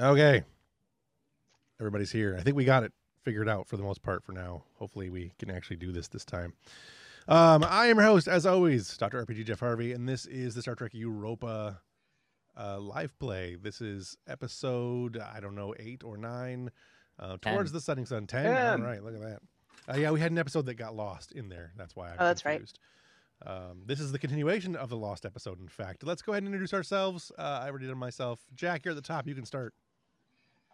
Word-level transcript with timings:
Okay. 0.00 0.42
Everybody's 1.80 2.10
here. 2.12 2.36
I 2.38 2.42
think 2.42 2.56
we 2.56 2.64
got 2.64 2.82
it 2.84 2.92
figured 3.22 3.48
out 3.48 3.66
for 3.68 3.76
the 3.76 3.82
most 3.82 4.02
part 4.02 4.22
for 4.24 4.32
now. 4.32 4.64
Hopefully, 4.78 5.10
we 5.10 5.32
can 5.38 5.50
actually 5.50 5.76
do 5.76 5.92
this 5.92 6.08
this 6.08 6.24
time. 6.24 6.52
Um, 7.26 7.64
I 7.64 7.86
am 7.86 7.96
your 7.96 8.04
host, 8.06 8.28
as 8.28 8.44
always, 8.44 8.96
Dr. 8.98 9.24
RPG 9.24 9.46
Jeff 9.46 9.60
Harvey, 9.60 9.92
and 9.92 10.08
this 10.08 10.26
is 10.26 10.54
the 10.54 10.62
Star 10.62 10.74
Trek 10.74 10.92
Europa 10.94 11.80
uh, 12.58 12.78
live 12.78 13.18
play. 13.18 13.56
This 13.60 13.80
is 13.80 14.16
episode, 14.28 15.18
I 15.18 15.40
don't 15.40 15.54
know, 15.54 15.74
eight 15.78 16.02
or 16.04 16.16
nine, 16.16 16.70
uh, 17.18 17.38
towards 17.40 17.72
the 17.72 17.80
setting 17.80 18.04
sun. 18.04 18.26
Ten. 18.26 18.44
Ten. 18.44 18.82
All 18.82 18.86
right, 18.86 19.02
look 19.02 19.14
at 19.14 19.20
that. 19.22 19.38
Uh, 19.88 19.96
yeah, 19.96 20.10
we 20.10 20.20
had 20.20 20.32
an 20.32 20.38
episode 20.38 20.66
that 20.66 20.74
got 20.74 20.94
lost 20.94 21.32
in 21.32 21.48
there. 21.48 21.72
That's 21.76 21.96
why 21.96 22.08
I'm 22.10 22.16
Oh, 22.18 22.24
that's 22.26 22.44
right. 22.44 22.52
confused. 22.58 22.78
Um, 23.46 23.82
this 23.86 24.00
is 24.00 24.12
the 24.12 24.18
continuation 24.18 24.76
of 24.76 24.88
the 24.90 24.96
lost 24.96 25.26
episode. 25.26 25.60
In 25.60 25.68
fact, 25.68 26.04
let's 26.04 26.22
go 26.22 26.32
ahead 26.32 26.42
and 26.42 26.48
introduce 26.48 26.72
ourselves. 26.72 27.32
Uh, 27.38 27.60
I 27.62 27.68
already 27.68 27.86
did 27.86 27.94
myself. 27.96 28.40
Jack, 28.54 28.84
you're 28.84 28.92
at 28.92 28.96
the 28.96 29.02
top. 29.02 29.26
You 29.26 29.34
can 29.34 29.44
start. 29.44 29.74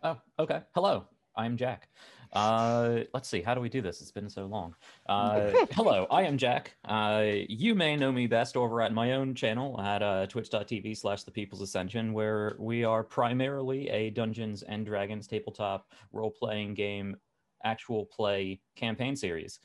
Oh, 0.02 0.16
okay. 0.38 0.62
Hello, 0.74 1.04
I'm 1.36 1.58
Jack. 1.58 1.90
Uh, 2.32 3.00
let's 3.12 3.28
see, 3.28 3.42
how 3.42 3.54
do 3.54 3.60
we 3.60 3.68
do 3.68 3.82
this? 3.82 4.00
It's 4.00 4.12
been 4.12 4.30
so 4.30 4.46
long. 4.46 4.74
Uh, 5.06 5.50
hello, 5.72 6.06
I 6.10 6.22
am 6.22 6.38
Jack. 6.38 6.74
Uh, 6.86 7.24
you 7.48 7.74
may 7.74 7.96
know 7.96 8.10
me 8.10 8.26
best 8.26 8.56
over 8.56 8.80
at 8.80 8.94
my 8.94 9.12
own 9.12 9.34
channel 9.34 9.78
at 9.78 10.02
uh, 10.02 10.26
twitch.tv 10.26 10.96
slash 10.96 11.24
the 11.24 11.30
people's 11.30 11.60
ascension, 11.60 12.14
where 12.14 12.56
we 12.58 12.82
are 12.82 13.04
primarily 13.04 13.90
a 13.90 14.08
Dungeons 14.08 14.62
and 14.62 14.86
Dragons 14.86 15.26
tabletop 15.26 15.92
role 16.12 16.30
playing 16.30 16.72
game, 16.72 17.16
actual 17.62 18.06
play 18.06 18.60
campaign 18.76 19.16
series. 19.16 19.58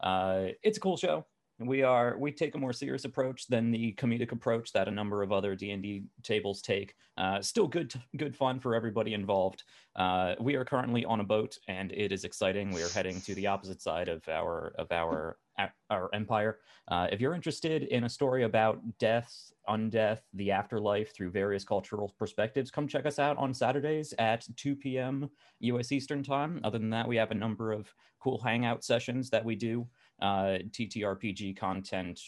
Uh, 0.00 0.48
it's 0.62 0.78
a 0.78 0.80
cool 0.80 0.96
show. 0.96 1.26
We 1.60 1.82
are 1.82 2.16
we 2.18 2.32
take 2.32 2.54
a 2.54 2.58
more 2.58 2.72
serious 2.72 3.04
approach 3.04 3.46
than 3.46 3.70
the 3.70 3.92
comedic 3.98 4.32
approach 4.32 4.72
that 4.72 4.88
a 4.88 4.90
number 4.90 5.22
of 5.22 5.30
other 5.30 5.54
D 5.54 5.72
and 5.72 5.82
D 5.82 6.04
tables 6.22 6.62
take. 6.62 6.94
Uh, 7.18 7.42
still 7.42 7.68
good 7.68 7.92
good 8.16 8.34
fun 8.34 8.58
for 8.60 8.74
everybody 8.74 9.12
involved. 9.12 9.64
Uh, 9.94 10.34
we 10.40 10.54
are 10.54 10.64
currently 10.64 11.04
on 11.04 11.20
a 11.20 11.24
boat, 11.24 11.58
and 11.68 11.92
it 11.92 12.12
is 12.12 12.24
exciting. 12.24 12.70
We 12.70 12.82
are 12.82 12.88
heading 12.88 13.20
to 13.22 13.34
the 13.34 13.46
opposite 13.46 13.82
side 13.82 14.08
of 14.08 14.26
our 14.26 14.72
of 14.78 14.90
our 14.90 15.36
our 15.90 16.08
empire. 16.14 16.60
Uh, 16.88 17.08
if 17.12 17.20
you're 17.20 17.34
interested 17.34 17.82
in 17.82 18.04
a 18.04 18.08
story 18.08 18.44
about 18.44 18.80
death, 18.98 19.52
undeath, 19.68 20.20
the 20.32 20.50
afterlife 20.50 21.14
through 21.14 21.30
various 21.30 21.64
cultural 21.64 22.14
perspectives, 22.18 22.70
come 22.70 22.88
check 22.88 23.04
us 23.04 23.18
out 23.18 23.36
on 23.36 23.52
Saturdays 23.52 24.14
at 24.18 24.46
2 24.56 24.76
p.m. 24.76 25.28
U.S. 25.60 25.92
Eastern 25.92 26.22
Time. 26.22 26.60
Other 26.64 26.78
than 26.78 26.88
that, 26.90 27.06
we 27.06 27.16
have 27.16 27.30
a 27.30 27.34
number 27.34 27.72
of 27.72 27.92
cool 28.20 28.38
hangout 28.38 28.84
sessions 28.84 29.30
that 29.30 29.44
we 29.44 29.56
do, 29.56 29.86
uh, 30.20 30.58
TTRPG 30.70 31.56
content 31.56 32.20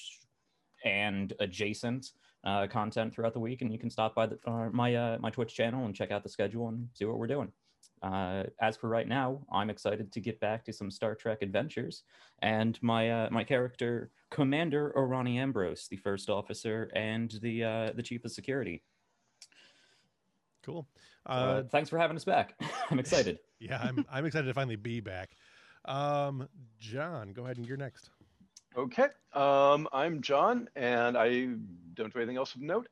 and 0.85 1.33
adjacent 1.41 2.13
uh, 2.45 2.67
content 2.67 3.15
throughout 3.15 3.33
the 3.33 3.41
week, 3.41 3.63
and 3.63 3.73
you 3.73 3.79
can 3.79 3.91
stop 3.91 4.15
by 4.15 4.27
the, 4.27 4.39
uh, 4.47 4.69
my 4.73 4.95
uh, 4.95 5.19
my 5.21 5.31
Twitch 5.31 5.55
channel 5.55 5.85
and 5.85 5.95
check 5.95 6.11
out 6.11 6.23
the 6.23 6.29
schedule 6.29 6.69
and 6.69 6.89
see 6.95 7.05
what 7.05 7.19
we're 7.19 7.27
doing. 7.27 7.53
Uh, 8.03 8.43
as 8.61 8.77
for 8.77 8.89
right 8.89 9.07
now, 9.07 9.41
I'm 9.53 9.71
excited 9.71 10.11
to 10.13 10.21
get 10.21 10.41
back 10.41 10.65
to 10.65 10.73
some 10.73 10.91
Star 10.91 11.15
Trek 11.15 11.39
adventures, 11.43 12.03
and 12.41 12.77
my 12.83 13.11
uh, 13.11 13.29
my 13.31 13.45
character 13.45 14.11
Commander 14.31 14.93
Orani 14.97 15.37
Ambrose, 15.37 15.87
the 15.89 15.97
first 15.97 16.29
officer 16.29 16.91
and 16.95 17.39
the 17.43 17.63
uh, 17.63 17.93
the 17.95 18.03
chief 18.03 18.25
of 18.25 18.33
security. 18.33 18.83
Cool. 20.65 20.89
Uh, 21.27 21.33
Uh, 21.33 21.63
thanks 21.71 21.91
for 21.91 21.99
having 21.99 22.17
us 22.17 22.25
back. 22.25 22.55
I'm 22.91 22.99
excited. 22.99 23.39
yeah, 23.61 23.79
I'm 23.81 24.05
I'm 24.11 24.25
excited 24.25 24.47
to 24.47 24.55
finally 24.55 24.77
be 24.77 25.01
back. 25.01 25.37
Um, 25.85 26.49
John, 26.79 27.33
go 27.33 27.45
ahead 27.45 27.57
and 27.57 27.67
you're 27.67 27.77
next. 27.77 28.11
Okay. 28.77 29.09
Um, 29.35 29.89
I'm 29.93 30.23
John, 30.23 30.69
and 30.77 31.17
I 31.17 31.49
don't 31.95 32.13
do 32.13 32.19
anything 32.19 32.37
else 32.37 32.55
of 32.55 32.61
note. 32.61 32.89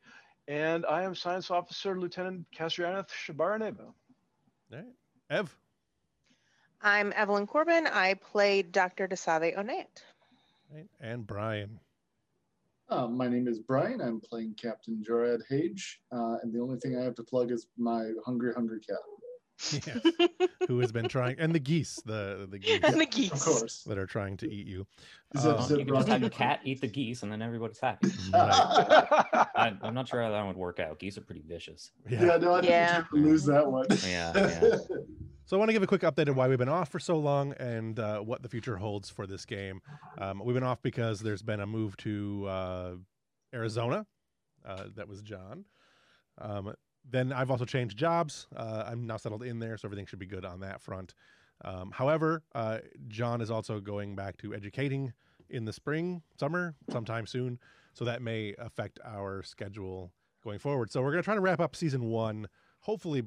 And 0.49 0.85
I 0.87 1.05
am 1.05 1.15
Science 1.15 1.51
Officer 1.51 1.99
Lieutenant 1.99 2.47
Castrianath 2.57 3.09
Shabaraneva. 3.09 3.81
All 3.81 3.95
right. 4.73 4.85
Ev. 5.31 5.57
I'm 6.83 7.13
Evelyn 7.15 7.47
Corbin. 7.47 7.87
I 7.87 8.15
played 8.15 8.73
Dr. 8.73 9.07
Desave 9.07 9.57
Onet. 9.57 10.03
Right. 10.73 10.89
And 11.00 11.27
Brian. 11.27 11.79
Uh, 12.89 13.06
my 13.06 13.29
name 13.29 13.47
is 13.47 13.61
Brian. 13.61 14.00
I'm 14.00 14.21
playing 14.21 14.55
Captain 14.61 15.05
Jorad 15.09 15.41
Hage, 15.49 16.00
uh, 16.11 16.39
and 16.43 16.53
the 16.53 16.59
only 16.59 16.79
thing 16.81 16.99
I 16.99 17.05
have 17.05 17.15
to 17.17 17.23
plug 17.23 17.53
is 17.53 17.69
my 17.79 18.11
hungry, 18.27 18.53
hungry 18.53 18.81
cat. 18.81 18.99
Yes. 19.72 19.98
Who 20.69 20.78
has 20.81 20.91
been 20.93 21.09
trying 21.09 21.37
and 21.38 21.54
the 21.54 21.59
geese, 21.59 22.00
the 22.06 22.48
the 22.50 22.59
geese 22.59 22.81
and 22.82 23.00
the 23.00 23.06
geese. 23.06 23.32
Of 23.32 23.41
course. 23.41 23.82
that 23.84 23.98
are 23.98 24.06
trying 24.06 24.37
to 24.38 24.50
eat 24.50 24.66
you. 24.66 24.87
Is 25.34 25.43
that, 25.43 25.60
is 25.60 25.71
you 25.71 25.84
can 25.84 25.88
just 25.88 26.09
have 26.09 26.21
your 26.22 26.31
cat 26.31 26.60
eat 26.65 26.81
the 26.81 26.87
geese, 26.87 27.22
and 27.22 27.31
then 27.31 27.43
everybody's 27.43 27.78
happy. 27.82 28.09
Right. 28.32 28.50
I, 29.54 29.72
I'm 29.82 29.94
not 29.94 30.09
sure 30.09 30.22
how 30.22 30.31
that 30.31 30.47
would 30.47 30.56
work 30.56 30.81
out. 30.81 30.99
Geese 30.99 31.19
are 31.19 31.22
pretty 31.22 31.43
vicious. 31.47 31.91
Yeah. 32.09 32.25
Yeah, 32.25 32.37
no, 32.38 32.54
I 32.54 32.60
think 32.60 32.70
Yeah. 32.70 33.04
you 33.12 33.20
lose 33.22 33.44
that 33.44 33.70
one. 33.70 33.87
Yeah, 34.06 34.32
yeah. 34.34 34.76
So 35.47 35.56
I 35.56 35.59
want 35.59 35.70
to 35.70 35.72
give 35.72 35.82
a 35.82 35.87
quick 35.88 36.03
update 36.03 36.28
on 36.28 36.37
why 36.37 36.47
we've 36.47 36.59
been 36.59 36.69
off 36.69 36.91
for 36.91 37.00
so 37.00 37.19
long 37.19 37.54
and 37.54 37.99
uh, 37.99 38.20
what 38.20 38.41
the 38.41 38.49
future 38.49 38.76
holds 38.76 39.10
for 39.10 39.26
this 39.26 39.44
game. 39.44 39.81
Um, 40.16 40.41
we've 40.44 40.54
been 40.54 40.62
off 40.62 40.81
because 40.81 41.19
there's 41.19 41.43
been 41.43 41.59
a 41.59 41.66
move 41.66 41.97
to 41.99 42.47
uh, 42.47 42.91
Arizona. 43.53 44.06
Uh, 44.65 44.84
that 44.94 45.09
was 45.09 45.22
John. 45.22 45.65
Um, 46.38 46.72
then 47.09 47.33
I've 47.33 47.50
also 47.50 47.65
changed 47.65 47.97
jobs. 47.97 48.47
Uh, 48.55 48.84
I'm 48.87 49.06
now 49.06 49.16
settled 49.16 49.43
in 49.43 49.59
there, 49.59 49.77
so 49.77 49.87
everything 49.87 50.06
should 50.06 50.19
be 50.19 50.27
good 50.27 50.44
on 50.44 50.61
that 50.61 50.81
front. 50.81 51.15
Um, 51.65 51.91
however, 51.91 52.43
uh, 52.55 52.78
John 53.09 53.41
is 53.41 53.50
also 53.50 53.81
going 53.81 54.16
back 54.16 54.37
to 54.38 54.55
educating 54.55 55.12
in 55.49 55.65
the 55.65 55.72
spring, 55.72 56.22
summer, 56.38 56.75
sometime 56.91 57.27
soon. 57.27 57.59
So 57.93 58.05
that 58.05 58.22
may 58.22 58.55
affect 58.59 58.99
our 59.05 59.43
schedule 59.43 60.12
going 60.43 60.59
forward. 60.59 60.91
So 60.91 61.03
we're 61.03 61.11
going 61.11 61.22
to 61.22 61.25
try 61.25 61.34
to 61.34 61.41
wrap 61.41 61.61
up 61.61 61.77
season 61.77 62.05
one, 62.05 62.47
hopefully 62.81 63.25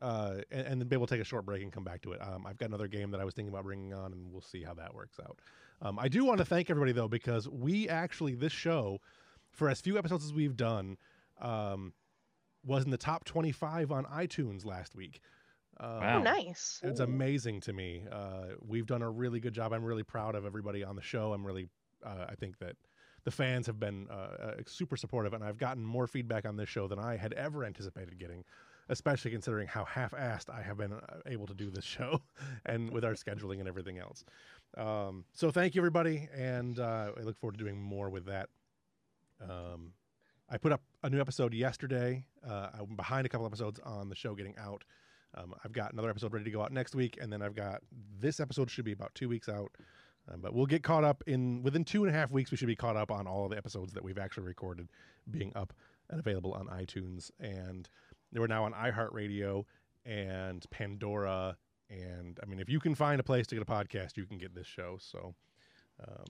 uh, 0.00 0.38
and, 0.50 0.66
and 0.66 0.80
then 0.80 0.88
be 0.88 0.96
able 0.96 1.06
to 1.06 1.14
take 1.14 1.20
a 1.22 1.24
short 1.24 1.46
break 1.46 1.62
and 1.62 1.72
come 1.72 1.84
back 1.84 2.02
to 2.02 2.12
it. 2.12 2.20
Um, 2.20 2.46
I've 2.46 2.58
got 2.58 2.68
another 2.68 2.88
game 2.88 3.10
that 3.12 3.20
I 3.20 3.24
was 3.24 3.34
thinking 3.34 3.52
about 3.52 3.64
bringing 3.64 3.94
on, 3.94 4.12
and 4.12 4.32
we'll 4.32 4.42
see 4.42 4.62
how 4.62 4.74
that 4.74 4.94
works 4.94 5.18
out. 5.20 5.38
Um, 5.80 5.98
I 5.98 6.08
do 6.08 6.24
want 6.24 6.38
to 6.38 6.44
thank 6.44 6.70
everybody 6.70 6.92
though, 6.92 7.08
because 7.08 7.48
we 7.48 7.88
actually 7.88 8.34
this 8.34 8.52
show, 8.52 9.00
for 9.52 9.68
as 9.68 9.80
few 9.80 9.98
episodes 9.98 10.24
as 10.24 10.32
we've 10.32 10.56
done, 10.56 10.96
um, 11.40 11.92
was 12.64 12.84
in 12.84 12.90
the 12.90 12.98
top 12.98 13.24
twenty-five 13.24 13.90
on 13.92 14.04
iTunes 14.06 14.64
last 14.64 14.94
week. 14.94 15.20
Uh, 15.80 15.98
Wow. 16.00 16.18
Oh, 16.18 16.22
nice. 16.22 16.80
It's 16.84 17.00
amazing 17.00 17.60
to 17.62 17.72
me. 17.72 18.04
Uh, 18.10 18.54
we've 18.60 18.86
done 18.86 19.02
a 19.02 19.10
really 19.10 19.40
good 19.40 19.54
job. 19.54 19.72
I'm 19.72 19.84
really 19.84 20.02
proud 20.04 20.34
of 20.34 20.44
everybody 20.44 20.84
on 20.84 20.94
the 20.96 21.02
show. 21.02 21.32
I'm 21.32 21.44
really, 21.44 21.68
uh, 22.04 22.26
I 22.28 22.34
think 22.34 22.58
that 22.58 22.76
the 23.24 23.30
fans 23.30 23.66
have 23.66 23.80
been 23.80 24.06
uh, 24.10 24.14
uh, 24.14 24.54
super 24.66 24.96
supportive, 24.96 25.32
and 25.32 25.42
I've 25.42 25.58
gotten 25.58 25.84
more 25.84 26.06
feedback 26.06 26.44
on 26.44 26.56
this 26.56 26.68
show 26.68 26.86
than 26.88 26.98
I 26.98 27.16
had 27.16 27.32
ever 27.32 27.64
anticipated 27.64 28.18
getting, 28.18 28.44
especially 28.90 29.30
considering 29.30 29.66
how 29.66 29.84
half-assed 29.84 30.50
I 30.50 30.60
have 30.62 30.76
been 30.76 30.92
uh, 30.92 30.98
able 31.26 31.46
to 31.46 31.54
do 31.54 31.70
this 31.70 31.84
show, 31.96 32.20
and 32.66 32.90
with 32.90 33.04
our 33.04 33.14
scheduling 33.14 33.58
and 33.58 33.66
everything 33.66 33.98
else. 33.98 34.24
Um, 34.76 35.24
so 35.32 35.50
thank 35.50 35.74
you, 35.74 35.80
everybody, 35.80 36.28
and 36.36 36.78
uh, 36.78 37.12
I 37.18 37.22
look 37.22 37.38
forward 37.38 37.56
to 37.58 37.64
doing 37.64 37.80
more 37.80 38.10
with 38.10 38.26
that. 38.26 38.50
Um, 39.40 39.94
I 40.52 40.58
put 40.58 40.70
up 40.70 40.82
a 41.02 41.08
new 41.08 41.18
episode 41.18 41.54
yesterday. 41.54 42.26
Uh, 42.46 42.68
I'm 42.78 42.94
behind 42.94 43.24
a 43.24 43.28
couple 43.30 43.46
episodes 43.46 43.80
on 43.84 44.10
the 44.10 44.14
show 44.14 44.34
getting 44.34 44.54
out. 44.58 44.84
Um, 45.34 45.54
I've 45.64 45.72
got 45.72 45.94
another 45.94 46.10
episode 46.10 46.34
ready 46.34 46.44
to 46.44 46.50
go 46.50 46.60
out 46.60 46.72
next 46.72 46.94
week, 46.94 47.18
and 47.18 47.32
then 47.32 47.40
I've 47.40 47.54
got 47.54 47.80
this 48.20 48.38
episode 48.38 48.70
should 48.70 48.84
be 48.84 48.92
about 48.92 49.14
two 49.14 49.30
weeks 49.30 49.48
out. 49.48 49.72
Um, 50.30 50.42
but 50.42 50.52
we'll 50.52 50.66
get 50.66 50.82
caught 50.82 51.04
up 51.04 51.24
in 51.26 51.62
within 51.62 51.86
two 51.86 52.04
and 52.04 52.14
a 52.14 52.18
half 52.18 52.30
weeks. 52.30 52.50
We 52.50 52.58
should 52.58 52.66
be 52.66 52.76
caught 52.76 52.96
up 52.96 53.10
on 53.10 53.26
all 53.26 53.46
of 53.46 53.50
the 53.50 53.56
episodes 53.56 53.94
that 53.94 54.04
we've 54.04 54.18
actually 54.18 54.44
recorded, 54.44 54.90
being 55.30 55.52
up 55.56 55.72
and 56.10 56.20
available 56.20 56.52
on 56.52 56.66
iTunes, 56.66 57.30
and 57.40 57.88
we're 58.34 58.46
now 58.46 58.64
on 58.64 58.74
iHeartRadio 58.74 59.64
and 60.04 60.66
Pandora. 60.70 61.56
And 61.88 62.38
I 62.42 62.46
mean, 62.46 62.60
if 62.60 62.68
you 62.68 62.78
can 62.78 62.94
find 62.94 63.18
a 63.20 63.24
place 63.24 63.46
to 63.46 63.54
get 63.54 63.62
a 63.62 63.64
podcast, 63.64 64.18
you 64.18 64.26
can 64.26 64.36
get 64.36 64.54
this 64.54 64.66
show. 64.66 64.98
So 65.00 65.34
um, 66.06 66.26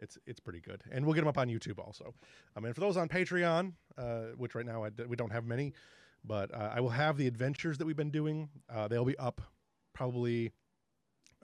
it's 0.00 0.18
it's 0.26 0.40
pretty 0.40 0.60
good, 0.60 0.82
and 0.90 1.04
we'll 1.04 1.14
get 1.14 1.20
them 1.20 1.28
up 1.28 1.38
on 1.38 1.48
YouTube 1.48 1.78
also. 1.78 2.14
I 2.56 2.60
mean, 2.60 2.72
for 2.72 2.80
those 2.80 2.96
on 2.96 3.08
Patreon, 3.08 3.72
uh, 3.96 4.20
which 4.36 4.54
right 4.54 4.66
now 4.66 4.84
I, 4.84 4.90
we 5.06 5.16
don't 5.16 5.32
have 5.32 5.44
many, 5.44 5.72
but 6.24 6.52
uh, 6.54 6.70
I 6.74 6.80
will 6.80 6.90
have 6.90 7.16
the 7.16 7.26
adventures 7.26 7.78
that 7.78 7.86
we've 7.86 7.96
been 7.96 8.10
doing. 8.10 8.48
Uh, 8.72 8.88
they'll 8.88 9.04
be 9.04 9.18
up 9.18 9.40
probably 9.94 10.52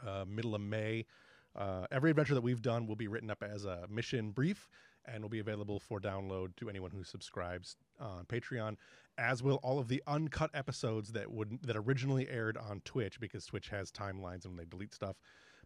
uh, 0.06 0.24
middle 0.26 0.54
of 0.54 0.60
May. 0.60 1.06
Uh, 1.54 1.86
every 1.90 2.10
adventure 2.10 2.34
that 2.34 2.42
we've 2.42 2.60
done 2.60 2.86
will 2.86 2.96
be 2.96 3.08
written 3.08 3.30
up 3.30 3.42
as 3.42 3.64
a 3.64 3.86
mission 3.88 4.30
brief 4.30 4.68
and 5.06 5.22
will 5.22 5.30
be 5.30 5.38
available 5.38 5.78
for 5.78 6.00
download 6.00 6.54
to 6.56 6.68
anyone 6.68 6.90
who 6.90 7.04
subscribes 7.04 7.76
on 8.00 8.24
Patreon, 8.24 8.76
as 9.18 9.42
will 9.42 9.56
all 9.62 9.78
of 9.78 9.88
the 9.88 10.02
uncut 10.06 10.50
episodes 10.52 11.12
that 11.12 11.30
would 11.30 11.58
that 11.62 11.76
originally 11.76 12.28
aired 12.28 12.56
on 12.56 12.80
Twitch 12.84 13.20
because 13.20 13.46
Twitch 13.46 13.68
has 13.68 13.90
timelines 13.90 14.44
and 14.44 14.58
they 14.58 14.64
delete 14.64 14.94
stuff. 14.94 15.16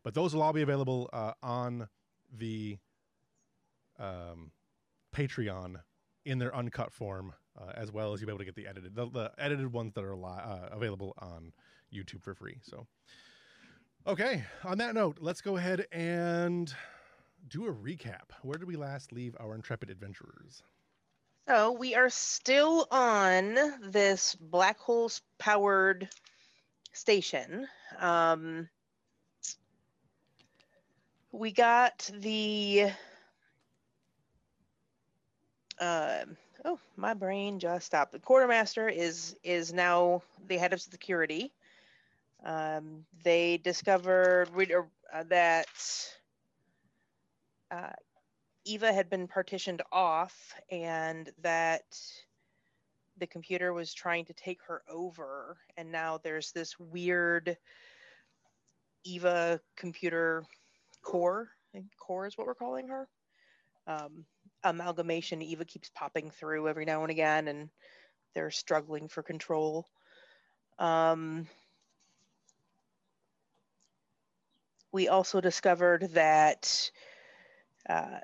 But 0.03 0.15
those 0.15 0.35
will 0.35 0.43
all 0.43 0.53
be 0.53 0.63
available 0.63 1.11
uh, 1.13 1.33
on 1.43 1.89
the 2.37 2.79
um, 3.99 4.50
Patreon 5.15 5.77
in 6.25 6.38
their 6.38 6.55
uncut 6.55 6.93
form, 6.93 7.32
uh, 7.61 7.73
as 7.75 7.91
well 7.91 8.12
as 8.12 8.21
you'll 8.21 8.27
be 8.27 8.32
able 8.32 8.38
to 8.38 8.44
get 8.44 8.55
the 8.55 8.67
edited 8.67 8.94
the, 8.94 9.09
the 9.11 9.32
edited 9.38 9.73
ones 9.73 9.93
that 9.94 10.05
are 10.05 10.17
li- 10.17 10.25
uh, 10.25 10.69
available 10.71 11.15
on 11.19 11.53
YouTube 11.93 12.23
for 12.23 12.35
free. 12.35 12.59
So, 12.62 12.87
okay. 14.06 14.44
On 14.65 14.79
that 14.79 14.94
note, 14.94 15.19
let's 15.21 15.41
go 15.41 15.56
ahead 15.56 15.87
and 15.93 16.73
do 17.49 17.67
a 17.67 17.73
recap. 17.73 18.33
Where 18.43 18.59
did 18.59 18.69
we 18.69 18.76
last 18.76 19.12
leave 19.12 19.37
our 19.41 19.55
intrepid 19.55 19.91
adventurers? 19.91 20.62
So 21.49 21.73
we 21.73 21.94
are 21.94 22.11
still 22.11 22.87
on 22.91 23.59
this 23.83 24.37
black 24.37 24.79
hole 24.79 25.11
powered 25.38 26.09
station. 26.93 27.67
Um, 27.99 28.69
we 31.32 31.53
got 31.53 32.11
the. 32.19 32.91
Uh, 35.79 36.25
oh, 36.65 36.79
my 36.97 37.15
brain 37.15 37.59
just 37.59 37.87
stopped. 37.87 38.12
The 38.12 38.19
quartermaster 38.19 38.88
is 38.88 39.37
is 39.43 39.73
now 39.73 40.23
the 40.47 40.59
head 40.59 40.73
of 40.73 40.81
security. 40.81 41.53
Um, 42.44 43.05
they 43.23 43.59
discovered 43.59 44.49
re- 44.53 44.75
uh, 45.12 45.25
that 45.29 45.67
uh, 47.71 47.93
Eva 48.65 48.93
had 48.93 49.11
been 49.11 49.29
partitioned 49.29 49.83
off 49.93 50.55
and 50.71 51.31
that 51.43 51.85
the 53.19 53.26
computer 53.26 53.73
was 53.73 53.93
trying 53.93 54.25
to 54.25 54.33
take 54.33 54.61
her 54.67 54.83
over. 54.88 55.59
And 55.76 55.93
now 55.93 56.19
there's 56.23 56.53
this 56.53 56.79
weird 56.79 57.56
Eva 59.05 59.61
computer 59.76 60.44
core. 61.02 61.49
I 61.73 61.79
think 61.79 61.87
core 61.99 62.26
is 62.26 62.37
what 62.37 62.47
we're 62.47 62.55
calling 62.55 62.88
her. 62.88 63.08
Um, 63.87 64.25
amalgamation 64.64 65.43
Eva 65.43 65.64
keeps 65.64 65.91
popping 65.94 66.31
through 66.31 66.69
every 66.69 66.85
now 66.85 67.02
and 67.02 67.11
again, 67.11 67.49
and 67.49 67.70
they're 68.35 68.50
struggling 68.50 69.08
for 69.08 69.23
control. 69.23 69.87
Um, 70.79 71.47
we 74.93 75.08
also 75.08 75.41
discovered 75.41 76.11
that 76.12 76.91
uh, 77.88 78.20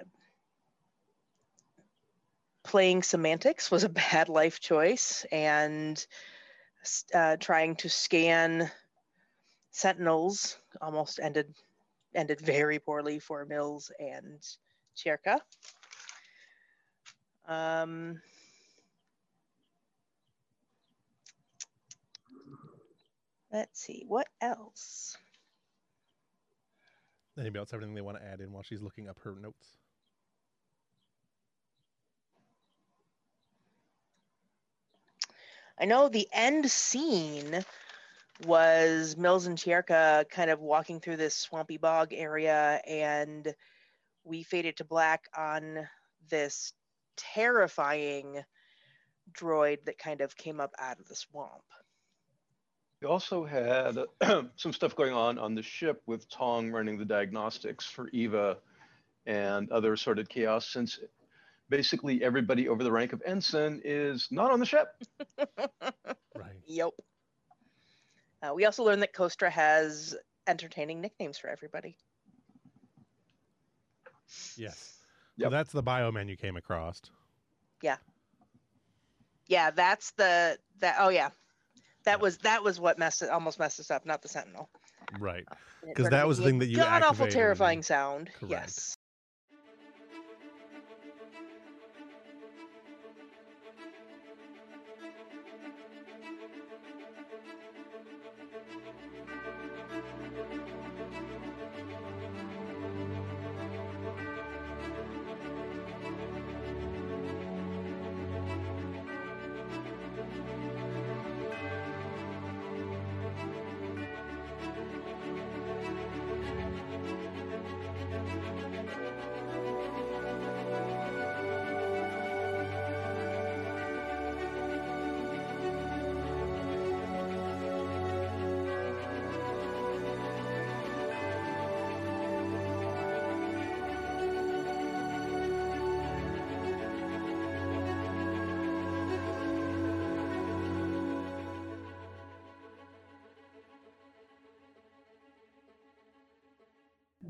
playing 2.62 3.02
semantics 3.02 3.70
was 3.70 3.84
a 3.84 3.88
bad 4.12 4.28
life 4.28 4.60
choice, 4.60 5.24
and 5.32 6.04
uh, 7.14 7.36
trying 7.36 7.76
to 7.76 7.88
scan 7.88 8.70
sentinels 9.70 10.58
almost 10.80 11.20
ended 11.20 11.54
ended 12.16 12.40
very 12.40 12.78
poorly 12.78 13.18
for 13.18 13.44
Mills 13.44 13.92
and 14.00 14.42
Cherka. 14.96 15.40
Um, 17.46 18.20
let's 23.52 23.80
see, 23.80 24.04
what 24.08 24.26
else? 24.40 25.16
Anybody 27.38 27.58
else 27.58 27.70
have 27.70 27.80
anything 27.80 27.94
they 27.94 28.00
want 28.00 28.18
to 28.18 28.24
add 28.24 28.40
in 28.40 28.50
while 28.50 28.62
she's 28.62 28.82
looking 28.82 29.08
up 29.08 29.18
her 29.22 29.36
notes? 29.40 29.76
I 35.78 35.84
know 35.84 36.08
the 36.08 36.28
end 36.32 36.70
scene 36.70 37.64
was 38.44 39.16
Mills 39.16 39.46
and 39.46 39.56
Chierka 39.56 40.28
kind 40.28 40.50
of 40.50 40.60
walking 40.60 41.00
through 41.00 41.16
this 41.16 41.36
swampy 41.36 41.78
bog 41.78 42.12
area, 42.12 42.80
and 42.86 43.54
we 44.24 44.42
faded 44.42 44.76
to 44.76 44.84
black 44.84 45.24
on 45.36 45.88
this 46.28 46.72
terrifying 47.16 48.42
droid 49.32 49.84
that 49.84 49.98
kind 49.98 50.20
of 50.20 50.36
came 50.36 50.60
up 50.60 50.72
out 50.78 51.00
of 51.00 51.08
the 51.08 51.14
swamp. 51.14 51.62
We 53.00 53.08
also 53.08 53.44
had 53.44 53.98
some 54.56 54.72
stuff 54.72 54.96
going 54.96 55.12
on 55.12 55.38
on 55.38 55.54
the 55.54 55.62
ship 55.62 56.02
with 56.06 56.28
Tong 56.28 56.70
running 56.70 56.98
the 56.98 57.04
diagnostics 57.04 57.86
for 57.86 58.08
Eva 58.08 58.58
and 59.26 59.70
other 59.70 59.92
assorted 59.92 60.28
chaos 60.28 60.68
since 60.68 60.98
basically 61.68 62.22
everybody 62.22 62.68
over 62.68 62.82
the 62.82 62.92
rank 62.92 63.12
of 63.12 63.22
ensign 63.26 63.82
is 63.84 64.28
not 64.30 64.50
on 64.50 64.60
the 64.60 64.66
ship. 64.66 64.88
Right. 66.38 66.60
Yep. 66.66 66.90
Uh, 68.46 68.54
we 68.54 68.64
also 68.64 68.84
learned 68.84 69.02
that 69.02 69.12
Kostra 69.14 69.50
has 69.50 70.16
entertaining 70.46 71.00
nicknames 71.00 71.38
for 71.38 71.48
everybody. 71.48 71.96
Yes. 74.56 74.94
Yep. 75.36 75.46
So 75.46 75.50
that's 75.50 75.72
the 75.72 75.82
bioman 75.82 76.28
you 76.28 76.36
came 76.36 76.56
across. 76.56 77.00
Yeah, 77.82 77.96
Yeah, 79.48 79.70
that's 79.70 80.12
the 80.12 80.58
that. 80.80 80.96
Oh 80.98 81.10
yeah, 81.10 81.28
that 82.04 82.20
was 82.20 82.38
that 82.38 82.64
was 82.64 82.80
what 82.80 82.98
messed 82.98 83.22
it 83.22 83.28
almost 83.30 83.58
messed 83.58 83.78
us 83.80 83.90
up, 83.90 84.06
not 84.06 84.22
the 84.22 84.28
Sentinel. 84.28 84.70
Right. 85.18 85.44
And 85.82 85.90
it 85.90 85.94
'Cause 85.94 86.06
started 86.06 86.16
that 86.16 86.26
was 86.26 86.38
the 86.38 86.44
thing 86.44 86.58
that 86.60 86.66
you 86.66 86.76
god 86.76 87.02
awful 87.02 87.26
terrifying 87.28 87.82
sound. 87.82 88.30
Correct. 88.32 88.50
Yes. 88.50 88.95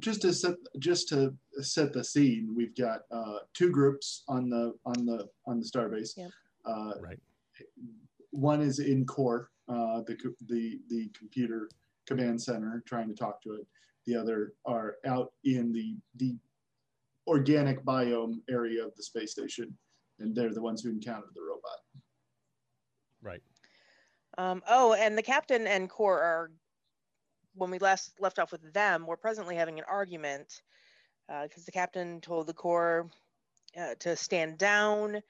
Just 0.06 0.22
to 0.22 0.32
set 0.32 0.54
just 0.78 1.08
to 1.08 1.34
set 1.62 1.92
the 1.92 2.04
scene, 2.04 2.54
we've 2.56 2.76
got 2.76 3.00
uh, 3.10 3.38
two 3.54 3.70
groups 3.72 4.22
on 4.28 4.48
the 4.48 4.72
on 4.86 5.04
the 5.04 5.28
on 5.46 5.58
the 5.58 5.66
starbase. 5.66 6.16
Yep. 6.16 6.30
Uh, 6.64 6.92
Right. 7.00 7.18
one 8.30 8.60
is 8.60 8.78
in 8.78 9.04
core, 9.04 9.50
uh, 9.68 10.02
the 10.06 10.16
the 10.46 10.78
the 10.88 11.08
computer 11.18 11.68
command 12.06 12.40
center, 12.40 12.84
trying 12.86 13.08
to 13.08 13.14
talk 13.14 13.42
to 13.42 13.54
it. 13.54 13.66
The 14.06 14.14
other 14.14 14.52
are 14.64 14.94
out 15.04 15.32
in 15.42 15.72
the 15.72 15.96
the 16.14 16.36
organic 17.26 17.84
biome 17.84 18.36
area 18.48 18.86
of 18.86 18.94
the 18.94 19.02
space 19.02 19.32
station, 19.32 19.76
and 20.20 20.36
they're 20.36 20.54
the 20.54 20.62
ones 20.62 20.82
who 20.82 20.90
encountered 20.90 21.34
the 21.34 21.42
robot. 21.42 21.80
Right. 23.22 23.42
Um, 24.38 24.62
oh, 24.68 24.92
and 24.94 25.18
the 25.18 25.22
captain 25.22 25.66
and 25.66 25.90
core 25.90 26.20
are, 26.22 26.50
when 27.56 27.70
we 27.70 27.78
last 27.78 28.20
left 28.20 28.38
off 28.38 28.52
with 28.52 28.72
them, 28.72 29.06
we're 29.06 29.16
presently 29.16 29.56
having 29.56 29.78
an 29.78 29.84
argument 29.88 30.62
because 31.28 31.64
the 31.64 31.72
captain 31.72 32.20
told 32.20 32.46
the 32.46 32.54
core 32.54 33.10
uh, 33.76 33.94
to 33.96 34.16
stand 34.16 34.58
down, 34.58 35.22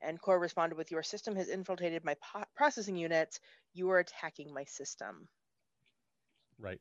and 0.00 0.20
core 0.20 0.38
responded 0.38 0.76
with, 0.76 0.90
"Your 0.90 1.02
system 1.02 1.34
has 1.36 1.48
infiltrated 1.48 2.04
my 2.04 2.14
po- 2.14 2.44
processing 2.54 2.96
units. 2.96 3.40
You 3.72 3.90
are 3.90 3.98
attacking 3.98 4.52
my 4.52 4.64
system." 4.64 5.28
Right. 6.58 6.80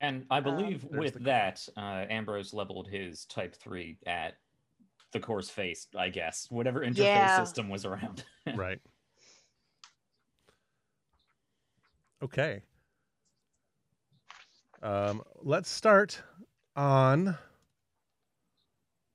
And 0.00 0.26
I 0.30 0.38
Um, 0.38 0.44
believe 0.44 0.82
There's 0.82 1.14
with 1.14 1.24
that, 1.24 1.68
uh, 1.76 2.06
Ambrose 2.08 2.54
leveled 2.54 2.88
his 2.88 3.26
Type 3.26 3.54
3 3.54 3.98
at 4.06 4.38
the 5.12 5.20
core's 5.20 5.50
face, 5.50 5.88
I 5.96 6.08
guess. 6.08 6.50
Whatever 6.50 6.80
interface 6.80 7.04
Yeah. 7.04 7.44
system 7.44 7.68
was 7.68 7.84
around. 7.84 8.24
Right. 8.56 8.80
Okay. 12.22 12.62
Um, 14.82 15.22
let's 15.42 15.68
start 15.68 16.22
on. 16.76 17.36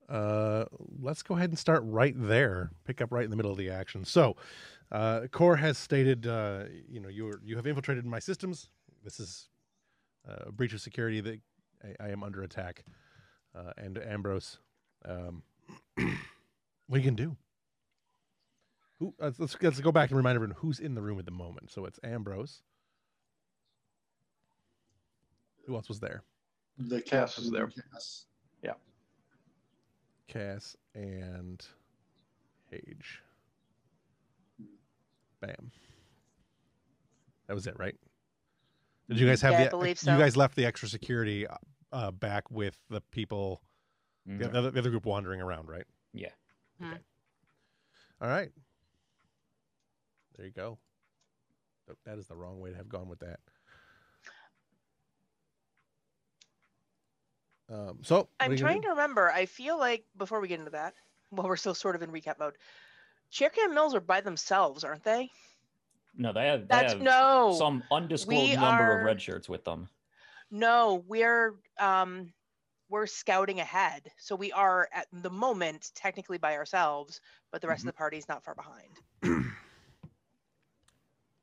Uh, 0.08 0.64
let's 1.00 1.22
go 1.22 1.34
ahead 1.34 1.50
and 1.50 1.58
start 1.58 1.82
right 1.84 2.14
there. 2.16 2.70
Pick 2.84 3.00
up 3.00 3.12
right 3.12 3.24
in 3.24 3.30
the 3.30 3.36
middle 3.36 3.50
of 3.50 3.58
the 3.58 3.70
action. 3.70 4.04
So, 4.04 4.36
uh, 4.92 5.22
Core 5.32 5.56
has 5.56 5.78
stated, 5.78 6.26
uh, 6.26 6.64
you 6.88 7.00
know, 7.00 7.08
you 7.08 7.32
you 7.44 7.56
have 7.56 7.66
infiltrated 7.66 8.06
my 8.06 8.20
systems. 8.20 8.68
This 9.02 9.18
is 9.18 9.48
uh, 10.28 10.44
a 10.46 10.52
breach 10.52 10.72
of 10.72 10.80
security 10.80 11.20
that 11.20 11.40
I, 11.82 12.06
I 12.06 12.08
am 12.10 12.22
under 12.22 12.42
attack. 12.42 12.84
Uh, 13.54 13.72
and 13.78 13.98
Ambrose, 13.98 14.58
um, 15.04 15.42
what 16.86 16.98
you 16.98 17.02
can 17.02 17.14
do? 17.16 17.36
Who, 18.98 19.14
uh, 19.20 19.32
let's 19.38 19.56
let's 19.60 19.80
go 19.80 19.92
back 19.92 20.10
and 20.10 20.16
remind 20.16 20.36
everyone 20.36 20.56
who's 20.58 20.78
in 20.78 20.94
the 20.94 21.02
room 21.02 21.18
at 21.18 21.24
the 21.24 21.30
moment. 21.32 21.72
So 21.72 21.84
it's 21.84 21.98
Ambrose. 22.04 22.62
Who 25.66 25.74
else 25.74 25.88
was 25.88 26.00
there? 26.00 26.22
The 26.78 27.00
Cass 27.00 27.36
was 27.38 27.50
there. 27.50 27.64
and 27.64 27.74
Cass. 27.92 28.26
Cass 30.28 30.76
and 30.94 31.64
Hage. 32.68 33.22
Bam. 35.40 35.70
That 37.46 37.54
was 37.54 37.66
it, 37.68 37.78
right? 37.78 37.94
Did 39.08 39.20
you 39.20 39.26
guys 39.28 39.40
have 39.42 39.52
Yeah, 39.52 39.60
I 39.60 39.64
the? 39.64 39.70
believe 39.70 40.02
You 40.02 40.18
guys 40.18 40.36
left 40.36 40.56
the 40.56 40.64
extra 40.66 40.88
security 40.88 41.46
uh, 41.92 42.10
back 42.10 42.50
with 42.50 42.76
the 42.90 43.00
people, 43.12 43.62
Mhm. 44.28 44.38
the, 44.40 44.58
other, 44.58 44.70
the 44.72 44.80
other 44.80 44.90
group 44.90 45.06
wandering 45.06 45.40
around, 45.40 45.68
right? 45.68 45.86
Yeah. 46.12 46.32
Okay. 46.82 46.98
All 48.20 48.28
right. 48.28 48.50
There 50.36 50.44
you 50.44 50.52
go. 50.52 50.78
That 52.04 52.18
is 52.18 52.26
the 52.26 52.36
wrong 52.36 52.58
way 52.58 52.70
to 52.70 52.76
have 52.76 52.88
gone 52.88 53.08
with 53.08 53.20
that. 53.20 53.38
Um, 57.68 57.98
so 58.02 58.28
I'm 58.40 58.50
are 58.50 58.54
you 58.54 58.58
gonna 58.60 58.70
trying 58.72 58.82
to 58.82 58.88
remember. 58.90 59.30
I 59.30 59.46
feel 59.46 59.78
like 59.78 60.04
before 60.16 60.40
we 60.40 60.48
get 60.48 60.58
into 60.60 60.70
that, 60.72 60.94
while 61.30 61.46
we're 61.48 61.56
still 61.56 61.74
sort 61.74 61.96
of 61.96 62.02
in 62.02 62.10
recap 62.10 62.38
mode, 62.38 62.54
Cherokee 63.30 63.62
and 63.62 63.74
Mills 63.74 63.94
are 63.94 64.00
by 64.00 64.20
themselves, 64.20 64.84
aren't 64.84 65.02
they? 65.04 65.30
No, 66.16 66.32
they 66.32 66.46
have, 66.46 66.60
they 66.62 66.66
That's 66.70 66.92
have 66.94 67.02
no, 67.02 67.54
some 67.58 67.82
undisclosed 67.90 68.50
we 68.50 68.54
number 68.56 68.92
of 68.96 69.02
are- 69.02 69.04
red 69.04 69.20
shirts 69.20 69.48
with 69.48 69.64
them. 69.64 69.88
no. 70.50 71.04
We're 71.06 71.54
um, 71.78 72.32
we're 72.88 73.06
scouting 73.06 73.58
ahead, 73.60 74.10
so 74.16 74.36
we 74.36 74.52
are 74.52 74.88
at 74.94 75.08
the 75.12 75.28
moment 75.28 75.90
technically 75.96 76.38
by 76.38 76.54
ourselves, 76.56 77.20
but 77.50 77.60
the 77.60 77.66
rest 77.68 77.80
Mm-hmm. 77.80 77.88
of 77.88 77.94
the 77.94 77.98
party 77.98 78.16
is 78.18 78.28
not 78.28 78.44
far 78.44 78.54
behind. 78.54 79.44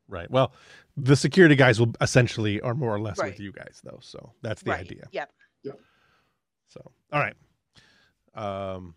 Right. 0.09 0.29
Well, 0.29 0.51
the 0.97 1.15
security 1.15 1.55
guys 1.55 1.79
will 1.79 1.93
essentially 2.01 2.61
are 2.61 2.75
more 2.75 2.93
or 2.93 2.99
less 2.99 3.17
Right. 3.17 3.31
with 3.31 3.39
you 3.39 3.51
guys 3.51 3.81
though. 3.83 3.97
So 4.01 4.33
that's 4.41 4.61
the 4.61 4.71
right. 4.71 4.81
idea. 4.81 5.07
Yep. 5.11 5.31
So, 6.73 6.91
all 7.11 7.19
right. 7.19 7.35
Um, 8.33 8.95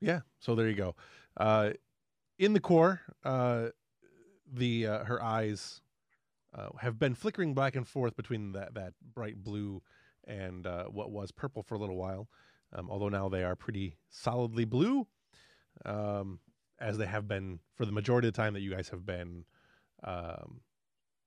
yeah. 0.00 0.20
So 0.38 0.54
there 0.54 0.68
you 0.68 0.76
go. 0.76 0.94
Uh, 1.36 1.70
in 2.38 2.52
the 2.52 2.60
core, 2.60 3.00
uh, 3.24 3.68
the 4.52 4.86
uh, 4.86 5.04
her 5.04 5.22
eyes 5.22 5.80
uh, 6.56 6.68
have 6.80 6.98
been 6.98 7.14
flickering 7.14 7.54
back 7.54 7.76
and 7.76 7.86
forth 7.86 8.16
between 8.16 8.52
that 8.52 8.74
that 8.74 8.94
bright 9.14 9.42
blue 9.42 9.82
and 10.26 10.66
uh, 10.66 10.84
what 10.84 11.10
was 11.10 11.32
purple 11.32 11.62
for 11.62 11.74
a 11.74 11.78
little 11.78 11.96
while. 11.96 12.28
Um, 12.72 12.88
although 12.88 13.08
now 13.08 13.28
they 13.28 13.42
are 13.42 13.56
pretty 13.56 13.96
solidly 14.10 14.64
blue, 14.64 15.08
um, 15.84 16.38
as 16.78 16.98
they 16.98 17.06
have 17.06 17.26
been 17.26 17.58
for 17.74 17.84
the 17.84 17.92
majority 17.92 18.28
of 18.28 18.34
the 18.34 18.40
time 18.40 18.54
that 18.54 18.60
you 18.60 18.70
guys 18.70 18.88
have 18.90 19.04
been 19.04 19.44
um, 20.04 20.60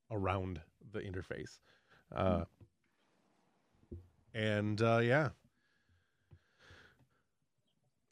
around 0.10 0.62
the 0.94 1.00
interface. 1.00 1.60
Uh, 2.16 2.46
and 4.34 4.82
uh, 4.82 5.00
yeah, 5.04 5.30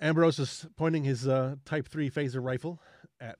Ambrose 0.01 0.39
is 0.39 0.65
pointing 0.77 1.03
his 1.03 1.27
uh, 1.27 1.55
Type 1.63 1.87
Three 1.87 2.09
phaser 2.09 2.43
rifle 2.43 2.81
at 3.19 3.37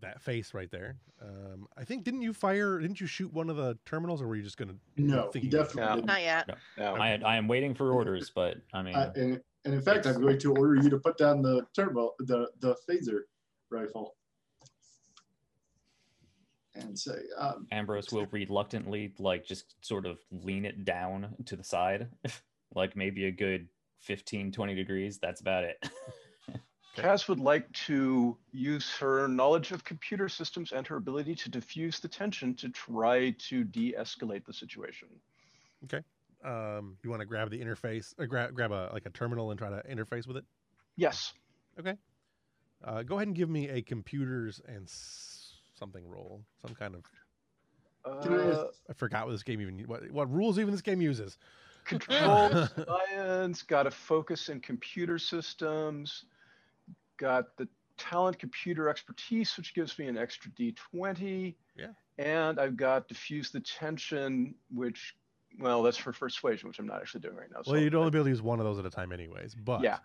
that 0.00 0.20
face 0.20 0.52
right 0.54 0.70
there. 0.70 0.96
Um, 1.22 1.66
I 1.76 1.84
think 1.84 2.04
didn't 2.04 2.22
you 2.22 2.32
fire? 2.32 2.78
Didn't 2.78 3.00
you 3.00 3.06
shoot 3.06 3.32
one 3.32 3.48
of 3.50 3.56
the 3.56 3.78
terminals, 3.86 4.20
or 4.22 4.28
were 4.28 4.36
you 4.36 4.42
just 4.42 4.56
gonna? 4.58 4.74
No, 4.96 5.30
think 5.30 5.42
he 5.44 5.46
you 5.46 5.50
did? 5.50 5.56
definitely 5.56 5.82
Yeah. 5.82 5.94
didn't. 5.94 6.06
Not 6.06 6.22
yet. 6.22 6.58
Now, 6.78 6.94
I, 6.96 7.18
I 7.24 7.36
am 7.36 7.48
waiting 7.48 7.74
for 7.74 7.92
orders, 7.92 8.30
but 8.34 8.58
I 8.74 8.82
mean, 8.82 8.94
Uh, 8.94 9.12
and, 9.16 9.40
and 9.64 9.74
in 9.74 9.80
fact, 9.80 10.06
I'm 10.06 10.20
going 10.20 10.38
to 10.38 10.54
order 10.54 10.76
you 10.76 10.88
to 10.90 10.98
put 10.98 11.16
down 11.16 11.42
the 11.42 11.66
turbo, 11.74 12.12
the 12.20 12.50
the 12.60 12.76
phaser 12.88 13.20
rifle, 13.70 14.16
and 16.74 16.98
say, 16.98 17.18
um, 17.38 17.66
Ambrose 17.72 18.10
will 18.12 18.26
reluctantly, 18.30 19.14
like, 19.18 19.44
just 19.44 19.74
sort 19.84 20.06
of 20.06 20.18
lean 20.30 20.64
it 20.64 20.84
down 20.84 21.34
to 21.46 21.56
the 21.56 21.64
side, 21.64 22.08
like 22.74 22.96
maybe 22.96 23.26
a 23.26 23.30
good 23.30 23.68
15, 24.00 24.52
20 24.52 24.74
degrees. 24.74 25.18
That's 25.18 25.40
about 25.40 25.64
it. 25.64 25.76
Cass 26.96 27.28
would 27.28 27.38
like 27.38 27.70
to 27.72 28.36
use 28.50 28.90
her 28.96 29.28
knowledge 29.28 29.70
of 29.70 29.84
computer 29.84 30.28
systems 30.28 30.72
and 30.72 30.86
her 30.86 30.96
ability 30.96 31.34
to 31.36 31.48
diffuse 31.48 32.00
the 32.00 32.08
tension 32.08 32.54
to 32.56 32.68
try 32.68 33.30
to 33.38 33.62
de-escalate 33.64 34.44
the 34.44 34.52
situation. 34.52 35.08
Okay. 35.84 36.02
Um, 36.44 36.96
you 37.04 37.10
want 37.10 37.20
to 37.20 37.26
grab 37.26 37.50
the 37.50 37.60
interface, 37.60 38.14
or 38.18 38.26
grab 38.26 38.54
grab 38.54 38.72
a 38.72 38.90
like 38.92 39.06
a 39.06 39.10
terminal 39.10 39.50
and 39.50 39.58
try 39.58 39.70
to 39.70 39.82
interface 39.88 40.26
with 40.26 40.36
it. 40.38 40.44
Yes. 40.96 41.32
Okay. 41.78 41.96
Uh, 42.82 43.02
go 43.02 43.16
ahead 43.16 43.28
and 43.28 43.36
give 43.36 43.50
me 43.50 43.68
a 43.68 43.82
computers 43.82 44.60
and 44.66 44.84
s- 44.84 45.52
something 45.78 46.06
roll, 46.06 46.42
some 46.66 46.74
kind 46.74 46.94
of. 46.94 47.04
I 48.04 48.28
Uh, 48.28 48.64
I 48.88 48.92
forgot 48.94 49.26
what 49.26 49.32
this 49.32 49.42
game 49.42 49.60
even 49.60 49.80
what 49.80 50.10
what 50.10 50.32
rules 50.32 50.58
even 50.58 50.72
this 50.72 50.80
game 50.80 51.02
uses. 51.02 51.36
Control 51.90 52.66
science, 52.86 53.62
got 53.62 53.86
a 53.86 53.90
focus 53.90 54.48
in 54.48 54.60
computer 54.60 55.18
systems, 55.18 56.24
got 57.18 57.56
the 57.56 57.68
talent 57.98 58.38
computer 58.38 58.88
expertise, 58.88 59.56
which 59.56 59.74
gives 59.74 59.98
me 59.98 60.06
an 60.06 60.16
extra 60.16 60.50
D20. 60.52 61.54
Yeah. 61.76 61.86
And 62.18 62.58
I've 62.60 62.76
got 62.76 63.08
diffuse 63.08 63.50
the 63.50 63.60
tension, 63.60 64.54
which, 64.72 65.16
well, 65.58 65.82
that's 65.82 65.96
for 65.96 66.12
persuasion, 66.12 66.68
which 66.68 66.78
I'm 66.78 66.86
not 66.86 67.00
actually 67.00 67.20
doing 67.22 67.36
right 67.36 67.48
now. 67.50 67.62
Well, 67.66 67.76
so 67.76 67.80
you'd 67.80 67.94
only 67.94 68.10
be 68.10 68.18
able 68.18 68.26
to 68.26 68.30
use 68.30 68.42
one 68.42 68.60
of 68.60 68.64
those 68.64 68.78
at 68.78 68.86
a 68.86 68.90
time, 68.90 69.12
anyways. 69.12 69.54
But 69.54 69.82
Yeah. 69.82 69.98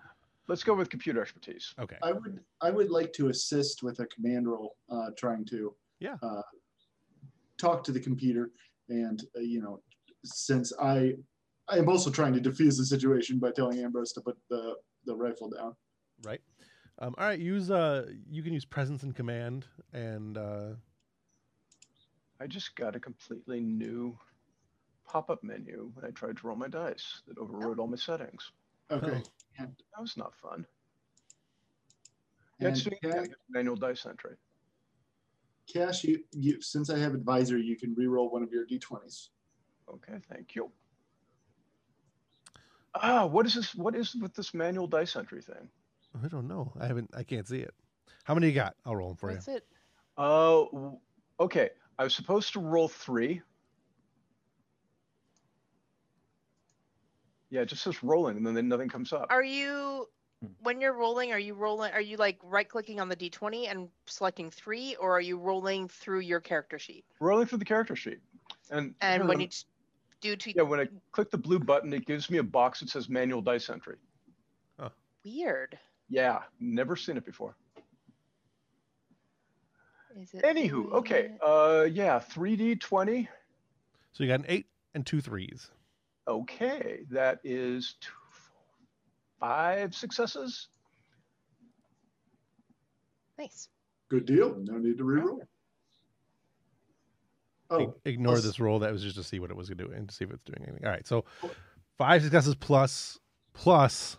Let's 0.48 0.64
go 0.64 0.76
with 0.76 0.90
computer 0.92 1.22
expertise. 1.24 1.74
okay. 1.80 1.98
I 2.04 2.12
would 2.12 2.40
I 2.62 2.70
would 2.70 2.92
like 2.92 3.12
to 3.14 3.30
assist 3.30 3.82
with 3.82 4.00
a 4.00 4.06
command 4.06 4.48
roll, 4.48 4.76
uh, 4.92 5.10
trying 5.18 5.44
to 5.46 5.76
Yeah. 6.00 6.18
uh, 6.22 6.44
talk 7.58 7.84
to 7.86 7.92
the 7.92 8.00
computer, 8.00 8.52
and 8.90 9.24
uh, 9.36 9.40
you 9.40 9.60
know, 9.60 9.82
since 10.24 10.72
I 10.80 11.16
I 11.68 11.78
am 11.78 11.90
also 11.90 12.12
trying 12.12 12.34
to 12.34 12.40
defuse 12.40 12.78
the 12.78 12.86
situation 12.86 13.40
by 13.40 13.52
telling 13.52 13.80
Ambrose 13.80 14.14
to 14.14 14.22
put 14.22 14.38
the 14.50 14.76
the 15.06 15.16
rifle 15.16 15.50
down. 15.50 15.76
Right. 16.24 16.42
Um, 17.00 17.16
all 17.18 17.26
right. 17.26 17.40
Use 17.40 17.72
uh, 17.72 18.08
you 18.30 18.44
can 18.44 18.54
use 18.54 18.66
presence 18.66 19.04
and 19.04 19.16
command, 19.16 19.66
and 19.94 20.38
uh, 20.38 20.70
I 22.40 22.48
just 22.48 22.76
got 22.76 22.96
a 22.96 23.00
completely 23.00 23.62
new 23.62 24.18
pop-up 25.08 25.44
menu 25.44 25.92
when 25.94 26.06
I 26.06 26.10
tried 26.12 26.38
to 26.38 26.48
roll 26.48 26.56
my 26.56 26.68
dice 26.68 27.22
that 27.28 27.38
overrode 27.38 27.80
all 27.80 27.88
my 27.88 27.98
settings. 27.98 28.52
Okay. 28.92 29.22
Oh. 29.22 29.30
And, 29.60 29.70
That 29.96 30.02
was 30.02 30.18
not 30.18 30.36
fun. 30.36 30.66
Yeah, 32.60 32.68
and 32.68 32.76
just 32.76 32.90
doing 32.90 33.14
Cass, 33.14 33.28
manual 33.50 33.76
dice 33.76 34.06
entry. 34.06 34.36
Cass 35.72 36.04
you, 36.04 36.24
you 36.32 36.62
since 36.62 36.90
I 36.90 36.98
have 36.98 37.14
advisor, 37.14 37.58
you 37.58 37.76
can 37.76 37.94
re-roll 37.96 38.30
one 38.30 38.44
of 38.44 38.52
your 38.52 38.66
d20s. 38.66 39.30
Okay, 39.90 40.20
thank 40.30 40.56
you. 40.56 40.72
Ah, 43.02 43.26
what 43.26 43.46
is 43.46 43.56
this? 43.56 43.76
What 43.76 43.96
is 43.96 44.16
with 44.16 44.34
this 44.34 44.54
manual 44.54 44.88
dice 44.88 45.16
entry 45.16 45.42
thing? 45.42 45.70
I 46.24 46.28
don't 46.28 46.48
know. 46.48 46.72
I 46.80 46.88
haven't. 46.88 47.10
I 47.16 47.24
can't 47.24 47.48
see 47.48 47.60
it. 47.60 47.74
How 48.24 48.34
many 48.34 48.48
you 48.48 48.54
got? 48.54 48.76
I'll 48.86 48.96
roll 48.96 49.10
them 49.10 49.18
for 49.18 49.32
That's 49.32 49.48
you. 49.48 49.54
That's 49.54 49.64
it. 49.64 49.68
Oh, 50.18 50.70
w- 50.72 50.98
okay. 51.40 51.70
I 52.00 52.04
was 52.04 52.16
supposed 52.16 52.54
to 52.54 52.60
roll 52.60 52.88
three. 52.88 53.42
Yeah, 57.50 57.62
it 57.62 57.68
just 57.68 57.84
says 57.84 58.04
rolling, 58.04 58.38
and 58.38 58.58
then 58.58 58.68
nothing 58.68 58.90
comes 58.90 59.14
up. 59.14 59.28
Are 59.30 59.44
you 59.44 60.08
when 60.62 60.82
you're 60.82 60.94
rolling? 60.94 61.32
Are 61.32 61.40
you 61.40 61.54
rolling? 61.54 61.92
Are 61.94 62.02
you 62.02 62.18
like 62.18 62.38
right 62.44 62.68
clicking 62.68 63.00
on 63.00 63.10
the 63.10 63.16
d20 63.16 63.70
and 63.70 63.90
selecting 64.08 64.50
three, 64.50 64.96
or 64.96 65.16
are 65.16 65.22
you 65.22 65.38
rolling 65.38 65.88
through 65.88 66.20
your 66.22 66.40
character 66.40 66.80
sheet? 66.80 67.06
Rolling 67.20 67.46
through 67.46 67.60
the 67.60 67.66
character 67.66 67.96
sheet, 67.96 68.20
and 68.72 68.96
And 69.02 69.22
here, 69.22 69.28
when 69.28 69.38
lem- 69.38 69.42
you 69.42 69.48
t- 70.26 70.30
do 70.32 70.36
to 70.36 70.54
yeah, 70.58 70.64
when 70.64 70.80
I 70.80 70.88
click 71.12 71.32
the 71.32 71.38
blue 71.38 71.60
button, 71.60 71.94
it 71.94 72.06
gives 72.06 72.30
me 72.30 72.38
a 72.38 72.44
box 72.44 72.80
that 72.80 72.90
says 72.90 73.10
manual 73.10 73.42
dice 73.42 73.70
entry. 73.70 73.98
weird. 75.24 75.78
Yeah, 76.10 76.40
never 76.60 76.96
seen 76.96 77.18
it 77.18 77.26
before. 77.26 77.56
Is 80.18 80.34
it? 80.34 80.44
Anywho, 80.44 80.94
okay, 80.94 81.32
uh, 81.46 81.88
yeah, 81.92 82.20
3D 82.20 82.80
20. 82.80 83.28
So 84.14 84.24
you 84.24 84.30
got 84.30 84.40
an 84.40 84.46
eight 84.48 84.68
and 84.94 85.06
two 85.06 85.20
threes. 85.20 85.72
Okay, 86.28 87.02
that 87.12 87.40
is 87.44 87.96
two, 88.00 88.12
four, 88.32 89.50
five 89.50 89.94
successes. 89.94 90.70
Nice. 93.38 93.68
Good 94.10 94.26
deal. 94.26 94.56
No 94.58 94.78
need 94.78 94.98
to 95.00 95.04
re-roll. 95.04 95.42
Oh, 97.70 97.96
Ignore 98.06 98.34
plus- 98.34 98.44
this 98.44 98.60
roll. 98.60 98.80
That 98.80 98.92
was 98.92 99.02
just 99.02 99.16
to 99.16 99.24
see 99.24 99.40
what 99.40 99.50
it 99.50 99.58
was 99.58 99.70
going 99.70 99.78
to 99.80 99.86
do 99.86 99.92
and 99.92 100.08
to 100.08 100.14
see 100.16 100.24
if 100.26 100.32
it's 100.32 100.44
doing 100.44 100.62
anything. 100.68 100.86
All 100.86 100.92
right. 100.92 101.06
So 101.08 101.26
five 101.98 102.22
successes 102.22 102.56
plus 102.56 103.20
plus. 103.54 104.18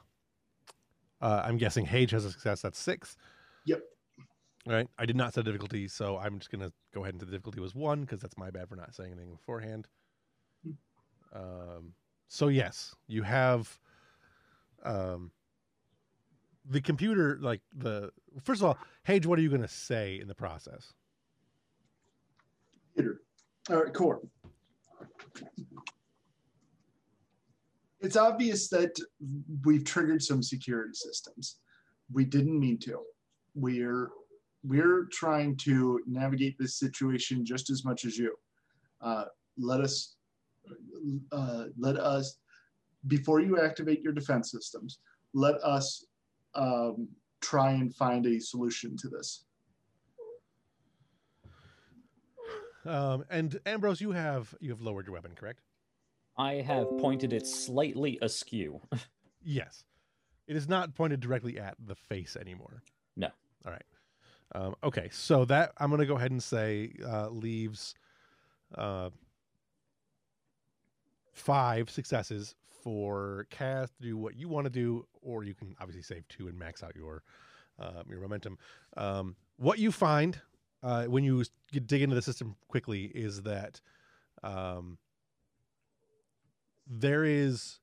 Uh, 1.21 1.43
I'm 1.45 1.57
guessing 1.57 1.87
Hage 1.87 2.11
has 2.11 2.25
a 2.25 2.31
success. 2.31 2.61
That's 2.61 2.79
six. 2.79 3.17
Yep. 3.65 3.81
All 4.67 4.73
right. 4.75 4.89
I 4.99 5.07
did 5.07 5.17
not 5.17 5.33
set 5.33 5.43
a 5.43 5.45
difficulty, 5.45 5.87
so 5.89 6.19
I'm 6.19 6.39
just 6.39 6.51
gonna 6.51 6.73
go 6.93 7.03
ahead 7.03 7.15
and 7.15 7.21
say 7.21 7.27
the 7.27 7.33
difficulty 7.33 7.61
was 7.61 7.75
one 7.75 8.01
because 8.03 8.21
that's 8.21 8.37
my 8.37 8.51
bad 8.51 8.69
for 8.69 8.77
not 8.77 8.95
saying 8.95 9.13
anything 9.13 9.31
beforehand. 9.31 9.87
Um, 11.33 11.93
so 12.29 12.49
yes, 12.49 12.95
you 13.07 13.23
have 13.23 13.79
um, 14.85 15.31
the 16.69 16.81
computer. 16.81 17.39
Like 17.41 17.61
the 17.75 18.11
first 18.43 18.61
of 18.61 18.67
all, 18.67 18.79
Hage, 19.05 19.25
what 19.27 19.39
are 19.39 19.43
you 19.43 19.51
gonna 19.51 19.69
say 19.69 20.19
in 20.21 20.27
the 20.29 20.35
process? 20.35 20.93
hitter. 22.97 23.21
All 23.69 23.83
right, 23.83 23.93
core. 23.93 24.21
It's 28.01 28.17
obvious 28.17 28.69
that 28.69 28.97
we've 29.65 29.85
triggered 29.85 30.23
some 30.23 30.43
security 30.43 30.93
systems. 30.95 31.57
We 32.13 32.25
didn't 32.25 32.61
mean 32.61 32.79
to. 32.81 33.01
We're 33.55 34.11
we're 34.63 35.09
trying 35.13 35.57
to 35.57 36.01
navigate 36.07 36.57
this 36.59 36.77
situation 36.77 37.45
just 37.45 37.71
as 37.71 37.85
much 37.85 38.05
as 38.05 38.17
you. 38.17 38.35
Uh, 39.01 39.25
let 39.59 39.81
us, 39.81 40.17
uh, 41.33 41.65
let 41.79 41.97
us, 41.97 42.39
before 43.07 43.41
you 43.41 43.61
activate 43.61 44.03
your 44.03 44.13
defense 44.13 44.51
systems, 44.51 44.99
let 45.35 45.55
us 45.63 46.07
um, 46.55 47.09
try 47.41 47.73
and 47.73 47.95
find 47.95 48.27
a 48.27 48.41
solution 48.41 48.97
to 48.97 49.09
this. 49.09 49.45
Um, 52.87 53.25
and 53.31 53.59
Ambrose, 53.67 54.01
you 54.01 54.13
have 54.13 54.55
you 54.61 54.71
have 54.71 54.81
lowered 54.81 55.07
your 55.07 55.15
weapon, 55.15 55.33
correct? 55.35 55.61
I 56.39 56.55
have 56.55 56.87
pointed 56.99 57.33
it 57.33 57.47
slightly 57.47 58.19
askew. 58.23 58.81
Yes. 59.49 59.85
It 60.49 60.57
is 60.57 60.69
not 60.69 60.97
pointed 60.97 61.21
directly 61.21 61.57
at 61.57 61.77
the 61.79 61.95
face 61.95 62.35
anymore. 62.35 62.83
No. 63.17 63.29
All 63.65 63.71
right. 63.71 63.85
Um, 64.57 64.75
okay, 64.83 65.09
so 65.13 65.45
that 65.45 65.71
I'm 65.79 65.89
going 65.89 66.01
to 66.01 66.07
go 66.07 66.17
ahead 66.17 66.33
and 66.33 66.43
say 66.43 66.93
uh, 67.07 67.29
leaves 67.29 67.95
uh, 68.75 69.11
five 71.33 71.91
successes 71.91 72.57
for 72.83 73.47
Cass 73.51 73.91
to 73.91 74.03
do 74.03 74.17
what 74.17 74.37
you 74.37 74.49
want 74.49 74.65
to 74.65 74.71
do, 74.71 75.07
or 75.23 75.45
you 75.45 75.55
can 75.55 75.77
obviously 75.81 76.03
save 76.03 76.27
two 76.29 76.49
and 76.49 76.59
max 76.59 76.83
out 76.83 76.97
your 76.97 77.23
uh, 77.79 78.03
your 78.09 78.21
momentum. 78.21 78.59
Um, 78.97 79.37
what 79.59 79.79
you 79.79 79.93
find 79.93 80.41
uh, 80.87 81.05
when 81.07 81.25
you 81.25 81.45
dig 81.73 82.01
into 82.01 82.15
the 82.15 82.23
system 82.23 82.55
quickly 82.69 83.07
is 83.07 83.43
that 83.43 83.81
um, 84.45 84.99
there 86.87 87.25
is 87.25 87.81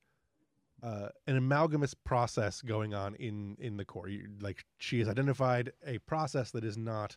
uh, 0.82 1.08
an 1.26 1.36
amalgamous 1.36 1.92
process 1.92 2.62
going 2.62 2.94
on 2.94 3.14
in 3.16 3.58
in 3.60 3.76
the 3.76 3.84
core. 3.84 4.08
You, 4.08 4.28
like 4.40 4.64
she 4.78 5.00
has 5.00 5.08
identified 5.08 5.72
a 5.86 5.98
process 5.98 6.50
that 6.52 6.64
is 6.64 6.78
not 6.78 7.14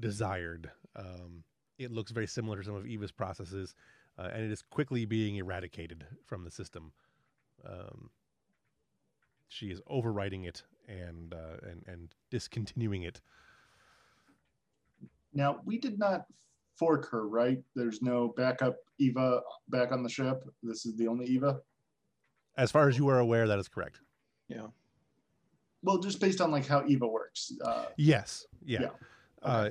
desired. 0.00 0.70
Um, 0.96 1.44
it 1.78 1.90
looks 1.90 2.10
very 2.10 2.26
similar 2.26 2.56
to 2.56 2.64
some 2.64 2.74
of 2.74 2.86
Eva's 2.86 3.12
processes, 3.12 3.74
uh, 4.18 4.30
and 4.32 4.42
it 4.42 4.50
is 4.50 4.62
quickly 4.62 5.04
being 5.04 5.36
eradicated 5.36 6.06
from 6.24 6.44
the 6.44 6.50
system. 6.50 6.92
Um, 7.68 8.08
she 9.48 9.66
is 9.66 9.82
overwriting 9.82 10.46
it 10.46 10.62
and 10.88 11.34
uh, 11.34 11.68
and 11.70 11.84
and 11.86 12.14
discontinuing 12.30 13.02
it. 13.02 13.20
Now, 15.34 15.60
we 15.64 15.78
did 15.78 15.98
not 15.98 16.26
fork 16.78 17.10
her, 17.10 17.28
right? 17.28 17.58
There's 17.74 18.02
no 18.02 18.32
backup 18.36 18.76
Eva 18.98 19.40
back 19.68 19.92
on 19.92 20.02
the 20.02 20.08
ship. 20.08 20.44
This 20.62 20.86
is 20.86 20.96
the 20.96 21.08
only 21.08 21.26
Eva. 21.26 21.60
As 22.56 22.70
far 22.70 22.88
as 22.88 22.96
you 22.96 23.08
are 23.08 23.18
aware, 23.18 23.46
that 23.48 23.58
is 23.58 23.68
correct. 23.68 24.00
Yeah. 24.48 24.68
Well, 25.82 25.98
just 25.98 26.20
based 26.20 26.40
on 26.40 26.50
like 26.50 26.66
how 26.66 26.84
Eva 26.86 27.06
works. 27.06 27.52
Uh, 27.64 27.86
Yes. 27.96 28.46
Yeah. 28.64 28.82
Yeah. 28.82 28.88
Uh, 29.42 29.70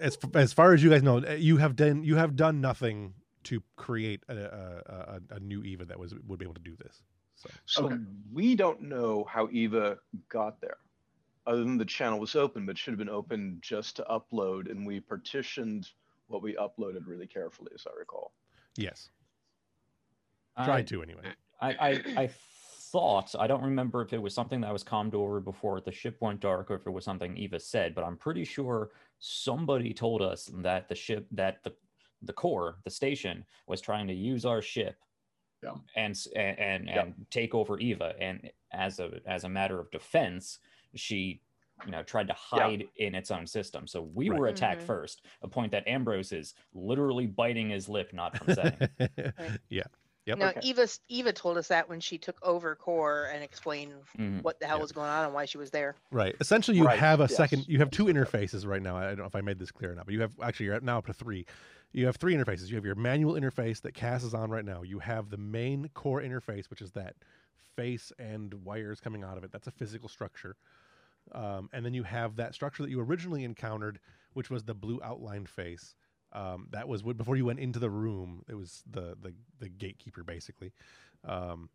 as 0.00 0.18
as 0.34 0.52
far 0.52 0.74
as 0.74 0.82
you 0.82 0.90
guys 0.90 1.02
know, 1.02 1.18
uh, 1.24 1.32
you 1.32 1.56
have 1.58 1.76
done 1.76 2.02
you 2.02 2.16
have 2.16 2.34
done 2.34 2.60
nothing 2.60 3.14
to 3.44 3.62
create 3.76 4.22
a, 4.28 4.34
a, 4.36 5.20
a, 5.32 5.36
a 5.36 5.40
new 5.40 5.62
Eva 5.62 5.84
that 5.86 5.98
was 5.98 6.14
would 6.26 6.38
be 6.38 6.44
able 6.44 6.54
to 6.54 6.60
do 6.60 6.76
this. 6.76 7.02
So 7.36 7.48
So 7.66 7.84
Okay. 7.86 7.96
we 8.32 8.56
don't 8.56 8.82
know 8.82 9.24
how 9.30 9.48
Eva 9.52 9.98
got 10.28 10.60
there, 10.60 10.78
other 11.48 11.64
than 11.64 11.78
the 11.78 11.84
channel 11.84 12.20
was 12.20 12.36
open, 12.36 12.66
but 12.66 12.76
should 12.76 12.92
have 12.92 12.98
been 12.98 13.08
open 13.08 13.58
just 13.62 13.96
to 13.96 14.04
upload, 14.10 14.70
and 14.70 14.86
we 14.86 15.00
partitioned 15.00 15.88
what 16.28 16.42
we 16.42 16.54
uploaded 16.56 17.06
really 17.06 17.26
carefully, 17.26 17.72
as 17.74 17.86
I 17.86 17.98
recall. 17.98 18.32
yes, 18.76 19.08
I- 20.56 20.66
tried 20.66 20.86
to 20.88 21.02
anyway. 21.02 21.22
I, 21.60 21.70
I, 21.70 21.90
I 22.22 22.30
thought 22.92 23.34
I 23.38 23.46
don't 23.48 23.62
remember 23.64 24.00
if 24.02 24.12
it 24.12 24.22
was 24.22 24.32
something 24.34 24.60
that 24.60 24.72
was 24.72 24.84
calmed 24.84 25.14
over 25.14 25.40
before 25.40 25.80
the 25.80 25.90
ship 25.90 26.18
went 26.20 26.38
dark 26.40 26.70
or 26.70 26.76
if 26.76 26.86
it 26.86 26.90
was 26.90 27.04
something 27.04 27.36
Eva 27.36 27.58
said, 27.58 27.94
but 27.94 28.04
I'm 28.04 28.16
pretty 28.16 28.44
sure 28.44 28.90
somebody 29.18 29.92
told 29.92 30.22
us 30.22 30.48
that 30.58 30.88
the 30.88 30.94
ship 30.94 31.26
that 31.32 31.64
the 31.64 31.72
the 32.22 32.32
core, 32.32 32.78
the 32.84 32.90
station, 32.90 33.44
was 33.68 33.80
trying 33.80 34.06
to 34.08 34.14
use 34.14 34.44
our 34.44 34.60
ship 34.62 34.96
Yeah. 35.62 35.74
and 35.96 36.16
and 36.36 36.58
and, 36.58 36.86
Yeah. 36.86 37.02
and 37.02 37.26
take 37.30 37.54
over 37.54 37.78
Eva. 37.80 38.14
And 38.20 38.48
as 38.72 39.00
a 39.00 39.20
as 39.26 39.42
a 39.44 39.48
matter 39.48 39.80
of 39.80 39.90
defense, 39.90 40.58
she 40.94 41.40
you 41.84 41.92
know 41.92 42.02
tried 42.02 42.26
to 42.26 42.34
Yeah. 42.54 42.60
hide 42.60 42.84
in 42.96 43.14
its 43.14 43.30
own 43.30 43.46
system. 43.46 43.86
So 43.86 44.02
we 44.02 44.28
Right. 44.30 44.38
were 44.40 44.46
attacked 44.48 44.82
Mhm. 44.82 44.86
first, 44.86 45.24
a 45.42 45.48
point 45.48 45.70
that 45.72 45.86
Ambrose 45.86 46.32
is 46.32 46.54
literally 46.74 47.26
biting 47.26 47.70
his 47.70 47.88
lip 47.88 48.12
not 48.12 48.36
from 48.36 48.54
saying. 48.54 48.78
yeah. 49.68 49.84
Yep. 50.26 50.38
No, 50.38 50.48
Okay. 50.48 50.60
Eva 50.64 50.88
Eva 51.08 51.32
told 51.32 51.56
us 51.56 51.68
that 51.68 51.88
when 51.88 52.00
she 52.00 52.18
took 52.18 52.36
over 52.42 52.74
core 52.74 53.30
and 53.32 53.42
explained 53.44 53.94
Mhm. 54.18 54.42
what 54.42 54.58
the 54.60 54.66
hell 54.66 54.76
Yeah. 54.78 54.82
was 54.82 54.92
going 54.92 55.08
on 55.08 55.24
and 55.26 55.32
why 55.32 55.44
she 55.46 55.56
was 55.56 55.70
there. 55.70 55.94
Right. 56.10 56.34
Essentially, 56.40 56.76
you 56.76 56.84
Right, 56.84 56.98
have 56.98 57.20
a 57.20 57.22
yes. 57.24 57.36
second. 57.36 57.66
You 57.68 57.78
have 57.78 57.90
two 57.90 58.06
interfaces 58.06 58.66
right 58.66 58.82
now. 58.82 58.96
I 58.96 59.06
don't 59.06 59.18
know 59.20 59.24
if 59.26 59.36
I 59.36 59.40
made 59.40 59.58
this 59.58 59.70
clear 59.70 59.92
or 59.92 59.94
not, 59.94 60.04
but 60.06 60.12
you 60.14 60.20
have 60.20 60.32
actually 60.42 60.66
you're 60.66 60.80
now 60.80 60.98
up 60.98 61.06
to 61.06 61.12
three. 61.14 61.46
You 61.92 62.04
have 62.06 62.16
three 62.16 62.34
interfaces. 62.34 62.68
You 62.68 62.74
have 62.76 62.84
your 62.84 62.96
manual 62.96 63.34
interface 63.34 63.80
that 63.82 63.94
Cass 63.94 64.22
is 64.24 64.34
on 64.34 64.50
right 64.50 64.64
now. 64.64 64.82
You 64.82 64.98
have 64.98 65.30
the 65.30 65.38
main 65.38 65.88
core 65.90 66.20
interface, 66.20 66.68
which 66.68 66.82
is 66.82 66.92
that 66.92 67.14
face 67.76 68.12
and 68.18 68.52
wires 68.64 69.00
coming 69.00 69.22
out 69.24 69.38
of 69.38 69.44
it. 69.44 69.52
That's 69.52 69.68
a 69.68 69.70
physical 69.70 70.08
structure. 70.08 70.56
Um, 71.32 71.68
and 71.72 71.84
then 71.84 71.94
you 71.94 72.02
have 72.04 72.36
that 72.36 72.54
structure 72.54 72.82
that 72.82 72.90
you 72.90 73.00
originally 73.00 73.44
encountered, 73.44 73.98
which 74.32 74.50
was 74.50 74.64
the 74.64 74.74
blue 74.74 75.00
outlined 75.02 75.48
face. 75.48 75.94
Um, 76.32 76.68
that 76.72 76.88
was 76.88 77.02
what, 77.02 77.16
before 77.16 77.36
you 77.36 77.46
went 77.46 77.58
into 77.58 77.78
the 77.78 77.90
room. 77.90 78.42
It 78.48 78.54
was 78.54 78.82
the 78.90 79.16
the, 79.20 79.34
the 79.58 79.68
gatekeeper 79.68 80.24
basically. 80.24 80.72
Um, 81.24 81.70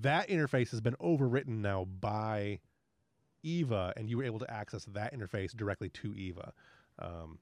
that 0.00 0.28
interface 0.28 0.70
has 0.70 0.80
been 0.80 0.96
overwritten 0.96 1.60
now 1.60 1.84
by 1.84 2.60
Eva, 3.42 3.92
and 3.96 4.08
you 4.08 4.16
were 4.16 4.24
able 4.24 4.38
to 4.38 4.50
access 4.50 4.84
that 4.86 5.14
interface 5.14 5.54
directly 5.54 5.90
to 5.90 6.14
Eva. 6.14 6.52
Um, 6.98 7.38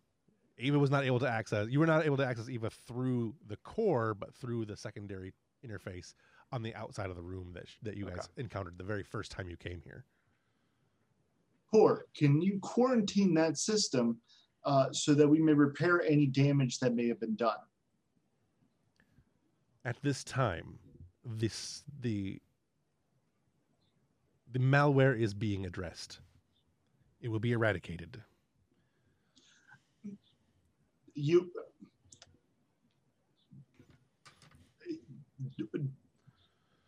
Eva 0.58 0.78
was 0.78 0.90
not 0.90 1.04
able 1.04 1.20
to 1.20 1.28
access. 1.28 1.68
You 1.68 1.80
were 1.80 1.86
not 1.86 2.04
able 2.04 2.16
to 2.16 2.26
access 2.26 2.48
Eva 2.48 2.70
through 2.70 3.34
the 3.46 3.56
core, 3.56 4.14
but 4.14 4.34
through 4.34 4.66
the 4.66 4.76
secondary 4.76 5.32
interface 5.64 6.14
on 6.50 6.62
the 6.62 6.74
outside 6.74 7.10
of 7.10 7.16
the 7.16 7.22
room 7.22 7.52
that 7.54 7.68
sh- 7.68 7.76
that 7.82 7.96
you 7.96 8.06
guys 8.06 8.28
encountered 8.36 8.76
the 8.78 8.84
very 8.84 9.02
first 9.02 9.30
time 9.30 9.48
you 9.48 9.56
came 9.56 9.80
here. 9.84 10.04
Core, 11.72 12.04
can 12.14 12.42
you 12.42 12.58
quarantine 12.60 13.32
that 13.34 13.56
system 13.56 14.18
uh, 14.64 14.92
so 14.92 15.14
that 15.14 15.26
we 15.26 15.40
may 15.40 15.54
repair 15.54 16.02
any 16.02 16.26
damage 16.26 16.78
that 16.80 16.94
may 16.94 17.08
have 17.08 17.18
been 17.18 17.34
done? 17.34 17.56
At 19.86 19.96
this 20.02 20.22
time, 20.22 20.78
this 21.24 21.82
the 22.02 22.40
the 24.52 24.58
malware 24.58 25.18
is 25.18 25.32
being 25.32 25.64
addressed. 25.64 26.20
It 27.22 27.28
will 27.28 27.40
be 27.40 27.52
eradicated. 27.52 28.20
You 31.14 31.50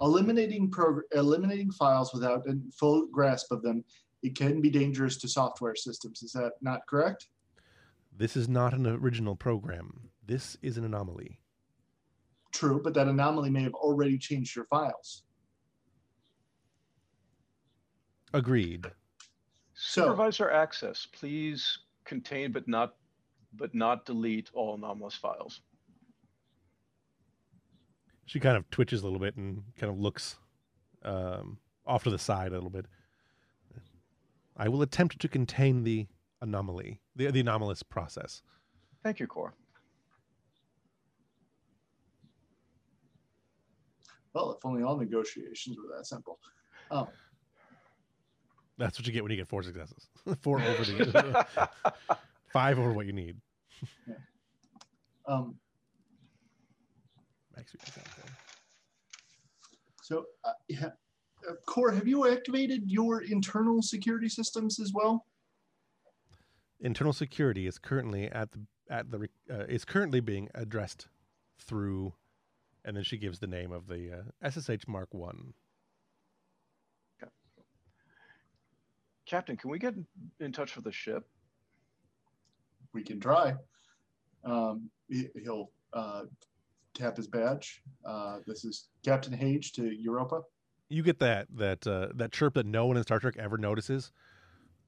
eliminating 0.00 0.70
prog- 0.70 1.02
eliminating 1.12 1.70
files 1.72 2.12
without 2.12 2.46
a 2.46 2.58
full 2.78 3.06
grasp 3.06 3.50
of 3.50 3.62
them 3.62 3.82
it 4.24 4.34
can 4.34 4.60
be 4.60 4.70
dangerous 4.70 5.16
to 5.18 5.28
software 5.28 5.76
systems 5.76 6.22
is 6.22 6.32
that 6.32 6.52
not 6.60 6.80
correct 6.88 7.28
This 8.16 8.36
is 8.36 8.48
not 8.48 8.72
an 8.74 8.86
original 8.86 9.36
program. 9.36 10.08
This 10.26 10.56
is 10.62 10.78
an 10.78 10.84
anomaly. 10.84 11.38
true 12.52 12.80
but 12.82 12.94
that 12.94 13.06
anomaly 13.08 13.50
may 13.50 13.62
have 13.62 13.74
already 13.74 14.18
changed 14.18 14.56
your 14.56 14.64
files 14.66 15.22
Agreed. 18.32 18.86
So- 19.74 20.02
Supervisor 20.02 20.50
access, 20.50 21.06
please 21.12 21.78
contain 22.04 22.50
but 22.52 22.66
not 22.66 22.94
but 23.56 23.72
not 23.72 24.04
delete 24.04 24.50
all 24.52 24.74
anomalous 24.74 25.14
files. 25.14 25.60
She 28.26 28.40
kind 28.40 28.56
of 28.56 28.68
twitches 28.70 29.02
a 29.02 29.04
little 29.04 29.20
bit 29.20 29.36
and 29.36 29.62
kind 29.78 29.92
of 29.92 30.00
looks 30.00 30.36
um, 31.04 31.58
off 31.86 32.02
to 32.04 32.10
the 32.10 32.18
side 32.18 32.50
a 32.50 32.54
little 32.54 32.70
bit. 32.70 32.86
I 34.56 34.68
will 34.68 34.82
attempt 34.82 35.20
to 35.20 35.28
contain 35.28 35.82
the 35.82 36.06
anomaly, 36.40 37.00
the, 37.16 37.30
the 37.30 37.40
anomalous 37.40 37.82
process. 37.82 38.42
Thank 39.02 39.20
you, 39.20 39.26
Core. 39.26 39.54
well 44.34 44.52
if 44.52 44.64
only 44.66 44.82
all 44.82 44.96
negotiations 44.96 45.76
were 45.78 45.96
that 45.96 46.04
simple 46.04 46.38
um, 46.90 47.06
That's 48.76 48.98
what 48.98 49.06
you 49.06 49.12
get 49.12 49.22
when 49.22 49.30
you 49.30 49.38
get 49.38 49.48
four 49.48 49.62
successes. 49.62 50.08
four 50.42 50.60
over 50.60 50.84
the 50.84 51.46
five 52.52 52.78
over 52.78 52.92
what 52.92 53.06
you 53.06 53.12
need. 53.12 53.36
um, 55.26 55.54
Max, 57.56 57.72
you 57.72 57.78
can 57.78 57.92
count 57.94 58.08
there. 58.16 58.32
so 60.02 60.24
uh, 60.44 60.52
yeah. 60.68 60.90
Uh, 61.48 61.54
core 61.66 61.90
have 61.90 62.06
you 62.06 62.30
activated 62.30 62.82
your 62.86 63.22
internal 63.22 63.82
security 63.82 64.28
systems 64.28 64.80
as 64.80 64.92
well 64.94 65.26
Internal 66.80 67.12
security 67.14 67.66
is 67.66 67.78
currently 67.78 68.26
at 68.26 68.52
the 68.52 68.60
at 68.90 69.10
the 69.10 69.28
uh, 69.50 69.64
is 69.68 69.84
currently 69.84 70.20
being 70.20 70.48
addressed 70.54 71.08
through, 71.58 72.12
and 72.84 72.96
then 72.96 73.04
she 73.04 73.16
gives 73.16 73.38
the 73.38 73.46
name 73.46 73.72
of 73.72 73.86
the 73.86 74.22
uh, 74.42 74.50
SSH 74.50 74.86
Mark 74.86 75.12
One. 75.14 75.54
Captain, 79.26 79.56
can 79.56 79.70
we 79.70 79.78
get 79.78 79.94
in 80.40 80.52
touch 80.52 80.76
with 80.76 80.84
the 80.84 80.92
ship? 80.92 81.26
We 82.92 83.02
can 83.02 83.18
try. 83.18 83.54
Um, 84.44 84.90
he, 85.08 85.28
will 85.46 85.72
uh, 85.94 86.24
tap 86.92 87.16
his 87.16 87.26
badge. 87.26 87.80
Uh, 88.04 88.40
this 88.46 88.66
is 88.66 88.88
Captain 89.02 89.32
Hage 89.32 89.72
to 89.72 89.90
Europa. 89.90 90.42
You 90.88 91.02
get 91.02 91.18
that 91.20 91.48
that 91.56 91.86
uh, 91.86 92.08
that 92.14 92.32
chirp 92.32 92.54
that 92.54 92.66
no 92.66 92.86
one 92.86 92.96
in 92.96 93.02
Star 93.02 93.18
Trek 93.18 93.36
ever 93.38 93.58
notices 93.58 94.12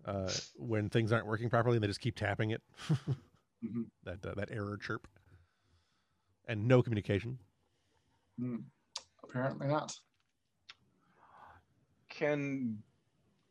uh, 0.04 0.30
when 0.56 0.88
things 0.88 1.12
aren't 1.12 1.26
working 1.26 1.50
properly, 1.50 1.76
and 1.76 1.82
they 1.82 1.88
just 1.88 2.00
keep 2.00 2.16
tapping 2.16 2.50
it. 2.50 2.62
mm-hmm. 2.90 3.82
That 4.04 4.24
uh, 4.24 4.34
that 4.34 4.50
error 4.50 4.78
chirp, 4.80 5.08
and 6.46 6.68
no 6.68 6.82
communication. 6.82 7.38
Mm. 8.40 8.62
Apparently 9.24 9.66
not. 9.66 9.98
Can 12.08 12.78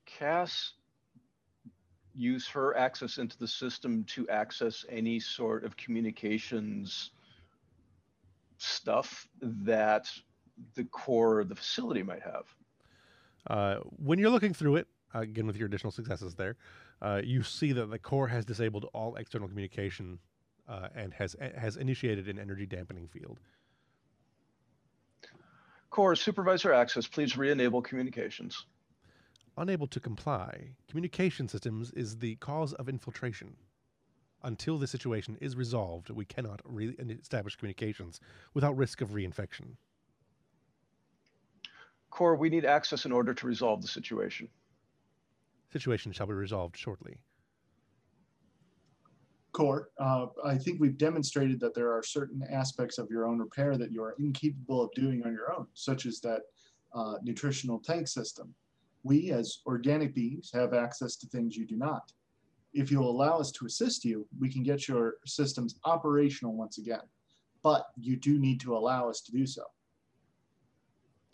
Cass 0.05 0.73
use 2.13 2.47
her 2.47 2.75
access 2.77 3.17
into 3.17 3.37
the 3.37 3.47
system 3.47 4.03
to 4.05 4.27
access 4.29 4.85
any 4.89 5.19
sort 5.19 5.65
of 5.65 5.75
communications 5.75 7.11
stuff 8.57 9.27
that 9.41 10.09
the 10.75 10.83
core 10.85 11.39
of 11.39 11.49
the 11.49 11.55
facility 11.55 12.03
might 12.03 12.21
have. 12.21 12.45
Uh, 13.47 13.75
when 13.97 14.19
you're 14.19 14.29
looking 14.29 14.53
through 14.53 14.77
it, 14.77 14.87
again 15.13 15.47
with 15.47 15.55
your 15.55 15.67
additional 15.67 15.91
successes 15.91 16.35
there, 16.35 16.55
uh, 17.01 17.21
you 17.23 17.43
see 17.43 17.71
that 17.71 17.89
the 17.89 17.99
core 17.99 18.27
has 18.27 18.45
disabled 18.45 18.89
all 18.93 19.15
external 19.15 19.47
communication 19.47 20.19
uh, 20.67 20.87
and 20.95 21.13
has 21.13 21.35
has 21.55 21.77
initiated 21.77 22.27
an 22.27 22.39
energy 22.39 22.65
dampening 22.65 23.07
field. 23.07 23.39
Core 25.89 26.15
supervisor 26.15 26.73
access, 26.73 27.07
please 27.07 27.37
re-enable 27.37 27.81
communications 27.81 28.65
unable 29.57 29.87
to 29.87 29.99
comply, 29.99 30.69
communication 30.87 31.47
systems 31.47 31.91
is 31.91 32.17
the 32.17 32.35
cause 32.35 32.73
of 32.73 32.89
infiltration. 32.89 33.55
Until 34.43 34.77
the 34.77 34.87
situation 34.87 35.37
is 35.41 35.55
resolved, 35.55 36.09
we 36.09 36.25
cannot 36.25 36.61
re- 36.65 36.95
establish 36.99 37.55
communications 37.55 38.19
without 38.53 38.77
risk 38.77 39.01
of 39.01 39.09
reinfection. 39.09 39.77
Core, 42.15 42.37
we 42.37 42.49
need 42.49 42.63
access 42.63 43.03
in 43.03 43.11
order 43.11 43.33
to 43.33 43.45
resolve 43.45 43.81
the 43.81 43.89
situation. 43.89 44.47
Situation 45.73 46.13
shall 46.13 46.27
be 46.27 46.33
resolved 46.33 46.77
shortly. 46.77 47.17
Core, 49.51 49.89
uh, 49.99 50.27
I 50.45 50.57
think 50.57 50.79
we've 50.79 50.97
demonstrated 50.97 51.59
that 51.59 51.75
there 51.75 51.91
are 51.91 52.01
certain 52.01 52.41
aspects 52.49 52.99
of 52.99 53.09
your 53.09 53.25
own 53.25 53.39
repair 53.39 53.75
that 53.75 53.91
you 53.91 54.01
are 54.01 54.15
incapable 54.17 54.81
of 54.81 54.91
doing 54.95 55.23
on 55.25 55.33
your 55.33 55.53
own, 55.53 55.67
such 55.73 56.05
as 56.05 56.21
that 56.21 56.43
uh, 56.93 57.15
nutritional 57.21 57.79
tank 57.79 58.07
system 58.07 58.55
we 59.03 59.31
as 59.31 59.59
organic 59.65 60.15
beings 60.15 60.49
have 60.53 60.73
access 60.73 61.17
to 61.17 61.27
things 61.27 61.57
you 61.57 61.67
do 61.67 61.75
not. 61.75 62.13
If 62.73 62.91
you'll 62.91 63.11
allow 63.11 63.39
us 63.39 63.51
to 63.51 63.65
assist 63.65 64.05
you, 64.05 64.25
we 64.39 64.49
can 64.49 64.63
get 64.63 64.87
your 64.87 65.15
systems 65.25 65.75
operational 65.83 66.55
once 66.55 66.77
again. 66.77 67.03
But 67.61 67.87
you 67.99 68.15
do 68.15 68.39
need 68.39 68.61
to 68.61 68.77
allow 68.77 69.09
us 69.09 69.19
to 69.23 69.33
do 69.33 69.45
so. 69.45 69.63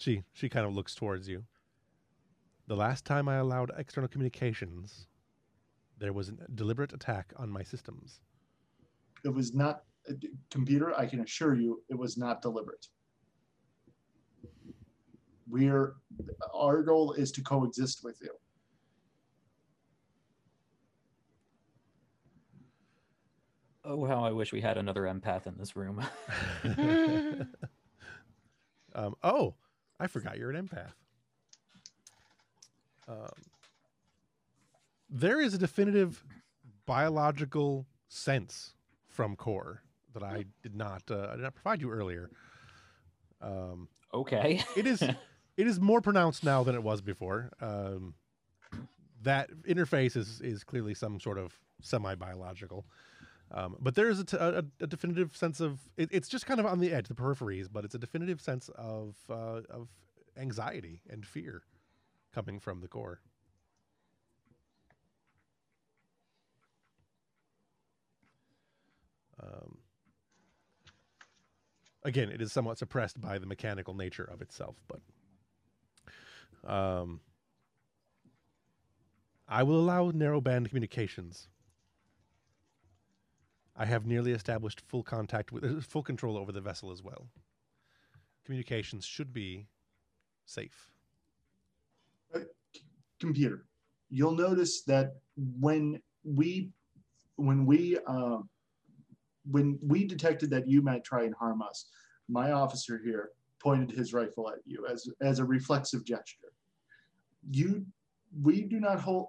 She 0.02 0.24
she 0.34 0.50
kind 0.50 0.66
of 0.66 0.74
looks 0.74 0.96
towards 0.96 1.30
you. 1.30 1.44
The 2.68 2.76
last 2.76 3.06
time 3.06 3.30
I 3.30 3.36
allowed 3.36 3.72
external 3.78 4.08
communications, 4.08 5.08
there 5.98 6.14
was 6.14 6.30
a 6.30 6.34
deliberate 6.56 6.94
attack 6.94 7.34
on 7.38 7.50
my 7.50 7.64
systems. 7.64 8.22
It 9.24 9.30
was 9.30 9.54
not 9.54 9.84
computer, 10.50 10.98
I 10.98 11.06
can 11.06 11.20
assure 11.22 11.54
you 11.54 11.84
it 11.88 11.98
was 11.98 12.18
not 12.18 12.42
deliberate 12.42 12.88
we're 15.52 15.96
our 16.56 16.82
goal 16.82 17.12
is 17.14 17.32
to 17.34 17.42
coexist 17.42 18.04
with 18.04 18.18
you 18.22 18.30
oh 23.84 24.06
how 24.06 24.24
i 24.24 24.32
wish 24.32 24.54
we 24.54 24.62
had 24.62 24.78
another 24.78 25.04
empath 25.04 25.46
in 25.46 25.58
this 25.58 25.76
room 25.76 26.02
um, 28.96 29.14
oh 29.24 29.56
i 30.02 30.08
forgot 30.08 30.38
you're 30.38 30.52
an 30.52 30.68
empath 30.68 30.94
um, 33.08 33.30
there 35.10 35.42
is 35.42 35.54
a 35.54 35.58
definitive 35.58 36.24
biological 36.86 37.86
sense 38.08 38.74
from 39.08 39.36
core 39.36 39.82
that 40.14 40.24
i 40.24 40.44
did 40.62 40.76
not 40.76 41.04
uh, 41.10 41.28
i 41.32 41.36
did 41.36 41.44
not 41.44 41.56
provide 41.56 41.82
you 41.82 41.90
earlier 41.90 42.30
um, 43.42 43.88
okay 44.14 44.62
it 44.76 44.86
is 44.86 45.02
it 45.58 45.68
is 45.68 45.80
more 45.80 46.02
pronounced 46.02 46.44
now 46.44 46.64
than 46.64 46.76
it 46.76 46.84
was 46.84 47.02
before. 47.02 47.52
Um, 47.62 48.16
that 49.22 49.52
interface 49.68 50.16
is 50.16 50.42
is 50.42 50.64
clearly 50.64 50.94
some 50.94 51.20
sort 51.20 51.38
of 51.38 51.54
semi 51.82 52.16
biological. 52.16 52.86
Um, 53.54 53.76
but 53.80 53.96
there 53.96 54.10
is 54.10 54.20
a, 54.20 54.24
t- 54.24 54.38
a, 54.38 54.64
a 54.80 54.88
definitive 54.88 55.36
sense 55.36 55.60
of 55.60 55.80
it, 55.98 56.10
it's 56.12 56.30
just 56.30 56.46
kind 56.46 56.60
of 56.60 56.66
on 56.66 56.80
the 56.80 56.94
edge, 56.94 57.08
the 57.10 57.14
peripheries, 57.14 57.68
but 57.72 57.84
it's 57.84 57.96
a 57.96 58.00
definitive 58.00 58.40
sense 58.40 58.70
of 58.76 59.16
uh, 59.30 59.62
of 59.70 59.90
anxiety 60.38 61.02
and 61.10 61.26
fear 61.26 61.64
coming 62.34 62.60
from 62.60 62.80
the 62.80 62.88
core. 62.88 63.20
Um, 69.42 69.80
again, 72.04 72.30
it 72.30 72.42
is 72.42 72.54
somewhat 72.54 72.78
suppressed 72.78 73.20
by 73.20 73.38
the 73.38 73.46
mechanical 73.46 73.94
nature 73.94 74.24
of 74.24 74.42
itself, 74.42 74.78
but 74.88 75.02
um, 76.72 77.20
I 79.48 79.64
will 79.64 79.80
allow 79.80 80.12
narrowband 80.12 80.70
communications. 80.70 81.48
I 83.82 83.86
have 83.86 84.06
nearly 84.06 84.32
established 84.32 84.80
full 84.82 85.02
contact 85.02 85.52
with 85.52 85.64
uh, 85.64 85.82
full 85.82 86.04
control 86.04 86.38
over 86.38 86.52
the 86.52 86.62
vessel 86.62 86.92
as 86.92 87.02
well. 87.02 87.26
Communications 88.46 89.06
should 89.06 89.34
be 89.34 89.66
safe. 90.46 90.92
Uh, 92.36 92.42
computer, 93.20 93.66
you'll 94.12 94.36
notice 94.36 94.84
that 94.84 95.16
when 95.36 96.00
we 96.24 96.70
when 97.38 97.66
we 97.66 97.98
uh, 98.06 98.38
when 99.50 99.80
we 99.82 100.06
detected 100.06 100.52
that 100.52 100.68
you 100.68 100.84
might 100.84 101.04
try 101.04 101.24
and 101.24 101.34
harm 101.34 101.64
us, 101.64 101.90
my 102.30 102.52
officer 102.52 103.02
here 103.04 103.32
pointed 103.60 103.90
his 103.90 104.14
rifle 104.14 104.48
at 104.48 104.60
you 104.64 104.86
as 104.86 105.08
as 105.22 105.40
a 105.40 105.46
reflexive 105.46 106.04
gesture 106.04 106.52
you 107.50 107.86
we 108.44 108.62
do 108.62 108.80
not 108.80 109.00
hold 109.00 109.28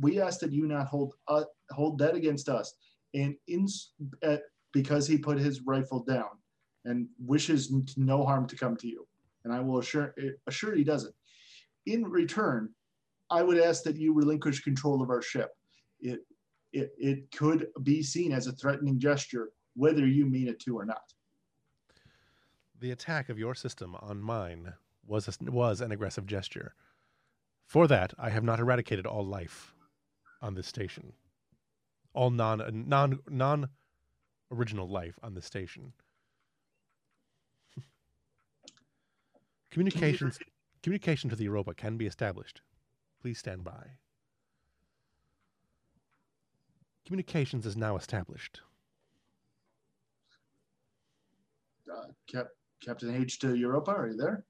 we 0.00 0.20
ask 0.20 0.40
that 0.40 0.52
you 0.52 0.66
not 0.66 0.86
hold 0.86 1.14
uh, 1.28 1.44
hold 1.70 1.98
that 1.98 2.14
against 2.14 2.48
us 2.48 2.74
and 3.14 3.34
in 3.48 3.66
uh, 4.22 4.36
because 4.72 5.06
he 5.06 5.18
put 5.18 5.38
his 5.38 5.62
rifle 5.62 6.04
down 6.04 6.30
and 6.84 7.08
wishes 7.18 7.72
no 7.96 8.24
harm 8.24 8.46
to 8.46 8.56
come 8.56 8.76
to 8.76 8.88
you. 8.88 9.06
And 9.44 9.52
i 9.52 9.60
will 9.60 9.78
assure 9.78 10.14
assure 10.46 10.74
he 10.74 10.84
doesn't. 10.84 11.14
In 11.86 12.04
return 12.04 12.70
i 13.30 13.42
would 13.42 13.58
ask 13.58 13.82
that 13.84 13.96
you 13.96 14.12
relinquish 14.12 14.62
control 14.62 15.02
of 15.02 15.10
our 15.10 15.22
ship. 15.22 15.50
It 16.00 16.20
it, 16.72 16.92
it 16.98 17.30
could 17.32 17.66
be 17.82 18.02
seen 18.02 18.32
as 18.32 18.46
a 18.46 18.52
threatening 18.52 18.98
gesture 18.98 19.50
whether 19.74 20.06
you 20.06 20.26
mean 20.26 20.48
it 20.48 20.60
to 20.60 20.78
or 20.78 20.84
not. 20.84 21.12
The 22.78 22.92
attack 22.92 23.28
of 23.28 23.38
your 23.38 23.54
system 23.54 23.96
on 23.96 24.20
mine 24.20 24.72
was 25.06 25.28
a, 25.28 25.50
was 25.50 25.80
an 25.80 25.92
aggressive 25.92 26.26
gesture. 26.26 26.74
For 27.66 27.86
that, 27.88 28.14
I 28.18 28.30
have 28.30 28.44
not 28.44 28.58
eradicated 28.58 29.06
all 29.06 29.24
life 29.24 29.74
on 30.42 30.54
this 30.54 30.66
station. 30.66 31.12
All 32.12 32.30
non 32.30 32.84
non 32.88 33.20
non 33.28 33.68
original 34.50 34.88
life 34.88 35.18
on 35.22 35.34
the 35.34 35.42
station. 35.42 35.92
Communications 39.70 40.38
communication 40.82 41.30
to 41.30 41.36
the 41.36 41.44
Europa 41.44 41.74
can 41.74 41.96
be 41.96 42.06
established. 42.06 42.62
Please 43.22 43.38
stand 43.38 43.64
by. 43.64 43.86
Communications 47.06 47.66
is 47.66 47.76
now 47.76 47.96
established. 47.96 48.60
Uh, 51.90 52.06
Cap- 52.30 52.50
Captain 52.80 53.14
H 53.14 53.40
to 53.40 53.54
Europa, 53.56 53.90
are 53.90 54.08
you 54.08 54.16
there? 54.16 54.44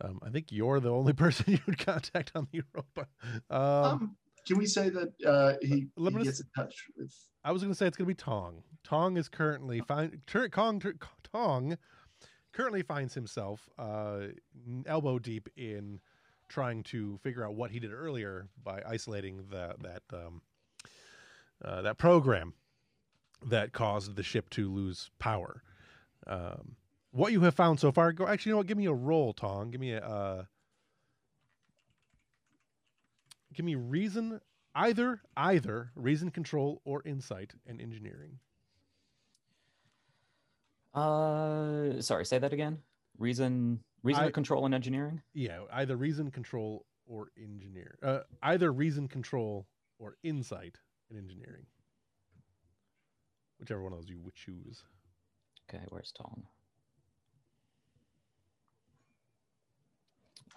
Um, 0.00 0.20
I 0.22 0.30
think 0.30 0.52
you're 0.52 0.80
the 0.80 0.90
only 0.90 1.12
person 1.24 1.52
you 1.52 1.58
would 1.66 1.78
contact 1.78 2.32
on 2.34 2.48
the 2.52 2.62
Europa. 2.74 3.08
Um, 3.50 3.60
um, 3.60 4.16
can 4.46 4.58
we 4.58 4.66
say 4.66 4.90
that 4.90 5.12
uh, 5.26 5.54
he, 5.60 5.86
he 5.96 6.24
gets 6.24 6.40
in 6.40 6.46
touch 6.56 6.74
with? 6.96 7.14
I 7.44 7.52
was 7.52 7.62
going 7.62 7.72
to 7.72 7.76
say 7.76 7.86
it's 7.86 7.96
going 7.96 8.06
to 8.06 8.14
be 8.14 8.14
Tong. 8.14 8.62
Tong 8.82 9.16
is 9.16 9.28
currently 9.28 9.80
find 9.80 10.20
Kong 10.52 10.82
Tong 11.32 11.78
currently 12.52 12.82
finds 12.82 13.14
himself 13.14 13.68
uh, 13.78 14.28
elbow 14.86 15.18
deep 15.18 15.48
in 15.56 16.00
trying 16.48 16.82
to 16.84 17.18
figure 17.22 17.44
out 17.44 17.54
what 17.54 17.70
he 17.70 17.80
did 17.80 17.92
earlier 17.92 18.48
by 18.62 18.80
isolating 18.86 19.44
the, 19.50 19.74
that 19.80 20.02
um, 20.12 20.40
uh, 21.64 21.82
that 21.82 21.98
program 21.98 22.54
that 23.44 23.72
caused 23.72 24.16
the 24.16 24.22
ship 24.22 24.48
to 24.50 24.72
lose 24.72 25.10
power. 25.18 25.62
Um, 26.26 26.76
what 27.10 27.32
you 27.32 27.40
have 27.42 27.54
found 27.54 27.80
so 27.80 27.92
far. 27.92 28.12
Go 28.12 28.26
actually, 28.26 28.50
you 28.50 28.54
know 28.54 28.58
what? 28.58 28.66
Give 28.66 28.78
me 28.78 28.86
a 28.86 28.92
roll, 28.92 29.32
Tong. 29.32 29.70
Give 29.70 29.80
me 29.80 29.92
a. 29.92 30.00
Uh, 30.00 30.44
give 33.54 33.64
me 33.64 33.74
reason, 33.74 34.40
either 34.74 35.22
either 35.36 35.90
reason, 35.94 36.30
control, 36.30 36.80
or 36.84 37.02
insight 37.04 37.54
and 37.66 37.80
engineering. 37.80 38.38
Uh, 40.94 42.00
sorry, 42.00 42.24
say 42.24 42.38
that 42.38 42.52
again. 42.52 42.78
Reason, 43.18 43.80
reason 44.02 44.24
I- 44.24 44.30
control 44.30 44.64
and 44.64 44.74
engineering. 44.74 45.22
Yeah, 45.32 45.60
either 45.72 45.96
reason, 45.96 46.30
control, 46.30 46.86
or 47.06 47.28
engineer. 47.36 47.98
Uh, 48.02 48.20
either 48.42 48.72
reason, 48.72 49.08
control, 49.08 49.66
or 49.98 50.16
insight 50.22 50.76
and 51.10 51.18
engineering. 51.18 51.66
Whichever 53.58 53.82
one 53.82 53.92
of 53.92 53.98
those 54.00 54.08
you 54.10 54.18
would 54.20 54.34
choose. 54.34 54.82
Okay, 55.68 55.84
where's 55.88 56.12
Tong? 56.12 56.44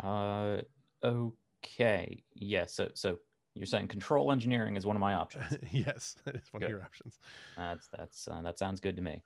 Uh, 0.03 0.61
okay. 1.03 1.35
Okay, 1.63 2.23
yes. 2.35 2.73
so, 2.73 2.89
so 2.93 3.19
you're 3.57 3.65
saying 3.65 3.87
control 3.87 4.31
engineering 4.31 4.75
is 4.75 4.85
one 4.85 4.95
of 4.95 4.99
my 4.99 5.13
options. 5.13 5.57
yes, 5.71 6.15
that 6.25 6.35
is 6.35 6.51
one 6.51 6.61
Good. 6.61 6.65
of 6.65 6.71
your 6.71 6.81
options. 6.83 7.19
That's 7.57 7.87
that's 7.87 8.27
uh, 8.27 8.41
that 8.41 8.59
sounds 8.59 8.79
good 8.79 8.95
to 8.95 9.01
me. 9.01 9.21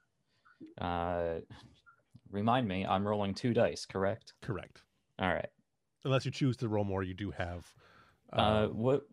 Uh, 0.80 1.40
remind 2.32 2.68
me, 2.68 2.86
I'm 2.86 3.08
rolling 3.08 3.34
two 3.34 3.54
dice, 3.54 3.86
correct? 3.86 4.34
Correct. 4.42 4.82
All 5.20 5.34
right. 5.34 5.50
Unless 6.04 6.26
you 6.26 6.32
choose 6.32 6.58
to 6.58 6.68
roll 6.68 6.84
more, 6.84 7.04
you 7.04 7.14
do 7.14 7.32
have. 7.32 7.66
Uh, 8.34 8.42
um, 8.42 8.78
what 8.78 9.04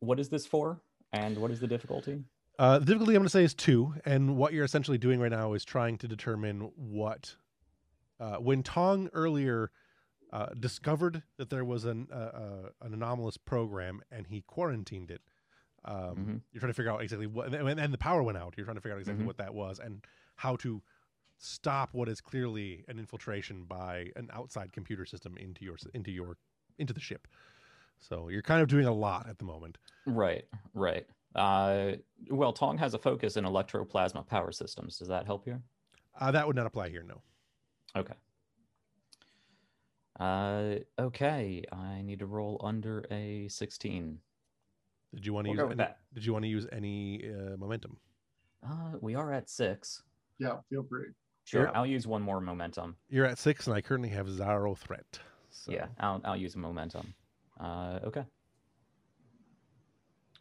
what 0.00 0.18
is 0.18 0.28
this 0.28 0.46
for? 0.46 0.80
And 1.12 1.38
what 1.38 1.50
is 1.50 1.60
the 1.60 1.66
difficulty? 1.66 2.22
Uh, 2.58 2.78
the 2.78 2.84
difficulty 2.84 3.14
I'm 3.14 3.20
going 3.20 3.26
to 3.26 3.30
say 3.30 3.44
is 3.44 3.54
two, 3.54 3.94
and 4.04 4.36
what 4.36 4.52
you're 4.52 4.64
essentially 4.64 4.98
doing 4.98 5.18
right 5.18 5.30
now 5.30 5.54
is 5.54 5.64
trying 5.64 5.98
to 5.98 6.08
determine 6.08 6.70
what. 6.76 7.36
Uh, 8.18 8.36
when 8.36 8.62
Tong 8.62 9.08
earlier 9.14 9.70
uh, 10.32 10.46
discovered 10.58 11.22
that 11.36 11.50
there 11.50 11.64
was 11.64 11.84
an 11.84 12.08
uh, 12.12 12.14
uh, 12.14 12.68
an 12.82 12.94
anomalous 12.94 13.36
program 13.36 14.00
and 14.10 14.26
he 14.28 14.42
quarantined 14.42 15.10
it, 15.10 15.22
um, 15.84 15.96
Mhm. 16.16 16.40
you're 16.52 16.60
trying 16.60 16.70
to 16.70 16.74
figure 16.74 16.92
out 16.92 17.02
exactly 17.02 17.26
what, 17.26 17.52
and, 17.52 17.66
then- 17.66 17.78
and 17.78 17.92
the 17.92 17.98
power 17.98 18.22
went 18.22 18.38
out. 18.38 18.54
You're 18.56 18.64
trying 18.66 18.76
to 18.76 18.80
figure 18.80 18.94
out 18.96 19.00
exactly 19.00 19.24
Mhm. 19.24 19.26
what 19.26 19.38
that 19.38 19.54
was 19.54 19.78
and 19.80 20.04
how 20.36 20.56
to 20.56 20.82
stop 21.38 21.94
what 21.94 22.08
is 22.08 22.20
clearly 22.20 22.84
an 22.86 22.98
infiltration 22.98 23.64
by 23.64 24.12
an 24.14 24.28
outside 24.32 24.72
computer 24.72 25.04
system 25.06 25.36
into 25.38 25.64
your 25.64 25.76
into 25.94 26.10
your 26.10 26.36
into 26.78 26.92
the 26.92 27.00
ship. 27.00 27.26
So 27.98 28.28
you're 28.28 28.42
kind 28.42 28.62
of 28.62 28.68
doing 28.68 28.86
a 28.86 28.92
lot 28.92 29.28
at 29.28 29.38
the 29.38 29.44
moment. 29.44 29.78
Right, 30.06 30.46
right. 30.74 31.06
Uh, 31.34 31.92
well, 32.30 32.52
Tong 32.52 32.78
has 32.78 32.94
a 32.94 32.98
focus 32.98 33.36
in 33.36 33.44
electroplasma 33.44 34.26
power 34.26 34.52
systems. 34.52 34.98
Does 34.98 35.08
that 35.08 35.26
help 35.26 35.44
here? 35.44 35.62
Uh, 36.18 36.30
that 36.30 36.46
would 36.46 36.56
not 36.56 36.66
apply 36.66 36.88
here. 36.88 37.02
No. 37.02 37.20
Okay. 37.94 38.14
Uh, 40.20 40.76
okay. 40.98 41.64
I 41.72 42.02
need 42.02 42.18
to 42.18 42.26
roll 42.26 42.60
under 42.62 43.04
a 43.10 43.48
16. 43.48 44.18
Did 45.14 45.26
you 45.26 45.32
want 45.32 45.46
to 45.46 45.50
We'll 45.50 45.56
use 45.58 45.62
with 45.62 45.72
any, 45.72 45.78
that. 45.78 45.98
Did 46.14 46.24
you 46.26 46.32
want 46.32 46.44
to 46.44 46.48
use 46.48 46.66
any 46.70 47.24
uh, 47.28 47.56
momentum? 47.56 47.96
Uh, 48.64 48.92
we 49.00 49.14
are 49.14 49.32
at 49.32 49.48
six. 49.48 50.02
Yeah, 50.38 50.56
feel 50.68 50.84
free. 50.88 51.06
Sure, 51.44 51.64
Yeah. 51.64 51.70
I'll 51.74 51.86
use 51.86 52.06
one 52.06 52.22
more 52.22 52.40
momentum. 52.40 52.96
You're 53.08 53.26
at 53.26 53.38
six, 53.38 53.66
and 53.66 53.74
I 53.74 53.80
currently 53.80 54.10
have 54.10 54.30
zero 54.30 54.74
threat. 54.74 55.18
So. 55.50 55.72
Yeah, 55.72 55.86
I'll 55.98 56.20
I'll 56.24 56.36
use 56.36 56.54
a 56.54 56.58
momentum. 56.58 57.12
Uh, 57.58 57.98
okay. 58.04 58.24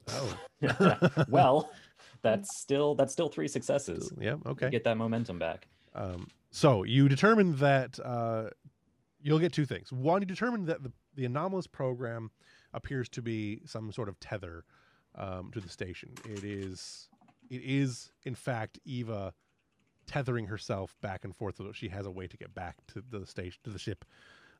Oh. 0.10 0.38
well, 1.30 1.72
that's 2.22 2.58
still 2.58 2.94
that's 2.96 3.12
still 3.12 3.30
three 3.30 3.48
successes. 3.48 4.12
yeah. 4.20 4.36
Okay. 4.46 4.70
Get 4.70 4.84
that 4.84 4.98
momentum 4.98 5.40
back. 5.40 5.68
Um, 5.96 6.28
so 6.52 6.84
you 6.84 7.10
determined 7.10 7.58
that 7.58 8.00
uh, 8.04 8.50
you'll 9.22 9.40
get 9.40 9.54
two 9.54 9.66
things. 9.66 9.92
One, 9.92 10.22
you 10.22 10.26
determine 10.26 10.66
that 10.66 10.84
the, 10.84 10.92
the 11.16 11.26
anomalous 11.26 11.68
program 11.68 12.32
appears 12.74 13.10
to 13.10 13.22
be 13.22 13.62
some 13.66 13.92
sort 13.92 14.10
of 14.10 14.20
tether 14.20 14.64
um, 15.16 15.52
to 15.54 15.60
the 15.60 15.70
station. 15.70 16.14
It 16.26 16.44
is, 16.44 17.10
it 17.50 17.62
is 17.64 18.12
in 18.24 18.36
fact 18.36 18.80
Eva 18.86 19.34
tethering 20.08 20.48
herself 20.48 20.96
back 21.02 21.24
and 21.24 21.36
forth 21.36 21.58
so 21.58 21.64
that 21.64 21.76
she 21.76 21.90
has 21.90 22.06
a 22.06 22.12
way 22.12 22.28
to 22.28 22.38
get 22.38 22.54
back 22.54 22.78
to 22.88 23.04
the 23.10 23.26
station 23.26 23.60
to 23.64 23.70
the 23.70 23.80
ship. 23.80 24.06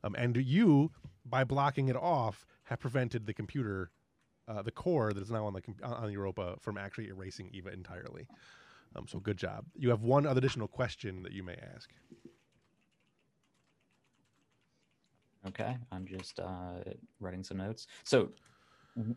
Um, 0.02 0.14
and 0.16 0.36
you, 0.36 0.92
by 1.24 1.44
blocking 1.44 1.88
it 1.88 1.96
off, 1.96 2.46
have 2.64 2.80
prevented 2.80 3.26
the 3.26 3.34
computer, 3.34 3.90
uh, 4.48 4.62
the 4.62 4.70
core 4.70 5.12
that 5.12 5.22
is 5.22 5.30
now 5.30 5.44
on 5.46 5.52
the 5.52 5.62
on 5.84 6.10
Europa, 6.12 6.56
from 6.60 6.78
actually 6.78 7.08
erasing 7.08 7.50
Eva 7.52 7.72
entirely. 7.72 8.26
Um, 8.96 9.06
so 9.06 9.18
good 9.18 9.36
job. 9.36 9.66
You 9.76 9.90
have 9.90 10.02
one 10.02 10.26
other 10.26 10.38
additional 10.38 10.68
question 10.68 11.22
that 11.22 11.32
you 11.32 11.42
may 11.42 11.56
ask. 11.74 11.90
Okay, 15.46 15.76
I'm 15.90 16.06
just 16.06 16.38
uh, 16.38 16.80
writing 17.18 17.42
some 17.42 17.56
notes. 17.56 17.86
So 18.04 18.28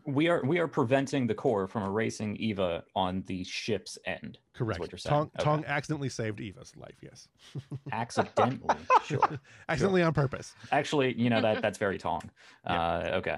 we 0.06 0.28
are 0.28 0.42
we 0.44 0.58
are 0.58 0.68
preventing 0.68 1.26
the 1.26 1.34
core 1.34 1.66
from 1.68 1.82
erasing 1.82 2.36
Eva 2.36 2.84
on 2.94 3.22
the 3.26 3.44
ship's 3.44 3.98
end. 4.06 4.38
Correct. 4.54 4.80
what 4.80 4.90
you're 4.92 4.98
Tong, 4.98 5.30
saying. 5.36 5.44
Tong 5.44 5.58
Okay. 5.60 5.68
accidentally 5.68 6.08
saved 6.08 6.40
Eva's 6.40 6.74
life. 6.76 6.94
Yes, 7.02 7.28
Accidentally, 7.92 8.76
sure. 9.04 9.20
accidentally 9.68 10.02
on 10.02 10.14
purpose. 10.14 10.54
Actually, 10.72 11.14
you 11.20 11.28
know 11.28 11.42
that 11.42 11.60
that's 11.60 11.78
very 11.78 11.98
Tong. 11.98 12.22
Yeah. 12.66 12.82
Uh, 12.82 13.10
okay. 13.16 13.36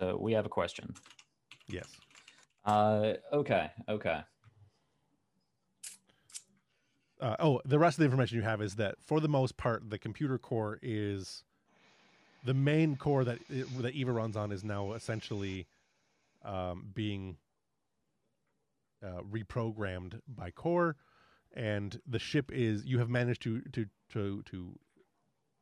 So 0.00 0.18
we 0.20 0.32
have 0.32 0.46
a 0.46 0.48
question. 0.48 0.92
Yes. 1.68 1.86
Uh, 2.64 3.14
okay, 3.32 3.70
okay. 3.88 4.20
Uh, 7.22 7.36
oh, 7.38 7.60
the 7.64 7.78
rest 7.78 7.94
of 7.94 7.98
the 8.00 8.04
information 8.04 8.36
you 8.36 8.42
have 8.42 8.60
is 8.60 8.74
that 8.74 8.96
for 9.00 9.20
the 9.20 9.28
most 9.28 9.56
part, 9.56 9.88
the 9.88 9.98
computer 9.98 10.38
core 10.38 10.80
is 10.82 11.44
the 12.44 12.52
main 12.52 12.96
core 12.96 13.22
that 13.22 13.38
that 13.78 13.94
Eva 13.94 14.10
runs 14.10 14.36
on 14.36 14.50
is 14.50 14.64
now 14.64 14.92
essentially 14.92 15.68
um, 16.44 16.88
being 16.92 17.36
uh, 19.04 19.20
reprogrammed 19.30 20.20
by 20.26 20.50
core, 20.50 20.96
and 21.54 22.00
the 22.08 22.18
ship 22.18 22.50
is 22.52 22.84
you 22.84 22.98
have 22.98 23.08
managed 23.08 23.42
to 23.42 23.60
to 23.72 23.86
to 24.12 24.42
to 24.50 24.76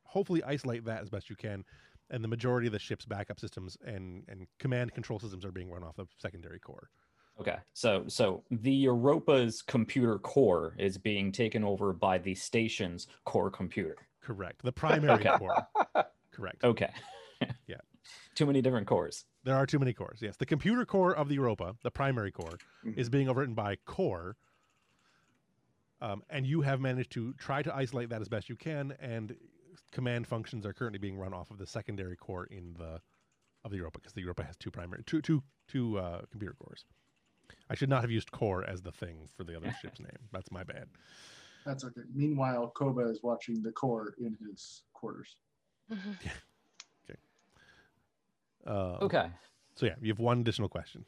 hopefully 0.05 0.43
isolate 0.43 0.87
that 0.87 1.03
as 1.03 1.11
best 1.11 1.29
you 1.29 1.37
can, 1.37 1.63
and 2.09 2.25
the 2.25 2.29
majority 2.29 2.69
of 2.69 2.73
the 2.73 2.79
ship's 2.79 3.05
backup 3.05 3.39
systems 3.39 3.77
and 3.85 4.25
and 4.29 4.47
command 4.59 4.95
control 4.95 5.19
systems 5.19 5.45
are 5.45 5.53
being 5.53 5.71
run 5.71 5.85
off 5.85 5.97
the 5.97 6.07
secondary 6.17 6.59
core. 6.59 6.89
Okay, 7.41 7.57
so 7.73 8.05
so 8.07 8.45
the 8.51 8.71
Europa's 8.73 9.63
computer 9.63 10.19
core 10.19 10.75
is 10.79 10.99
being 10.99 11.33
taken 11.33 11.65
over 11.65 11.93
by 11.93 12.19
the 12.19 12.35
station's 12.35 13.07
core 13.25 13.51
computer. 13.51 13.97
Correct. 14.21 14.63
The 14.63 14.73
primary 14.73 15.15
Okay. 15.27 15.31
core. 15.39 15.67
Correct. 16.31 16.63
Okay. 16.65 16.91
Yeah. 17.67 17.77
Too 18.35 18.45
many 18.45 18.61
different 18.61 18.87
cores. 18.87 19.25
There 19.45 19.55
are 19.57 19.65
too 19.65 19.79
many 19.79 19.95
cores. 19.95 20.19
Yes, 20.21 20.37
the 20.37 20.45
computer 20.45 20.85
core 20.85 21.17
of 21.17 21.29
the 21.31 21.37
Europa, 21.37 21.75
the 21.83 21.91
primary 21.91 22.31
core, 22.31 22.59
Mhm. 22.85 22.99
is 22.99 23.09
being 23.09 23.29
overwritten 23.29 23.55
by 23.55 23.77
core, 23.87 24.37
um, 26.03 26.23
and 26.29 26.47
you 26.47 26.61
have 26.61 26.79
managed 26.79 27.13
to 27.13 27.33
try 27.35 27.63
to 27.63 27.75
isolate 27.75 28.11
that 28.11 28.21
as 28.21 28.29
best 28.29 28.51
you 28.51 28.57
can. 28.57 28.93
And 29.01 29.35
command 29.91 30.27
functions 30.27 30.67
are 30.67 30.75
currently 30.75 30.99
being 30.99 31.17
run 31.17 31.33
off 31.33 31.51
of 31.51 31.57
the 31.57 31.67
secondary 31.67 32.17
core 32.17 32.45
in 32.45 32.75
the 32.75 33.01
of 33.65 33.71
the 33.71 33.79
Europa 33.79 33.99
because 34.01 34.13
the 34.13 34.21
Europa 34.23 34.45
has 34.45 34.57
two 34.59 34.71
primary 34.71 35.03
two 35.07 35.23
two 35.23 35.43
two 35.67 35.99
uh, 35.99 36.23
computer 36.31 36.55
cores. 36.63 36.85
I 37.69 37.75
should 37.75 37.89
not 37.89 38.01
have 38.03 38.11
used 38.11 38.31
core 38.33 38.65
as 38.65 38.83
the 38.83 38.93
thing 38.93 39.29
for 39.37 39.45
the 39.45 39.57
other 39.57 39.75
ship's 39.81 40.01
name. 40.09 40.19
That's 40.33 40.51
my 40.51 40.65
bad. 40.65 40.87
That's 41.67 41.85
okay. 41.85 42.03
Meanwhile, 42.15 42.73
Koba 42.75 43.03
is 43.09 43.23
watching 43.23 43.63
the 43.63 43.73
core 43.73 44.15
in 44.19 44.37
his 44.49 44.83
quarters. 44.93 45.37
Uh, 48.67 48.99
Okay. 49.01 49.31
So 49.75 49.87
yeah, 49.87 49.95
you 50.03 50.09
have 50.13 50.19
one 50.19 50.41
additional 50.41 50.69
question. 50.69 51.05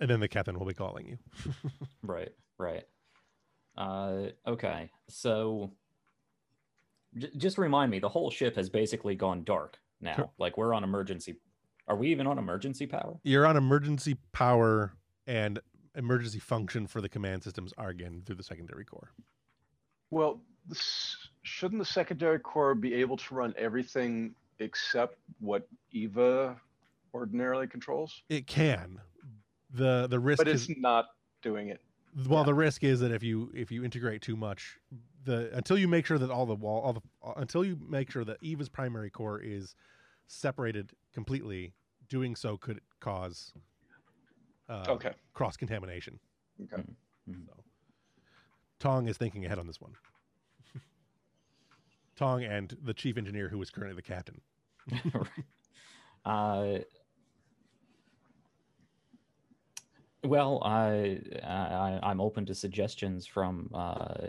And 0.00 0.08
then 0.10 0.20
the 0.20 0.28
captain 0.28 0.58
will 0.58 0.66
be 0.66 0.74
calling 0.74 1.06
you. 1.06 1.18
Right, 2.02 2.32
right. 2.58 2.84
Uh, 3.76 4.28
okay, 4.46 4.90
so 5.08 5.70
j- 7.16 7.30
just 7.36 7.58
remind 7.58 7.90
me, 7.90 7.98
the 7.98 8.08
whole 8.08 8.30
ship 8.30 8.56
has 8.56 8.68
basically 8.70 9.14
gone 9.14 9.42
dark 9.44 9.78
now. 10.04 10.14
Cor- 10.16 10.30
Like 10.38 10.56
we're 10.56 10.74
on 10.74 10.84
emergency. 10.84 11.36
Are 11.88 11.96
we 11.96 12.08
even 12.10 12.26
on 12.26 12.38
emergency 12.38 12.86
power? 12.86 13.18
You're 13.24 13.46
on 13.46 13.56
emergency 13.56 14.16
power 14.32 14.92
and 15.26 15.58
emergency 15.96 16.38
function 16.38 16.86
for 16.86 17.00
the 17.00 17.08
command 17.08 17.42
systems 17.42 17.72
are 17.78 17.88
again 17.88 18.22
through 18.24 18.36
the 18.36 18.42
secondary 18.42 18.84
core. 18.84 19.10
Well, 20.10 20.40
this, 20.68 21.16
shouldn't 21.42 21.80
the 21.80 21.84
secondary 21.84 22.38
core 22.38 22.74
be 22.74 22.94
able 22.94 23.16
to 23.16 23.34
run 23.34 23.54
everything 23.58 24.34
except 24.60 25.18
what 25.40 25.66
Eva 25.92 26.56
ordinarily 27.12 27.66
controls? 27.66 28.22
It 28.28 28.46
can. 28.46 29.00
The 29.70 30.06
the 30.08 30.20
risk 30.20 30.38
But 30.38 30.48
is 30.48 30.68
it's 30.68 30.78
not 30.80 31.06
doing 31.42 31.68
it. 31.68 31.80
well 32.28 32.40
yeah. 32.40 32.46
the 32.46 32.54
risk 32.54 32.84
is 32.84 33.00
that 33.00 33.10
if 33.10 33.22
you 33.22 33.50
if 33.54 33.70
you 33.72 33.84
integrate 33.84 34.22
too 34.22 34.36
much 34.36 34.78
the 35.24 35.50
until 35.54 35.76
you 35.76 35.88
make 35.88 36.06
sure 36.06 36.16
that 36.16 36.30
all 36.30 36.46
the 36.46 36.54
wall 36.54 36.80
all 36.82 36.92
the 36.92 37.00
until 37.40 37.64
you 37.64 37.76
make 37.88 38.10
sure 38.10 38.24
that 38.24 38.38
Eva's 38.40 38.68
primary 38.68 39.10
core 39.10 39.40
is 39.40 39.74
separated 40.26 40.92
completely, 41.12 41.74
doing 42.08 42.36
so 42.36 42.56
could 42.56 42.80
cause 43.00 43.52
uh, 44.68 44.84
Okay. 44.88 45.12
cross 45.32 45.56
contamination. 45.56 46.18
Okay. 46.62 46.82
So 47.26 47.64
Tong 48.78 49.08
is 49.08 49.16
thinking 49.16 49.44
ahead 49.44 49.58
on 49.58 49.66
this 49.66 49.80
one. 49.80 49.92
Tong 52.16 52.44
and 52.44 52.76
the 52.82 52.94
chief 52.94 53.16
engineer, 53.16 53.48
who 53.48 53.60
is 53.62 53.70
currently 53.70 53.96
the 53.96 54.02
captain. 54.02 54.40
uh, 56.24 56.78
well, 60.22 60.62
I, 60.64 61.20
I 61.42 62.00
I'm 62.02 62.20
open 62.20 62.46
to 62.46 62.54
suggestions 62.54 63.26
from 63.26 63.70
uh, 63.74 63.76
uh, 63.78 64.28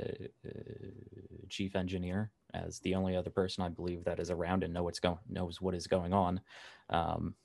chief 1.50 1.76
engineer 1.76 2.32
as 2.64 2.80
the 2.80 2.96
only 2.96 3.16
other 3.16 3.30
person 3.30 3.64
I 3.64 3.70
believe 3.70 4.04
that 4.06 4.20
is 4.20 4.32
around 4.32 4.64
and 4.64 4.74
know 4.74 4.84
what's 4.84 5.00
going 5.00 5.18
knows 5.30 5.62
what 5.62 5.76
is 5.76 5.88
going 5.88 6.14
on. 6.14 6.42
Um, 6.90 7.36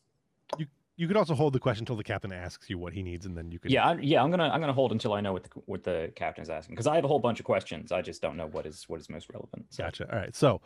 You 0.97 1.07
could 1.09 1.17
also 1.17 1.35
hold 1.35 1.55
the 1.55 1.61
question 1.61 1.83
until 1.83 1.97
the 1.97 2.05
captain 2.05 2.31
asks 2.31 2.69
you 2.69 2.77
what 2.77 2.93
he 2.93 3.03
needs, 3.03 3.25
and 3.25 3.35
then 3.35 3.51
you 3.51 3.59
could. 3.59 3.71
yeah, 3.71 3.89
I, 3.89 3.99
yeah, 4.01 4.23
I'm 4.23 4.31
gonna 4.31 4.51
I'm 4.53 4.61
gonna 4.61 4.75
hold 4.75 4.93
until 4.93 5.15
I 5.15 5.23
know 5.23 5.33
what 5.33 5.45
the 5.45 5.51
what 5.65 5.83
the 5.83 6.13
captain's 6.15 6.51
asking 6.51 6.75
because 6.75 6.87
I 6.87 6.95
have 6.95 7.05
a 7.05 7.09
whole 7.09 7.19
bunch 7.19 7.41
of 7.41 7.47
questions. 7.47 7.91
I 7.91 8.03
just 8.03 8.21
don't 8.21 8.37
know 8.37 8.47
what 8.47 8.67
is 8.67 8.85
what 8.87 9.01
is 9.01 9.09
most 9.09 9.29
relevant. 9.33 9.65
So. 9.71 9.85
Gotcha. 9.85 10.13
All 10.13 10.19
right. 10.19 10.37
So 10.37 10.61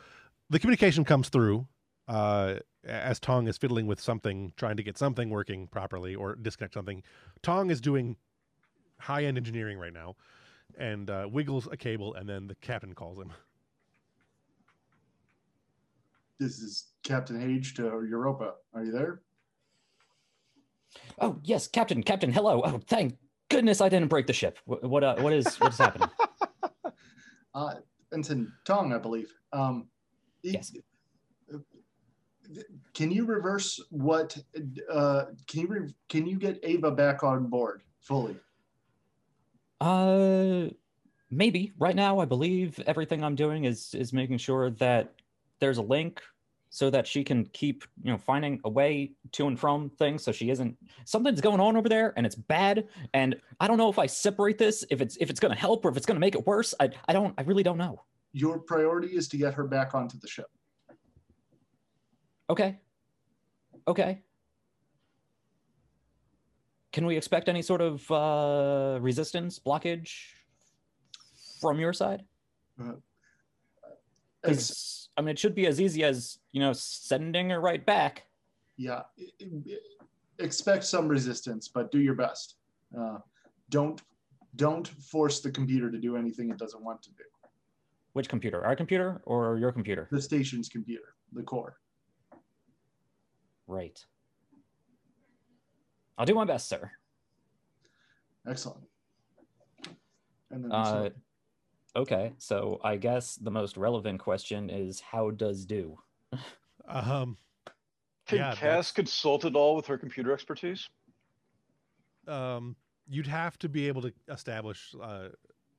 the 0.50 0.58
communication 0.58 1.04
comes 1.04 1.28
through 1.28 1.68
uh, 2.08 2.56
as 2.84 3.20
Tong 3.20 3.46
is 3.46 3.56
fiddling 3.58 3.86
with 3.86 4.00
something, 4.00 4.52
trying 4.56 4.76
to 4.76 4.82
get 4.82 4.98
something 4.98 5.30
working 5.30 5.68
properly 5.68 6.14
or 6.16 6.34
disconnect 6.34 6.74
something. 6.74 7.02
Tong 7.42 7.70
is 7.70 7.80
doing 7.80 8.16
high 8.98 9.24
end 9.24 9.36
engineering 9.38 9.78
right 9.78 9.92
now 9.92 10.16
and 10.78 11.10
uh, 11.10 11.28
wiggles 11.30 11.68
a 11.70 11.76
cable, 11.76 12.14
and 12.14 12.28
then 12.28 12.48
the 12.48 12.56
captain 12.56 12.94
calls 12.94 13.18
him. 13.18 13.32
This 16.40 16.58
is 16.58 16.86
Captain 17.04 17.40
Hage 17.40 17.74
to 17.74 17.82
Europa. 17.82 18.54
Are 18.74 18.84
you 18.84 18.92
there? 18.92 19.20
Oh 21.20 21.38
yes, 21.44 21.68
Captain, 21.68 22.02
Captain, 22.02 22.32
hello. 22.32 22.62
Oh, 22.64 22.80
thank 22.88 23.16
goodness 23.48 23.80
I 23.80 23.88
didn't 23.88 24.08
break 24.08 24.26
the 24.26 24.32
ship. 24.32 24.58
What 24.64 24.82
what, 24.84 25.04
uh, 25.04 25.16
what 25.16 25.32
is 25.32 25.58
what 25.60 25.72
is 25.72 25.78
happening? 25.78 26.08
Uh, 27.56 27.76
Ensign 28.12 28.50
Tong, 28.66 28.92
I 28.92 28.98
believe. 28.98 29.32
Um, 29.52 29.86
Yes. 30.42 30.72
Can 32.92 33.12
you 33.12 33.24
reverse 33.24 33.80
what? 33.90 34.36
Uh, 34.90 35.26
can 35.46 35.60
you 35.60 35.66
re- 35.68 35.94
can 36.08 36.26
you 36.26 36.36
get 36.36 36.58
Ava 36.64 36.90
back 36.90 37.22
on 37.22 37.46
board 37.46 37.82
fully? 38.00 38.36
Uh, 39.80 40.66
maybe 41.30 41.72
right 41.78 41.94
now 41.94 42.18
I 42.18 42.24
believe 42.24 42.80
everything 42.86 43.22
I'm 43.22 43.36
doing 43.36 43.64
is 43.66 43.94
is 43.94 44.12
making 44.12 44.38
sure 44.38 44.70
that 44.70 45.14
there's 45.60 45.78
a 45.78 45.82
link 45.82 46.20
so 46.70 46.90
that 46.90 47.06
she 47.06 47.22
can 47.22 47.46
keep 47.46 47.84
you 48.02 48.10
know 48.10 48.18
finding 48.18 48.60
a 48.64 48.68
way 48.68 49.12
to 49.30 49.46
and 49.46 49.60
from 49.60 49.88
things 49.90 50.24
so 50.24 50.32
she 50.32 50.50
isn't 50.50 50.76
something's 51.04 51.40
going 51.40 51.60
on 51.60 51.76
over 51.76 51.88
there 51.88 52.12
and 52.16 52.26
it's 52.26 52.34
bad 52.34 52.88
and 53.12 53.36
I 53.60 53.68
don't 53.68 53.78
know 53.78 53.88
if 53.88 53.98
I 53.98 54.06
separate 54.06 54.58
this 54.58 54.84
if 54.90 55.00
it's 55.00 55.16
if 55.18 55.30
it's 55.30 55.38
going 55.38 55.54
to 55.54 55.60
help 55.60 55.84
or 55.84 55.90
if 55.90 55.96
it's 55.96 56.06
going 56.06 56.16
to 56.16 56.20
make 56.20 56.34
it 56.34 56.44
worse. 56.46 56.74
I 56.80 56.90
I 57.06 57.12
don't 57.12 57.32
I 57.38 57.42
really 57.42 57.62
don't 57.62 57.78
know. 57.78 58.02
Your 58.32 58.58
priority 58.58 59.16
is 59.16 59.28
to 59.28 59.36
get 59.36 59.54
her 59.54 59.64
back 59.64 59.94
onto 59.94 60.18
the 60.18 60.26
ship. 60.26 60.46
Okay. 62.50 62.78
Okay. 63.86 64.22
Can 66.92 67.06
we 67.06 67.16
expect 67.16 67.48
any 67.48 67.62
sort 67.62 67.80
of 67.80 68.10
uh, 68.10 68.98
resistance, 69.00 69.58
blockage 69.58 70.10
from 71.60 71.78
your 71.80 71.92
side? 71.92 72.24
Ex- 72.78 72.98
Because 74.42 75.03
I 75.16 75.20
mean, 75.22 75.30
it 75.30 75.38
should 75.38 75.54
be 75.54 75.66
as 75.66 75.80
easy 75.80 76.02
as 76.04 76.38
you 76.52 76.60
know 76.60 76.72
sending 76.72 77.50
her 77.50 77.60
right 77.60 77.84
back. 77.84 78.26
yeah, 78.76 79.02
expect 80.38 80.84
some 80.84 81.06
resistance, 81.08 81.68
but 81.68 81.92
do 81.92 82.00
your 82.00 82.14
best. 82.14 82.56
Uh, 82.98 83.18
don't 83.70 84.02
don't 84.56 84.88
force 84.88 85.40
the 85.40 85.50
computer 85.50 85.90
to 85.90 85.98
do 85.98 86.16
anything 86.16 86.50
it 86.50 86.58
doesn't 86.58 86.82
want 86.82 87.02
to 87.02 87.10
do. 87.10 87.24
Which 88.12 88.28
computer? 88.28 88.64
Our 88.64 88.76
computer 88.76 89.20
or 89.24 89.58
your 89.58 89.72
computer? 89.72 90.08
The 90.10 90.22
station's 90.22 90.68
computer, 90.68 91.14
the 91.32 91.42
core. 91.42 91.76
Right. 93.66 93.98
I'll 96.16 96.26
do 96.26 96.34
my 96.34 96.44
best, 96.44 96.68
sir. 96.68 96.92
Excellent. 98.46 98.84
And 100.52 100.64
then 100.64 100.70
Uh, 100.72 101.08
okay, 101.96 102.32
so 102.38 102.80
I 102.82 102.96
guess 102.96 103.36
the 103.36 103.50
most 103.50 103.76
relevant 103.76 104.20
question 104.20 104.70
is 104.70 105.00
how 105.00 105.30
does 105.30 105.64
do? 105.66 105.98
Um, 106.86 107.38
Can 108.26 108.38
Yeah, 108.38 108.50
Cass 108.50 108.58
that's- 108.60 108.92
consult 108.92 109.46
at 109.46 109.54
all 109.56 109.74
with 109.74 109.86
her 109.86 109.96
computer 109.96 110.32
expertise? 110.32 110.88
um, 112.28 112.76
you'd 113.08 113.26
have 113.26 113.58
to 113.60 113.68
be 113.70 113.88
able 113.88 114.02
to 114.02 114.12
establish 114.28 114.94
uh, 115.02 115.28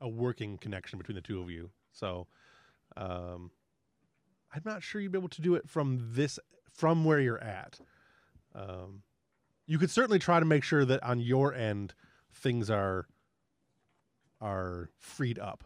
a 0.01 0.09
working 0.09 0.57
connection 0.57 0.97
between 0.97 1.15
the 1.15 1.21
two 1.21 1.41
of 1.41 1.49
you. 1.49 1.69
So, 1.91 2.27
um, 2.97 3.51
I'm 4.53 4.61
not 4.65 4.81
sure 4.83 4.99
you'd 5.01 5.11
be 5.11 5.17
able 5.17 5.29
to 5.29 5.41
do 5.41 5.55
it 5.55 5.67
from 5.69 5.99
this 6.13 6.39
from 6.71 7.03
where 7.05 7.19
you're 7.19 7.41
at. 7.43 7.79
Um, 8.55 9.01
you 9.67 9.77
could 9.77 9.89
certainly 9.91 10.19
try 10.19 10.39
to 10.39 10.45
make 10.45 10.63
sure 10.63 10.85
that 10.85 11.03
on 11.03 11.19
your 11.19 11.53
end 11.53 11.93
things 12.33 12.69
are 12.69 13.07
are 14.41 14.89
freed 14.99 15.39
up, 15.39 15.63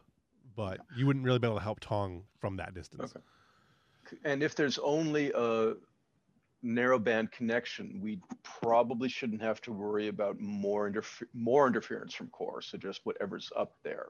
but 0.59 0.81
you 0.97 1.07
wouldn't 1.07 1.23
really 1.23 1.39
be 1.39 1.47
able 1.47 1.55
to 1.55 1.63
help 1.63 1.79
Tong 1.79 2.21
from 2.41 2.57
that 2.57 2.73
distance. 2.73 3.13
Okay. 3.15 4.17
And 4.25 4.43
if 4.43 4.55
there's 4.55 4.77
only 4.79 5.31
a 5.33 5.75
narrowband 6.65 7.31
connection, 7.31 8.01
we 8.03 8.19
probably 8.43 9.07
shouldn't 9.07 9.41
have 9.41 9.61
to 9.61 9.71
worry 9.71 10.09
about 10.09 10.37
more 10.41 10.91
interfe- 10.91 11.29
more 11.33 11.65
interference 11.65 12.13
from 12.13 12.27
core. 12.27 12.61
So 12.61 12.77
just 12.77 13.05
whatever's 13.05 13.49
up 13.55 13.77
there 13.83 14.07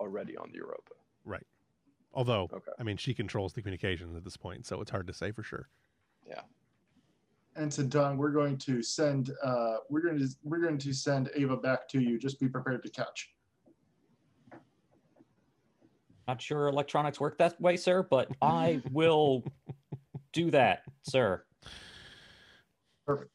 already 0.00 0.36
on 0.36 0.48
the 0.50 0.56
Europa. 0.56 0.94
Right. 1.24 1.46
Although, 2.14 2.48
Okay. 2.52 2.72
I 2.80 2.82
mean, 2.82 2.96
she 2.96 3.14
controls 3.14 3.52
the 3.52 3.62
communications 3.62 4.16
at 4.16 4.24
this 4.24 4.36
point, 4.36 4.66
so 4.66 4.80
it's 4.80 4.90
hard 4.90 5.06
to 5.06 5.12
say 5.12 5.30
for 5.30 5.44
sure. 5.44 5.68
Yeah. 6.26 6.40
And 7.54 7.72
so, 7.72 7.86
Tong, 7.86 8.18
we're 8.18 8.32
going 8.32 8.58
to 8.58 8.82
send 8.82 9.30
uh, 9.40 9.76
we're 9.88 10.02
going 10.02 10.18
to 10.18 10.28
we're 10.42 10.62
going 10.62 10.78
to 10.78 10.92
send 10.92 11.30
Ava 11.36 11.56
back 11.56 11.86
to 11.90 12.00
you. 12.00 12.18
Just 12.18 12.40
be 12.40 12.48
prepared 12.48 12.82
to 12.82 12.90
catch. 12.90 13.30
Not 16.30 16.40
sure 16.40 16.68
electronics 16.68 17.18
work 17.18 17.38
that 17.38 17.60
way, 17.60 17.76
sir, 17.76 18.04
but 18.04 18.28
I 18.40 18.80
will 18.92 19.42
do 20.32 20.52
that, 20.52 20.84
sir. 21.02 21.42
Perfect. 23.04 23.32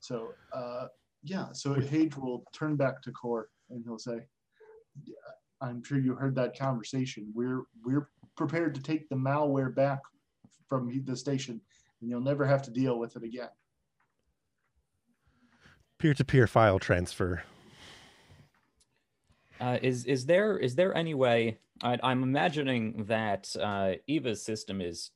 So 0.00 0.32
uh, 0.54 0.86
yeah, 1.22 1.52
so 1.52 1.74
Hage 1.74 2.16
will 2.16 2.44
turn 2.54 2.76
back 2.76 3.02
to 3.02 3.12
core 3.12 3.48
and 3.68 3.84
he'll 3.84 3.98
say, 3.98 4.20
"Yeah, 5.04 5.14
"I'm 5.60 5.84
sure 5.84 5.98
you 5.98 6.14
heard 6.14 6.34
that 6.36 6.58
conversation. 6.58 7.30
We're 7.34 7.64
we're 7.84 8.08
prepared 8.34 8.74
to 8.76 8.82
take 8.82 9.10
the 9.10 9.16
malware 9.16 9.74
back 9.74 10.00
from 10.70 10.90
the 11.04 11.14
station, 11.14 11.60
and 12.00 12.08
you'll 12.08 12.22
never 12.22 12.46
have 12.46 12.62
to 12.62 12.70
deal 12.70 12.98
with 12.98 13.14
it 13.14 13.24
again." 13.24 13.50
Peer 15.98 16.14
to 16.14 16.24
peer 16.24 16.46
file 16.46 16.78
transfer. 16.78 17.42
Uh, 19.62 19.78
is 19.80 20.04
is 20.06 20.26
there 20.26 20.58
is 20.58 20.74
there 20.74 20.92
any 20.96 21.14
way? 21.14 21.56
I, 21.84 21.96
I'm 22.02 22.24
imagining 22.24 23.04
that 23.06 23.54
uh, 23.60 23.92
Eva's 24.08 24.44
system 24.44 24.80
is 24.80 25.10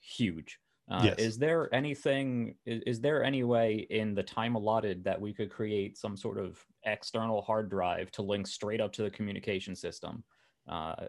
huge. 0.00 0.60
Uh, 0.90 1.02
Yes. 1.04 1.18
Is 1.18 1.38
there 1.38 1.74
anything? 1.74 2.54
Is, 2.66 2.82
is 2.86 3.00
there 3.00 3.24
any 3.24 3.44
way 3.44 3.86
in 3.90 4.14
the 4.14 4.22
time 4.22 4.56
allotted 4.56 5.04
that 5.04 5.18
we 5.18 5.32
could 5.32 5.50
create 5.50 5.96
some 5.96 6.16
sort 6.18 6.38
of 6.38 6.62
external 6.84 7.40
hard 7.40 7.70
drive 7.70 8.10
to 8.12 8.22
link 8.22 8.46
straight 8.46 8.80
up 8.80 8.92
to 8.92 9.02
the 9.02 9.10
communication 9.10 9.74
system, 9.74 10.22
uh, 10.68 11.06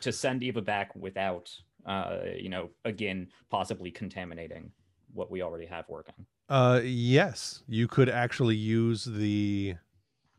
to 0.00 0.12
send 0.12 0.42
Eva 0.44 0.62
back 0.62 0.94
without, 0.94 1.50
uh, 1.86 2.18
you 2.36 2.48
know, 2.48 2.70
again 2.84 3.28
possibly 3.50 3.90
contaminating 3.90 4.70
what 5.12 5.30
we 5.30 5.42
already 5.42 5.66
have 5.66 5.88
working? 5.88 6.26
Uh, 6.48 6.80
yes, 6.84 7.64
you 7.66 7.88
could 7.88 8.08
actually 8.08 8.56
use 8.56 9.04
the 9.04 9.74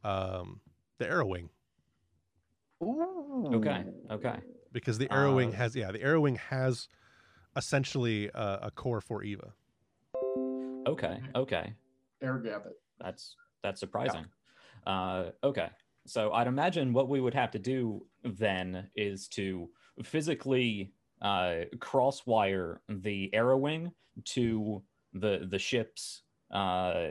um, 0.06 0.62
the 1.00 1.08
arrow 1.08 1.26
wing 1.26 1.50
Ooh. 2.84 3.50
Okay. 3.54 3.84
Okay. 4.12 4.38
because 4.72 4.98
the 4.98 5.12
arrow 5.12 5.36
wing 5.36 5.50
Uh, 5.50 5.58
has 5.58 5.76
yeah 5.76 5.92
the 5.92 6.02
arrow 6.02 6.22
wing 6.22 6.36
has 6.36 6.88
essentially 7.56 8.30
a, 8.34 8.60
a 8.64 8.72
core 8.72 9.02
for 9.02 9.24
Eva. 9.24 9.54
Okay. 10.88 11.20
Okay. 11.36 11.74
Air 12.22 12.38
gap 12.40 12.66
it. 12.66 12.74
That's 13.00 13.36
that's 13.64 13.80
surprising. 13.80 14.26
Uh, 14.86 15.32
okay, 15.44 15.70
so 16.06 16.32
I'd 16.32 16.48
imagine 16.48 16.94
what 16.94 17.10
we 17.10 17.20
would 17.20 17.34
have 17.34 17.52
to 17.52 17.60
do 17.60 18.06
then 18.24 18.90
is 18.96 19.28
to 19.30 19.70
physically 20.04 20.92
uh, 21.22 21.62
cross-wire 21.80 22.82
the 22.88 23.34
arrow 23.34 23.58
wing 23.58 23.92
to 24.26 24.84
the 25.14 25.48
the 25.50 25.58
ship's 25.58 26.22
uh, 26.52 27.06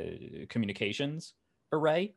communications 0.48 1.34
array, 1.72 2.14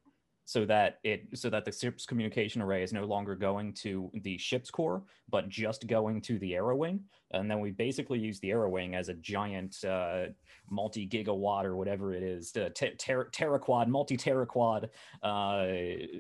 so 0.48 0.64
that 0.64 1.00
it 1.04 1.28
so 1.34 1.50
that 1.50 1.66
the 1.66 1.72
ship's 1.74 2.06
communication 2.06 2.62
array 2.62 2.82
is 2.82 2.93
no 2.93 3.04
longer 3.04 3.36
going 3.36 3.74
to 3.74 4.10
the 4.24 4.38
ship's 4.38 4.72
core, 4.72 5.04
but 5.30 5.50
just 5.50 5.88
going 5.88 6.22
to 6.22 6.39
the 6.39 6.56
arrow 6.56 6.78
wing. 6.78 7.02
And 7.32 7.52
then 7.52 7.60
we 7.60 7.72
basically 7.72 8.18
use 8.20 8.39
the 8.39 8.52
arrow 8.52 8.70
wing 8.70 8.95
as 8.95 9.10
a 9.10 9.14
giant 9.16 9.84
uh, 9.84 10.28
multi 10.70 11.06
gigawatt 11.06 11.66
or 11.66 11.76
whatever 11.76 12.14
it 12.14 12.24
is, 12.24 12.56
uh, 12.56 12.70
te- 12.74 12.95
ter- 12.95 13.30
teraquad, 13.30 13.88
multi 13.88 14.16
teraquad 14.16 14.88
uh, 15.22 15.66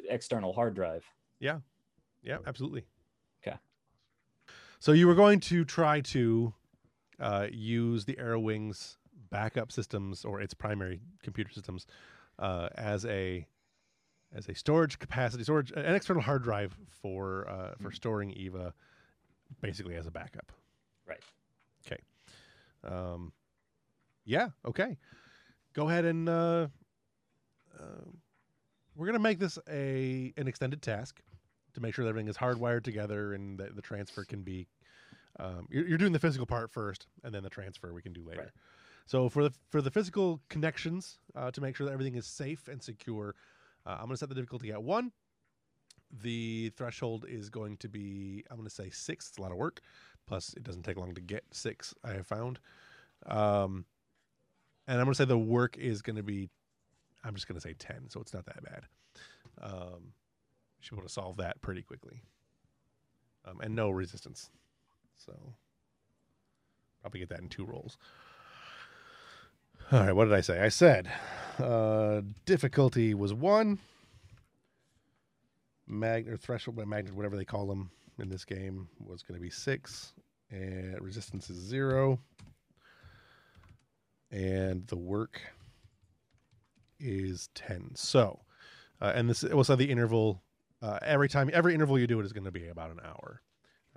external 0.09 0.51
hard 0.51 0.75
drive. 0.75 1.05
Yeah, 1.39 1.59
yeah, 2.21 2.39
absolutely. 2.45 2.83
Okay. 3.41 3.55
So 4.79 4.91
you 4.91 5.07
were 5.07 5.15
going 5.15 5.39
to 5.39 5.63
try 5.63 6.01
to 6.01 6.53
uh, 7.17 7.47
use 7.49 8.03
the 8.03 8.17
Arrow 8.19 8.41
Wings 8.41 8.97
backup 9.29 9.71
systems 9.71 10.25
or 10.25 10.41
its 10.41 10.53
primary 10.53 10.99
computer 11.23 11.53
systems 11.53 11.87
uh, 12.39 12.67
as 12.75 13.05
a 13.05 13.47
as 14.33 14.47
a 14.49 14.55
storage 14.55 14.99
capacity, 14.99 15.43
storage, 15.43 15.71
an 15.71 15.95
external 15.95 16.21
hard 16.21 16.43
drive 16.43 16.77
for 16.89 17.49
uh, 17.49 17.73
for 17.81 17.91
storing 17.91 18.31
Eva, 18.31 18.73
basically 19.61 19.95
as 19.95 20.07
a 20.07 20.11
backup. 20.11 20.51
Right. 21.07 21.21
Okay. 21.85 22.01
Um, 22.83 23.31
yeah. 24.25 24.49
Okay. 24.65 24.97
Go 25.73 25.87
ahead 25.89 26.05
and 26.05 26.27
uh, 26.27 26.67
uh, 27.79 28.05
we're 28.95 29.05
gonna 29.05 29.19
make 29.19 29.39
this 29.39 29.57
a 29.69 30.33
an 30.37 30.47
extended 30.47 30.81
task 30.81 31.21
to 31.73 31.81
make 31.81 31.93
sure 31.93 32.03
that 32.03 32.09
everything 32.09 32.27
is 32.27 32.37
hardwired 32.37 32.83
together 32.83 33.33
and 33.33 33.59
that 33.59 33.75
the 33.75 33.81
transfer 33.81 34.25
can 34.25 34.41
be. 34.41 34.67
Um, 35.39 35.67
you're, 35.69 35.87
you're 35.87 35.97
doing 35.99 36.13
the 36.13 36.19
physical 36.19 36.47
part 36.47 36.71
first, 36.71 37.05
and 37.23 37.33
then 37.33 37.43
the 37.43 37.49
transfer 37.49 37.93
we 37.93 38.01
can 38.01 38.13
do 38.13 38.23
later. 38.23 38.41
Right. 38.41 38.51
So 39.05 39.29
for 39.29 39.43
the 39.43 39.53
for 39.69 39.81
the 39.81 39.91
physical 39.91 40.41
connections, 40.49 41.19
uh, 41.35 41.51
to 41.51 41.61
make 41.61 41.75
sure 41.75 41.85
that 41.85 41.93
everything 41.93 42.15
is 42.15 42.25
safe 42.25 42.67
and 42.67 42.81
secure, 42.81 43.35
I'm 43.93 44.05
going 44.05 44.11
to 44.11 44.17
set 44.17 44.29
the 44.29 44.35
difficulty 44.35 44.71
at 44.71 44.81
one. 44.83 45.11
The 46.21 46.71
threshold 46.77 47.25
is 47.27 47.49
going 47.49 47.77
to 47.77 47.89
be 47.89 48.43
I'm 48.49 48.57
going 48.57 48.67
to 48.67 48.73
say 48.73 48.89
six. 48.89 49.29
It's 49.29 49.37
a 49.37 49.41
lot 49.41 49.51
of 49.51 49.57
work. 49.57 49.81
Plus, 50.25 50.53
it 50.55 50.63
doesn't 50.63 50.83
take 50.83 50.97
long 50.97 51.13
to 51.15 51.21
get 51.21 51.43
six. 51.51 51.93
I 52.03 52.11
have 52.11 52.27
found. 52.27 52.59
Um, 53.25 53.85
and 54.87 54.99
I'm 54.99 55.05
going 55.05 55.13
to 55.13 55.17
say 55.17 55.25
the 55.25 55.37
work 55.37 55.77
is 55.77 56.01
going 56.01 56.15
to 56.17 56.23
be. 56.23 56.49
I'm 57.23 57.33
just 57.33 57.47
going 57.47 57.59
to 57.59 57.61
say 57.61 57.73
ten, 57.73 58.09
so 58.09 58.21
it's 58.21 58.33
not 58.33 58.45
that 58.45 58.63
bad. 58.63 58.83
Um, 59.61 60.13
should 60.79 60.91
be 60.91 60.97
able 60.97 61.07
to 61.07 61.13
solve 61.13 61.37
that 61.37 61.61
pretty 61.61 61.81
quickly. 61.81 62.21
Um, 63.45 63.59
and 63.61 63.75
no 63.75 63.89
resistance. 63.89 64.49
So 65.17 65.33
probably 67.01 67.21
get 67.21 67.29
that 67.29 67.39
in 67.39 67.49
two 67.49 67.65
rolls. 67.65 67.97
All 69.91 69.99
right, 70.01 70.11
what 70.13 70.25
did 70.25 70.33
I 70.33 70.41
say? 70.41 70.59
I 70.61 70.69
said 70.69 71.09
uh, 71.59 72.21
difficulty 72.45 73.13
was 73.13 73.33
one. 73.33 73.79
Mag 75.89 76.27
or 76.27 76.35
threshold, 76.35 76.75
by 76.75 76.83
magnet, 76.83 77.15
whatever 77.15 77.37
they 77.37 77.45
call 77.45 77.65
them 77.67 77.89
in 78.19 78.27
this 78.27 78.43
game, 78.43 78.89
was 78.99 79.23
going 79.23 79.39
to 79.39 79.41
be 79.41 79.49
six, 79.49 80.11
and 80.51 80.99
resistance 81.01 81.49
is 81.49 81.57
zero, 81.57 82.19
and 84.29 84.85
the 84.87 84.97
work 84.97 85.39
is 86.99 87.47
ten. 87.55 87.91
So, 87.95 88.41
uh, 88.99 89.13
and 89.15 89.29
this 89.29 89.43
was 89.43 89.67
the 89.67 89.89
interval. 89.89 90.41
Uh, 90.81 90.99
every 91.01 91.29
time, 91.29 91.49
every 91.53 91.73
interval 91.73 91.97
you 91.97 92.07
do 92.07 92.19
it 92.19 92.25
is 92.25 92.33
going 92.33 92.43
to 92.43 92.51
be 92.51 92.67
about 92.67 92.91
an 92.91 92.99
hour. 93.05 93.41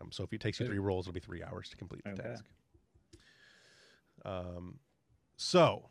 Um, 0.01 0.13
so 0.13 0.23
if 0.23 0.33
it 0.33 0.41
takes 0.41 0.61
you 0.61 0.67
three 0.67 0.79
rolls, 0.79 1.07
it'll 1.09 1.15
be 1.15 1.21
three 1.21 1.43
hours 1.43 1.69
to 1.71 1.77
complete 1.77 2.05
the 2.05 2.11
Okay. 2.11 2.23
task. 2.23 2.45
Um, 4.25 4.79
so 5.41 5.83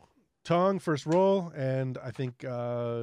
Tong 0.44 0.78
first 0.78 1.06
roll, 1.06 1.52
and 1.56 1.98
I 1.98 2.12
think 2.12 2.44
uh, 2.44 3.02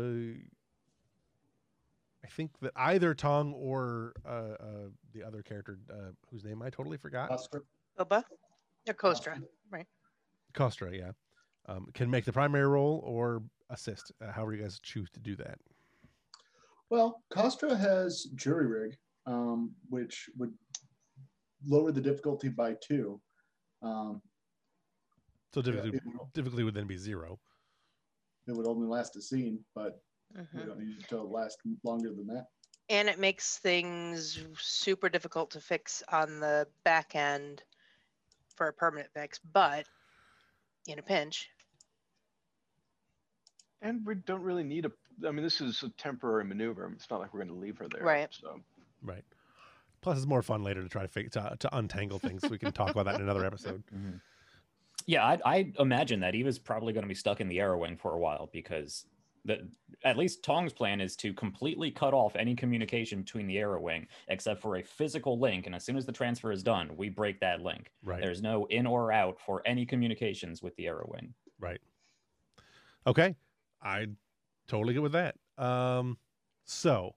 I 2.24 2.28
think 2.30 2.52
that 2.62 2.72
either 2.76 3.14
Tong 3.14 3.54
or 3.54 4.14
uh, 4.26 4.30
uh, 4.30 4.89
the 5.14 5.24
other 5.24 5.43
character 5.43 5.78
uh, 5.91 6.12
whose 6.32 6.43
name 6.43 6.62
I 6.62 6.70
totally 6.70 6.98
forgot, 6.98 7.32
Oscar? 7.32 7.66
Boba 8.00 8.24
or 8.88 8.93
Kostra. 8.93 9.41
Kostra, 10.54 10.98
yeah, 10.98 11.12
um, 11.68 11.88
can 11.93 12.10
make 12.10 12.26
the 12.26 12.34
primary 12.34 12.66
roll 12.66 13.02
or 13.06 13.43
assist, 13.70 14.12
uh, 14.22 14.32
however 14.32 14.54
you 14.54 14.62
guys 14.62 14.80
choose 14.80 15.10
to 15.12 15.20
do 15.20 15.36
that. 15.36 15.60
Well, 16.89 17.22
Kostra 17.32 17.78
has 17.78 18.24
jury 18.36 18.66
rig, 18.66 18.98
um, 19.26 19.74
which 19.89 20.30
would 20.38 20.54
lower 21.66 21.91
the 21.91 22.02
difficulty 22.02 22.48
by 22.48 22.76
two. 22.82 23.20
Um, 23.82 24.22
So 25.58 25.72
yeah, 25.72 25.82
difficulty, 25.82 25.97
it, 25.97 26.03
would, 26.05 26.34
difficulty 26.34 26.64
would 26.64 26.74
then 26.76 26.86
be 26.86 26.97
zero. 26.97 27.39
it 28.47 28.55
would 28.55 28.68
only 28.68 28.88
last 28.88 29.16
a 29.18 29.22
scene, 29.22 29.66
but 29.74 30.01
Mhm. 30.36 30.53
we 30.53 30.66
don't 30.66 30.80
need 30.80 30.99
it 30.99 31.08
to 31.10 31.22
last 31.22 31.60
longer 31.84 32.14
than 32.14 32.28
that. 32.28 32.51
And 32.89 33.10
it 33.10 33.18
makes 33.20 33.58
things 33.58 34.45
super 34.60 35.10
difficult 35.10 35.49
to 35.51 35.60
fix 35.60 36.03
on 36.10 36.39
the 36.39 36.68
back 36.84 37.16
end 37.16 37.64
for 38.55 38.68
a 38.68 38.74
permanent 38.74 39.12
fix, 39.12 39.39
but 39.39 39.89
in 40.86 40.99
a 40.99 41.01
pinch. 41.01 41.49
And 43.82 44.05
we 44.05 44.16
don't 44.16 44.43
really 44.43 44.64
need 44.64 44.86
a. 44.86 44.91
I 45.28 45.32
mean, 45.32 45.43
this 45.43 45.60
is 45.60 45.82
a 45.82 45.89
temporary 45.89 46.45
maneuver. 46.45 46.89
It's 46.93 47.10
not 47.10 47.20
like 47.20 47.34
we're 47.34 47.43
going 47.43 47.53
to 47.55 47.60
leave 47.60 47.78
her 47.80 47.88
there. 47.89 48.03
Right. 48.03 48.32
So 48.32 48.64
Right. 49.01 49.26
Plus, 50.01 50.18
it's 50.18 50.28
more 50.28 50.43
fun 50.43 50.64
later 50.64 50.84
to 50.84 50.89
try 50.89 51.01
to 51.01 51.08
fig- 51.08 51.32
to, 51.32 51.58
to 51.60 51.78
untangle 51.78 52.20
things. 52.20 52.47
we 52.49 52.60
can 52.60 52.72
talk 52.72 52.91
about 52.91 53.05
that 53.05 53.16
in 53.16 53.22
another 53.22 53.45
episode. 53.45 53.84
Mhm. 53.91 54.22
Yeah, 55.08 55.26
I, 55.26 55.39
I 55.45 55.74
imagine 55.80 56.20
that 56.20 56.36
Eva's 56.36 56.60
probably 56.60 56.93
going 56.93 57.03
to 57.03 57.08
be 57.08 57.16
stuck 57.16 57.41
in 57.41 57.47
the 57.47 57.60
arrow 57.60 57.80
wing 57.80 57.97
for 57.97 58.14
a 58.14 58.20
while 58.20 58.49
because 58.51 59.05
the 59.45 59.68
at 60.03 60.18
least 60.18 60.43
Tong's 60.43 60.74
plan 60.74 60.99
is 60.99 61.16
to 61.16 61.34
completely 61.34 61.89
cut 61.89 62.14
off 62.14 62.36
any 62.36 62.53
communication 62.53 63.22
between 63.22 63.47
the 63.47 63.58
arrow 63.58 63.82
wing 63.82 64.05
except 64.28 64.62
for 64.62 64.76
a 64.76 64.84
physical 64.84 65.39
link. 65.39 65.66
And 65.66 65.74
as 65.74 65.86
soon 65.86 65.95
as 65.95 66.05
the 66.05 66.12
transfer 66.12 66.51
is 66.51 66.62
done, 66.62 66.91
we 66.97 67.10
break 67.10 67.39
that 67.39 67.62
link. 67.62 67.89
Right. 68.03 68.22
There's 68.22 68.41
no 68.41 68.66
in 68.66 68.86
or 68.86 69.14
out 69.14 69.39
for 69.39 69.62
any 69.66 69.86
communications 69.86 70.62
with 70.62 70.76
the 70.76 70.88
arrow 70.88 71.10
wing. 71.12 71.34
Right. 71.60 71.80
Okay. 73.08 73.36
I 73.82 74.08
totally 74.68 74.93
good 74.93 75.03
with 75.03 75.14
that. 75.14 75.36
Um, 75.58 76.18
so 76.66 77.16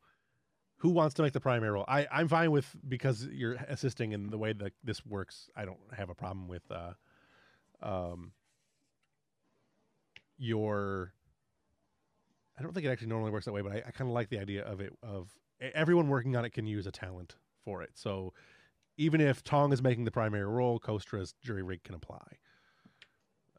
who 0.76 0.90
wants 0.90 1.14
to 1.16 1.22
make 1.22 1.32
the 1.32 1.40
primary 1.40 1.72
role? 1.72 1.84
I, 1.88 2.06
I'm 2.12 2.28
fine 2.28 2.52
with 2.52 2.74
because 2.88 3.26
you're 3.32 3.54
assisting 3.68 4.12
in 4.12 4.30
the 4.30 4.38
way 4.38 4.52
that 4.52 4.72
this 4.84 5.04
works. 5.04 5.50
I 5.56 5.64
don't 5.64 5.80
have 5.96 6.08
a 6.08 6.14
problem 6.14 6.46
with 6.46 6.62
uh, 6.70 6.92
um, 7.82 8.32
your. 10.38 11.12
I 12.58 12.62
don't 12.62 12.74
think 12.74 12.84
it 12.84 12.90
actually 12.90 13.08
normally 13.08 13.30
works 13.30 13.46
that 13.46 13.52
way, 13.52 13.62
but 13.62 13.72
I, 13.72 13.76
I 13.76 13.90
kind 13.90 14.08
of 14.08 14.14
like 14.14 14.28
the 14.28 14.38
idea 14.38 14.62
of 14.64 14.80
it. 14.80 14.92
Of 15.02 15.30
everyone 15.60 16.08
working 16.08 16.36
on 16.36 16.44
it 16.44 16.50
can 16.50 16.66
use 16.66 16.86
a 16.86 16.92
talent 16.92 17.36
for 17.64 17.82
it. 17.82 17.90
So 17.94 18.32
even 18.96 19.20
if 19.20 19.42
Tong 19.42 19.72
is 19.72 19.82
making 19.82 20.04
the 20.04 20.10
primary 20.10 20.44
role, 20.44 20.78
Kostra's 20.78 21.34
jury 21.42 21.62
rig 21.62 21.82
can 21.84 21.94
apply. 21.94 22.26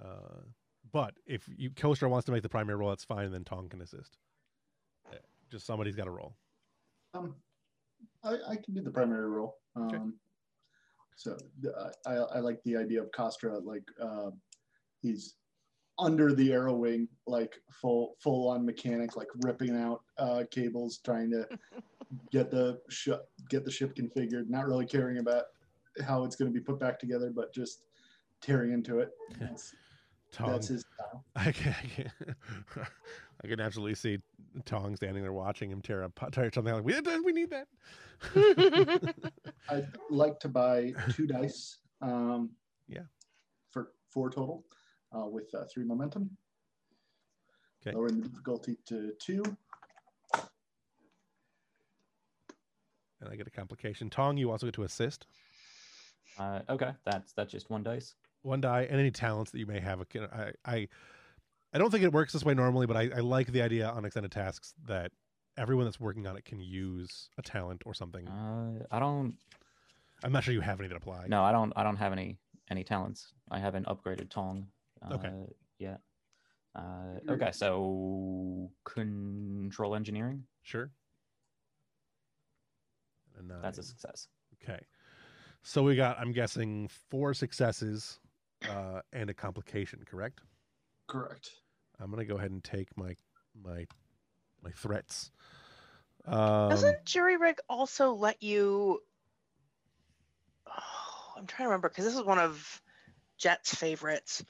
Uh, 0.04 0.42
but 0.92 1.14
if 1.26 1.48
you 1.56 1.72
Kostra 1.72 2.10
wants 2.10 2.26
to 2.26 2.32
make 2.32 2.44
the 2.44 2.50
primary 2.50 2.78
role, 2.78 2.90
that's 2.90 3.04
fine. 3.04 3.26
And 3.26 3.34
then 3.34 3.44
Tong 3.44 3.70
can 3.70 3.82
assist. 3.82 4.18
Uh, 5.12 5.16
Just 5.50 5.66
somebody's 5.66 5.96
got 5.96 6.06
to 6.06 6.12
roll. 6.12 6.36
Um, 7.14 7.36
I, 8.24 8.36
I 8.50 8.56
can 8.56 8.74
do 8.74 8.82
the 8.82 8.92
primary 8.92 9.30
role. 9.30 9.58
Okay. 9.78 9.98
So 11.22 11.38
the- 11.60 11.94
I, 12.08 12.14
I 12.16 12.40
like 12.40 12.64
the 12.64 12.76
idea 12.78 13.00
of 13.04 13.12
Kostra, 13.12 13.64
like 13.64 13.84
uh, 14.02 14.32
he's 15.02 15.36
under 16.00 16.34
the 16.34 16.52
arrow 16.52 16.74
wing, 16.76 17.08
like 17.28 17.54
full 17.72 18.16
full 18.20 18.48
on 18.50 18.66
mechanic, 18.66 19.16
like 19.16 19.28
ripping 19.44 19.78
out 19.78 20.02
uh, 20.18 20.44
cables, 20.50 21.00
trying 21.06 21.30
to 21.30 21.48
get 22.32 22.50
the 22.50 22.82
sh- 22.90 23.10
get 23.50 23.64
the 23.66 23.72
ship 23.72 23.96
configured, 23.96 24.50
not 24.50 24.66
really 24.66 24.88
caring 24.88 25.20
about 25.20 25.44
how 26.04 26.24
it's 26.24 26.36
going 26.36 26.52
to 26.52 26.60
be 26.60 26.64
put 26.64 26.80
back 26.80 26.98
together, 26.98 27.32
but 27.36 27.54
just 27.54 27.84
tearing 28.42 28.72
into 28.74 28.98
it. 29.00 29.12
That's, 30.32 30.38
Tong, 30.38 30.52
that's 30.52 30.68
his 30.68 30.86
style. 30.96 31.26
I 31.36 31.52
can, 31.52 31.76
I 31.84 31.88
can, 31.88 32.36
I 33.44 33.48
can 33.48 33.60
absolutely 33.60 33.96
see 33.96 34.20
Tong 34.66 34.96
standing 34.96 35.24
there 35.24 35.34
watching 35.34 35.70
him 35.70 35.82
tear 35.82 36.04
up 36.04 36.18
tear 36.32 36.50
something 36.54 36.74
like 36.74 36.84
we 36.84 37.00
we 37.24 37.32
need 37.34 37.50
that. 37.50 37.68
I'd 39.70 39.88
like 40.10 40.40
to 40.40 40.50
buy 40.50 40.94
two 41.14 41.28
dice. 41.28 41.78
Um, 42.02 42.52
Yeah. 42.88 43.04
For 43.72 43.92
four 44.10 44.30
total, 44.30 44.66
uh, 45.16 45.28
with 45.28 45.54
uh, 45.54 45.66
three 45.74 45.84
momentum. 45.84 46.30
Okay. 47.86 47.96
Lowering 47.96 48.22
the 48.22 48.28
difficulty 48.30 48.78
to 48.88 49.14
two. 49.20 49.44
and 53.22 53.30
I 53.30 53.36
get 53.36 53.48
a 53.48 53.52
complication. 53.52 54.10
Tong, 54.10 54.38
you 54.38 54.52
also 54.52 54.66
get 54.68 54.74
to 54.76 54.84
assist 54.84 55.28
Uh, 56.40 56.62
okay, 56.70 56.92
that's 57.06 57.34
that's 57.34 57.52
just 57.52 57.70
one 57.70 57.84
dice. 57.84 58.16
One 58.44 58.62
die 58.62 58.88
and 58.90 59.00
any 59.00 59.12
talents 59.12 59.52
that 59.52 59.60
you 59.60 59.66
may 59.66 59.80
have. 59.80 60.02
I 60.16 60.52
I, 60.66 60.88
I 61.74 61.78
don't 61.78 61.92
think 61.92 62.04
it 62.04 62.12
works 62.12 62.34
this 62.34 62.44
way 62.44 62.54
normally, 62.54 62.88
but 62.88 62.98
I, 62.98 63.10
I 63.16 63.20
like 63.20 63.48
the 63.52 63.62
idea 63.62 63.88
on 63.88 64.06
extended 64.06 64.32
tasks 64.32 64.74
that 64.88 65.12
everyone 65.58 65.86
that's 65.86 66.00
working 66.00 66.28
on 66.28 66.38
it 66.38 66.46
can 66.46 66.60
use 66.60 67.30
a 67.38 67.42
talent 67.42 67.84
or 67.86 67.94
something. 67.94 68.28
Uh, 68.28 68.86
I 68.92 69.00
don't. 69.00 69.36
I'm 70.24 70.32
not 70.32 70.44
sure 70.44 70.54
you 70.54 70.62
have 70.62 70.80
any 70.80 70.88
that 70.88 70.98
apply. 70.98 71.26
No, 71.28 71.44
I 71.44 71.52
don't. 71.52 71.74
I 71.76 71.84
don't 71.84 71.98
have 71.98 72.12
any 72.12 72.38
any 72.70 72.84
talents. 72.84 73.34
I 73.50 73.60
haven't 73.60 73.86
upgraded 73.88 74.30
Tong. 74.30 74.68
Uh, 75.02 75.16
Okay. 75.16 75.32
Yet. 75.80 76.00
Uh, 76.76 77.20
okay, 77.30 77.52
so 77.52 78.72
control 78.86 79.96
engineering. 79.96 80.44
Sure. 80.62 80.90
That's 83.62 83.78
a 83.80 83.84
success. 83.84 84.28
Okay. 84.64 84.80
So 85.64 85.84
we 85.84 85.96
got, 85.96 86.18
I'm 86.20 86.32
guessing, 86.32 86.88
four 87.10 87.34
successes 87.34 88.20
uh, 88.70 89.02
and 89.14 89.30
a 89.30 89.34
complication, 89.34 90.04
correct? 90.06 90.42
Correct. 91.08 91.50
I'm 92.00 92.10
gonna 92.10 92.26
go 92.26 92.36
ahead 92.36 92.52
and 92.52 92.64
take 92.64 92.96
my 92.98 93.16
my 93.64 93.86
my 94.64 94.72
threats. 94.72 95.32
Um, 96.26 96.70
Doesn't 96.70 97.06
jury 97.06 97.38
rig 97.38 97.58
also 97.70 98.14
let 98.14 98.42
you? 98.42 99.00
Oh, 100.68 101.34
I'm 101.38 101.48
trying 101.48 101.66
to 101.66 101.70
remember 101.70 101.90
because 101.90 102.06
this 102.06 102.16
is 102.16 102.24
one 102.24 102.40
of 102.40 102.82
Jet's 103.38 103.74
favorites. 103.74 104.44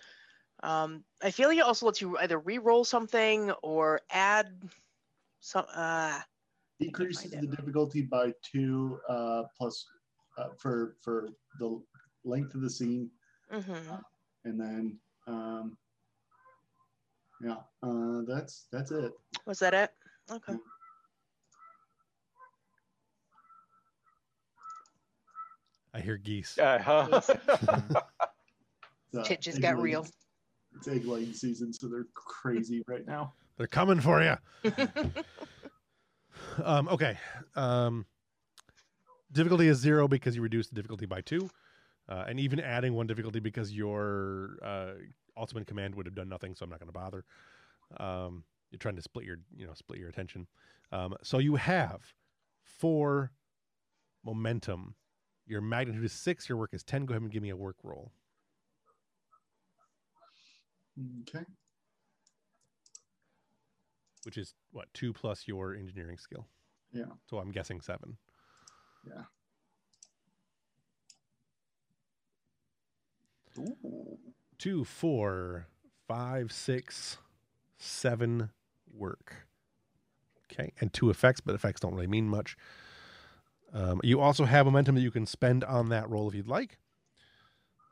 Um, 0.64 1.04
I 1.22 1.32
feel 1.32 1.50
like 1.50 1.58
it 1.58 1.64
also 1.64 1.88
lets 1.88 2.02
you 2.02 2.18
either 2.18 2.38
re-roll 2.38 2.84
something 2.84 3.52
or 3.64 4.02
add 4.10 4.48
some. 5.40 5.66
Uh, 5.74 6.20
Decreases 6.80 7.32
find 7.34 7.52
the 7.52 7.56
difficulty 7.56 8.02
by 8.02 8.34
two 8.44 9.00
uh, 9.08 9.44
plus 9.58 9.86
uh, 10.38 10.50
for 10.58 10.96
for 11.02 11.30
the 11.60 11.82
length 12.24 12.54
of 12.56 12.62
the 12.62 12.70
scene, 12.70 13.10
mhm. 13.52 14.02
and 14.46 14.60
then 14.60 14.98
um, 15.28 15.78
yeah, 17.44 17.58
uh, 17.84 18.22
that's 18.28 18.68
that's 18.72 18.92
it. 18.92 19.12
Was 19.46 19.60
that 19.60 19.74
it? 19.74 19.92
Okay. 20.32 20.54
I 25.94 26.00
hear 26.00 26.18
geese. 26.18 26.58
Uh-huh. 26.58 27.08
It's, 29.14 29.28
Shit 29.28 29.42
just 29.42 29.58
egg 29.58 29.62
got 29.64 29.74
laying- 29.76 29.84
real. 29.84 30.08
It's 30.78 30.88
egg 30.88 31.06
laying 31.06 31.34
season, 31.34 31.74
so 31.74 31.88
they're 31.90 32.08
crazy 32.14 32.82
right 32.88 33.06
now. 33.06 33.34
They're 33.58 33.68
coming 33.68 34.00
for 34.00 34.22
you. 34.24 34.72
Um, 36.64 36.90
okay. 36.90 37.18
Um, 37.56 38.06
difficulty 39.32 39.68
is 39.68 39.78
zero 39.78 40.08
because 40.08 40.36
you 40.36 40.42
reduce 40.42 40.68
the 40.68 40.76
difficulty 40.76 41.06
by 41.06 41.22
two, 41.22 41.50
uh, 42.10 42.26
and 42.28 42.40
even 42.40 42.60
adding 42.60 42.94
one 42.94 43.08
difficulty 43.08 43.40
because 43.40 43.72
your 43.72 44.58
uh, 44.64 44.92
ultimate 45.38 45.68
command 45.68 45.96
would 45.96 46.06
have 46.06 46.16
done 46.16 46.30
nothing. 46.30 46.56
So 46.56 46.64
I'm 46.64 46.70
not 46.70 46.80
going 46.80 46.92
to 46.92 46.94
bother. 46.94 47.26
Um, 47.98 48.44
you're 48.70 48.80
trying 48.80 48.96
to 48.96 49.02
split 49.02 49.26
your, 49.26 49.38
you 49.56 49.66
know, 49.66 49.74
split 49.74 50.00
your 50.00 50.10
attention. 50.10 50.48
Um, 50.92 51.16
so 51.24 51.38
you 51.40 51.56
have 51.56 52.14
four 52.64 53.32
momentum. 54.26 54.96
Your 55.46 55.62
magnitude 55.62 56.04
is 56.06 56.14
six. 56.14 56.48
Your 56.48 56.58
work 56.58 56.74
is 56.74 56.84
ten. 56.84 57.06
Go 57.06 57.14
ahead 57.14 57.22
and 57.22 57.32
give 57.32 57.44
me 57.44 57.50
a 57.50 57.56
work 57.56 57.78
roll. 57.84 58.12
Okay. 61.22 61.46
which 64.24 64.38
is 64.38 64.54
what 64.72 64.94
two 64.94 65.14
plus 65.14 65.48
your 65.48 65.76
engineering 65.76 66.18
skill. 66.18 66.46
Yeah. 66.94 67.06
So 67.26 67.40
I'm 67.40 67.52
guessing 67.52 67.82
seven. 67.82 68.18
Yeah. 69.08 69.24
Two, 74.58 74.84
four, 74.84 75.68
five, 76.08 76.52
six, 76.52 77.18
seven 77.78 78.50
work. 78.94 79.48
Okay, 80.52 80.74
and 80.82 80.92
two 80.92 81.10
effects, 81.10 81.42
but 81.42 81.56
effects 81.56 81.80
don't 81.80 81.94
really 81.94 82.08
mean 82.08 82.28
much. 82.28 82.58
Um, 83.74 84.02
you 84.04 84.20
also 84.20 84.44
have 84.44 84.66
momentum 84.66 84.96
that 84.96 85.02
you 85.02 85.12
can 85.12 85.26
spend 85.26 85.64
on 85.64 85.90
that 85.90 86.10
roll 86.10 86.28
if 86.28 86.36
you'd 86.36 86.48
like. 86.48 86.78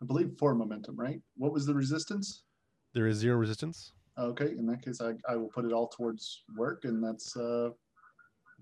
I 0.02 0.06
believe 0.06 0.32
four 0.38 0.54
momentum, 0.56 0.98
right? 0.98 1.22
What 1.38 1.54
was 1.54 1.66
the 1.66 1.74
resistance? 1.74 2.44
There 2.94 3.08
is 3.08 3.18
zero 3.18 3.38
resistance. 3.38 3.94
Okay, 4.18 4.52
in 4.58 4.66
that 4.68 4.82
case, 4.82 5.00
I, 5.02 5.14
I 5.30 5.38
will 5.38 5.48
put 5.48 5.66
it 5.66 5.72
all 5.72 5.88
towards 5.88 6.44
work, 6.58 6.84
and 6.84 7.02
that's 7.02 7.38
uh, 7.38 7.70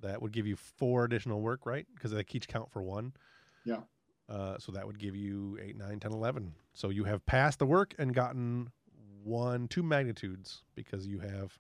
That 0.02 0.22
would 0.22 0.32
give 0.32 0.46
you 0.46 0.56
four 0.56 1.06
additional 1.06 1.42
work, 1.42 1.66
right? 1.66 1.88
Because 1.96 2.12
they 2.12 2.24
each 2.32 2.48
count 2.48 2.72
for 2.72 2.84
one. 2.84 3.14
Yeah. 3.66 3.82
Uh, 4.30 4.58
so 4.60 4.72
that 4.74 4.86
would 4.86 5.00
give 5.00 5.16
you 5.16 5.58
8, 5.62 5.78
9, 5.78 6.00
10, 6.00 6.12
11. 6.12 6.54
So 6.74 6.90
you 6.90 7.06
have 7.06 7.26
passed 7.26 7.60
the 7.60 7.66
work 7.66 7.94
and 7.98 8.14
gotten 8.14 8.72
one, 9.24 9.68
two 9.68 9.84
magnitudes 9.84 10.64
because 10.76 11.08
you 11.08 11.20
have 11.20 11.58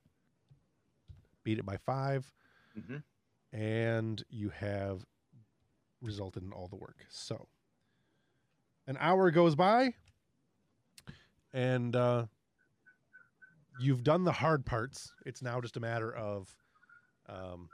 beat 1.44 1.60
it 1.60 1.66
by 1.66 1.78
five 1.78 2.32
Mhm. 2.78 3.04
and 3.54 4.24
you 4.30 4.50
have 4.50 5.06
resulted 6.02 6.44
in 6.44 6.52
all 6.52 6.68
the 6.68 6.76
work. 6.76 7.06
So 7.10 7.48
an 8.86 8.98
hour 9.00 9.32
goes 9.32 9.56
by 9.56 9.94
and 11.54 11.96
uh, 11.96 12.26
you've 13.80 14.04
done 14.04 14.24
the 14.26 14.32
hard 14.32 14.66
parts. 14.66 15.14
It's 15.26 15.42
now 15.42 15.62
just 15.62 15.78
a 15.78 15.80
matter 15.80 16.14
of 16.14 16.54
um, 17.30 17.70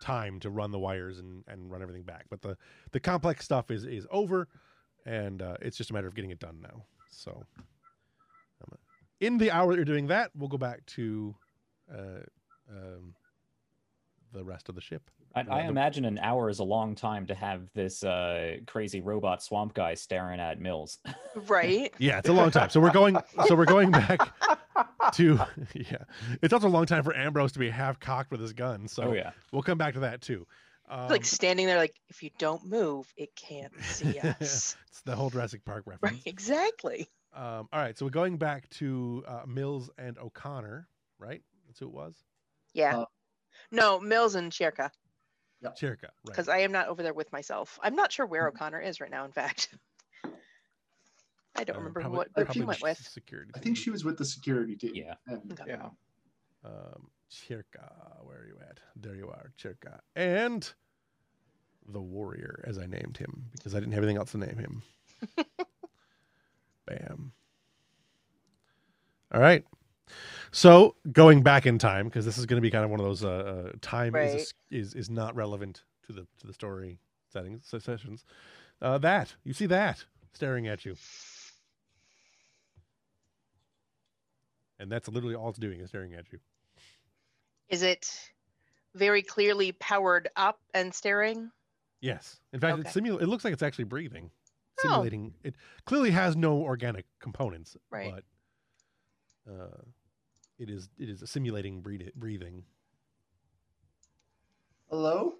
time 0.00 0.40
to 0.40 0.50
run 0.50 0.70
the 0.70 0.78
wires 0.78 1.18
and, 1.18 1.44
and 1.48 1.70
run 1.70 1.82
everything 1.82 2.02
back. 2.02 2.26
But 2.30 2.42
the, 2.42 2.56
the 2.92 3.00
complex 3.00 3.44
stuff 3.44 3.70
is, 3.70 3.84
is 3.84 4.06
over 4.10 4.48
and 5.04 5.40
uh, 5.40 5.56
it's 5.62 5.76
just 5.76 5.90
a 5.90 5.92
matter 5.92 6.08
of 6.08 6.14
getting 6.14 6.30
it 6.30 6.40
done 6.40 6.58
now. 6.62 6.84
So 7.08 7.44
um, 8.62 8.78
in 9.20 9.38
the 9.38 9.50
hour 9.50 9.70
that 9.70 9.76
you're 9.76 9.84
doing 9.84 10.08
that, 10.08 10.30
we'll 10.34 10.48
go 10.48 10.58
back 10.58 10.84
to 10.86 11.34
uh, 11.92 12.24
um, 12.70 13.14
the 14.32 14.44
rest 14.44 14.68
of 14.68 14.74
the 14.74 14.80
ship. 14.80 15.10
I, 15.36 15.40
I 15.40 15.62
the- 15.62 15.68
imagine 15.68 16.04
an 16.04 16.18
hour 16.18 16.48
is 16.48 16.58
a 16.58 16.64
long 16.64 16.94
time 16.94 17.26
to 17.26 17.34
have 17.34 17.68
this 17.74 18.02
uh, 18.02 18.56
crazy 18.66 19.00
robot 19.00 19.42
swamp 19.42 19.74
guy 19.74 19.94
staring 19.94 20.40
at 20.40 20.60
Mills. 20.60 20.98
right. 21.46 21.92
Yeah, 21.98 22.18
it's 22.18 22.28
a 22.28 22.32
long 22.32 22.50
time. 22.50 22.70
So 22.70 22.80
we're 22.80 22.90
going. 22.92 23.16
So 23.46 23.54
we're 23.54 23.64
going 23.66 23.90
back 23.90 24.20
to. 25.14 25.38
Yeah, 25.74 26.04
it's 26.42 26.52
also 26.52 26.68
a 26.68 26.70
long 26.70 26.86
time 26.86 27.02
for 27.02 27.14
Ambrose 27.14 27.52
to 27.52 27.58
be 27.58 27.68
half 27.68 28.00
cocked 28.00 28.30
with 28.30 28.40
his 28.40 28.52
gun. 28.52 28.88
So 28.88 29.04
oh 29.04 29.12
yeah. 29.12 29.30
we'll 29.52 29.62
come 29.62 29.78
back 29.78 29.94
to 29.94 30.00
that 30.00 30.22
too. 30.22 30.46
Um, 30.88 31.08
like 31.08 31.24
standing 31.24 31.66
there, 31.66 31.76
like 31.76 31.94
if 32.08 32.22
you 32.22 32.30
don't 32.38 32.64
move, 32.64 33.12
it 33.16 33.34
can't 33.36 33.72
see 33.82 34.18
us. 34.20 34.76
it's 34.88 35.02
the 35.04 35.14
whole 35.14 35.30
Jurassic 35.30 35.64
Park 35.64 35.84
reference. 35.86 36.14
right. 36.14 36.22
Exactly. 36.26 37.08
Um, 37.34 37.68
all 37.72 37.80
right, 37.80 37.96
so 37.98 38.06
we're 38.06 38.10
going 38.10 38.38
back 38.38 38.68
to 38.70 39.22
uh, 39.26 39.42
Mills 39.46 39.90
and 39.98 40.16
O'Connor, 40.18 40.88
right? 41.18 41.42
That's 41.66 41.78
who 41.80 41.86
it 41.86 41.92
was. 41.92 42.14
Yeah. 42.72 43.00
Uh, 43.00 43.04
no, 43.70 44.00
Mills 44.00 44.34
and 44.36 44.50
Chirka, 44.50 44.90
Chirka, 45.64 46.04
right? 46.04 46.10
because 46.26 46.48
I 46.48 46.58
am 46.58 46.70
not 46.72 46.88
over 46.88 47.02
there 47.02 47.14
with 47.14 47.32
myself. 47.32 47.78
I'm 47.82 47.94
not 47.96 48.12
sure 48.12 48.26
where 48.26 48.42
Mm-hmm. 48.48 48.56
O'Connor 48.56 48.80
is 48.80 49.00
right 49.00 49.10
now. 49.10 49.24
In 49.24 49.32
fact, 49.32 49.68
I 51.56 51.64
don't 51.64 51.76
Uh, 51.76 51.78
remember 51.80 52.00
probably- 52.00 52.18
what 52.18 52.32
group 52.34 52.52
she 52.52 52.60
went 52.62 52.82
with. 52.82 52.98
Security. 52.98 53.50
I 53.54 53.58
think 53.60 53.76
she 53.76 53.90
was 53.90 54.04
with 54.04 54.18
the 54.18 54.24
security 54.24 54.76
team. 54.76 54.92
Yeah. 54.94 55.14
And 55.26 55.52
Okay. 55.52 55.64
Yeah. 55.68 55.88
Um, 56.64 57.08
Chirka, 57.30 57.90
where 58.24 58.38
are 58.38 58.46
you 58.46 58.56
at? 58.68 58.78
There 58.96 59.14
you 59.16 59.28
are, 59.28 59.52
Chirka, 59.60 59.98
and 60.14 60.72
the 61.88 62.00
warrior, 62.00 62.62
as 62.66 62.78
I 62.78 62.86
named 62.86 63.16
him 63.16 63.46
because 63.52 63.74
I 63.74 63.80
didn't 63.80 63.92
have 63.94 64.02
anything 64.02 64.16
else 64.18 64.32
to 64.32 64.38
name 64.38 64.58
him. 64.58 64.82
Bam. 66.86 67.32
All 69.32 69.40
right. 69.40 69.64
So 70.52 70.96
going 71.12 71.42
back 71.42 71.66
in 71.66 71.78
time 71.78 72.06
because 72.06 72.24
this 72.24 72.38
is 72.38 72.46
going 72.46 72.56
to 72.58 72.62
be 72.62 72.70
kind 72.70 72.84
of 72.84 72.90
one 72.90 73.00
of 73.00 73.06
those 73.06 73.24
uh, 73.24 73.28
uh, 73.28 73.72
time 73.80 74.14
is, 74.16 74.32
a 74.32 74.34
Right. 74.36 74.40
s- 74.40 74.54
is 74.70 74.94
is 74.94 75.10
not 75.10 75.34
relevant 75.34 75.84
to 76.06 76.12
the 76.12 76.26
to 76.38 76.46
the 76.46 76.52
story 76.52 76.98
settings 77.32 77.66
sessions. 77.82 78.24
Uh, 78.80 78.98
that 78.98 79.34
you 79.44 79.52
see 79.52 79.66
that 79.66 80.04
staring 80.32 80.66
at 80.68 80.84
you, 80.84 80.96
and 84.78 84.90
that's 84.90 85.08
literally 85.08 85.34
all 85.34 85.48
it's 85.50 85.58
doing 85.58 85.80
is 85.80 85.88
staring 85.88 86.14
at 86.14 86.30
you. 86.32 86.38
Is 87.68 87.82
it 87.82 88.30
very 88.94 89.22
clearly 89.22 89.72
powered 89.72 90.28
up 90.36 90.60
and 90.74 90.94
staring? 90.94 91.50
Yes. 92.00 92.38
In 92.52 92.60
fact, 92.60 92.78
Okay. 92.78 92.88
it 92.88 92.92
simul- 92.92 93.18
it 93.18 93.26
looks 93.26 93.44
like 93.44 93.52
it's 93.52 93.62
actually 93.62 93.84
breathing. 93.84 94.30
Oh. 94.30 94.82
Simulating 94.88 95.34
it 95.42 95.54
clearly 95.86 96.10
has 96.10 96.36
no 96.36 96.58
organic 96.58 97.06
components, 97.18 97.76
Right. 97.90 98.12
but 98.14 98.24
uh, 99.48 99.82
it 100.58 100.68
is 100.70 100.88
it 100.98 101.08
is 101.08 101.22
simulating 101.30 101.80
breathing. 101.82 102.64
hello. 104.90 105.34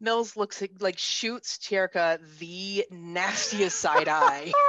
Mills 0.00 0.36
looks 0.36 0.60
like, 0.60 0.72
like 0.80 0.98
shoots 0.98 1.56
Chirka 1.58 2.18
the 2.38 2.84
nastiest 2.90 3.78
side 3.80 4.08
eye. 4.08 4.52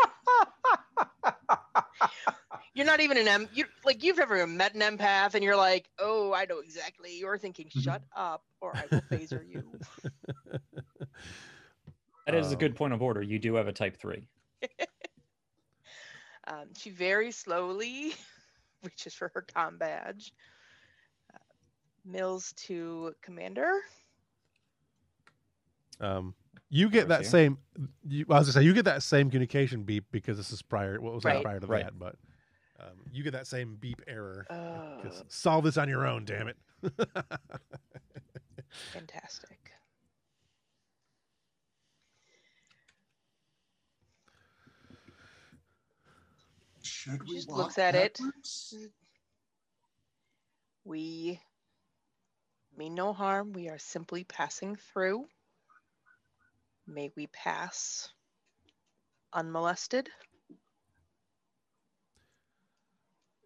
You're 2.73 2.85
not 2.85 3.01
even 3.01 3.17
an 3.17 3.27
M. 3.27 3.49
You 3.53 3.65
like 3.83 4.03
you've 4.03 4.17
never 4.17 4.45
met 4.47 4.73
an 4.75 4.81
empath, 4.81 5.33
and 5.33 5.43
you're 5.43 5.55
like, 5.57 5.89
oh, 5.99 6.31
I 6.33 6.45
know 6.45 6.59
exactly. 6.59 7.17
You're 7.17 7.37
thinking, 7.37 7.65
Mm-hmm. 7.67 7.81
shut 7.81 8.01
up, 8.15 8.43
or 8.61 8.77
I 8.77 8.85
will 8.91 9.01
phaser 9.11 9.45
you. 9.45 9.63
That 12.25 12.35
is 12.35 12.49
a 12.51 12.53
Um, 12.53 12.59
good 12.59 12.75
point 12.75 12.93
of 12.93 13.01
order. 13.01 13.21
You 13.21 13.39
do 13.39 13.55
have 13.55 13.67
a 13.67 13.73
type 13.73 13.97
three. 13.97 14.27
Um, 16.47 16.67
she 16.77 16.89
very 16.89 17.31
slowly 17.31 18.13
reaches 18.83 19.13
for 19.13 19.29
her 19.35 19.45
com 19.53 19.77
badge. 19.77 20.33
Uh, 21.33 21.37
Mills 22.05 22.53
to 22.53 23.13
commander. 23.21 23.71
Um, 25.99 26.33
you 26.69 26.89
get 26.89 27.07
that 27.09 27.17
Proceed. 27.19 27.31
same. 27.31 27.57
You, 28.07 28.25
I 28.29 28.39
was 28.39 28.47
gonna 28.47 28.53
say 28.53 28.63
you 28.63 28.73
get 28.73 28.85
that 28.85 29.03
same 29.03 29.29
communication 29.29 29.83
beep 29.83 30.05
because 30.11 30.37
this 30.37 30.51
is 30.51 30.61
prior. 30.61 30.99
What 31.01 31.13
was 31.13 31.23
that 31.23 31.41
prior 31.41 31.59
to 31.59 31.67
Right. 31.67 31.83
that? 31.85 31.97
But 31.99 32.15
Um, 32.79 33.01
you 33.11 33.23
get 33.23 33.31
that 33.33 33.47
same 33.47 33.75
beep 33.75 33.99
error. 34.07 34.45
'cause 35.01 35.23
solve 35.29 35.63
this 35.63 35.77
on 35.77 35.89
your 35.89 36.05
own, 36.05 36.25
damn 36.25 36.47
it. 36.47 36.57
fantastic. 38.93 39.66
Should 46.97 47.27
we 47.27 47.35
Just 47.35 47.49
walk 47.49 47.57
looks 47.59 47.77
at 47.77 47.95
it. 47.95 48.19
We 50.83 51.39
mean 52.75 52.95
no 52.95 53.13
harm. 53.13 53.53
We 53.53 53.69
are 53.69 53.77
simply 53.77 54.23
passing 54.23 54.75
through. 54.75 55.27
May 56.87 57.11
we 57.15 57.27
pass 57.27 58.09
unmolested? 59.33 60.09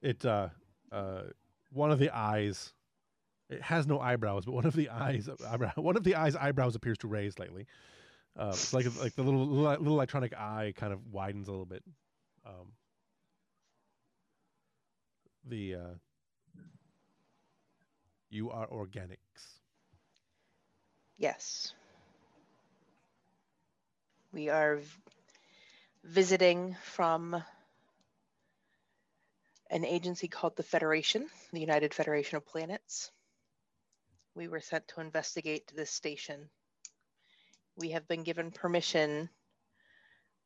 it 0.02 0.26
uh 0.26 0.50
uh 0.92 1.22
one 1.72 1.92
of 1.92 2.00
the 2.00 2.10
eyes 2.10 2.74
it 3.50 3.62
has 3.62 3.86
no 3.86 4.00
eyebrows 4.00 4.46
but 4.46 4.54
one 4.54 4.66
of 4.66 4.74
the 4.74 4.90
eyes 4.90 5.30
eyebrow, 5.48 5.72
one 5.76 5.96
of 5.96 6.04
the 6.04 6.16
eyes 6.16 6.36
eyebrows 6.36 6.76
appears 6.76 6.98
to 6.98 7.08
raise 7.08 7.34
slightly 7.36 7.68
uh 8.40 8.48
it's 8.48 8.74
like 8.74 8.86
like 9.00 9.14
the 9.16 9.22
little, 9.22 9.46
little 9.46 9.70
little 9.72 9.94
electronic 9.94 10.34
eye 10.34 10.74
kind 10.76 10.92
of 10.94 11.00
widens 11.12 11.48
a 11.48 11.52
little 11.52 11.66
bit 11.66 11.84
um 12.46 12.72
the 15.46 15.76
uh 15.76 15.94
you 18.30 18.50
are 18.50 18.68
organics 18.68 19.60
Yes. 21.18 21.74
We 24.34 24.50
are 24.50 24.78
v- 24.78 25.02
visiting 26.04 26.76
from 26.84 27.44
an 29.70 29.86
agency 29.86 30.28
called 30.28 30.56
the 30.56 30.64
Federation, 30.64 31.30
the 31.52 31.60
United 31.60 31.94
Federation 31.94 32.38
of 32.38 32.46
Planets. 32.46 33.12
We 34.36 34.48
were 34.48 34.60
sent 34.62 34.88
to 34.90 35.02
investigate 35.02 35.72
this 35.76 35.92
station. 35.92 36.50
We 37.76 37.92
have 37.92 38.08
been 38.08 38.24
given 38.24 38.52
permission 38.52 39.30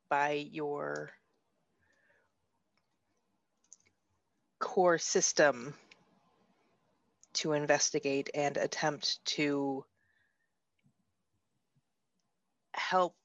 by 0.09 0.31
your 0.31 1.11
core 4.65 4.97
system 4.97 5.75
to 7.33 7.53
investigate 7.53 8.31
and 8.33 8.57
attempt 8.57 9.23
to 9.25 9.85
help 12.73 13.15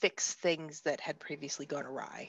fix 0.00 0.34
things 0.34 0.80
that 0.80 0.98
had 1.00 1.20
previously 1.20 1.66
gone 1.66 1.86
awry. 1.86 2.28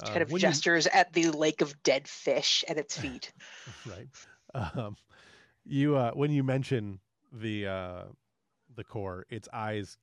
Uh, 0.00 0.06
kind 0.06 0.22
of 0.22 0.30
when 0.30 0.40
you- 0.40 0.48
gestures 0.48 0.86
at 0.86 1.12
the 1.12 1.30
lake 1.30 1.62
of 1.62 1.82
dead 1.82 2.06
fish 2.06 2.64
at 2.68 2.78
its 2.78 2.96
feet. 2.96 3.32
right 3.84 4.06
um 4.54 4.96
you 5.64 5.96
uh 5.96 6.12
when 6.12 6.30
you 6.30 6.44
mention 6.44 7.00
the 7.32 7.66
uh 7.66 8.02
the 8.76 8.84
core 8.84 9.26
its 9.30 9.48
eyes 9.52 9.98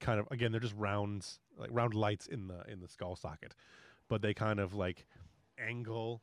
kind 0.00 0.18
of 0.18 0.26
again 0.32 0.50
they're 0.50 0.60
just 0.60 0.74
rounds 0.76 1.38
like 1.56 1.70
round 1.72 1.94
lights 1.94 2.26
in 2.26 2.48
the 2.48 2.64
in 2.66 2.80
the 2.80 2.88
skull 2.88 3.14
socket 3.14 3.54
but 4.08 4.22
they 4.22 4.34
kind 4.34 4.58
of 4.58 4.74
like 4.74 5.06
angle 5.58 6.22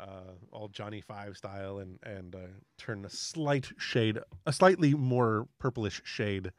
uh 0.00 0.32
all 0.50 0.68
johnny 0.68 1.00
five 1.00 1.36
style 1.36 1.78
and 1.78 1.98
and 2.02 2.34
uh, 2.34 2.38
turn 2.78 3.04
a 3.04 3.10
slight 3.10 3.70
shade 3.78 4.18
a 4.46 4.52
slightly 4.52 4.94
more 4.94 5.46
purplish 5.58 6.00
shade 6.04 6.50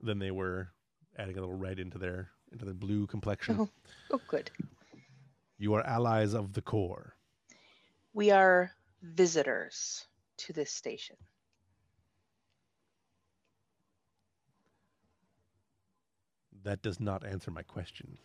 than 0.00 0.18
they 0.18 0.30
were 0.30 0.68
adding 1.16 1.36
a 1.36 1.40
little 1.40 1.54
red 1.54 1.78
into 1.78 1.98
their 1.98 2.30
into 2.52 2.64
their 2.64 2.74
blue 2.74 3.06
complexion 3.06 3.56
Oh. 3.60 3.68
oh, 4.12 4.20
good. 4.28 4.50
you 5.58 5.74
are 5.74 5.86
allies 5.86 6.34
of 6.34 6.52
the 6.52 6.62
core 6.62 7.14
We 8.12 8.30
are 8.30 8.72
visitors 9.02 10.06
to 10.38 10.52
this 10.52 10.72
station. 10.72 11.16
that 16.64 16.82
does 16.82 17.00
not 17.00 17.24
answer 17.24 17.50
my 17.50 17.62
question 17.62 18.18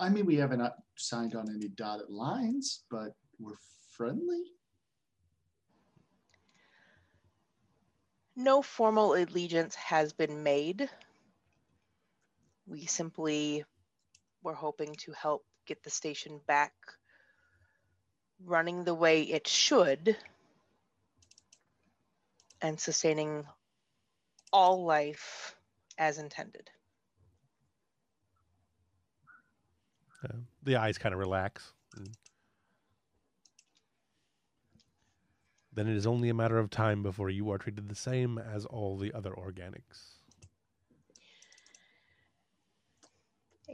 I 0.00 0.08
mean, 0.08 0.24
we 0.24 0.36
haven't 0.36 0.62
signed 0.96 1.34
on 1.34 1.50
any 1.54 1.68
dotted 1.68 2.08
lines, 2.08 2.84
but 2.90 3.14
we're 3.38 3.58
friendly. 3.96 4.42
No 8.34 8.62
formal 8.62 9.12
allegiance 9.12 9.74
has 9.74 10.14
been 10.14 10.42
made. 10.42 10.88
We 12.66 12.86
simply 12.86 13.62
were 14.42 14.54
hoping 14.54 14.94
to 15.00 15.12
help 15.12 15.44
get 15.66 15.82
the 15.82 15.90
station 15.90 16.40
back 16.46 16.72
running 18.42 18.84
the 18.84 18.94
way 18.94 19.22
it 19.22 19.46
should 19.46 20.16
and 22.62 22.80
sustaining 22.80 23.44
all 24.50 24.84
life 24.86 25.54
as 25.98 26.16
intended. 26.16 26.70
The 30.62 30.76
eyes 30.76 30.98
kind 30.98 31.12
of 31.12 31.18
relax. 31.18 31.72
Then 35.72 35.88
it 35.88 35.96
is 35.96 36.06
only 36.06 36.28
a 36.28 36.34
matter 36.34 36.58
of 36.58 36.68
time 36.68 37.02
before 37.02 37.30
you 37.30 37.50
are 37.50 37.58
treated 37.58 37.88
the 37.88 37.94
same 37.94 38.38
as 38.38 38.66
all 38.66 38.98
the 38.98 39.12
other 39.14 39.30
organics. 39.30 40.20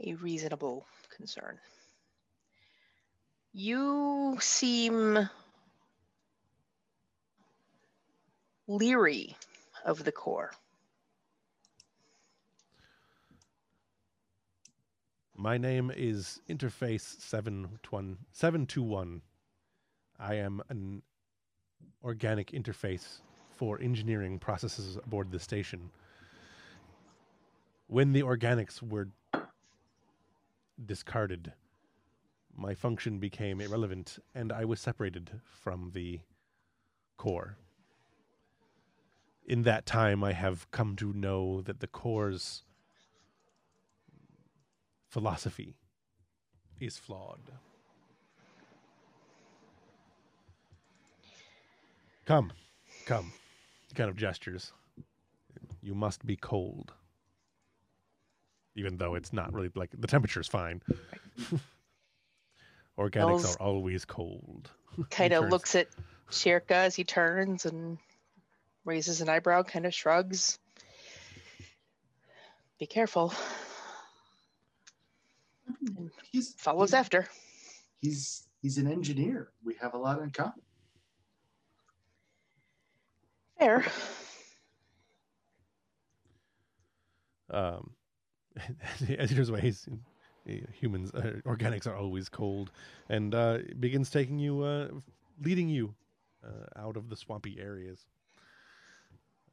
a 0.03 0.13
reasonable 0.15 0.85
concern. 1.15 1.57
You 3.53 4.37
seem 4.39 5.29
leery 8.67 9.35
of 9.85 10.03
the 10.03 10.11
core. 10.11 10.51
My 15.39 15.59
name 15.59 15.91
is 15.95 16.41
Interface 16.49 17.21
721 17.21 18.17
721. 18.31 19.21
I 20.19 20.33
am 20.33 20.63
an 20.69 21.03
organic 22.03 22.49
interface 22.49 23.19
for 23.55 23.79
engineering 23.79 24.39
processes 24.39 24.97
aboard 24.97 25.31
the 25.31 25.39
station. 25.39 25.91
When 27.85 28.13
the 28.13 28.23
organics 28.23 28.81
were 28.81 29.09
discarded, 30.83 31.53
my 32.55 32.73
function 32.73 33.19
became 33.19 33.61
irrelevant 33.61 34.17
and 34.33 34.51
I 34.51 34.65
was 34.65 34.79
separated 34.79 35.29
from 35.45 35.91
the 35.93 36.19
core. 37.17 37.57
In 39.45 39.61
that 39.63 39.85
time, 39.85 40.23
I 40.23 40.33
have 40.33 40.69
come 40.71 40.95
to 40.95 41.13
know 41.13 41.61
that 41.61 41.79
the 41.79 41.85
core's 41.85 42.63
philosophy 45.09 45.75
is 46.79 46.97
flawed. 46.97 47.41
Come, 52.25 52.51
come. 53.05 53.31
Kind 53.95 54.09
of 54.09 54.17
gestures. 54.17 54.73
You 55.81 55.95
must 55.95 56.25
be 56.25 56.35
cold. 56.35 56.93
Even 58.75 58.97
though 58.97 59.15
it's 59.15 59.33
not 59.33 59.53
really 59.53 59.71
like 59.73 59.89
the 59.97 60.07
temperature's 60.07 60.47
fine. 60.47 60.81
Organics 62.99 63.55
are 63.55 63.61
always 63.61 64.05
cold. 64.05 64.69
Kind 65.09 65.33
of 65.33 65.49
looks 65.49 65.75
at 65.75 65.87
Chirka 66.29 66.71
as 66.71 66.95
he 66.95 67.03
turns 67.03 67.65
and 67.65 67.97
raises 68.85 69.21
an 69.21 69.29
eyebrow, 69.29 69.63
kind 69.63 69.85
of 69.85 69.93
shrugs. 69.93 70.57
Be 72.79 72.85
careful. 72.85 73.33
And 75.67 76.11
He's 76.31 76.53
follows 76.53 76.89
he's, 76.89 76.93
after. 76.93 77.27
He's 78.01 78.47
he's 78.61 78.77
an 78.77 78.91
engineer. 78.91 79.49
We 79.63 79.75
have 79.81 79.93
a 79.93 79.97
lot 79.97 80.21
in 80.21 80.29
common. 80.31 80.53
Fair. 83.57 83.85
um, 87.49 87.91
as 89.17 89.29
he 89.29 89.35
turns 89.35 89.49
he's, 89.61 89.87
humans, 90.71 91.11
uh, 91.13 91.33
organics 91.45 91.87
are 91.87 91.95
always 91.95 92.29
cold, 92.29 92.71
and 93.09 93.33
uh, 93.33 93.59
begins 93.79 94.09
taking 94.09 94.39
you, 94.39 94.61
uh, 94.61 94.89
leading 95.43 95.69
you 95.69 95.93
uh, 96.45 96.79
out 96.79 96.97
of 96.97 97.09
the 97.09 97.15
swampy 97.15 97.57
areas. 97.59 98.05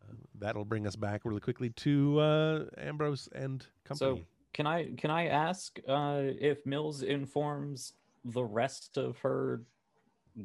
Uh, 0.03 0.15
that'll 0.39 0.65
bring 0.65 0.87
us 0.87 0.97
back 0.97 1.23
really 1.25 1.41
quickly 1.41 1.71
to 1.71 2.19
uh, 2.21 2.65
Ambrose 2.79 3.29
and 3.35 3.67
company. 3.85 4.27
Can 4.55 4.69
I 4.69 4.93
can 4.97 5.11
I 5.11 5.27
ask 5.27 5.79
uh, 5.87 6.23
if 6.23 6.65
Mills 6.65 7.03
informs 7.03 7.95
the 8.25 8.45
rest 8.45 8.97
of 8.97 9.19
her 9.19 9.63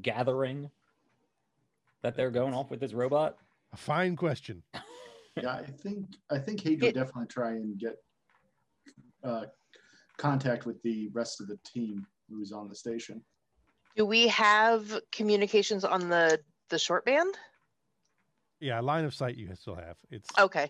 gathering 0.02 0.70
that 2.02 2.16
they're 2.16 2.32
going 2.32 2.56
off 2.56 2.72
with 2.72 2.80
this 2.80 2.94
robot? 2.94 3.38
A 3.72 3.78
fine 3.78 4.18
question. 4.18 4.64
Yeah, 5.42 5.54
I 5.54 5.64
think 5.64 6.08
I 6.30 6.38
think 6.38 6.62
Hage 6.62 6.82
would 6.82 6.96
definitely 6.96 7.28
try 7.28 7.52
and 7.52 7.78
get 7.80 7.96
uh, 9.24 9.46
contact 10.18 10.66
with 10.66 10.82
the 10.82 11.08
rest 11.14 11.40
of 11.40 11.48
the 11.48 11.58
team 11.64 12.06
who's 12.30 12.52
on 12.52 12.68
the 12.68 12.76
station. 12.76 13.24
Do 13.96 14.06
we 14.06 14.28
have 14.28 15.00
communications 15.14 15.86
on 15.86 16.10
the 16.10 16.42
the 16.70 16.80
short 16.80 17.06
band? 17.06 17.38
Yeah, 18.60 18.82
line 18.82 19.06
of 19.06 19.14
sight 19.14 19.38
you 19.38 19.50
still 19.56 19.76
have. 19.76 19.96
It's 20.12 20.28
Okay. 20.38 20.70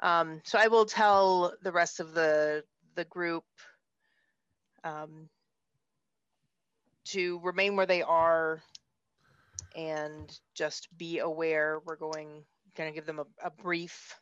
Um, 0.00 0.40
so 0.44 0.58
I 0.58 0.68
will 0.68 0.84
tell 0.84 1.54
the 1.62 1.72
rest 1.72 2.00
of 2.00 2.14
the 2.14 2.64
the 2.94 3.04
group 3.04 3.44
um, 4.84 5.28
to 7.06 7.40
remain 7.42 7.76
where 7.76 7.86
they 7.86 8.02
are 8.02 8.62
and 9.74 10.38
just 10.54 10.88
be 10.96 11.18
aware. 11.18 11.80
We're 11.84 11.96
going 11.96 12.44
kind 12.76 12.88
of 12.88 12.94
give 12.94 13.06
them 13.06 13.20
a, 13.20 13.46
a 13.46 13.50
brief 13.50 14.18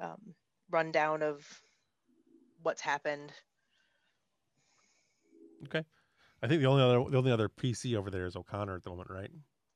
um, 0.00 0.34
rundown 0.70 1.22
of 1.22 1.46
what's 2.62 2.80
happened. 2.80 3.32
okay. 5.66 5.84
I 6.42 6.46
think 6.46 6.60
the 6.60 6.68
only 6.68 6.82
other 6.82 7.10
the 7.10 7.18
only 7.18 7.32
other 7.32 7.48
PC 7.48 7.96
over 7.96 8.10
there 8.10 8.26
is 8.26 8.36
O'Connor 8.36 8.76
at 8.76 8.82
the 8.82 8.90
moment, 8.90 9.08
right? 9.10 9.30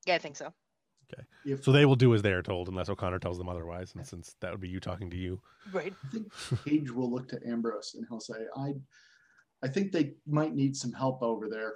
Yeah, 0.07 0.17
I 0.17 0.19
think 0.19 0.37
so. 0.37 0.53
If 1.45 1.65
So 1.65 1.73
they 1.73 1.85
will 1.87 1.97
do 1.97 2.15
as 2.15 2.23
they 2.23 2.33
are 2.33 2.43
told, 2.43 2.69
unless 2.69 2.89
O'Connor 2.89 3.19
tells 3.19 3.39
them 3.39 3.49
otherwise. 3.49 3.95
And 3.95 4.07
since 4.07 4.37
that 4.41 4.51
would 4.51 4.61
be 4.61 4.69
you 4.69 4.81
talking 4.81 5.11
to 5.11 5.17
you, 5.17 5.41
Right. 5.73 5.93
I 6.05 6.09
think 6.11 6.33
Paige 6.65 6.91
will 6.91 7.11
look 7.11 7.29
to 7.29 7.41
Ambrose 7.47 7.95
and 7.95 8.07
he'll 8.09 8.21
say, 8.21 8.47
"I, 8.57 8.75
I 9.63 9.69
think 9.69 9.93
they 9.93 10.15
might 10.27 10.55
need 10.55 10.77
some 10.77 10.93
help 10.93 11.23
over 11.23 11.49
there. 11.49 11.75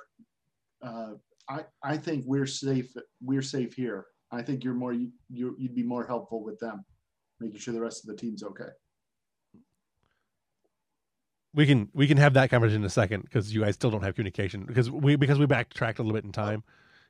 Uh, 0.82 1.14
I, 1.48 1.64
I 1.82 1.96
think 1.96 2.24
we're 2.26 2.46
safe. 2.46 2.92
We're 3.20 3.42
safe 3.42 3.74
here. 3.74 4.06
I 4.30 4.42
think 4.42 4.64
you're 4.64 4.74
more 4.74 4.92
you 4.92 5.12
you'd 5.28 5.74
be 5.74 5.82
more 5.82 6.06
helpful 6.06 6.42
with 6.42 6.58
them, 6.58 6.84
making 7.40 7.58
sure 7.58 7.74
the 7.74 7.80
rest 7.80 8.04
of 8.04 8.08
the 8.08 8.16
team's 8.16 8.42
okay." 8.42 8.70
we 11.54 11.66
can 11.66 11.88
we 11.92 12.06
can 12.06 12.16
have 12.16 12.34
that 12.34 12.50
conversation 12.50 12.82
in 12.82 12.86
a 12.86 12.90
second 12.90 13.22
because 13.22 13.54
you 13.54 13.60
guys 13.62 13.74
still 13.74 13.90
don't 13.90 14.02
have 14.02 14.14
communication 14.14 14.64
because 14.64 14.90
we 14.90 15.16
because 15.16 15.38
we 15.38 15.46
backtracked 15.46 15.98
a 15.98 16.02
little 16.02 16.14
bit 16.14 16.24
in 16.24 16.32
time. 16.32 16.64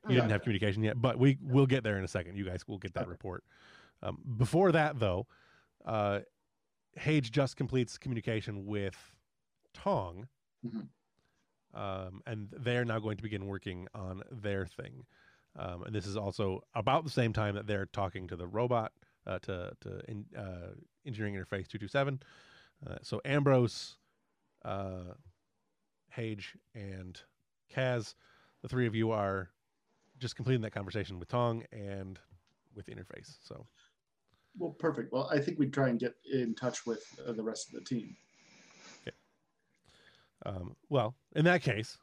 You 0.08 0.16
didn't 0.16 0.30
have 0.30 0.42
communication 0.42 0.82
yet, 0.82 1.00
but 1.00 1.18
we 1.18 1.38
will 1.40 1.66
get 1.66 1.84
there 1.84 1.96
in 1.96 2.04
a 2.04 2.08
second. 2.08 2.36
You 2.36 2.44
guys 2.44 2.66
will 2.66 2.78
get 2.78 2.94
that 2.94 3.02
Okay. 3.02 3.10
report. 3.10 3.44
Um, 4.02 4.18
before 4.36 4.72
that, 4.72 4.98
though, 4.98 5.26
uh, 5.84 6.20
Hage 6.94 7.30
just 7.30 7.56
completes 7.56 7.96
communication 7.98 8.66
with 8.66 8.96
Tong, 9.72 10.28
Mhm. 10.64 10.88
um, 11.72 12.22
and 12.26 12.50
they're 12.50 12.84
now 12.84 12.98
going 12.98 13.16
to 13.16 13.22
begin 13.22 13.46
working 13.46 13.88
on 13.94 14.22
their 14.30 14.66
thing. 14.66 15.06
Um, 15.56 15.84
and 15.84 15.94
this 15.94 16.06
is 16.06 16.16
also 16.16 16.62
about 16.74 17.04
the 17.04 17.10
same 17.10 17.32
time 17.32 17.54
that 17.54 17.66
they're 17.66 17.86
talking 17.86 18.26
to 18.28 18.36
the 18.36 18.46
robot 18.46 18.92
uh, 19.26 19.38
to 19.40 19.76
to 19.80 20.00
in, 20.10 20.26
uh, 20.36 20.74
engineering 21.06 21.34
interface 21.34 21.68
two 21.68 21.78
two 21.78 21.88
seven. 21.88 22.20
Uh, 22.84 22.98
So 23.02 23.20
Ambrose, 23.24 23.98
uh, 24.64 25.14
Hage, 26.10 26.56
and 26.74 27.22
Cass, 27.68 28.16
the 28.62 28.68
three 28.68 28.86
of 28.86 28.94
you 28.94 29.10
are 29.12 29.52
just 30.22 30.36
completing 30.36 30.62
that 30.62 30.70
conversation 30.70 31.18
with 31.18 31.28
Tong 31.28 31.64
and 31.72 32.18
with 32.74 32.86
the 32.86 32.92
interface. 32.92 33.36
So 33.42 33.66
Well, 34.56 34.70
perfect. 34.78 35.12
Well, 35.12 35.28
I 35.30 35.38
think 35.38 35.58
we'd 35.58 35.72
try 35.72 35.88
and 35.88 35.98
get 35.98 36.14
in 36.32 36.54
touch 36.54 36.86
with 36.86 37.04
uh, 37.26 37.32
the 37.32 37.42
rest 37.42 37.68
of 37.68 37.74
the 37.74 37.84
team. 37.84 38.16
Um, 40.44 40.74
well, 40.88 41.14
in 41.36 41.44
that 41.44 41.62
case, 41.62 41.98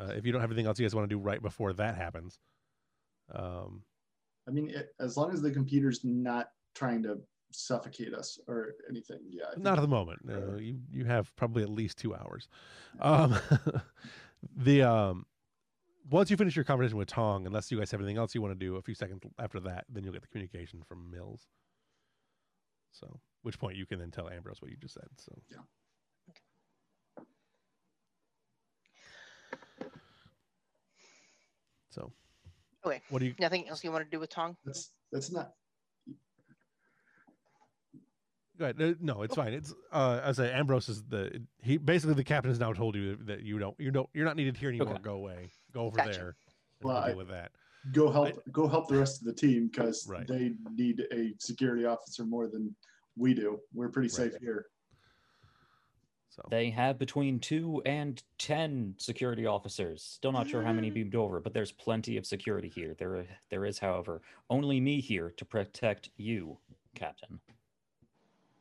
uh, 0.00 0.12
if 0.16 0.24
you 0.24 0.32
don't 0.32 0.40
have 0.40 0.50
anything 0.50 0.66
else 0.66 0.78
you 0.78 0.84
guys 0.86 0.94
want 0.94 1.08
to 1.08 1.14
do 1.14 1.20
right 1.20 1.42
before 1.42 1.72
that 1.72 1.96
happens, 1.96 2.38
um, 3.34 3.82
I 4.46 4.50
mean, 4.50 4.70
it, 4.70 4.94
as 5.00 5.16
long 5.16 5.32
as 5.32 5.42
the 5.42 5.50
computer's 5.50 6.04
not 6.04 6.50
trying 6.74 7.02
to 7.04 7.18
suffocate 7.50 8.14
us 8.14 8.38
or 8.46 8.74
anything, 8.88 9.20
yeah. 9.28 9.44
I 9.50 9.54
think 9.54 9.64
not 9.64 9.78
at 9.78 9.82
the 9.82 9.88
moment. 9.88 10.20
Uh, 10.28 10.56
you 10.56 10.78
you 10.92 11.04
have 11.04 11.34
probably 11.36 11.62
at 11.62 11.70
least 11.70 11.98
two 11.98 12.14
hours. 12.14 12.48
Um, 13.00 13.36
the 14.56 14.82
um, 14.82 15.26
once 16.10 16.30
you 16.30 16.36
finish 16.36 16.56
your 16.56 16.64
conversation 16.64 16.98
with 16.98 17.08
Tong, 17.08 17.46
unless 17.46 17.70
you 17.70 17.78
guys 17.78 17.90
have 17.90 18.00
anything 18.00 18.18
else 18.18 18.34
you 18.34 18.42
want 18.42 18.58
to 18.58 18.58
do, 18.58 18.76
a 18.76 18.82
few 18.82 18.94
seconds 18.94 19.20
after 19.38 19.60
that, 19.60 19.84
then 19.88 20.04
you'll 20.04 20.12
get 20.12 20.22
the 20.22 20.28
communication 20.28 20.82
from 20.86 21.10
Mills. 21.10 21.46
So, 22.92 23.20
which 23.42 23.58
point 23.58 23.76
you 23.76 23.86
can 23.86 23.98
then 23.98 24.10
tell 24.10 24.28
Ambrose 24.28 24.60
what 24.60 24.70
you 24.70 24.76
just 24.76 24.94
said. 24.94 25.08
So, 25.18 25.32
Yeah. 25.50 25.58
So, 31.90 32.12
Okay. 32.84 33.00
What 33.10 33.20
do 33.20 33.26
you? 33.26 33.34
Nothing 33.38 33.68
else 33.68 33.84
you 33.84 33.92
want 33.92 34.04
to 34.04 34.10
do 34.10 34.18
with 34.18 34.30
Tong? 34.30 34.56
that's 34.64 34.90
that's 35.12 35.30
not 35.30 35.52
Go 38.58 38.66
ahead. 38.66 38.80
Uh, 38.80 38.94
No, 39.00 39.22
it's 39.22 39.34
fine. 39.34 39.52
It's 39.54 39.74
uh, 39.92 40.20
as 40.22 40.38
I 40.38 40.46
say, 40.46 40.52
Ambrose 40.52 40.88
is 40.88 41.02
the 41.04 41.42
he. 41.62 41.78
Basically, 41.78 42.14
the 42.14 42.24
captain 42.24 42.50
has 42.50 42.60
now 42.60 42.72
told 42.72 42.94
you 42.94 43.16
that 43.24 43.42
you 43.42 43.58
don't, 43.58 43.74
you 43.78 43.90
don't, 43.90 44.08
you're 44.12 44.24
not 44.24 44.36
needed 44.36 44.56
here 44.56 44.68
anymore. 44.68 44.94
Okay. 44.94 45.02
Go 45.02 45.14
away. 45.14 45.50
Go 45.72 45.82
over 45.86 45.96
Gotcha. 45.96 46.12
there. 46.18 46.28
And 46.28 46.36
Well, 46.82 46.94
we'll 46.96 47.02
I- 47.04 47.08
deal 47.08 47.16
with 47.18 47.28
that. 47.28 47.52
go 47.92 48.10
help 48.10 48.52
go 48.52 48.68
help 48.68 48.88
the 48.88 48.98
rest 48.98 49.20
of 49.20 49.26
the 49.26 49.32
team 49.32 49.68
because 49.68 50.06
Right. 50.08 50.26
they 50.26 50.54
need 50.70 51.00
a 51.12 51.34
security 51.38 51.84
officer 51.84 52.24
more 52.24 52.48
than 52.48 52.74
we 53.16 53.34
do. 53.34 53.60
We're 53.72 53.88
pretty 53.88 54.08
Right. 54.08 54.32
safe 54.32 54.40
here. 54.40 54.66
So 56.30 56.42
They 56.50 56.70
have 56.70 56.98
between 56.98 57.38
two 57.40 57.82
and 57.84 58.22
ten 58.38 58.94
security 58.98 59.44
officers. 59.44 60.02
Still 60.02 60.32
not 60.32 60.48
sure 60.48 60.62
how 60.62 60.72
many 60.72 60.88
beamed 60.88 61.14
over, 61.14 61.40
but 61.40 61.52
there's 61.52 61.72
plenty 61.72 62.16
of 62.16 62.24
security 62.24 62.70
here. 62.70 62.94
There, 62.94 63.26
there 63.50 63.66
is, 63.66 63.78
however, 63.78 64.22
only 64.48 64.80
me 64.80 64.98
here 65.02 65.30
to 65.32 65.44
protect 65.44 66.08
you, 66.16 66.58
Captain. 66.94 67.38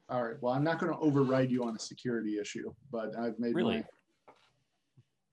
All 0.10 0.22
right. 0.26 0.42
Well, 0.42 0.52
I'm 0.54 0.66
not 0.66 0.80
going 0.80 0.92
to 0.92 1.00
override 1.00 1.50
you 1.50 1.64
on 1.64 1.74
a 1.74 1.80
security 1.80 2.40
issue, 2.40 2.74
but 2.92 3.16
I've 3.18 3.40
made 3.40 3.56
Really? 3.56 3.78
my 3.78 4.34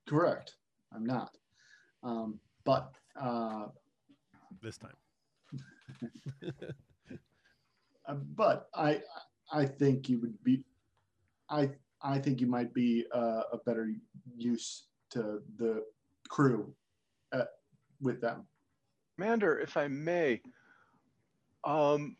correct. 0.07 0.59
I'm 0.93 1.05
not. 1.05 1.37
Um, 2.03 2.39
but 2.65 2.93
uh, 3.21 3.67
this 4.63 4.79
time, 4.79 4.97
uh, 8.07 8.15
but 8.35 8.69
I 8.75 9.01
I 9.53 9.65
think 9.65 10.09
you 10.09 10.21
would 10.21 10.43
be 10.45 10.65
I 11.51 11.71
I 12.03 12.19
think 12.19 12.41
you 12.41 12.47
might 12.47 12.73
be 12.73 13.05
uh, 13.15 13.43
a 13.53 13.59
better 13.65 13.91
use 14.37 14.85
to 15.11 15.41
the 15.57 15.85
crew 16.29 16.75
uh, 17.33 17.45
with 18.01 18.21
them. 18.21 18.47
Mander, 19.17 19.59
if 19.59 19.77
I 19.77 19.89
may, 19.89 20.41
um, 21.65 22.17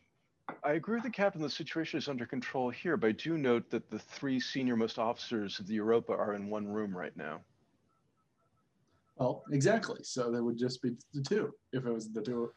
I 0.65 0.73
agree 0.73 0.97
with 0.97 1.05
the 1.05 1.11
captain. 1.11 1.43
The 1.43 1.51
situation 1.51 1.99
is 1.99 2.09
under 2.09 2.27
control 2.27 2.71
here, 2.71 2.97
but 2.97 3.09
I 3.09 3.13
do 3.13 3.39
note 3.39 3.71
that 3.71 3.91
the 3.91 3.99
three 3.99 4.41
senior 4.41 4.77
most 4.77 4.99
officers 4.99 5.59
of 5.61 5.67
the 5.67 5.75
Europa 5.75 6.13
are 6.13 6.35
in 6.35 6.49
one 6.49 6.67
room 6.67 6.97
right 6.97 7.17
now. 7.17 7.41
Well, 9.19 9.43
exactly. 9.51 10.01
So 10.03 10.31
there 10.31 10.45
would 10.45 10.59
just 10.59 10.81
be 10.83 10.91
the 11.13 11.23
two 11.23 11.53
if 11.73 11.87
it 11.87 11.93
was 11.93 12.13
the 12.13 12.23
two. 12.23 12.53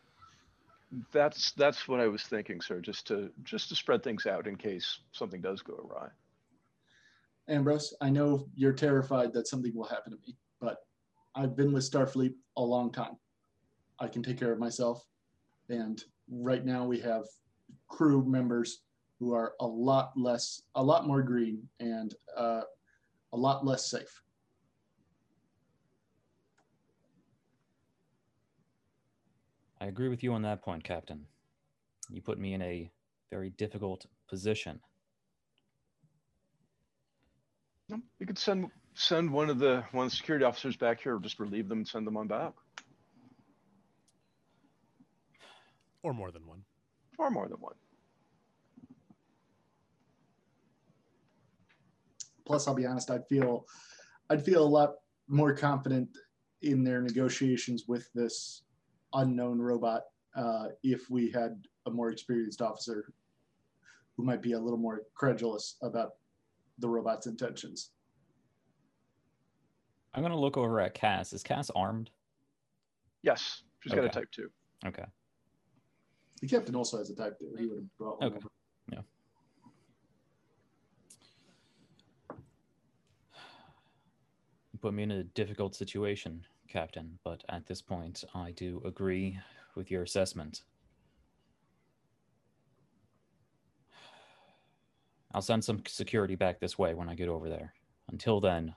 That's 1.11 1.51
that's 1.53 1.87
what 1.87 1.99
I 1.99 2.07
was 2.07 2.23
thinking, 2.23 2.61
sir. 2.61 2.81
Just 2.81 3.07
to 3.07 3.31
just 3.43 3.69
to 3.69 3.75
spread 3.75 4.03
things 4.03 4.25
out 4.25 4.47
in 4.47 4.55
case 4.55 4.99
something 5.11 5.41
does 5.41 5.61
go 5.61 5.73
awry. 5.73 6.09
Ambrose, 7.47 7.93
I 8.01 8.09
know 8.09 8.47
you're 8.55 8.73
terrified 8.73 9.33
that 9.33 9.47
something 9.47 9.73
will 9.75 9.87
happen 9.87 10.13
to 10.13 10.19
me, 10.27 10.35
but 10.59 10.77
I've 11.35 11.55
been 11.55 11.71
with 11.71 11.89
Starfleet 11.89 12.33
a 12.57 12.61
long 12.61 12.91
time. 12.91 13.17
I 13.99 14.07
can 14.07 14.21
take 14.21 14.39
care 14.39 14.51
of 14.51 14.59
myself. 14.59 15.03
And 15.69 16.03
right 16.29 16.65
now 16.65 16.85
we 16.85 16.99
have 16.99 17.23
crew 17.87 18.23
members 18.25 18.81
who 19.19 19.33
are 19.33 19.53
a 19.59 19.65
lot 19.65 20.11
less, 20.15 20.61
a 20.75 20.83
lot 20.83 21.07
more 21.07 21.21
green 21.21 21.67
and 21.79 22.13
uh, 22.35 22.61
a 23.33 23.37
lot 23.37 23.65
less 23.65 23.89
safe. 23.89 24.21
I 29.81 29.85
agree 29.85 30.09
with 30.09 30.21
you 30.21 30.33
on 30.33 30.43
that 30.43 30.61
point, 30.61 30.83
Captain. 30.83 31.25
You 32.11 32.21
put 32.21 32.37
me 32.37 32.53
in 32.53 32.61
a 32.61 32.91
very 33.31 33.49
difficult 33.49 34.05
position. 34.29 34.79
No, 37.89 37.99
You 38.19 38.27
could 38.27 38.37
send 38.37 38.67
send 38.93 39.31
one 39.31 39.49
of 39.49 39.57
the 39.57 39.83
one 39.91 40.05
of 40.05 40.11
the 40.11 40.15
security 40.15 40.45
officers 40.45 40.77
back 40.77 41.01
here, 41.01 41.15
or 41.15 41.19
just 41.19 41.39
relieve 41.39 41.67
them 41.67 41.79
and 41.79 41.87
send 41.87 42.05
them 42.05 42.15
on 42.15 42.27
back, 42.27 42.53
or 46.03 46.13
more 46.13 46.31
than 46.31 46.45
one. 46.45 46.63
or 47.17 47.31
more 47.31 47.47
than 47.47 47.57
one. 47.59 47.75
Plus, 52.45 52.67
I'll 52.67 52.75
be 52.75 52.85
honest, 52.85 53.09
I'd 53.11 53.27
feel, 53.27 53.65
I'd 54.29 54.43
feel 54.43 54.63
a 54.63 54.67
lot 54.67 54.95
more 55.27 55.53
confident 55.53 56.09
in 56.61 56.83
their 56.83 57.01
negotiations 57.01 57.85
with 57.87 58.11
this 58.13 58.63
unknown 59.13 59.59
robot 59.59 60.03
uh, 60.35 60.67
if 60.83 61.09
we 61.09 61.29
had 61.31 61.61
a 61.85 61.91
more 61.91 62.11
experienced 62.11 62.61
officer 62.61 63.13
who 64.15 64.23
might 64.23 64.41
be 64.41 64.53
a 64.53 64.59
little 64.59 64.77
more 64.77 65.01
credulous 65.13 65.77
about 65.81 66.11
the 66.79 66.87
robot's 66.87 67.27
intentions. 67.27 67.91
I'm 70.13 70.21
going 70.21 70.33
to 70.33 70.39
look 70.39 70.57
over 70.57 70.79
at 70.81 70.93
Cass. 70.93 71.31
Is 71.33 71.43
Cass 71.43 71.69
armed? 71.75 72.09
Yes, 73.23 73.63
she's 73.79 73.93
got 73.93 74.03
a 74.03 74.09
type 74.09 74.29
two. 74.31 74.49
Okay. 74.85 75.05
The 76.41 76.47
captain 76.47 76.75
also 76.75 76.97
has 76.97 77.09
a 77.09 77.15
type 77.15 77.37
two. 77.39 77.53
He 77.57 77.67
would 77.67 77.77
have 77.77 77.97
brought 77.97 78.19
one 78.19 78.29
Okay. 78.29 78.37
over. 78.37 78.49
put 84.81 84.93
me 84.93 85.03
in 85.03 85.11
a 85.11 85.23
difficult 85.23 85.75
situation, 85.75 86.43
Captain, 86.71 87.19
but 87.23 87.43
at 87.49 87.67
this 87.67 87.81
point, 87.81 88.23
I 88.33 88.51
do 88.51 88.81
agree 88.85 89.37
with 89.75 89.91
your 89.91 90.03
assessment. 90.03 90.63
I'll 95.33 95.41
send 95.41 95.63
some 95.63 95.83
security 95.85 96.35
back 96.35 96.59
this 96.59 96.77
way 96.77 96.93
when 96.93 97.09
I 97.09 97.15
get 97.15 97.29
over 97.29 97.49
there. 97.49 97.73
Until 98.09 98.39
then, 98.39 98.75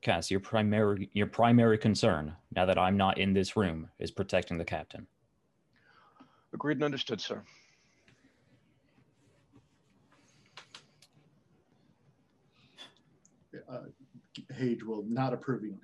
Cass, 0.00 0.30
your 0.30 0.40
primary 0.40 1.10
your 1.12 1.28
primary 1.28 1.78
concern, 1.78 2.34
now 2.54 2.66
that 2.66 2.78
I'm 2.78 2.96
not 2.96 3.18
in 3.18 3.34
this 3.34 3.56
room, 3.56 3.88
is 3.98 4.10
protecting 4.10 4.58
the 4.58 4.64
captain. 4.64 5.06
Agreed 6.52 6.78
and 6.78 6.84
understood, 6.84 7.20
sir. 7.20 7.42
Uh, 13.70 13.80
Hage 14.52 14.82
will 14.84 15.04
not 15.08 15.32
approvingly. 15.32 15.78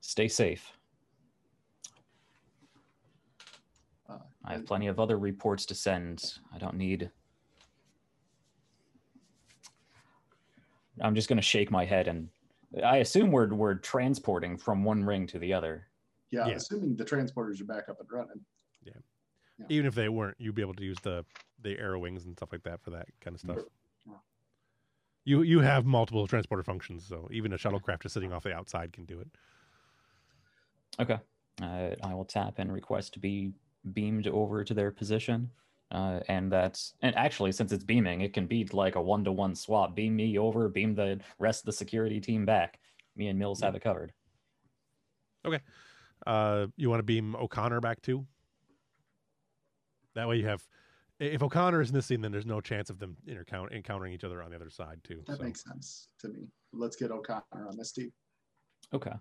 Stay 0.00 0.28
safe. 0.28 0.70
Uh, 4.08 4.18
I 4.44 4.52
have 4.52 4.66
plenty 4.66 4.86
of 4.86 5.00
other 5.00 5.18
reports 5.18 5.66
to 5.66 5.74
send. 5.74 6.34
I 6.54 6.58
don't 6.58 6.76
need. 6.76 7.10
I'm 11.00 11.14
just 11.14 11.28
going 11.28 11.38
to 11.38 11.42
shake 11.42 11.70
my 11.72 11.84
head 11.84 12.06
and 12.06 12.28
I 12.84 12.98
assume 12.98 13.32
we're 13.32 13.52
we're 13.52 13.74
transporting 13.74 14.56
from 14.56 14.84
one 14.84 15.02
ring 15.04 15.26
to 15.28 15.38
the 15.38 15.52
other. 15.52 15.86
yeah, 16.30 16.46
Yeah. 16.46 16.54
assuming 16.54 16.96
the 16.96 17.04
transporters 17.04 17.60
are 17.60 17.64
back 17.64 17.88
up 17.88 17.98
and 18.00 18.08
running. 18.10 18.40
Even 19.68 19.86
if 19.86 19.94
they 19.94 20.08
weren't, 20.08 20.36
you'd 20.38 20.54
be 20.54 20.62
able 20.62 20.74
to 20.74 20.84
use 20.84 20.98
the 21.02 21.24
the 21.62 21.78
arrow 21.78 21.98
wings 21.98 22.24
and 22.24 22.36
stuff 22.36 22.50
like 22.52 22.64
that 22.64 22.82
for 22.82 22.90
that 22.90 23.06
kind 23.20 23.34
of 23.34 23.40
stuff. 23.40 23.58
Yeah. 24.06 24.14
You 25.24 25.42
you 25.42 25.60
have 25.60 25.86
multiple 25.86 26.26
transporter 26.26 26.62
functions, 26.62 27.06
so 27.06 27.28
even 27.30 27.52
a 27.52 27.56
shuttlecraft 27.56 28.02
just 28.02 28.14
sitting 28.14 28.32
off 28.32 28.42
the 28.42 28.52
outside 28.52 28.92
can 28.92 29.04
do 29.04 29.20
it. 29.20 29.28
Okay. 31.00 31.18
Uh, 31.62 31.90
I 32.02 32.14
will 32.14 32.24
tap 32.24 32.54
and 32.58 32.72
request 32.72 33.14
to 33.14 33.20
be 33.20 33.52
beamed 33.92 34.26
over 34.26 34.64
to 34.64 34.74
their 34.74 34.90
position. 34.90 35.50
Uh, 35.90 36.18
and 36.28 36.50
that's 36.50 36.94
and 37.02 37.14
actually 37.14 37.52
since 37.52 37.70
it's 37.70 37.84
beaming, 37.84 38.22
it 38.22 38.32
can 38.32 38.46
be 38.46 38.64
like 38.72 38.96
a 38.96 39.02
one 39.02 39.22
to 39.24 39.32
one 39.32 39.54
swap. 39.54 39.94
Beam 39.94 40.16
me 40.16 40.36
over, 40.38 40.68
beam 40.68 40.94
the 40.94 41.20
rest 41.38 41.60
of 41.60 41.66
the 41.66 41.72
security 41.72 42.20
team 42.20 42.44
back. 42.44 42.80
Me 43.16 43.28
and 43.28 43.38
Mills 43.38 43.60
have 43.60 43.76
it 43.76 43.82
covered. 43.82 44.12
Okay 45.46 45.60
uh, 46.26 46.66
you 46.76 46.90
want 46.90 47.00
to 47.00 47.04
beam 47.04 47.36
O'Connor 47.36 47.80
back 47.80 48.00
too? 48.02 48.26
That 50.14 50.28
way 50.28 50.36
you 50.36 50.46
have. 50.46 50.66
If 51.20 51.42
O'Connor 51.42 51.80
is 51.80 51.90
in 51.90 51.94
this 51.94 52.06
scene, 52.06 52.20
then 52.20 52.32
there's 52.32 52.46
no 52.46 52.60
chance 52.60 52.90
of 52.90 52.98
them 52.98 53.16
intercount- 53.28 53.72
encountering 53.72 54.12
each 54.12 54.24
other 54.24 54.42
on 54.42 54.50
the 54.50 54.56
other 54.56 54.70
side 54.70 55.00
too. 55.04 55.22
That 55.26 55.38
so. 55.38 55.44
makes 55.44 55.62
sense 55.62 56.08
to 56.20 56.28
me. 56.28 56.48
Let's 56.72 56.96
get 56.96 57.10
O'Connor 57.12 57.68
on 57.68 57.76
this 57.76 57.92
team. 57.92 58.12
Okay. 58.92 59.12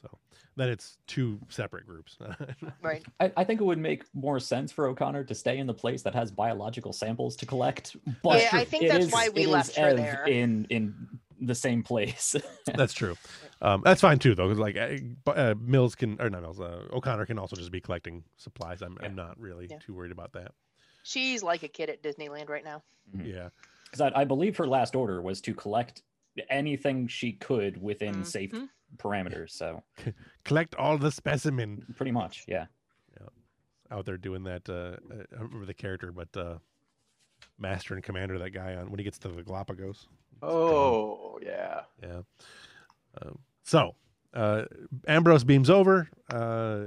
So 0.00 0.08
then 0.56 0.68
it's 0.70 0.96
two 1.06 1.38
separate 1.48 1.86
groups. 1.86 2.16
Right. 2.82 3.04
I, 3.18 3.32
I 3.36 3.44
think 3.44 3.60
it 3.60 3.64
would 3.64 3.78
make 3.78 4.04
more 4.14 4.40
sense 4.40 4.72
for 4.72 4.86
O'Connor 4.86 5.24
to 5.24 5.34
stay 5.34 5.58
in 5.58 5.66
the 5.66 5.74
place 5.74 6.02
that 6.02 6.14
has 6.14 6.30
biological 6.30 6.92
samples 6.92 7.36
to 7.36 7.46
collect. 7.46 7.96
But 8.22 8.40
Yeah, 8.40 8.48
I 8.52 8.64
think 8.64 8.88
that's 8.88 9.06
is- 9.06 9.12
why 9.12 9.28
we 9.28 9.42
it 9.42 9.44
is 9.46 9.50
left 9.50 9.76
her 9.76 9.88
Ev 9.88 9.96
there. 9.96 10.24
in 10.26 10.66
in 10.70 10.94
the 11.40 11.54
same 11.54 11.82
place. 11.82 12.36
That's 12.74 12.92
true. 12.92 13.16
Um, 13.62 13.82
that's 13.84 14.00
fine 14.00 14.18
too, 14.18 14.34
though, 14.34 14.48
because 14.48 14.58
like 14.58 14.76
uh, 14.76 15.30
uh, 15.30 15.54
Mills 15.60 15.94
can 15.94 16.20
or 16.20 16.30
not 16.30 16.42
Mills, 16.42 16.60
uh, 16.60 16.84
O'Connor 16.92 17.26
can 17.26 17.38
also 17.38 17.56
just 17.56 17.70
be 17.70 17.80
collecting 17.80 18.24
supplies. 18.36 18.80
I'm, 18.82 18.96
I'm 19.02 19.14
not 19.14 19.38
really 19.38 19.66
Yeah. 19.70 19.78
too 19.78 19.94
worried 19.94 20.12
about 20.12 20.32
that. 20.32 20.52
She's 21.02 21.42
like 21.42 21.62
a 21.62 21.68
kid 21.68 21.90
at 21.90 22.02
Disneyland 22.02 22.48
right 22.48 22.64
now. 22.64 22.82
Mhm. 23.14 23.26
Yeah, 23.34 23.48
Because 23.84 24.00
I, 24.00 24.20
I 24.20 24.24
believe 24.24 24.56
her 24.58 24.66
last 24.66 24.94
order 24.94 25.20
was 25.20 25.40
to 25.42 25.54
collect 25.54 26.02
anything 26.48 27.06
she 27.08 27.32
could 27.32 27.80
within 27.82 28.24
safe 28.24 28.52
Mhm. 28.52 28.68
parameters. 28.96 29.50
So 29.50 29.82
collect 30.44 30.74
all 30.76 30.96
the 30.96 31.10
specimen 31.10 31.84
pretty 31.96 32.12
much, 32.12 32.44
yeah. 32.48 32.66
yeah. 33.20 33.26
out 33.90 34.06
there 34.06 34.16
doing 34.16 34.44
that. 34.44 34.68
Uh, 34.68 34.72
uh, 34.72 34.96
I 35.32 35.36
don't 35.36 35.48
remember 35.48 35.66
the 35.66 35.74
character, 35.74 36.12
but 36.12 36.34
uh, 36.36 36.58
Master 37.60 37.94
and 37.94 38.02
Commander, 38.02 38.38
that 38.38 38.50
guy 38.50 38.74
on 38.74 38.90
when 38.90 38.98
he 38.98 39.04
gets 39.04 39.18
to 39.20 39.28
the 39.28 39.42
Galapagos. 39.42 40.06
Oh, 40.42 41.38
yeah. 41.42 41.82
Yeah. 42.02 42.20
Um, 43.22 43.38
so 43.62 43.94
uh, 44.34 44.64
Ambrose 45.06 45.44
beams 45.44 45.68
over. 45.70 46.08
Uh, 46.30 46.84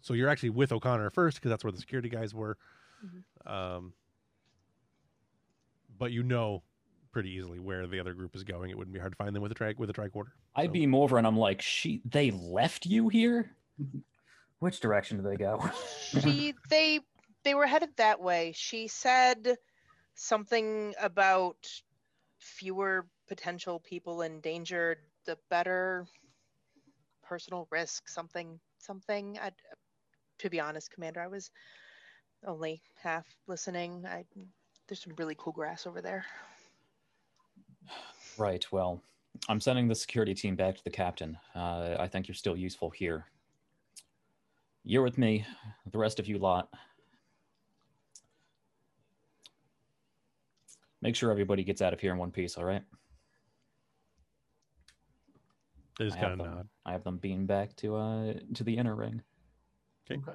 so 0.00 0.14
you're 0.14 0.28
actually 0.28 0.50
with 0.50 0.72
O'Connor 0.72 1.10
first 1.10 1.36
because 1.38 1.50
that's 1.50 1.62
where 1.64 1.72
the 1.72 1.78
security 1.78 2.08
guys 2.08 2.34
were. 2.34 2.56
Um, 3.46 3.92
but 5.98 6.12
you 6.12 6.22
know 6.22 6.62
pretty 7.12 7.30
easily 7.30 7.58
where 7.58 7.86
the 7.86 7.98
other 8.00 8.12
group 8.12 8.34
is 8.36 8.44
going. 8.44 8.70
It 8.70 8.76
wouldn't 8.76 8.92
be 8.92 9.00
hard 9.00 9.12
to 9.12 9.16
find 9.16 9.34
them 9.34 9.42
with 9.42 9.52
a 9.52 9.54
track 9.54 9.78
with 9.78 9.88
a 9.88 9.92
tricorder. 9.94 10.32
I 10.54 10.66
So- 10.66 10.72
beam 10.72 10.94
over 10.94 11.16
and 11.18 11.26
I'm 11.26 11.36
like, 11.38 11.62
she 11.62 12.02
they 12.04 12.30
left 12.32 12.84
you 12.86 13.08
here? 13.08 13.52
Which 14.58 14.80
direction 14.80 15.18
do 15.18 15.22
they 15.22 15.36
go? 15.36 15.62
She 16.22 16.54
they 16.70 17.00
they 17.44 17.54
were 17.54 17.66
headed 17.66 17.90
that 17.96 18.20
way. 18.20 18.52
She 18.56 18.88
said 18.88 19.56
something 20.16 20.94
about 21.00 21.68
fewer 22.38 23.06
potential 23.28 23.78
people 23.80 24.22
endangered, 24.22 24.98
the 25.26 25.38
better 25.50 26.06
personal 27.22 27.68
risk, 27.70 28.08
something 28.08 28.58
something. 28.78 29.38
I 29.40 29.50
to 30.38 30.50
be 30.50 30.60
honest, 30.60 30.90
Commander, 30.90 31.20
I 31.20 31.28
was 31.28 31.50
only 32.46 32.82
half 33.02 33.26
listening. 33.46 34.04
I 34.06 34.24
there's 34.88 35.02
some 35.02 35.14
really 35.16 35.36
cool 35.38 35.52
grass 35.52 35.86
over 35.86 36.00
there. 36.00 36.24
right. 38.38 38.64
Well, 38.72 39.00
I'm 39.48 39.60
sending 39.60 39.88
the 39.88 39.94
security 39.94 40.34
team 40.34 40.56
back 40.56 40.76
to 40.76 40.84
the 40.84 40.90
captain. 40.90 41.36
Uh, 41.54 41.96
I 41.98 42.08
think 42.08 42.28
you're 42.28 42.34
still 42.34 42.56
useful 42.56 42.90
here. 42.90 43.26
You're 44.84 45.02
with 45.02 45.18
me. 45.18 45.44
The 45.90 45.98
rest 45.98 46.20
of 46.20 46.28
you 46.28 46.38
lot. 46.38 46.68
Make 51.06 51.14
sure 51.14 51.30
everybody 51.30 51.62
gets 51.62 51.82
out 51.82 51.92
of 51.92 52.00
here 52.00 52.10
in 52.10 52.18
one 52.18 52.32
piece, 52.32 52.58
all 52.58 52.64
right? 52.64 52.82
They 56.00 56.06
just 56.06 56.16
I 56.16 56.18
have 56.18 56.28
kind 56.30 56.40
of 56.40 56.46
them- 56.46 56.56
nod. 56.56 56.68
I 56.84 56.90
have 56.90 57.04
them 57.04 57.18
beamed 57.18 57.46
back 57.46 57.76
to 57.76 57.94
uh 57.94 58.32
to 58.54 58.64
the 58.64 58.76
inner 58.76 58.96
ring. 58.96 59.22
Okay. 60.10 60.32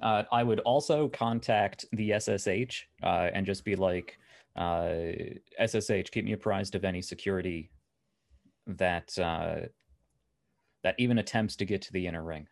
Uh, 0.00 0.22
I 0.30 0.44
would 0.44 0.60
also 0.60 1.08
contact 1.08 1.86
the 1.90 2.12
SSH 2.20 2.84
uh, 3.02 3.30
and 3.34 3.44
just 3.44 3.64
be 3.64 3.74
like, 3.74 4.16
uh, 4.54 4.98
SSH, 5.58 6.10
keep 6.12 6.24
me 6.24 6.32
apprised 6.32 6.76
of 6.76 6.84
any 6.84 7.02
security 7.02 7.72
that 8.68 9.18
uh, 9.18 9.66
that 10.84 10.94
even 10.98 11.18
attempts 11.18 11.56
to 11.56 11.64
get 11.64 11.82
to 11.82 11.92
the 11.92 12.06
inner 12.06 12.22
ring. 12.22 12.46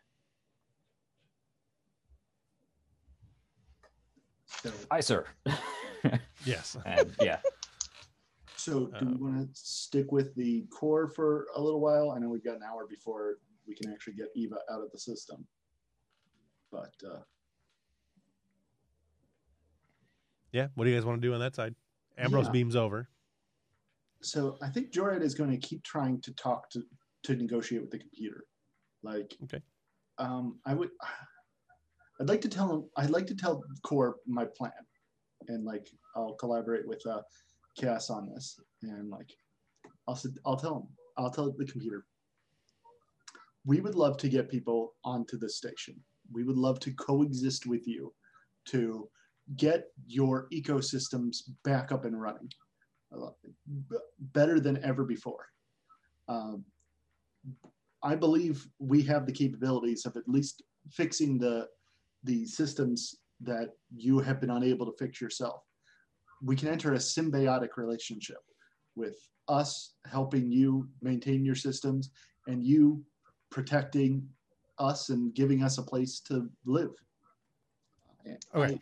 So, 4.65 4.73
Aye, 4.91 5.01
sir. 5.01 5.27
Yes. 6.47 6.77
and 6.85 7.15
yeah, 7.21 7.39
so 8.57 8.87
do 8.87 9.07
Uh, 9.07 9.11
we 9.11 9.15
want 9.17 9.37
to 9.55 9.61
stick 9.61 10.11
with 10.13 10.35
the 10.35 10.63
core 10.71 11.09
for 11.09 11.47
a 11.57 11.61
little 11.61 11.81
while? 11.81 12.11
I 12.11 12.19
know 12.19 12.29
we've 12.29 12.45
got 12.45 12.57
an 12.57 12.63
hour 12.63 12.87
before 12.87 13.37
we 13.67 13.75
can 13.75 13.91
actually 13.93 14.15
get 14.15 14.29
Eva 14.35 14.57
out 14.71 14.83
of 14.83 14.91
the 14.93 14.99
system. 14.99 15.47
But 16.71 16.93
uh, 17.09 17.21
Yeah. 20.53 20.69
What 20.75 20.85
do 20.85 20.91
you 20.91 20.97
guys 20.97 21.05
want 21.07 21.21
to 21.23 21.27
do 21.27 21.33
on 21.35 21.41
that 21.41 21.55
side? 21.55 21.75
Ambrose 22.19 22.47
Yeah. 22.47 22.53
beams 22.53 22.77
over. 22.77 23.09
so 24.21 24.57
I 24.63 24.69
think 24.69 24.93
Jorad 24.93 25.23
is 25.23 25.35
going 25.35 25.51
to 25.51 25.57
keep 25.57 25.83
trying 25.83 26.21
to 26.23 26.33
talk 26.35 26.71
to 26.71 26.83
to 27.25 27.37
negotiate 27.37 27.81
with 27.83 27.91
the 27.91 27.99
computer. 27.99 28.45
Like, 29.03 29.37
Okay. 29.45 29.63
um, 30.19 30.59
I 30.67 30.75
would, 30.75 30.91
I'd 32.21 32.29
like 32.29 32.41
to 32.43 32.49
tell 32.49 32.69
him, 32.73 32.85
I'd 32.97 33.11
like 33.11 33.27
to 33.29 33.35
tell 33.37 33.63
Core 33.83 34.17
my 34.27 34.45
plan, 34.45 34.73
and 35.49 35.65
like 35.65 35.89
I'll 36.17 36.35
collaborate 36.35 36.87
with 36.87 37.05
uh, 37.07 37.23
Chaos 37.77 38.11
on 38.11 38.29
this, 38.33 38.59
and 38.83 39.11
like 39.11 39.31
I'll 40.07 40.21
I'll 40.45 40.57
tell 40.57 40.77
him, 40.77 40.89
I'll 41.17 41.31
tell 41.31 41.51
the 41.51 41.65
computer. 41.65 42.05
We 43.65 43.81
would 43.81 43.95
love 43.95 44.17
to 44.19 44.29
get 44.29 44.51
people 44.51 44.95
onto 45.05 45.39
the 45.39 45.49
station. 45.49 45.95
We 46.33 46.45
would 46.45 46.57
love 46.57 46.81
to 46.81 46.93
coexist 46.95 47.67
with 47.67 47.87
you, 47.87 48.13
to 48.67 49.09
get 49.57 49.87
your 50.07 50.49
ecosystems 50.53 51.43
back 51.65 51.93
up 51.93 52.05
and 52.05 52.21
running 52.21 52.51
better 54.19 54.61
than 54.61 54.83
ever 54.85 55.05
before. 55.05 55.47
Um, 56.29 56.65
I 58.03 58.15
believe 58.17 58.67
we 58.79 59.03
have 59.03 59.27
the 59.27 59.33
capabilities 59.33 60.07
of 60.07 60.17
at 60.17 60.29
least 60.29 60.63
fixing 60.91 61.39
the 61.39 61.69
the 62.25 62.47
systems 62.47 63.17
that 63.45 63.71
you 63.95 64.19
have 64.19 64.41
been 64.41 64.51
unable 64.51 64.87
to 64.87 64.93
fix 64.99 65.21
yourself. 65.21 65.63
We 66.43 66.57
can 66.57 66.69
enter 66.69 66.95
a 66.95 66.99
symbiotic 66.99 67.77
relationship 67.77 68.39
with 68.97 69.17
us 69.49 69.95
helping 70.07 70.51
you 70.51 70.89
maintain 71.01 71.45
your 71.45 71.55
systems 71.55 72.11
and 72.47 72.65
you 72.65 73.05
protecting 73.51 74.29
us 74.79 75.11
and 75.11 75.35
giving 75.35 75.63
us 75.63 75.79
a 75.79 75.83
place 75.83 76.21
to 76.21 76.49
live. 76.65 76.91
Okay. 78.55 78.81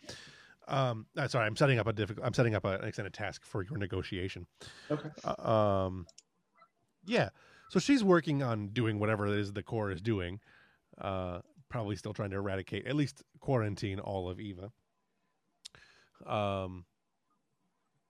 Um, 0.67 1.05
uh, 1.17 1.27
sorry, 1.27 1.45
I'm 1.45 1.55
setting 1.55 1.79
up 1.79 1.87
a 1.87 1.93
difficult. 1.93 2.25
I'm 2.25 2.33
setting 2.33 2.55
up 2.55 2.65
an 2.65 2.83
extended 2.83 3.13
task 3.13 3.43
for 3.43 3.63
your 3.63 3.77
negotiation. 3.77 4.45
Okay. 4.89 5.09
Uh, 5.23 5.49
um, 5.49 6.05
yeah. 7.05 7.29
So 7.69 7.79
she's 7.79 8.03
working 8.03 8.43
on 8.43 8.67
doing 8.69 8.99
whatever 8.99 9.27
it 9.27 9.37
is 9.37 9.53
the 9.53 9.63
core 9.63 9.91
is 9.91 10.01
doing. 10.01 10.39
Uh, 10.99 11.39
probably 11.71 11.95
still 11.95 12.13
trying 12.13 12.29
to 12.31 12.35
eradicate, 12.37 12.85
at 12.85 12.95
least 12.95 13.23
quarantine 13.39 13.99
all 13.99 14.29
of 14.29 14.39
Eva. 14.39 14.71
Um, 16.25 16.85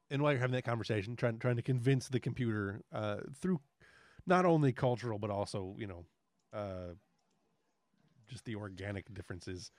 and 0.09 0.21
while 0.21 0.33
you're 0.33 0.41
having 0.41 0.55
that 0.55 0.65
conversation, 0.65 1.15
trying 1.15 1.39
trying 1.39 1.55
to 1.55 1.61
convince 1.61 2.09
the 2.09 2.19
computer 2.19 2.81
uh, 2.91 3.17
through 3.39 3.61
not 4.27 4.45
only 4.45 4.73
cultural 4.73 5.17
but 5.17 5.29
also 5.29 5.75
you 5.79 5.87
know 5.87 6.05
uh, 6.53 6.93
just 8.27 8.43
the 8.45 8.55
organic 8.55 9.11
differences 9.13 9.71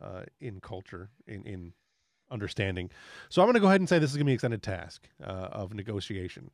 uh, 0.00 0.22
in 0.40 0.60
culture 0.60 1.10
in 1.26 1.44
in 1.44 1.72
understanding. 2.30 2.90
So 3.28 3.42
I'm 3.42 3.46
going 3.46 3.54
to 3.54 3.60
go 3.60 3.66
ahead 3.66 3.80
and 3.80 3.88
say 3.88 3.98
this 3.98 4.10
is 4.10 4.16
going 4.16 4.24
to 4.24 4.30
be 4.30 4.32
an 4.32 4.36
extended 4.36 4.62
task 4.62 5.08
uh, 5.22 5.48
of 5.52 5.74
negotiation, 5.74 6.50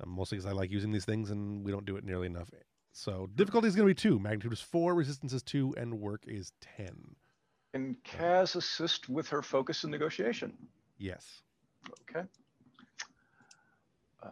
uh, 0.00 0.06
mostly 0.06 0.36
because 0.36 0.50
I 0.50 0.52
like 0.52 0.70
using 0.70 0.90
these 0.90 1.04
things 1.04 1.30
and 1.30 1.64
we 1.64 1.70
don't 1.70 1.86
do 1.86 1.96
it 1.96 2.04
nearly 2.04 2.26
enough. 2.26 2.50
So 2.92 3.28
difficulty 3.34 3.68
is 3.68 3.74
going 3.74 3.88
to 3.88 3.94
be 3.94 3.98
two, 3.98 4.18
magnitude 4.18 4.52
is 4.52 4.60
four, 4.60 4.94
resistance 4.94 5.32
is 5.32 5.42
two, 5.42 5.74
and 5.78 5.98
work 5.98 6.24
is 6.26 6.52
ten. 6.60 7.16
Can 7.72 7.96
Cass 8.04 8.54
assist 8.54 9.08
with 9.08 9.28
her 9.28 9.40
focus 9.42 9.84
and 9.84 9.90
negotiation? 9.90 10.52
Yes. 10.98 11.40
Okay. 12.02 12.26
Uh, 14.22 14.28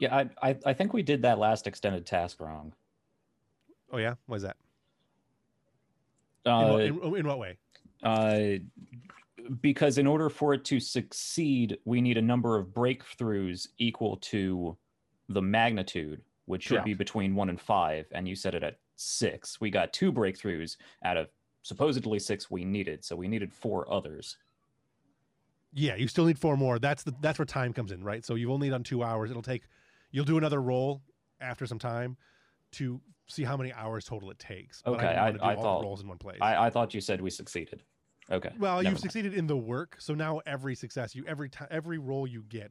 Yeah, 0.00 0.16
I, 0.42 0.50
I 0.50 0.56
I 0.66 0.72
think 0.74 0.92
we 0.92 1.02
did 1.02 1.22
that 1.22 1.38
last 1.38 1.66
extended 1.68 2.04
task 2.04 2.40
wrong. 2.40 2.72
Oh 3.92 3.98
yeah. 3.98 4.14
Why 4.26 4.36
is 4.36 4.42
that? 4.42 4.56
In, 6.44 6.52
Uh, 6.52 6.72
what, 6.72 6.80
in, 6.82 7.16
in 7.18 7.26
what 7.26 7.38
way? 7.38 7.56
uh, 8.02 8.40
because 9.60 9.96
in 9.98 10.06
order 10.06 10.28
for 10.28 10.54
it 10.54 10.64
to 10.66 10.80
succeed, 10.80 11.78
we 11.84 12.00
need 12.00 12.18
a 12.18 12.22
number 12.22 12.58
of 12.58 12.66
breakthroughs 12.68 13.68
equal 13.78 14.16
to 14.16 14.76
the 15.28 15.40
magnitude, 15.40 16.20
which 16.46 16.64
should 16.64 16.76
Yeah. 16.76 16.82
be 16.84 16.94
between 16.94 17.34
one 17.34 17.48
and 17.48 17.60
five. 17.60 18.06
And 18.12 18.28
you 18.28 18.34
set 18.36 18.54
it 18.54 18.62
at 18.62 18.78
six. 18.96 19.60
We 19.60 19.70
got 19.70 19.92
two 19.92 20.12
breakthroughs 20.12 20.76
out 21.02 21.16
of 21.16 21.28
supposedly 21.62 22.18
six 22.18 22.50
we 22.50 22.64
needed, 22.64 23.04
so 23.04 23.16
we 23.16 23.28
needed 23.28 23.52
four 23.52 23.90
others. 23.90 24.36
Yeah, 25.72 25.96
you 25.96 26.06
still 26.06 26.26
need 26.26 26.38
four 26.38 26.56
more. 26.56 26.78
That's 26.78 27.02
the 27.02 27.14
that's 27.20 27.38
where 27.38 27.46
time 27.46 27.72
comes 27.72 27.90
in, 27.90 28.04
right? 28.04 28.24
So 28.24 28.34
you've 28.36 28.50
only 28.50 28.68
done 28.70 28.84
two 28.84 29.02
hours. 29.02 29.30
It'll 29.30 29.42
take 29.42 29.62
you'll 30.12 30.24
do 30.24 30.38
another 30.38 30.62
roll 30.62 31.02
after 31.40 31.66
some 31.66 31.78
time 31.78 32.16
to 32.72 33.00
see 33.26 33.42
how 33.42 33.56
many 33.56 33.72
hours 33.72 34.04
total 34.04 34.30
it 34.30 34.38
takes. 34.38 34.82
But 34.82 34.94
Okay, 34.94 35.06
I, 35.06 35.28
I- 35.30 35.52
I 35.52 35.54
all 35.56 35.62
thought- 35.62 35.78
the 35.80 35.84
rolls 35.84 36.02
in 36.02 36.08
one 36.08 36.18
place. 36.18 36.38
I, 36.40 36.66
I 36.66 36.70
thought 36.70 36.94
you 36.94 37.00
said 37.00 37.20
we 37.20 37.30
succeeded. 37.30 37.82
Okay. 38.30 38.50
well, 38.58 38.82
you've 38.82 38.92
mind. 38.92 39.00
succeeded 39.00 39.34
in 39.34 39.46
the 39.46 39.56
work, 39.56 39.96
so 39.98 40.14
now 40.14 40.40
every 40.46 40.74
success 40.74 41.14
you 41.14 41.24
every 41.26 41.50
time 41.50 41.68
every 41.70 41.98
roll 41.98 42.26
you 42.26 42.42
get, 42.48 42.70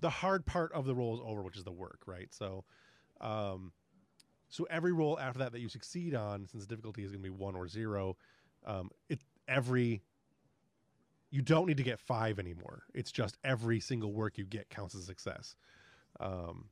the 0.00 0.10
hard 0.10 0.46
part 0.46 0.70
of 0.72 0.84
the 0.86 0.94
roll 0.94 1.14
is 1.14 1.20
over, 1.24 1.42
which 1.42 1.56
is 1.56 1.64
the 1.64 1.72
work, 1.72 2.02
right? 2.06 2.28
So, 2.32 2.64
um, 3.22 3.72
so 4.48 4.66
every 4.68 4.92
roll 4.92 5.18
after 5.18 5.38
that 5.38 5.52
that 5.52 5.60
you 5.60 5.68
succeed 5.68 6.14
on, 6.14 6.46
since 6.46 6.64
the 6.64 6.68
difficulty 6.68 7.04
is 7.04 7.10
going 7.10 7.22
to 7.22 7.30
be 7.30 7.34
one 7.34 7.54
or 7.54 7.68
zero, 7.68 8.16
um, 8.66 8.90
it 9.08 9.20
every 9.48 10.02
you 11.30 11.40
don't 11.40 11.66
need 11.66 11.78
to 11.78 11.82
get 11.82 11.98
five 11.98 12.38
anymore. 12.38 12.82
It's 12.92 13.10
just 13.10 13.38
every 13.42 13.80
single 13.80 14.12
work 14.12 14.36
you 14.36 14.44
get 14.44 14.68
counts 14.68 14.94
as 14.94 15.06
success, 15.06 15.56
um, 16.20 16.66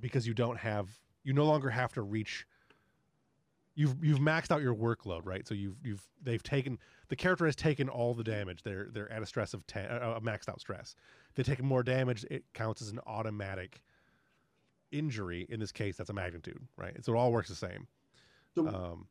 because 0.00 0.26
you 0.26 0.34
don't 0.34 0.58
have 0.58 0.88
you 1.22 1.32
no 1.32 1.44
longer 1.44 1.70
have 1.70 1.92
to 1.92 2.02
reach 2.02 2.46
you've 3.74 4.02
you've 4.02 4.18
maxed 4.18 4.50
out 4.50 4.62
your 4.62 4.74
workload, 4.74 5.22
right? 5.24 5.46
So 5.46 5.54
you've 5.54 5.76
you've 5.84 6.02
they've 6.22 6.42
taken 6.42 6.78
the 7.08 7.16
character 7.16 7.46
has 7.46 7.56
taken 7.56 7.88
all 7.88 8.14
the 8.14 8.24
damage. 8.24 8.62
They're 8.62 8.88
they're 8.92 9.10
at 9.12 9.22
a 9.22 9.26
stress 9.26 9.54
of 9.54 9.66
ten, 9.66 9.86
uh, 9.86 10.14
a 10.16 10.20
maxed 10.20 10.48
out 10.48 10.60
stress. 10.60 10.94
They 11.34 11.42
take 11.42 11.62
more 11.62 11.82
damage, 11.82 12.24
it 12.30 12.44
counts 12.54 12.82
as 12.82 12.88
an 12.88 13.00
automatic 13.06 13.82
injury. 14.92 15.46
In 15.48 15.60
this 15.60 15.72
case, 15.72 15.96
that's 15.96 16.10
a 16.10 16.14
magnitude, 16.14 16.60
right? 16.76 17.02
So 17.04 17.14
it 17.14 17.16
all 17.16 17.32
works 17.32 17.48
the 17.48 17.54
same. 17.54 17.86
So 18.54 18.68
Um, 18.68 19.08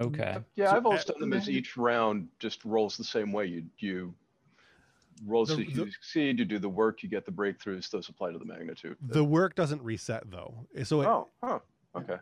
Okay. 0.00 0.38
yeah, 0.56 0.70
So 0.70 0.76
I've 0.76 0.86
always 0.86 1.00
at- 1.02 1.06
done 1.08 1.20
them 1.20 1.32
as 1.32 1.48
each 1.48 1.76
round 1.76 2.28
just 2.38 2.64
rolls 2.64 2.96
the 2.96 3.04
same 3.04 3.32
way. 3.32 3.46
You 3.46 3.66
you 3.78 4.14
roll 5.26 5.46
so 5.46 5.56
The- 5.56 5.64
you 5.68 5.84
the- 5.84 5.90
succeed, 5.92 6.38
you 6.38 6.44
do 6.44 6.58
the 6.58 6.68
work, 6.68 7.02
you 7.02 7.08
get 7.08 7.24
the 7.26 7.32
breakthroughs. 7.32 7.90
Those 7.90 8.08
apply 8.08 8.32
to 8.32 8.38
the 8.38 8.44
magnitude. 8.44 8.96
the 9.00 9.22
work 9.24 9.54
doesn't 9.54 9.82
reset 9.82 10.30
though. 10.30 10.66
So 10.84 11.02
it, 11.02 11.06
oh, 11.06 11.28
huh. 11.42 11.60
Okay. 11.94 12.16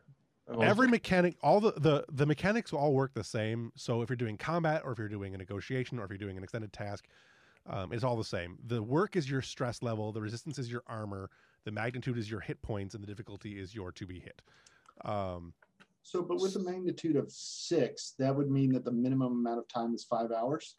Every 0.61 0.89
mechanic 0.89 1.37
all 1.43 1.61
the, 1.61 1.71
the 1.73 2.05
the 2.11 2.27
mechanics 2.27 2.73
all 2.73 2.93
work 2.93 3.15
the 3.15 3.23
same 3.23 3.73
so 3.77 4.03
if 4.03 4.11
you're 4.11 4.17
doing 4.17 4.37
combat 4.37 4.83
or 4.85 4.91
if 4.91 4.99
you're 4.99 5.09
doing 5.09 5.33
a 5.33 5.39
negotiation 5.39 5.99
or 6.01 6.05
if 6.05 6.11
you're 6.11 6.19
doing 6.19 6.37
an 6.37 6.43
extended 6.43 6.73
task 6.73 7.07
um, 7.69 7.93
it's 7.93 8.03
all 8.03 8.17
the 8.17 8.25
same 8.25 8.59
the 8.67 8.83
work 8.83 9.15
is 9.15 9.31
your 9.31 9.43
stress 9.43 9.81
level 9.81 10.11
the 10.11 10.21
resistance 10.21 10.59
is 10.59 10.69
your 10.69 10.83
armor 10.89 11.31
the 11.65 11.71
magnitude 11.71 12.17
is 12.19 12.31
your 12.31 12.41
hit 12.41 12.61
points 12.63 12.95
and 12.95 13.03
the 13.03 13.07
difficulty 13.07 13.59
is 13.59 13.75
your 13.75 13.93
to 13.93 14.07
be 14.07 14.21
hit. 14.21 14.43
Um, 15.05 15.53
So, 16.03 16.23
but 16.23 16.41
with 16.41 16.57
a 16.57 16.61
magnitude 16.61 17.17
of 17.17 17.31
six, 17.31 18.15
that 18.19 18.35
would 18.35 18.51
mean 18.51 18.73
that 18.73 18.85
the 18.85 18.93
minimum 18.93 19.33
amount 19.33 19.59
of 19.59 19.69
time 19.69 19.95
is 19.95 20.05
five 20.05 20.31
hours. 20.33 20.77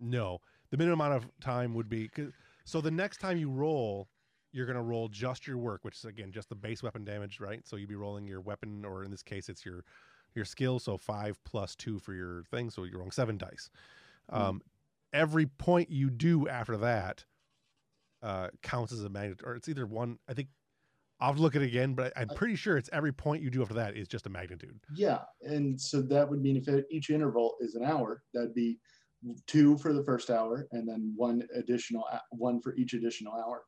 no. 0.00 0.40
The 0.70 0.76
minimum 0.76 1.00
amount 1.00 1.22
of 1.24 1.30
time 1.40 1.74
would 1.74 1.88
be 1.88 2.10
so 2.64 2.80
the 2.80 2.90
next 2.90 3.18
time 3.18 3.36
you 3.38 3.48
roll 3.50 4.08
you're 4.52 4.66
going 4.66 4.76
to 4.76 4.82
roll 4.82 5.06
just 5.08 5.46
your 5.46 5.58
work 5.58 5.84
which 5.84 5.96
is 5.96 6.04
again 6.06 6.32
just 6.32 6.48
the 6.48 6.54
base 6.56 6.82
weapon 6.82 7.04
damage 7.04 7.38
right? 7.40 7.60
So 7.64 7.76
you'd 7.76 7.88
be 7.88 7.94
rolling 7.94 8.26
your 8.26 8.40
weapon 8.40 8.84
or 8.84 9.04
in 9.04 9.10
this 9.12 9.22
case 9.22 9.48
it's 9.48 9.64
your 9.64 9.84
your 10.34 10.44
skill. 10.44 10.78
So 10.80 10.98
five 10.98 11.38
plus 11.44 11.76
two 11.76 11.98
for 12.00 12.14
your 12.14 12.42
thing 12.50 12.68
so 12.70 12.82
you're 12.84 12.98
rolling 12.98 13.12
seven 13.12 13.38
dice. 13.38 13.70
Um, 14.30 14.60
every 15.12 15.46
point 15.46 15.88
you 15.90 16.10
do 16.10 16.48
after 16.48 16.76
that 16.78 17.24
uh, 18.26 18.48
counts 18.62 18.92
as 18.92 19.04
a 19.04 19.08
magnitude 19.08 19.46
or 19.46 19.54
it's 19.54 19.68
either 19.68 19.86
one 19.86 20.18
i 20.28 20.34
think 20.34 20.48
i'll 21.20 21.28
have 21.28 21.36
to 21.36 21.42
look 21.42 21.54
at 21.54 21.62
it 21.62 21.66
again 21.66 21.94
but 21.94 22.12
I, 22.16 22.22
i'm 22.22 22.28
pretty 22.28 22.56
sure 22.56 22.76
it's 22.76 22.90
every 22.92 23.12
point 23.12 23.42
you 23.42 23.50
do 23.50 23.62
after 23.62 23.74
that 23.74 23.96
is 23.96 24.08
just 24.08 24.26
a 24.26 24.30
magnitude 24.30 24.78
Yeah, 24.94 25.20
and 25.42 25.80
so 25.80 26.02
that 26.02 26.28
would 26.28 26.42
mean 26.42 26.56
if 26.56 26.68
each 26.90 27.10
interval 27.10 27.56
is 27.60 27.74
an 27.76 27.84
hour, 27.84 28.22
that'd 28.34 28.54
be 28.54 28.78
two 29.46 29.76
for 29.78 29.92
the 29.92 30.04
first 30.04 30.30
hour, 30.30 30.66
and 30.72 30.88
then 30.88 31.12
one 31.16 31.42
additional 31.54 32.04
one 32.30 32.60
for 32.60 32.74
each 32.76 32.94
additional 32.94 33.34
hour, 33.34 33.64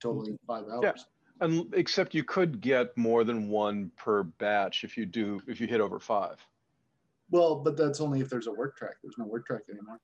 totaling 0.00 0.38
five 0.46 0.64
hours. 0.72 0.82
Yeah. 0.82 0.92
And 1.40 1.74
except 1.74 2.14
you 2.14 2.22
could 2.22 2.60
get 2.60 2.96
more 2.96 3.24
than 3.24 3.48
one 3.48 3.90
per 3.96 4.22
batch 4.22 4.84
if 4.84 4.96
you 4.96 5.04
do 5.04 5.40
if 5.48 5.60
you 5.60 5.66
hit 5.66 5.80
over 5.80 5.98
five. 5.98 6.44
Well, 7.30 7.56
but 7.56 7.76
that's 7.76 8.00
only 8.00 8.20
if 8.20 8.28
there's 8.28 8.46
a 8.46 8.52
work 8.52 8.76
track. 8.76 8.94
There's 9.02 9.18
no 9.18 9.26
work 9.26 9.46
track 9.46 9.62
anymore. 9.68 10.00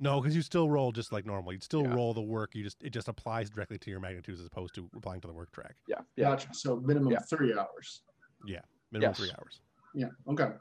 No 0.00 0.20
because 0.20 0.34
you 0.36 0.42
still 0.42 0.68
roll 0.68 0.92
just 0.92 1.12
like 1.12 1.24
normal 1.26 1.52
you'd 1.52 1.62
still 1.62 1.82
Yeah. 1.82 1.94
roll 1.94 2.12
the 2.14 2.22
work 2.22 2.54
you 2.54 2.62
just 2.62 2.82
it 2.82 2.90
just 2.90 3.08
applies 3.08 3.50
directly 3.50 3.78
to 3.78 3.90
your 3.90 4.00
magnitudes 4.00 4.40
as 4.40 4.46
opposed 4.46 4.74
to 4.74 4.88
applying 4.96 5.20
to 5.22 5.26
the 5.26 5.32
work 5.34 5.50
track 5.52 5.76
Yeah. 5.88 6.00
Yeah. 6.16 6.30
Gotcha. 6.30 6.54
So 6.54 6.76
minimum 6.80 7.12
Yeah. 7.12 7.20
three 7.20 7.52
hours. 7.56 8.02
Yeah. 8.46 8.60
Minimum 8.90 9.10
Yes. 9.10 9.18
three 9.18 9.30
hours 9.38 9.60
Yeah. 9.94 10.08
Okay. 10.28 10.44
All 10.44 10.58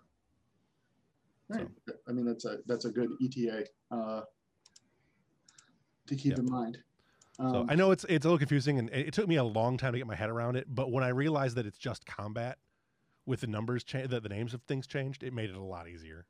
right. 1.49 1.67
I 2.07 2.11
mean, 2.11 2.25
that's 2.25 2.45
a 2.45 2.59
that's 2.65 2.85
a 2.85 2.91
good 2.91 3.09
ETA 3.21 3.65
uh, 3.91 4.21
to 6.07 6.15
keep 6.15 6.33
Yeah. 6.33 6.39
in 6.39 6.45
mind. 6.49 6.79
So 7.37 7.43
Um, 7.61 7.69
I 7.69 7.75
know 7.75 7.91
it's 7.91 8.03
it's 8.05 8.25
a 8.25 8.29
little 8.29 8.37
confusing, 8.39 8.79
and 8.79 8.89
it 8.89 9.07
it 9.09 9.13
took 9.13 9.27
me 9.27 9.35
a 9.35 9.43
long 9.43 9.77
time 9.77 9.91
to 9.91 9.97
get 9.99 10.07
my 10.07 10.15
head 10.15 10.29
around 10.29 10.55
it. 10.55 10.65
But 10.73 10.91
when 10.91 11.03
I 11.03 11.09
realized 11.09 11.55
that 11.57 11.65
it's 11.65 11.77
just 11.77 12.05
combat, 12.05 12.57
with 13.25 13.41
the 13.41 13.47
numbers 13.47 13.83
change, 13.83 14.09
that 14.09 14.23
the 14.23 14.29
names 14.29 14.53
of 14.53 14.63
things 14.63 14.87
changed, 14.87 15.21
it 15.21 15.33
made 15.33 15.49
it 15.49 15.55
a 15.55 15.61
lot 15.61 15.87
easier. 15.89 16.25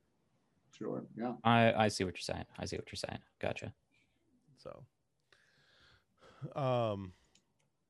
Sure. 0.78 1.04
Yeah. 1.18 1.34
I, 1.44 1.74
I 1.74 1.88
see 1.88 2.04
what 2.04 2.16
you're 2.16 2.22
saying. 2.22 2.46
I 2.60 2.66
see 2.66 2.76
what 2.76 2.88
you're 2.92 2.98
saying. 2.98 3.20
Gotcha. 3.40 3.74
So, 4.58 4.84
um, 6.60 7.14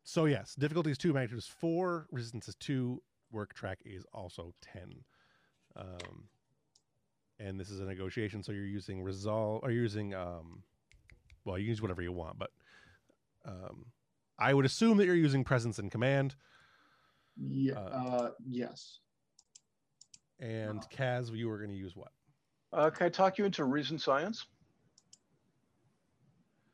so 0.04 0.26
yes, 0.26 0.56
difficulty 0.56 0.92
is 0.92 0.98
two, 0.98 1.14
magnitude 1.14 1.40
is 1.40 1.48
four, 1.48 2.08
resistance 2.12 2.48
is 2.48 2.56
two, 2.56 3.02
work 3.32 3.54
track 3.54 3.80
is 3.86 4.06
also 4.14 4.54
ten. 4.62 5.04
Um, 5.76 6.26
and 7.40 7.60
this 7.60 7.70
is 7.70 7.80
a 7.80 7.86
negotiation, 7.86 8.44
so 8.44 8.52
you're 8.52 8.66
using 8.66 9.02
resolve, 9.02 9.62
or 9.64 9.72
you're 9.72 9.84
using 9.84 10.14
um, 10.14 10.64
well, 11.44 11.58
you 11.58 11.66
can 11.66 11.70
use 11.70 11.82
whatever 11.82 12.02
you 12.02 12.12
want, 12.12 12.38
but 12.38 12.52
um, 13.46 13.86
I 14.38 14.54
would 14.54 14.66
assume 14.66 14.98
that 14.98 15.06
you're 15.06 15.16
using 15.16 15.44
presence 15.44 15.80
and 15.80 15.92
command. 15.92 16.36
Yeah. 17.38 17.80
Uh, 17.80 17.80
Uh, 17.80 18.30
yes. 18.46 19.00
And 20.40 20.88
Cass, 20.90 21.30
you 21.30 21.48
were 21.48 21.58
going 21.58 21.70
to 21.70 21.78
use 21.78 21.96
what? 21.96 22.12
Uh, 22.74 22.89
can 22.89 23.07
I 23.07 23.09
talk 23.09 23.38
you 23.38 23.45
into 23.45 23.63
reason 23.63 23.97
science? 23.97 24.45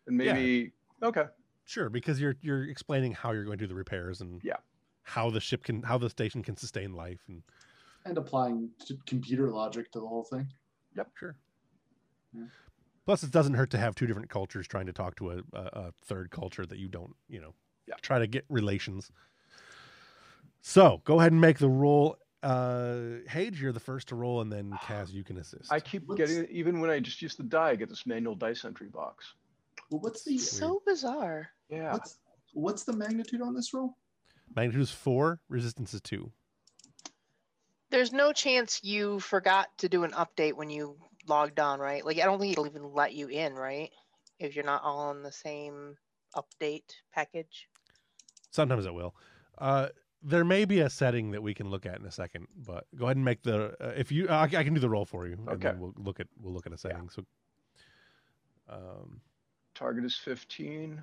And 0.07 0.19
Yeah. 0.21 0.33
maybe 0.33 0.73
okay. 1.03 1.25
Sure, 1.65 1.89
because 1.89 2.19
you're 2.19 2.35
you're 2.41 2.65
explaining 2.69 3.13
how 3.13 3.31
you're 3.31 3.45
going 3.45 3.57
to 3.57 3.63
do 3.63 3.67
the 3.67 3.75
repairs 3.75 4.21
and 4.21 4.41
Yeah. 4.43 4.57
how 5.03 5.29
the 5.29 5.39
ship 5.39 5.63
can 5.63 5.83
how 5.83 5.97
the 5.97 6.09
station 6.09 6.43
can 6.43 6.57
sustain 6.57 6.93
life 6.93 7.21
and 7.27 7.43
And 8.05 8.17
applying 8.17 8.71
to 8.87 8.97
computer 9.05 9.51
logic 9.51 9.91
to 9.91 9.99
the 9.99 10.07
whole 10.07 10.23
thing. 10.23 10.47
Yep, 10.95 11.11
sure. 11.15 11.37
Yeah. 12.33 12.47
Plus, 13.05 13.23
it 13.23 13.31
doesn't 13.31 13.53
hurt 13.55 13.69
to 13.71 13.77
have 13.77 13.95
two 13.95 14.07
different 14.07 14.29
cultures 14.29 14.67
trying 14.67 14.85
to 14.87 14.93
talk 14.93 15.15
to 15.17 15.31
a, 15.31 15.37
a, 15.53 15.59
a 15.73 15.91
third 16.03 16.31
culture 16.31 16.65
that 16.65 16.77
you 16.79 16.87
don't, 16.87 17.15
you 17.27 17.39
know, 17.39 17.53
Yeah. 17.87 17.95
try 18.01 18.19
to 18.19 18.27
get 18.27 18.45
relations. 18.49 19.11
So 20.61 21.01
go 21.05 21.19
ahead 21.19 21.31
and 21.31 21.41
make 21.41 21.57
the 21.59 21.69
roll 21.69 22.17
Uh, 22.43 23.19
Hage, 23.29 23.61
you're 23.61 23.71
the 23.71 23.79
first 23.79 24.07
to 24.09 24.15
roll, 24.15 24.41
and 24.41 24.51
then 24.51 24.77
Cass, 24.83 25.11
you 25.11 25.23
can 25.23 25.37
assist. 25.37 25.71
I 25.71 25.79
keep 25.79 26.07
What's- 26.07 26.17
getting 26.17 26.47
even 26.49 26.79
when 26.79 26.89
I 26.89 26.99
just 26.99 27.21
use 27.21 27.35
the 27.35 27.43
die, 27.43 27.69
I 27.69 27.75
get 27.75 27.89
this 27.89 28.05
manual 28.05 28.35
dice 28.35 28.65
entry 28.65 28.87
box. 28.87 29.33
Well, 29.89 29.99
what's 30.01 30.23
the 30.23 30.37
So 30.37 30.81
bizarre. 30.85 31.49
Yeah. 31.69 31.91
what's 31.93 32.17
what's 32.53 32.83
the 32.83 32.93
magnitude 32.93 33.41
on 33.41 33.53
this 33.53 33.73
roll? 33.73 33.95
Magnitude 34.55 34.81
is 34.81 34.91
four, 34.91 35.39
resistance 35.49 35.93
is 35.93 36.01
two. 36.01 36.31
There's 37.89 38.13
no 38.13 38.31
chance 38.31 38.79
you 38.83 39.19
forgot 39.19 39.67
to 39.79 39.89
do 39.89 40.03
an 40.03 40.11
update 40.11 40.53
when 40.53 40.69
you 40.69 40.95
logged 41.27 41.59
on, 41.59 41.79
right? 41.79 42.05
Like 42.05 42.19
I 42.19 42.23
don't 42.25 42.39
think 42.39 42.53
it'll 42.53 42.65
even 42.67 42.93
let 42.93 43.13
you 43.13 43.27
in, 43.27 43.53
right? 43.53 43.89
If 44.39 44.55
you're 44.55 44.65
not 44.65 44.81
all 44.83 44.99
on 45.09 45.23
the 45.23 45.31
same 45.31 45.95
update 46.35 46.83
package. 47.13 47.67
Sometimes 48.51 48.85
it 48.85 48.93
will. 48.93 49.13
Uh, 49.57 49.89
there 50.23 50.45
may 50.45 50.65
be 50.65 50.79
a 50.81 50.89
setting 50.89 51.31
that 51.31 51.41
we 51.41 51.53
can 51.53 51.69
look 51.69 51.85
at 51.85 51.99
in 51.99 52.05
a 52.05 52.11
second, 52.11 52.47
but 52.55 52.85
go 52.95 53.05
ahead 53.05 53.17
and 53.17 53.25
make 53.25 53.41
the. 53.43 53.75
Uh, 53.83 53.93
if 53.95 54.11
you, 54.11 54.27
I, 54.29 54.43
I 54.43 54.47
can 54.63 54.73
do 54.73 54.79
the 54.79 54.89
roll 54.89 55.05
for 55.05 55.27
you, 55.27 55.33
and 55.33 55.49
Okay. 55.49 55.69
then 55.69 55.79
we'll 55.79 55.93
look 55.97 56.19
at 56.19 56.27
we'll 56.39 56.53
look 56.53 56.67
at 56.67 56.73
a 56.73 56.77
setting. 56.77 57.09
So, 57.09 57.25
um, 58.69 59.21
Target 59.73 60.05
is 60.05 60.15
15. 60.15 60.91
you 60.91 60.97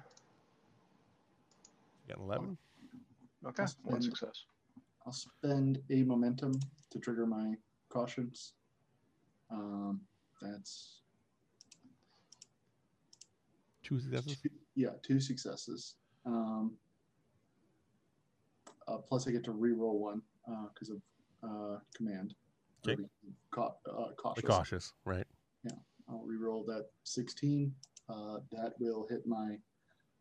got 2.08 2.18
an 2.18 2.24
eleven. 2.24 2.58
Okay. 3.46 3.62
Must 3.62 3.78
One 3.84 4.02
success. 4.02 4.44
I'll 5.06 5.12
spend 5.12 5.80
a 5.90 6.02
momentum 6.02 6.52
to 6.90 6.98
trigger 6.98 7.26
my 7.26 7.54
cautions. 7.88 8.52
Um, 9.50 10.00
that's 10.40 11.00
Two 13.82 13.98
successes. 13.98 14.36
two, 14.42 14.50
yeah, 14.74 14.90
two 15.02 15.18
successes. 15.18 15.94
Um, 16.26 16.74
uh, 18.88 18.96
plus, 18.98 19.26
I 19.28 19.30
get 19.32 19.44
to 19.44 19.52
re-roll 19.52 19.98
one 20.00 20.22
because 20.74 20.90
of 20.90 21.00
uh, 21.42 21.78
command. 21.94 22.34
or 22.86 22.92
Okay. 22.92 23.02
Ca- 23.50 23.74
uh, 23.90 24.08
The 24.08 24.14
cautious. 24.16 24.44
cautious, 24.44 24.92
right? 25.04 25.26
Yeah. 25.64 25.72
I'll 26.08 26.24
re-roll 26.24 26.64
that 26.66 26.86
16. 27.04 27.74
Uh, 28.08 28.38
that 28.52 28.72
will 28.80 29.06
hit 29.10 29.26
my 29.26 29.58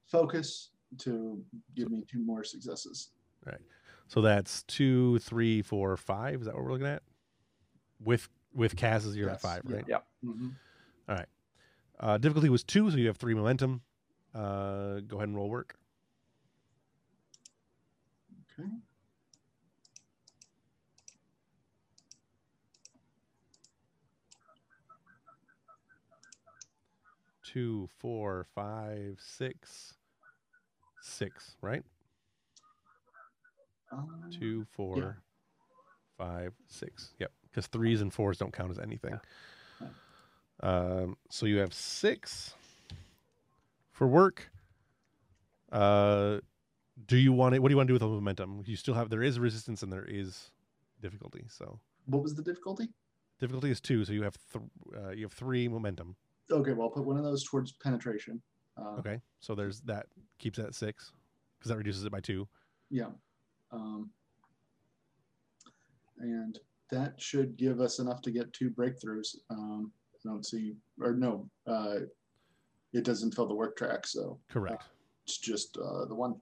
focus 0.05 0.71
to 0.99 1.41
give 1.75 1.89
me 1.89 2.03
two 2.11 2.19
more 2.19 2.43
successes. 2.43 3.11
Right. 3.45 3.61
So 4.07 4.21
that's 4.21 4.63
two, 4.63 5.19
three, 5.19 5.61
four, 5.61 5.95
five. 5.97 6.41
Is 6.41 6.45
that 6.47 6.55
what 6.55 6.63
we're 6.63 6.71
looking 6.73 6.87
at? 6.87 7.03
With 8.03 8.27
with 8.53 8.75
Cass's, 8.75 9.15
you're 9.15 9.29
at 9.29 9.33
Yes, 9.35 9.41
five, 9.41 9.61
yeah. 9.67 9.75
right? 9.75 9.85
Yeah. 9.87 9.99
Mhm. 10.25 10.53
Uh, 11.99 12.15
difficulty 12.19 12.47
was 12.49 12.63
two, 12.63 12.91
so 12.91 12.97
you 12.97 13.07
have 13.07 13.17
three 13.17 13.33
momentum. 13.33 13.81
Uh, 14.33 14.99
go 14.99 15.17
ahead 15.17 15.29
and 15.29 15.35
roll 15.35 15.49
work. 15.49 15.75
Okay. 18.59 18.69
Two, 27.43 27.87
four, 27.99 28.45
five, 28.53 29.17
six, 29.19 29.93
six. 31.01 31.55
Right? 31.61 31.83
Um, 33.91 34.29
Two, 34.37 34.65
four, 34.71 35.17
five, 36.17 36.53
six. 36.67 37.13
Yep. 37.19 37.31
Because 37.49 37.67
threes 37.67 38.01
and 38.01 38.13
fours 38.13 38.37
don't 38.37 38.51
count 38.51 38.71
as 38.71 38.79
anything. 38.79 39.19
Um, 40.61 41.15
so 41.29 41.45
you 41.45 41.57
have 41.59 41.73
six 41.73 42.53
for 43.91 44.07
work. 44.07 44.49
Uh, 45.71 46.39
do 47.05 47.17
you 47.17 47.31
want 47.31 47.53
it? 47.55 47.61
What 47.61 47.69
do 47.69 47.73
you 47.73 47.77
want 47.77 47.87
to 47.87 47.91
do 47.91 47.93
with 47.95 48.01
the 48.01 48.07
momentum? 48.07 48.63
You 48.65 48.75
still 48.75 48.93
have 48.95 49.09
there 49.09 49.21
is 49.23 49.39
resistance 49.39 49.83
and 49.83 49.91
there 49.93 50.05
is 50.07 50.49
difficulty. 51.01 51.45
So 51.49 51.79
What 52.05 52.23
was 52.23 52.33
the 52.35 52.41
difficulty? 52.41 52.89
difficulty 53.39 53.69
is 53.69 53.79
two. 53.79 54.03
So 54.05 54.13
you 54.13 54.23
have 54.23 54.35
th- 54.51 54.65
uh, 54.95 55.09
you 55.11 55.23
have 55.25 55.33
three 55.33 55.67
momentum. 55.67 56.15
Okay, 56.51 56.71
well, 56.73 56.87
I'll 56.87 56.93
put 56.93 57.05
one 57.05 57.17
of 57.17 57.23
those 57.23 57.43
towards 57.43 57.73
penetration. 57.73 58.41
Uh, 58.77 58.95
Okay. 58.99 59.21
So 59.39 59.53
there's 59.53 59.81
that 59.81 60.07
keeps 60.39 60.57
it 60.57 60.65
at 60.65 60.73
six 60.75 61.11
because 61.59 61.69
that 61.69 61.77
reduces 61.77 62.03
it 62.05 62.11
by 62.11 62.19
two. 62.19 62.47
Yeah. 62.89 63.09
Um, 63.71 64.09
and 66.19 66.57
that 66.89 67.21
should 67.21 67.57
give 67.57 67.79
us 67.81 67.99
enough 67.99 68.21
to 68.21 68.31
get 68.31 68.51
two 68.53 68.69
breakthroughs. 68.71 69.35
Um, 69.49 69.91
I 70.15 70.29
don't 70.29 70.45
see, 70.45 70.75
or 71.01 71.13
no, 71.13 71.47
uh, 71.67 71.97
it 72.93 73.03
doesn't 73.03 73.35
fill 73.35 73.47
the 73.47 73.53
work 73.53 73.77
track, 73.77 74.07
so 74.07 74.39
Correct. 74.49 74.83
it's 75.25 75.37
just 75.37 75.77
uh, 75.77 76.05
the 76.05 76.15
one. 76.15 76.35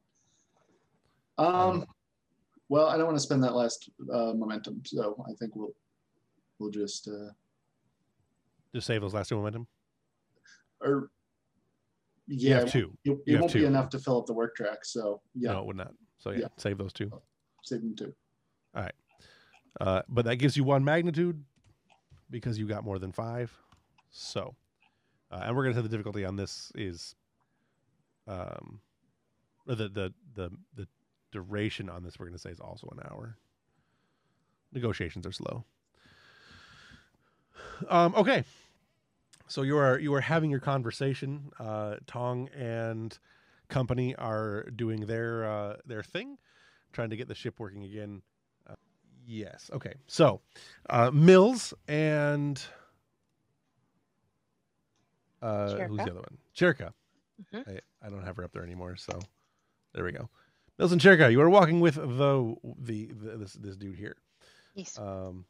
Um, 1.38 1.86
well, 2.70 2.88
I 2.88 2.98
don't 2.98 3.06
want 3.06 3.18
to 3.18 3.22
spend 3.24 3.44
that 3.44 3.54
last 3.56 3.90
uh, 4.12 4.34
momentum, 4.34 4.82
so 4.86 5.24
I 5.30 5.34
think 5.40 5.56
we'll 5.56 5.76
we'll 6.60 6.72
just 6.72 7.08
uh, 7.08 7.32
Just 8.74 8.88
save 8.88 9.02
those 9.02 9.14
last 9.14 9.30
two 9.30 9.36
momentum. 9.36 9.68
or 10.82 11.10
You 12.28 12.50
yeah, 12.50 12.60
have 12.60 12.72
two. 12.72 12.98
it, 13.04 13.18
it 13.28 13.40
won't 13.40 13.54
be 13.54 13.66
enough 13.66 13.90
to 13.90 14.00
fill 14.00 14.20
up 14.20 14.26
the 14.26 14.34
work 14.34 14.56
track. 14.56 14.80
So 14.84 15.22
yeah, 15.34 15.52
No, 15.54 15.60
it 15.60 15.66
would 15.68 15.76
not. 15.78 15.94
So 16.18 16.32
yeah, 16.32 16.40
Yeah. 16.42 16.48
save 16.58 16.78
those 16.78 16.94
two. 16.94 17.12
save 17.64 17.82
them 17.82 17.96
two. 17.96 18.14
Uh, 19.82 20.02
but 20.08 20.24
that 20.24 20.38
gives 20.38 20.56
you 20.56 20.64
one 20.64 20.86
magnitude 20.86 21.44
because 22.30 22.58
you 22.58 22.66
got 22.66 22.86
more 22.86 22.98
than 22.98 23.12
five. 23.12 23.52
So, 24.10 24.56
uh, 25.30 25.42
and 25.44 25.54
we're 25.56 25.64
gonna 25.64 25.76
say 25.76 25.82
the 25.82 25.90
difficulty 25.90 26.24
on 26.24 26.38
this 26.38 26.72
is, 26.76 27.14
um, 28.26 28.80
the 29.66 29.76
the 29.76 30.14
the 30.34 30.50
the 30.76 30.88
duration 31.36 31.90
on 31.90 32.02
this 32.04 32.18
we're 32.18 32.28
gonna 32.28 32.38
say 32.38 32.50
is 32.52 32.60
also 32.62 32.88
an 32.98 33.00
hour. 33.12 33.38
Negotiations 34.72 35.26
are 35.28 35.32
slow. 35.34 35.66
Um, 37.90 38.16
okay, 38.16 38.44
so 39.48 39.62
you 39.64 39.78
are 39.78 40.00
you 40.00 40.14
are 40.14 40.22
having 40.22 40.50
your 40.50 40.60
conversation. 40.62 41.52
Uh, 41.60 41.96
Tong 42.08 42.48
and 42.56 43.18
company 43.68 44.16
are 44.16 44.64
doing 44.76 45.02
their 45.08 45.46
uh, 45.46 45.76
their 45.86 46.04
thing, 46.04 46.38
trying 46.94 47.10
to 47.10 47.18
get 47.18 47.28
the 47.28 47.36
ship 47.36 47.60
working 47.60 47.84
again. 47.84 48.22
Uh, 48.70 48.76
Yes. 49.28 49.70
Okay. 49.74 49.96
So, 50.08 50.40
uh, 50.90 51.10
Mills 51.12 51.74
and 51.88 52.62
uh, 55.42 55.76
who's 55.88 55.98
the 55.98 56.12
other 56.12 56.14
one? 56.22 56.38
Chirka. 56.56 56.94
Mhm. 57.54 57.68
I, 57.68 58.06
I 58.06 58.10
don't 58.10 58.24
have 58.24 58.38
her 58.38 58.44
up 58.44 58.52
there 58.54 58.64
anymore. 58.64 58.96
So, 58.96 59.20
there 59.94 60.04
we 60.06 60.12
go. 60.12 60.30
Mills 60.78 60.92
and 60.92 61.00
Chirka, 61.00 61.32
you 61.32 61.40
are 61.42 61.50
walking 61.50 61.80
with 61.80 61.96
the 61.96 62.56
the, 62.80 63.06
the 63.08 63.38
this 63.38 63.54
this 63.54 63.78
dude 63.78 63.96
here. 63.98 64.18
Yes. 64.76 64.98
Um, 65.00 65.46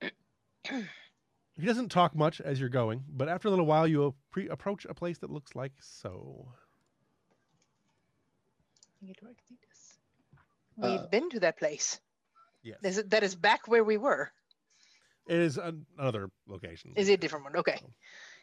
he 0.00 1.66
doesn't 1.66 1.90
talk 1.90 2.14
much 2.16 2.40
as 2.40 2.58
you're 2.58 2.68
going, 2.68 3.04
but 3.08 3.28
after 3.28 3.46
a 3.46 3.50
little 3.50 3.66
while, 3.66 3.86
you 3.86 4.14
pre- 4.32 4.48
approach 4.48 4.84
a 4.88 4.94
place 4.94 5.18
that 5.18 5.30
looks 5.30 5.54
like 5.54 5.72
so. 5.80 6.48
We've 9.00 9.14
Uh, 10.82 11.06
been 11.08 11.28
to 11.30 11.40
that 11.40 11.58
place. 11.58 12.00
Yes, 12.62 12.78
Is 12.82 13.02
that 13.08 13.22
is 13.22 13.34
back 13.34 13.68
where 13.68 13.84
we 13.84 13.96
were? 13.96 14.30
it 15.26 15.38
is 15.38 15.56
an, 15.58 15.84
another 15.98 16.30
location. 16.48 16.92
Is 16.96 17.08
it 17.08 17.14
a 17.14 17.16
different 17.16 17.44
one? 17.44 17.56
Okay. 17.56 17.78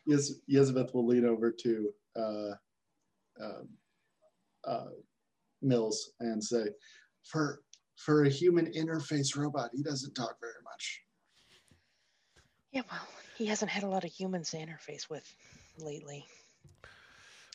Yes, 0.06 0.32
Yezabeth 0.50 0.94
will 0.94 1.06
lean 1.08 1.26
over 1.26 1.52
to 1.52 1.90
uh, 2.16 2.52
uh, 3.42 3.64
uh, 4.66 4.86
Mills 5.62 6.12
and 6.20 6.44
say, 6.44 6.66
"For 7.24 7.62
for 7.96 8.24
a 8.24 8.30
human 8.30 8.72
interface 8.74 9.36
robot, 9.36 9.72
he 9.74 9.84
doesn't 9.84 10.14
talk 10.14 10.40
very 10.40 10.62
much." 10.64 11.02
Yeah, 12.72 12.84
well, 12.92 13.08
he 13.36 13.46
hasn't 13.48 13.72
had 13.72 13.84
a 13.84 13.88
lot 13.88 14.04
of 14.04 14.12
humans 14.12 14.52
to 14.52 14.58
interface 14.58 15.10
with 15.10 15.26
lately. 15.78 16.26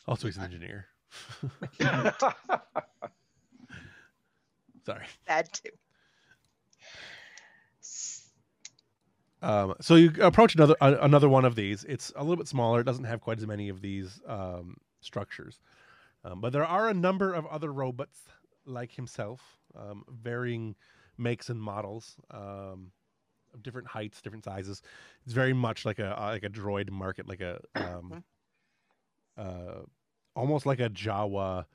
Also, 0.07 0.27
he's 0.27 0.37
an 0.37 0.43
engineer. 0.43 0.87
Sorry. 4.85 5.05
Bad 5.25 5.49
too. 5.51 5.71
Um, 9.41 9.75
so 9.79 9.95
you 9.95 10.11
approach 10.21 10.55
another 10.55 10.75
uh, 10.81 10.95
another 11.01 11.29
one 11.29 11.45
of 11.45 11.55
these. 11.55 11.83
It's 11.83 12.11
a 12.15 12.21
little 12.21 12.35
bit 12.35 12.47
smaller. 12.47 12.81
It 12.81 12.85
doesn't 12.85 13.03
have 13.03 13.21
quite 13.21 13.37
as 13.37 13.45
many 13.45 13.69
of 13.69 13.81
these 13.81 14.19
um, 14.27 14.77
structures, 15.01 15.59
um, 16.25 16.41
but 16.41 16.51
there 16.51 16.65
are 16.65 16.89
a 16.89 16.93
number 16.93 17.33
of 17.33 17.45
other 17.45 17.71
robots 17.71 18.19
like 18.65 18.91
himself, 18.91 19.41
um, 19.75 20.03
varying 20.09 20.75
makes 21.17 21.49
and 21.49 21.61
models, 21.61 22.15
um, 22.31 22.91
of 23.53 23.61
different 23.61 23.87
heights, 23.87 24.21
different 24.21 24.43
sizes. 24.43 24.81
It's 25.23 25.33
very 25.33 25.53
much 25.53 25.85
like 25.85 25.99
a 25.99 26.19
uh, 26.19 26.25
like 26.31 26.43
a 26.43 26.49
droid 26.49 26.89
market, 26.89 27.29
like 27.29 27.41
a 27.41 27.61
um, 27.75 28.23
uh, 29.37 29.81
almost 30.35 30.65
like 30.65 30.79
a 30.79 30.89
Jawa 30.89 31.65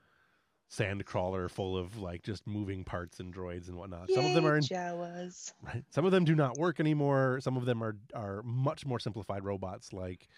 sand 0.68 1.04
crawler 1.04 1.48
full 1.48 1.76
of 1.76 1.98
like 1.98 2.22
just 2.22 2.46
moving 2.46 2.84
parts 2.84 3.20
and 3.20 3.34
droids 3.34 3.68
and 3.68 3.76
whatnot. 3.76 4.10
Some 4.10 4.24
of 4.24 4.34
them 4.34 4.46
are 4.46 4.56
in 4.56 4.62
Jawas. 4.62 5.52
Right. 5.62 5.84
Some 5.90 6.04
of 6.04 6.12
them 6.12 6.24
do 6.24 6.34
not 6.34 6.58
work 6.58 6.80
anymore. 6.80 7.38
Some 7.40 7.56
of 7.56 7.66
them 7.66 7.82
are 7.82 7.96
are 8.14 8.42
much 8.42 8.84
more 8.84 8.98
simplified 8.98 9.44
robots, 9.44 9.92
like 9.92 10.28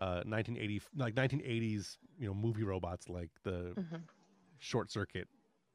uh, 0.00 0.22
1980, 0.24 0.82
like 0.96 1.14
1980s, 1.14 1.98
you 2.18 2.26
know, 2.26 2.34
movie 2.34 2.64
robots, 2.64 3.08
like 3.08 3.30
the 3.42 3.74
Mhm. 3.76 4.02
Short 4.58 4.90
Circuit, 4.90 5.28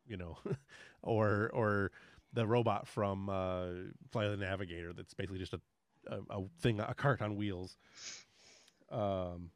you 0.08 0.18
know, 0.18 0.38
or 1.02 1.50
or 1.54 1.92
the 2.34 2.46
robot 2.46 2.88
from 2.88 3.30
uh, 3.30 3.68
Flight 4.12 4.28
of 4.28 4.38
the 4.38 4.46
Navigator. 4.46 4.94
That's 4.94 5.14
basically 5.14 5.40
just 5.40 5.54
a 5.54 5.62
a, 6.08 6.20
a 6.30 6.44
thing, 6.60 6.80
a 6.80 6.94
cart 6.94 7.22
on 7.22 7.36
wheels. 7.36 7.78
Um, 8.92 9.52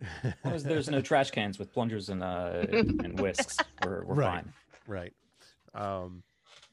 As 0.44 0.52
as 0.52 0.64
there's 0.64 0.88
no 0.88 1.00
trash 1.00 1.30
cans 1.30 1.58
with 1.58 1.72
plungers 1.72 2.08
and 2.08 2.22
uh, 2.22 2.66
and 2.70 3.18
whisks, 3.20 3.58
we're, 3.82 4.04
we're 4.04 4.16
Right. 4.16 4.42
fine. 4.42 4.52
Right. 4.86 5.12
Um, 5.74 6.22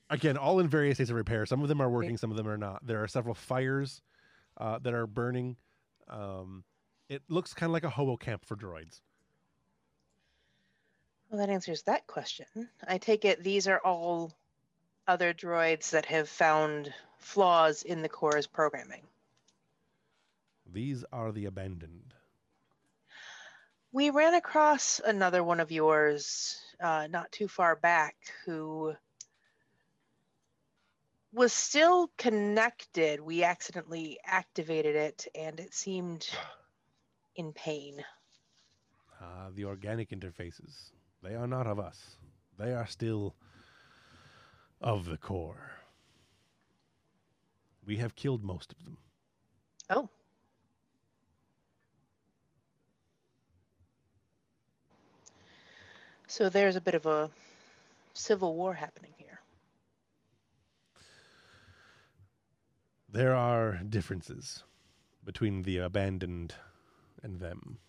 again, 0.09 0.37
all 0.37 0.59
in 0.59 0.67
various 0.67 0.97
states 0.97 1.09
of 1.09 1.15
repair. 1.17 1.45
Some 1.45 1.61
of 1.61 1.67
them 1.67 1.81
are 1.81 1.89
working, 1.89 2.17
some 2.17 2.31
of 2.31 2.37
them 2.37 2.47
are 2.47 2.57
not. 2.57 2.85
There 2.85 3.03
are 3.03 3.07
several 3.07 3.35
fires 3.35 4.01
uh, 4.57 4.79
that 4.79 4.93
are 4.93 5.05
burning. 5.07 5.57
Um, 6.09 6.63
it 7.09 7.21
looks 7.29 7.53
kind 7.53 7.69
of 7.69 7.73
like 7.73 7.83
a 7.83 7.89
hobo 7.89 8.17
camp 8.17 8.45
for 8.45 8.55
droids. 8.55 9.01
Well, 11.29 11.39
that 11.39 11.49
answers 11.49 11.83
that 11.83 12.07
question. 12.07 12.45
I 12.87 12.97
take 12.97 13.25
it 13.25 13.43
these 13.43 13.67
are 13.67 13.79
all 13.79 14.33
other 15.07 15.33
droids 15.33 15.91
that 15.91 16.05
have 16.05 16.29
found 16.29 16.93
flaws 17.17 17.83
in 17.83 18.01
the 18.01 18.09
core's 18.09 18.47
programming. 18.47 19.03
These 20.71 21.03
are 21.11 21.31
the 21.31 21.45
abandoned. 21.45 22.13
We 23.91 24.09
ran 24.09 24.33
across 24.33 24.99
another 25.03 25.43
one 25.43 25.59
of 25.59 25.71
yours 25.71 26.61
uh, 26.79 27.07
not 27.09 27.31
too 27.31 27.47
far 27.47 27.75
back 27.75 28.15
who 28.45 28.93
was 31.33 31.53
still 31.53 32.09
connected. 32.17 33.19
We 33.19 33.43
accidentally 33.43 34.17
activated 34.25 34.95
it 34.95 35.27
and 35.35 35.59
it 35.59 35.73
seemed 35.73 36.27
in 37.35 37.53
pain. 37.53 38.03
Uh, 39.21 39.49
the 39.53 39.65
organic 39.65 40.11
interfaces. 40.11 40.91
They 41.23 41.35
are 41.35 41.47
not 41.47 41.67
of 41.67 41.79
us. 41.79 41.99
They 42.57 42.73
are 42.73 42.87
still 42.87 43.35
of 44.81 45.05
the 45.05 45.17
core. 45.17 45.71
We 47.85 47.97
have 47.97 48.15
killed 48.15 48.43
most 48.43 48.71
of 48.71 48.83
them. 48.83 48.97
Oh. 49.89 50.09
So 56.27 56.49
there's 56.49 56.75
a 56.75 56.81
bit 56.81 56.93
of 56.93 57.05
a 57.05 57.29
civil 58.13 58.55
war 58.55 58.73
happening 58.73 59.13
here. 59.17 59.39
There 63.17 63.33
are 63.33 63.79
differences 63.89 64.63
between 65.25 65.63
the 65.63 65.79
abandoned 65.79 66.53
and 67.23 67.39
them. 67.39 67.79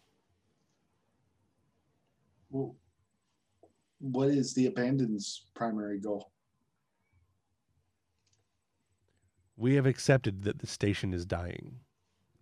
Well, 2.48 2.76
what 3.98 4.28
is 4.28 4.54
the 4.54 4.64
abandoned's 4.64 5.44
primary 5.54 5.98
goal? 5.98 6.30
We 9.58 9.74
have 9.74 9.84
accepted 9.84 10.44
that 10.44 10.60
the 10.60 10.66
station 10.66 11.12
is 11.12 11.26
dying. 11.26 11.80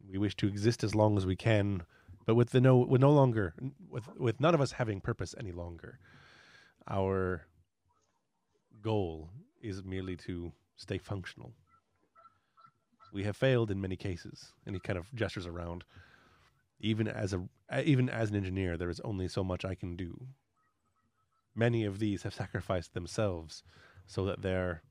We 0.08 0.16
wish 0.18 0.36
to 0.36 0.46
exist 0.46 0.84
as 0.84 0.94
long 0.94 1.16
as 1.16 1.26
we 1.26 1.34
can, 1.34 1.82
but 2.24 2.36
with 2.36 2.50
the 2.50 2.60
no 2.60 2.76
with 2.76 3.00
no 3.00 3.10
longer 3.10 3.52
with 3.90 4.06
with 4.16 4.38
none 4.38 4.54
of 4.54 4.60
us 4.60 4.70
having 4.70 5.00
purpose 5.00 5.34
any 5.36 5.50
longer. 5.50 5.98
Our 6.86 7.48
goal 8.80 9.30
is 9.60 9.82
merely 9.82 10.14
to 10.18 10.52
stay 10.76 10.98
functional. 10.98 11.52
We 13.16 13.24
have 13.24 13.34
failed 13.34 13.70
in 13.70 13.80
many 13.80 13.96
cases, 13.96 14.52
and 14.66 14.76
he 14.76 14.78
kind 14.78 14.98
of 14.98 15.10
gestures 15.14 15.46
around. 15.46 15.84
Even 16.80 17.08
as 17.08 17.32
a 17.32 17.48
even 17.82 18.10
as 18.10 18.28
an 18.28 18.36
engineer, 18.36 18.76
there 18.76 18.90
is 18.90 19.00
only 19.00 19.26
so 19.26 19.42
much 19.42 19.64
I 19.64 19.74
can 19.74 19.96
do. 19.96 20.26
Many 21.54 21.86
of 21.86 21.98
these 21.98 22.24
have 22.24 22.34
sacrificed 22.34 22.92
themselves 22.92 23.62
so 24.06 24.26
that 24.26 24.42
their 24.42 24.82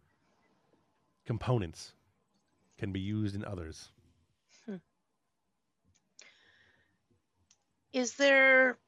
components 1.27 1.93
can 2.79 2.91
be 2.91 2.99
used 2.99 3.35
in 3.35 3.45
others. 3.45 3.91
Hmm. 4.65 4.77
Is 7.93 8.15
there 8.15 8.79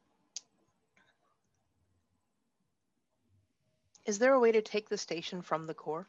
Is 4.03 4.17
there 4.17 4.33
a 4.33 4.39
way 4.39 4.51
to 4.51 4.63
take 4.63 4.89
the 4.89 4.97
station 4.97 5.43
from 5.43 5.67
the 5.67 5.75
core 5.75 6.07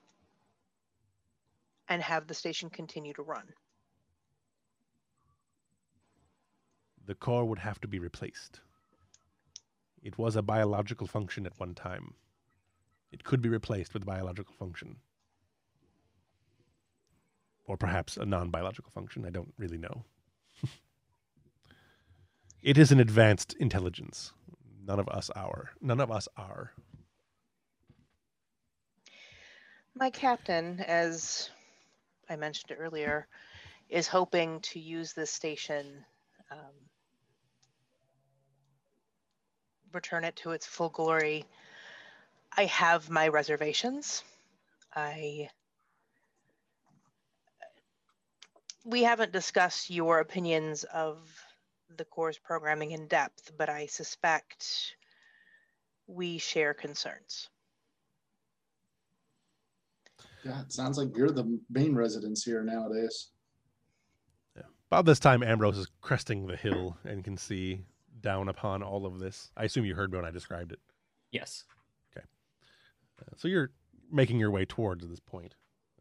and 1.88 2.02
have 2.02 2.26
the 2.26 2.34
station 2.34 2.70
continue 2.70 3.12
to 3.14 3.22
run? 3.22 3.44
The 7.06 7.14
core 7.14 7.46
would 7.46 7.58
have 7.60 7.80
to 7.80 7.88
be 7.88 7.98
replaced. 7.98 8.60
It 10.02 10.18
was 10.18 10.36
a 10.36 10.42
biological 10.42 11.06
function 11.06 11.46
at 11.46 11.58
one 11.58 11.74
time. 11.74 12.14
It 13.10 13.24
could 13.24 13.40
be 13.40 13.48
replaced 13.48 13.94
with 13.94 14.02
a 14.02 14.06
biological 14.06 14.54
function. 14.54 14.96
Or 17.64 17.76
perhaps 17.76 18.16
a 18.16 18.26
non 18.26 18.50
biological 18.50 18.90
function. 18.90 19.24
I 19.24 19.30
don't 19.30 19.54
really 19.56 19.78
know. 19.78 20.04
it 22.62 22.78
is 22.78 22.92
an 22.92 23.00
advanced 23.00 23.54
intelligence. 23.58 24.32
None 24.86 24.98
of 24.98 25.08
us 25.08 25.30
are. 25.30 25.70
None 25.80 26.00
of 26.00 26.10
us 26.10 26.28
are. 26.36 26.72
My 29.94 30.10
captain, 30.10 30.80
as 30.86 31.50
I 32.28 32.36
mentioned 32.36 32.76
earlier, 32.78 33.26
is 33.88 34.06
hoping 34.06 34.60
to 34.60 34.78
use 34.78 35.12
this 35.12 35.30
station, 35.30 36.04
um, 36.50 36.74
return 39.92 40.24
it 40.24 40.36
to 40.36 40.50
its 40.50 40.66
full 40.66 40.90
glory. 40.90 41.44
I 42.56 42.66
have 42.66 43.10
my 43.10 43.28
reservations. 43.28 44.22
I. 44.94 45.50
We 48.84 49.02
haven't 49.02 49.32
discussed 49.32 49.90
your 49.90 50.20
opinions 50.20 50.84
of 50.84 51.18
the 51.96 52.04
core's 52.04 52.38
programming 52.38 52.92
in 52.92 53.06
depth, 53.06 53.52
but 53.56 53.68
I 53.68 53.86
suspect 53.86 54.96
we 56.06 56.38
share 56.38 56.72
concerns. 56.74 57.48
Yeah, 60.44 60.60
it 60.60 60.72
sounds 60.72 60.98
like 60.98 61.16
you're 61.16 61.30
the 61.30 61.60
main 61.70 61.94
residence 61.94 62.44
here 62.44 62.62
nowadays. 62.62 63.28
Yeah. 64.56 64.62
About 64.90 65.04
this 65.04 65.18
time, 65.18 65.42
Ambrose 65.42 65.78
is 65.78 65.88
cresting 66.00 66.46
the 66.46 66.56
hill 66.56 66.96
and 67.04 67.24
can 67.24 67.36
see 67.36 67.82
down 68.20 68.48
upon 68.48 68.82
all 68.82 69.06
of 69.06 69.18
this. 69.18 69.50
I 69.56 69.64
assume 69.64 69.84
you 69.84 69.94
heard 69.94 70.12
me 70.12 70.18
when 70.18 70.24
I 70.24 70.30
described 70.30 70.72
it. 70.72 70.80
Yes. 71.30 71.64
Uh, 73.20 73.34
so 73.36 73.48
you're 73.48 73.70
making 74.10 74.38
your 74.38 74.50
way 74.50 74.64
towards 74.64 75.06
this 75.08 75.20
point. 75.20 75.54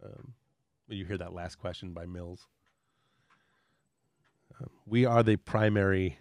Um, 0.04 0.34
you 0.88 1.06
hear 1.06 1.18
that 1.18 1.34
last 1.34 1.58
question 1.58 1.94
by 1.94 2.06
Mills. 2.06 2.48
Um, 4.60 4.70
we 4.86 5.06
are 5.06 5.24
the 5.24 5.38
primary 5.38 6.20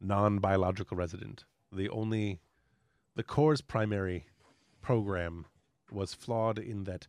non 0.00 0.38
biological 0.38 0.96
resident. 0.96 1.44
The 1.72 1.88
only, 1.88 2.40
the 3.16 3.22
core's 3.22 3.60
primary 3.60 4.26
program 4.82 5.46
was 5.92 6.14
flawed 6.14 6.58
in 6.58 6.84
that 6.84 7.06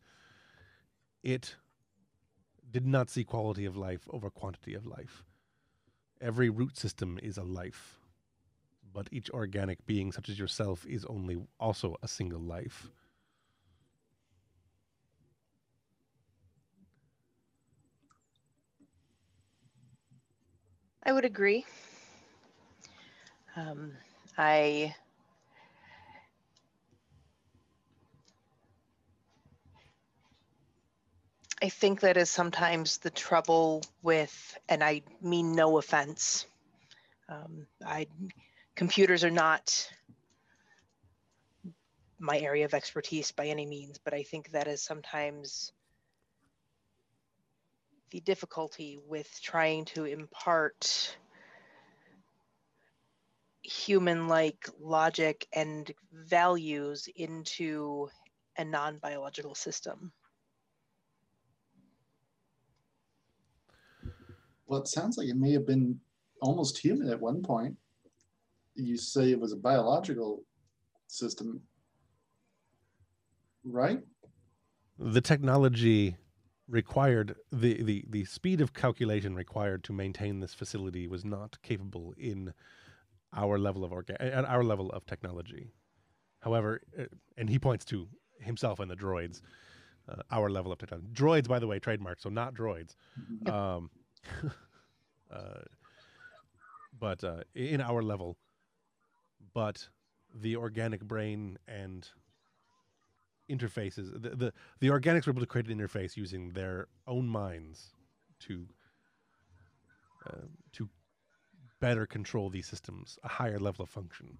it 1.22 1.56
did 2.70 2.86
not 2.86 3.08
see 3.10 3.24
quality 3.24 3.64
of 3.64 3.76
life 3.76 4.06
over 4.10 4.30
quantity 4.30 4.74
of 4.74 4.86
life. 4.86 5.24
Every 6.20 6.50
root 6.50 6.76
system 6.76 7.18
is 7.22 7.36
a 7.36 7.42
life, 7.42 8.00
but 8.92 9.08
each 9.12 9.30
organic 9.30 9.84
being, 9.86 10.12
such 10.12 10.28
as 10.28 10.38
yourself, 10.38 10.86
is 10.86 11.04
only 11.04 11.46
also 11.60 11.96
a 12.02 12.08
single 12.08 12.40
life. 12.40 12.90
I 21.04 21.12
would 21.12 21.24
agree. 21.24 21.64
Um, 23.56 23.92
I 24.38 24.94
I 31.64 31.70
think 31.70 32.00
that 32.00 32.18
is 32.18 32.28
sometimes 32.28 32.98
the 32.98 33.08
trouble 33.08 33.82
with, 34.02 34.58
and 34.68 34.84
I 34.84 35.00
mean 35.22 35.52
no 35.52 35.78
offense. 35.78 36.44
Um, 37.26 37.66
I 37.82 38.06
computers 38.74 39.24
are 39.24 39.30
not 39.30 39.90
my 42.18 42.38
area 42.38 42.66
of 42.66 42.74
expertise 42.74 43.32
by 43.32 43.46
any 43.46 43.64
means, 43.64 43.96
but 43.96 44.12
I 44.12 44.24
think 44.24 44.50
that 44.50 44.68
is 44.68 44.82
sometimes 44.82 45.72
the 48.10 48.20
difficulty 48.20 49.00
with 49.08 49.30
trying 49.42 49.86
to 49.86 50.04
impart 50.04 51.16
human 53.62 54.28
like 54.28 54.68
logic 54.78 55.46
and 55.54 55.90
values 56.12 57.08
into 57.16 58.10
a 58.58 58.66
non 58.66 58.98
biological 58.98 59.54
system. 59.54 60.12
Well, 64.66 64.80
it 64.80 64.88
sounds 64.88 65.18
like 65.18 65.28
it 65.28 65.36
may 65.36 65.52
have 65.52 65.66
been 65.66 65.98
almost 66.40 66.78
human 66.78 67.08
at 67.10 67.20
one 67.20 67.42
point. 67.42 67.76
You 68.74 68.96
say 68.96 69.30
it 69.30 69.40
was 69.40 69.52
a 69.52 69.56
biological 69.56 70.42
system. 71.06 71.60
right? 73.64 74.00
the 74.98 75.20
technology 75.20 76.16
required 76.68 77.36
the, 77.52 77.82
the 77.82 78.04
the 78.08 78.24
speed 78.24 78.60
of 78.60 78.72
calculation 78.72 79.34
required 79.34 79.84
to 79.84 79.92
maintain 79.92 80.40
this 80.40 80.54
facility 80.54 81.06
was 81.06 81.24
not 81.24 81.58
capable 81.62 82.14
in 82.16 82.54
our 83.34 83.58
level 83.58 83.84
of 83.84 83.90
orga- 83.90 84.16
at 84.20 84.44
our 84.44 84.62
level 84.62 84.90
of 84.90 85.04
technology. 85.04 85.72
However, 86.40 86.80
uh, 86.98 87.04
and 87.36 87.50
he 87.50 87.58
points 87.58 87.84
to 87.86 88.08
himself 88.40 88.78
and 88.80 88.90
the 88.90 88.96
droids, 88.96 89.42
uh, 90.08 90.22
our 90.30 90.48
level 90.48 90.72
of 90.72 90.78
technology. 90.78 91.08
Droids, 91.12 91.48
by 91.48 91.58
the 91.58 91.66
way, 91.66 91.78
trademark, 91.78 92.20
so 92.20 92.28
not 92.28 92.54
droids. 92.54 92.94
Um, 93.50 93.90
uh, 95.32 95.62
but 96.98 97.22
uh, 97.24 97.42
in 97.54 97.80
our 97.80 98.02
level, 98.02 98.36
but 99.52 99.88
the 100.34 100.56
organic 100.56 101.02
brain 101.04 101.58
and 101.68 102.08
interfaces 103.50 104.10
the, 104.22 104.30
the 104.30 104.52
the 104.80 104.88
organics 104.88 105.26
were 105.26 105.32
able 105.32 105.40
to 105.40 105.46
create 105.46 105.68
an 105.68 105.78
interface 105.78 106.16
using 106.16 106.50
their 106.50 106.88
own 107.06 107.28
minds 107.28 107.92
to 108.40 108.66
uh, 110.26 110.46
to 110.72 110.88
better 111.80 112.06
control 112.06 112.48
these 112.48 112.66
systems 112.66 113.18
a 113.22 113.28
higher 113.28 113.58
level 113.58 113.82
of 113.82 113.88
function. 113.90 114.38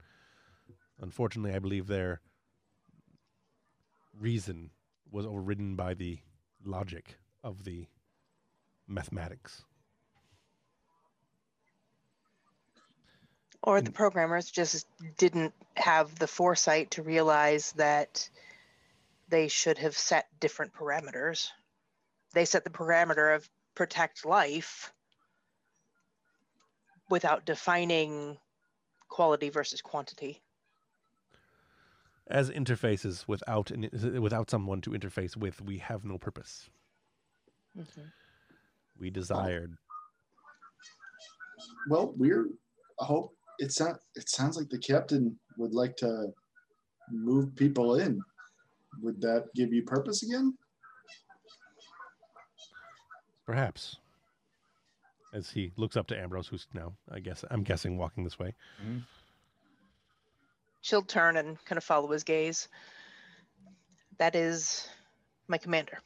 Unfortunately 1.00 1.54
i 1.54 1.58
believe 1.58 1.86
their 1.86 2.20
reason 4.18 4.70
was 5.10 5.26
overridden 5.26 5.76
by 5.76 5.92
the 5.92 6.18
logic 6.64 7.18
of 7.42 7.64
the 7.64 7.86
mathematics 8.86 9.64
Or 13.66 13.80
the 13.80 13.90
mm. 13.90 13.94
programmers 13.94 14.50
just 14.50 14.86
didn't 15.16 15.54
have 15.74 16.14
the 16.18 16.26
foresight 16.26 16.92
to 16.92 17.02
realize 17.02 17.72
that 17.72 18.28
they 19.30 19.48
should 19.48 19.78
have 19.78 19.96
set 19.96 20.28
different 20.38 20.74
parameters. 20.74 21.48
They 22.34 22.44
set 22.44 22.64
the 22.64 22.70
parameter 22.70 23.34
of 23.34 23.48
protect 23.74 24.26
life 24.26 24.92
without 27.08 27.46
defining 27.46 28.36
quality 29.08 29.48
versus 29.48 29.80
quantity. 29.80 30.42
as 32.28 32.50
interfaces 32.50 33.26
without 33.26 33.70
an, 33.70 33.88
without 34.20 34.50
someone 34.50 34.80
to 34.80 34.90
interface 34.90 35.36
with 35.36 35.60
we 35.60 35.76
have 35.78 36.04
no 36.04 36.16
purpose 36.16 36.70
mm-hmm. 37.76 38.00
we 38.98 39.10
desired 39.10 39.76
Well, 41.88 42.14
we're. 42.16 42.46
I 43.00 43.04
hope 43.04 43.34
it's 43.58 43.80
not. 43.80 44.00
It 44.14 44.28
sounds 44.28 44.56
like 44.56 44.68
the 44.68 44.78
captain 44.78 45.38
would 45.58 45.74
like 45.74 45.96
to 45.96 46.28
move 47.10 47.54
people 47.56 47.96
in. 47.96 48.20
Would 49.02 49.20
that 49.20 49.46
give 49.54 49.72
you 49.72 49.82
purpose 49.82 50.22
again? 50.22 50.54
Perhaps. 53.46 53.96
As 55.32 55.50
he 55.50 55.72
looks 55.76 55.96
up 55.96 56.06
to 56.08 56.18
Ambrose, 56.18 56.46
who's 56.46 56.66
now, 56.74 56.92
I 57.10 57.18
guess, 57.18 57.44
I'm 57.50 57.64
guessing, 57.64 57.98
walking 57.98 58.22
this 58.22 58.38
way. 58.38 58.54
Mm-hmm. 58.80 58.98
She'll 60.80 61.02
turn 61.02 61.36
and 61.36 61.62
kind 61.64 61.76
of 61.76 61.82
follow 61.82 62.10
his 62.12 62.22
gaze. 62.22 62.68
That 64.18 64.36
is 64.36 64.88
my 65.48 65.58
commander. 65.58 65.98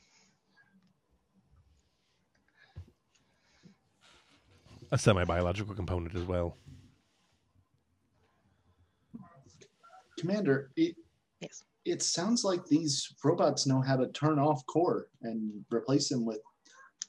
A 4.91 4.97
semi 4.97 5.25
biological 5.25 5.75
component 5.75 6.15
as 6.15 6.25
well. 6.25 6.57
Commander, 10.19 10.71
it, 10.77 10.97
Yes. 11.41 11.63
it 11.85 12.03
sounds 12.03 12.45
like 12.45 12.67
these 12.67 13.15
robots 13.25 13.67
know 13.67 13.81
how 13.81 13.97
to 13.97 14.09
turn 14.09 14.39
off 14.39 14.67
core 14.67 15.09
and 15.23 15.65
replace 15.71 16.09
them 16.09 16.25
with 16.25 16.41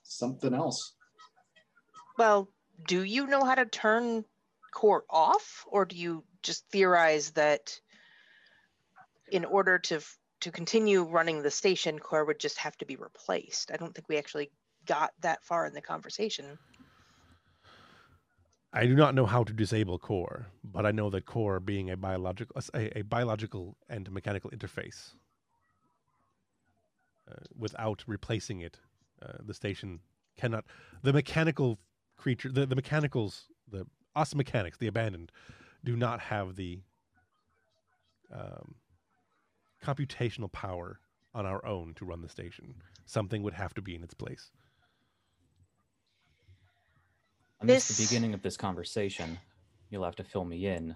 something 0.03 0.53
else. 0.53 0.93
Well, 2.17 2.49
do 2.87 3.03
you 3.03 3.27
know 3.27 3.43
how 3.43 3.55
to 3.55 3.65
turn 3.65 4.23
core 4.71 5.05
off, 5.09 5.65
or 5.67 5.85
do 5.85 5.95
you 5.95 6.23
just 6.43 6.69
theorize 6.69 7.31
that 7.31 7.79
in 9.31 9.45
order 9.45 9.79
to 9.79 10.01
to 10.41 10.51
continue 10.51 11.03
running 11.03 11.41
the 11.41 11.51
station, 11.51 11.99
core 11.99 12.23
would 12.23 12.39
just 12.39 12.57
have 12.57 12.77
to 12.77 12.85
be 12.85 12.95
replaced? 12.95 13.71
I 13.71 13.77
don't 13.77 13.93
think 13.93 14.07
we 14.07 14.17
actually 14.17 14.51
got 14.85 15.11
that 15.21 15.43
far 15.43 15.65
in 15.65 15.73
the 15.73 15.81
conversation. 15.81 16.57
I 18.71 18.85
do 18.85 18.95
not 18.95 19.15
know 19.15 19.25
how 19.25 19.43
to 19.43 19.53
disable 19.53 19.97
core, 19.97 20.47
but 20.63 20.85
I 20.85 20.91
know 20.91 21.09
that 21.09 21.25
core 21.25 21.59
being 21.59 21.89
a 21.89 21.97
biological 21.97 22.61
a, 22.73 22.99
a 22.99 23.01
biological 23.01 23.75
and 23.89 24.11
mechanical 24.11 24.51
interface. 24.51 25.15
Uh, 27.29 27.35
without 27.57 28.03
replacing 28.07 28.61
it, 28.61 28.79
uh, 29.21 29.33
the 29.45 29.53
station 29.53 29.99
cannot. 30.37 30.65
The 31.03 31.13
mechanical 31.13 31.79
creature, 32.17 32.51
the, 32.51 32.65
the 32.65 32.75
mechanicals, 32.75 33.45
the 33.71 33.85
us 34.15 34.35
mechanics, 34.35 34.77
the 34.77 34.87
abandoned, 34.87 35.31
do 35.83 35.95
not 35.95 36.19
have 36.19 36.55
the 36.55 36.79
um, 38.33 38.75
computational 39.83 40.51
power 40.51 40.99
on 41.33 41.45
our 41.45 41.63
own 41.65 41.93
to 41.95 42.05
run 42.05 42.21
the 42.21 42.29
station. 42.29 42.75
Something 43.05 43.43
would 43.43 43.53
have 43.53 43.73
to 43.75 43.81
be 43.81 43.95
in 43.95 44.03
its 44.03 44.13
place. 44.13 44.51
I 47.61 47.65
missed 47.65 47.87
the 47.89 47.93
This- 47.95 48.09
beginning 48.09 48.33
of 48.33 48.41
this 48.41 48.57
conversation. 48.57 49.39
You'll 49.89 50.03
have 50.05 50.15
to 50.17 50.23
fill 50.23 50.45
me 50.45 50.67
in. 50.67 50.95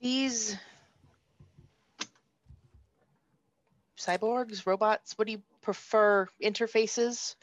These 0.00 0.56
cyborgs, 3.96 4.66
robots, 4.66 5.16
what 5.16 5.26
do 5.26 5.32
you 5.32 5.42
prefer? 5.60 6.26
Interfaces? 6.42 7.36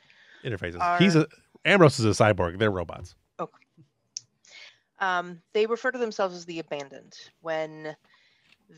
Interfaces. 0.43 0.79
Are- 0.79 0.97
He's 0.99 1.15
a 1.15 1.27
Ambrose 1.65 1.99
is 1.99 2.05
a 2.05 2.23
cyborg. 2.23 2.57
They're 2.59 2.71
robots. 2.71 3.15
Okay. 3.39 3.53
Um, 4.99 5.41
they 5.53 5.65
refer 5.65 5.91
to 5.91 5.97
themselves 5.97 6.35
as 6.35 6.45
the 6.45 6.59
abandoned 6.59 7.13
when 7.41 7.95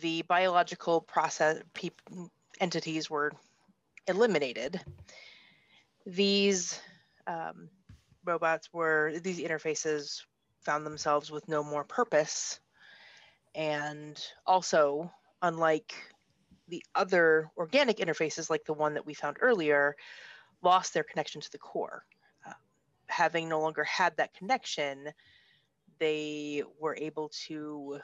the 0.02 0.22
biological 0.24 1.02
process 1.02 1.62
peop, 1.74 2.02
entities 2.60 3.10
were 3.10 3.32
eliminated. 4.08 4.82
These 6.06 6.80
um, 7.28 7.70
robots 8.30 8.70
were 8.72 9.14
these 9.22 9.40
interfaces 9.40 10.22
found 10.62 10.86
themselves 10.86 11.32
with 11.32 11.48
no 11.48 11.64
more 11.64 11.84
purpose, 11.84 12.60
and 13.56 14.22
also, 14.46 15.12
unlike 15.42 15.94
the 16.68 16.84
other 16.94 17.50
organic 17.58 17.98
interfaces, 17.98 18.50
like 18.50 18.64
the 18.66 18.74
one 18.74 18.94
that 18.94 19.06
we 19.06 19.14
found 19.14 19.38
earlier, 19.42 19.96
lost 20.62 20.94
their 20.94 21.04
connection 21.04 21.42
to 21.42 21.52
the 21.52 21.58
core. 21.58 22.04
Uh, 22.48 22.54
having 23.08 23.50
no 23.50 23.60
longer 23.60 23.84
had 23.84 24.16
that 24.18 24.34
connection, 24.36 25.10
they 25.98 26.64
were 26.80 26.96
able 26.96 27.32
to 27.48 28.00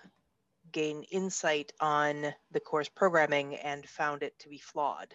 gain 0.71 1.03
insight 1.11 1.71
on 1.79 2.33
the 2.51 2.59
core's 2.59 2.89
programming 2.89 3.55
and 3.55 3.87
found 3.87 4.23
it 4.23 4.37
to 4.39 4.49
be 4.49 4.57
flawed. 4.57 5.13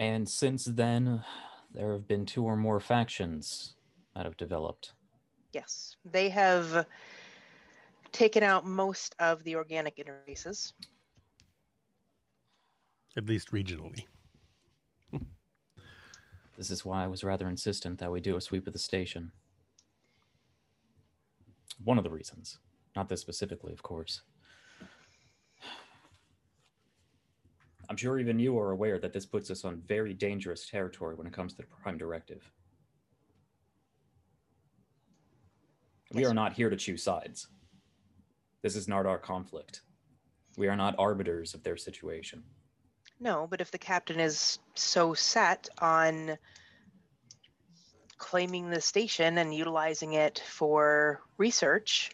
And 0.00 0.26
since 0.26 0.64
then, 0.64 1.22
there 1.74 1.92
have 1.92 2.08
been 2.08 2.24
two 2.24 2.44
or 2.44 2.56
more 2.56 2.80
factions 2.80 3.74
that 4.16 4.24
have 4.24 4.36
developed. 4.38 4.94
Yes, 5.52 5.96
they 6.10 6.30
have 6.30 6.86
taken 8.10 8.42
out 8.42 8.66
most 8.66 9.14
of 9.18 9.44
the 9.44 9.56
organic 9.56 9.98
interfaces. 9.98 10.72
At 13.16 13.26
least 13.26 13.52
regionally. 13.52 14.06
This 16.56 16.70
is 16.70 16.84
why 16.84 17.04
I 17.04 17.06
was 17.06 17.24
rather 17.24 17.48
insistent 17.48 18.00
that 18.00 18.12
we 18.12 18.20
do 18.20 18.36
a 18.36 18.40
sweep 18.42 18.66
of 18.66 18.74
the 18.74 18.78
station. 18.78 19.32
One 21.82 21.96
of 21.96 22.04
the 22.04 22.10
reasons. 22.10 22.58
Not 22.94 23.08
this 23.08 23.22
specifically, 23.22 23.72
of 23.72 23.82
course. 23.82 24.20
I'm 27.90 27.96
sure 27.96 28.20
even 28.20 28.38
you 28.38 28.56
are 28.56 28.70
aware 28.70 29.00
that 29.00 29.12
this 29.12 29.26
puts 29.26 29.50
us 29.50 29.64
on 29.64 29.82
very 29.88 30.14
dangerous 30.14 30.70
territory 30.70 31.16
when 31.16 31.26
it 31.26 31.32
comes 31.32 31.54
to 31.54 31.62
the 31.62 31.66
Prime 31.82 31.98
Directive. 31.98 32.48
We 36.12 36.24
are 36.24 36.32
not 36.32 36.52
here 36.52 36.70
to 36.70 36.76
choose 36.76 37.02
sides. 37.02 37.48
This 38.62 38.76
is 38.76 38.86
not 38.86 39.06
our 39.06 39.18
conflict. 39.18 39.80
We 40.56 40.68
are 40.68 40.76
not 40.76 40.94
arbiters 40.98 41.52
of 41.52 41.64
their 41.64 41.76
situation. 41.76 42.44
No, 43.18 43.48
but 43.50 43.60
if 43.60 43.72
the 43.72 43.78
captain 43.78 44.20
is 44.20 44.60
so 44.74 45.12
set 45.12 45.68
on 45.80 46.38
claiming 48.18 48.70
the 48.70 48.80
station 48.80 49.38
and 49.38 49.52
utilizing 49.52 50.12
it 50.12 50.40
for 50.46 51.22
research, 51.38 52.12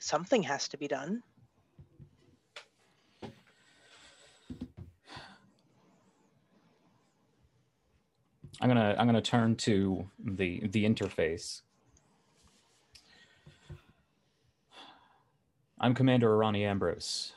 something 0.00 0.42
has 0.42 0.66
to 0.68 0.76
be 0.76 0.88
done. 0.88 1.22
I'm 8.62 8.68
gonna 8.68 8.94
I'm 8.96 9.06
gonna 9.06 9.20
turn 9.20 9.56
to 9.56 10.08
the 10.24 10.62
the 10.68 10.84
interface. 10.84 11.62
I'm 15.80 15.94
Commander 15.94 16.30
Arani 16.30 16.64
Ambrose. 16.64 17.32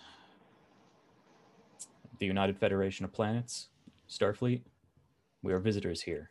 The 2.19 2.27
United 2.27 2.59
Federation 2.59 3.05
of 3.05 3.11
Planets, 3.11 3.69
Starfleet. 4.07 4.61
We 5.41 5.51
are 5.51 5.57
visitors 5.57 6.03
here. 6.03 6.29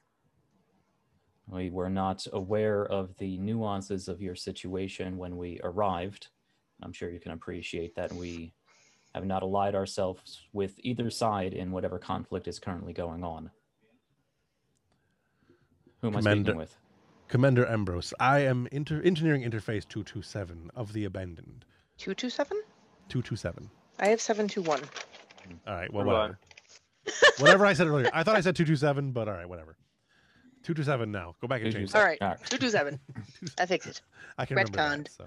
We 1.48 1.70
were 1.70 1.90
not 1.90 2.24
aware 2.32 2.86
of 2.86 3.16
the 3.18 3.36
nuances 3.38 4.06
of 4.06 4.22
your 4.22 4.36
situation 4.36 5.18
when 5.18 5.36
we 5.36 5.58
arrived. 5.64 6.28
I'm 6.84 6.92
sure 6.92 7.10
you 7.10 7.18
can 7.18 7.32
appreciate 7.32 7.96
that 7.96 8.12
we 8.12 8.54
have 9.12 9.26
not 9.26 9.42
allied 9.42 9.74
ourselves 9.74 10.42
with 10.52 10.74
either 10.78 11.10
side 11.10 11.52
in 11.52 11.72
whatever 11.72 11.98
conflict 11.98 12.46
is 12.46 12.60
currently 12.60 12.92
going 12.92 13.24
on. 13.24 13.50
Who 16.04 16.08
am 16.10 16.16
I 16.16 16.18
Commander- 16.20 16.42
speaking 16.50 16.58
with? 16.58 16.76
Commander 17.28 17.66
Ambrose, 17.66 18.12
I 18.20 18.40
am 18.40 18.68
inter- 18.70 19.00
engineering 19.02 19.40
interface 19.40 19.88
227 19.88 20.70
of 20.76 20.92
the 20.92 21.06
abandoned. 21.06 21.64
227? 21.96 22.58
227. 23.08 23.70
I 24.00 24.08
have 24.08 24.20
721. 24.20 24.82
All 25.66 25.74
right, 25.74 25.90
well, 25.90 26.04
Where 26.04 26.14
whatever. 26.14 26.38
whatever 27.38 27.64
I 27.66 27.72
said 27.72 27.86
earlier. 27.86 28.10
I 28.12 28.22
thought 28.22 28.36
I 28.36 28.42
said 28.42 28.54
227, 28.54 29.12
but 29.12 29.28
all 29.28 29.34
right, 29.34 29.48
whatever. 29.48 29.76
227 30.64 31.10
now. 31.10 31.34
Go 31.40 31.48
back 31.48 31.62
and 31.62 31.72
change 31.72 31.90
that. 31.92 31.98
All 31.98 32.04
right. 32.04 32.18
All 32.20 32.28
right. 32.28 32.38
227. 32.50 33.00
I 33.58 33.64
fixed 33.66 33.88
it. 33.88 34.02
I 34.36 34.44
can 34.44 34.56
remember 34.56 34.76
that. 34.76 35.08
So, 35.08 35.26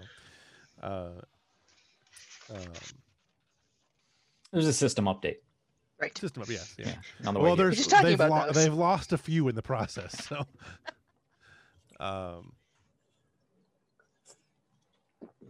uh, 0.83 1.09
um, 2.53 2.61
There's 4.51 4.67
a 4.67 4.73
system 4.73 5.05
update. 5.05 5.37
Right. 5.99 6.15
system 6.17 6.43
up, 6.43 6.49
yes, 6.49 6.75
yeah. 6.77 6.87
Yeah, 6.87 7.27
on 7.27 7.33
the 7.33 7.39
Well, 7.39 7.55
here. 7.55 7.65
there's 7.65 7.87
they've, 7.87 8.19
about 8.19 8.47
those. 8.47 8.55
they've 8.55 8.73
lost 8.73 9.13
a 9.13 9.17
few 9.17 9.47
in 9.47 9.55
the 9.55 9.61
process, 9.63 10.25
so. 10.29 10.45
um, 11.99 12.53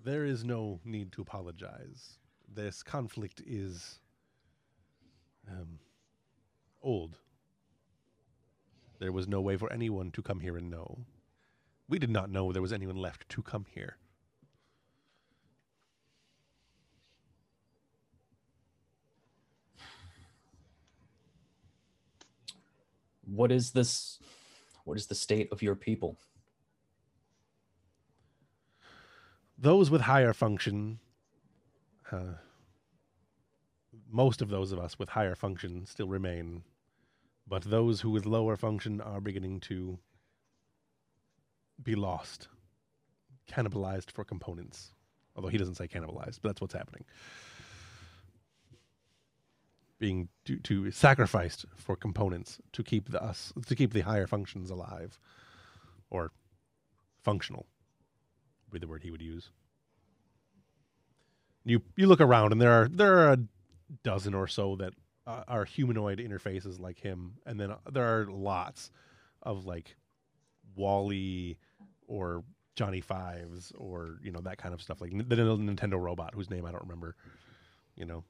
there 0.03 0.23
is 0.25 0.45
no 0.45 0.79
need 0.85 1.11
to 1.13 1.21
apologize. 1.21 2.17
This 2.53 2.81
conflict 2.81 3.41
is 3.45 3.99
um, 5.51 5.79
old. 6.81 7.17
There 8.99 9.11
was 9.11 9.27
no 9.27 9.41
way 9.41 9.57
for 9.57 9.71
anyone 9.71 10.11
to 10.11 10.21
come 10.21 10.39
here 10.39 10.57
and 10.57 10.69
know. 10.69 10.99
We 11.89 11.99
did 11.99 12.09
not 12.09 12.29
know 12.29 12.51
there 12.51 12.61
was 12.61 12.73
anyone 12.73 12.95
left 12.95 13.27
to 13.29 13.41
come 13.41 13.65
here. 13.69 13.97
What 23.27 23.51
is 23.51 23.71
this 23.71 24.19
what 24.83 24.97
is 24.97 25.07
the 25.07 25.15
state 25.15 25.49
of 25.51 25.61
your 25.61 25.75
people? 25.75 26.17
Those 29.57 29.89
with 29.89 30.01
higher 30.01 30.33
function 30.33 30.99
uh, 32.11 32.35
most 34.09 34.41
of 34.41 34.49
those 34.49 34.71
of 34.71 34.79
us 34.79 34.97
with 34.97 35.09
higher 35.09 35.35
function 35.35 35.85
still 35.85 36.07
remain 36.07 36.63
but 37.47 37.63
those 37.63 38.01
who 38.01 38.09
with 38.09 38.25
lower 38.25 38.55
function 38.55 39.01
are 39.01 39.19
beginning 39.19 39.59
to 39.59 39.97
be 41.83 41.95
lost 41.95 42.47
cannibalized 43.49 44.11
for 44.11 44.25
components. 44.25 44.91
Although 45.35 45.49
he 45.49 45.57
doesn't 45.57 45.75
say 45.75 45.87
cannibalized 45.87 46.39
but 46.41 46.49
that's 46.49 46.61
what's 46.61 46.73
happening 46.73 47.03
being 49.99 50.29
to, 50.45 50.57
to 50.59 50.91
sacrificed 50.91 51.65
for 51.75 51.95
components 51.95 52.59
to 52.73 52.83
keep 52.83 53.09
the 53.09 53.21
us 53.21 53.51
to 53.65 53.75
keep 53.75 53.93
the 53.93 54.01
higher 54.01 54.27
functions 54.27 54.69
alive 54.69 55.19
or 56.09 56.31
functional 57.23 57.65
would 58.65 58.79
be 58.79 58.85
the 58.85 58.89
word 58.89 59.03
he 59.03 59.11
would 59.11 59.21
use. 59.21 59.49
You 61.63 61.81
you 61.95 62.07
look 62.07 62.21
around 62.21 62.51
and 62.51 62.61
there 62.61 62.71
are 62.71 62.87
there 62.87 63.17
are 63.17 63.33
a 63.33 63.39
dozen 64.03 64.33
or 64.33 64.47
so 64.47 64.75
that 64.77 64.93
uh, 65.25 65.43
are 65.47 65.65
humanoid 65.65 66.19
interfaces 66.19 66.79
like 66.79 66.99
him, 66.99 67.33
and 67.45 67.59
then 67.59 67.71
uh, 67.71 67.77
there 67.91 68.05
are 68.05 68.25
lots 68.25 68.91
of 69.43 69.65
like 69.65 69.95
WALL-E 70.75 71.57
or 72.07 72.43
Johnny 72.75 73.01
Fives 73.01 73.73
or 73.77 74.19
you 74.23 74.31
know 74.31 74.39
that 74.41 74.57
kind 74.57 74.73
of 74.73 74.81
stuff 74.81 75.01
like 75.01 75.11
the 75.11 75.35
Nintendo 75.35 75.99
robot 75.99 76.33
whose 76.33 76.49
name 76.49 76.65
I 76.65 76.71
don't 76.71 76.83
remember. 76.83 77.15
You 77.95 78.05
know, 78.05 78.23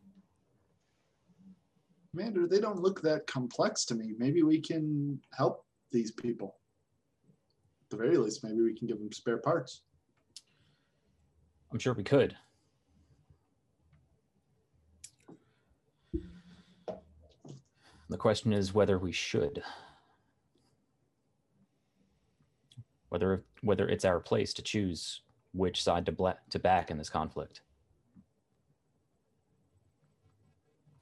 Commander, 2.17 2.47
they 2.47 2.59
don't 2.59 2.81
look 2.81 2.99
that 3.01 3.27
complex 3.27 3.85
to 3.85 3.93
me. 3.93 4.13
Maybe 4.17 4.41
we 4.41 4.59
can 4.59 5.19
help 5.37 5.65
these 5.91 6.11
people. 6.11 6.55
At 7.83 7.91
the 7.91 7.97
very 7.97 8.17
least, 8.17 8.43
maybe 8.43 8.61
we 8.61 8.75
can 8.75 8.87
give 8.87 8.97
them 8.97 9.11
spare 9.11 9.37
parts. 9.37 9.83
i'm 11.71 11.79
sure 11.79 11.93
we 11.93 12.03
could 12.03 12.35
the 18.09 18.17
question 18.17 18.53
is 18.53 18.73
whether 18.73 18.97
we 18.97 19.11
should 19.11 19.61
whether 23.09 23.43
whether 23.61 23.87
it's 23.89 24.05
our 24.05 24.19
place 24.19 24.53
to 24.53 24.61
choose 24.61 25.21
which 25.53 25.83
side 25.83 26.05
to 26.05 26.35
to 26.49 26.59
back 26.59 26.89
in 26.89 26.97
this 26.97 27.09
conflict 27.09 27.61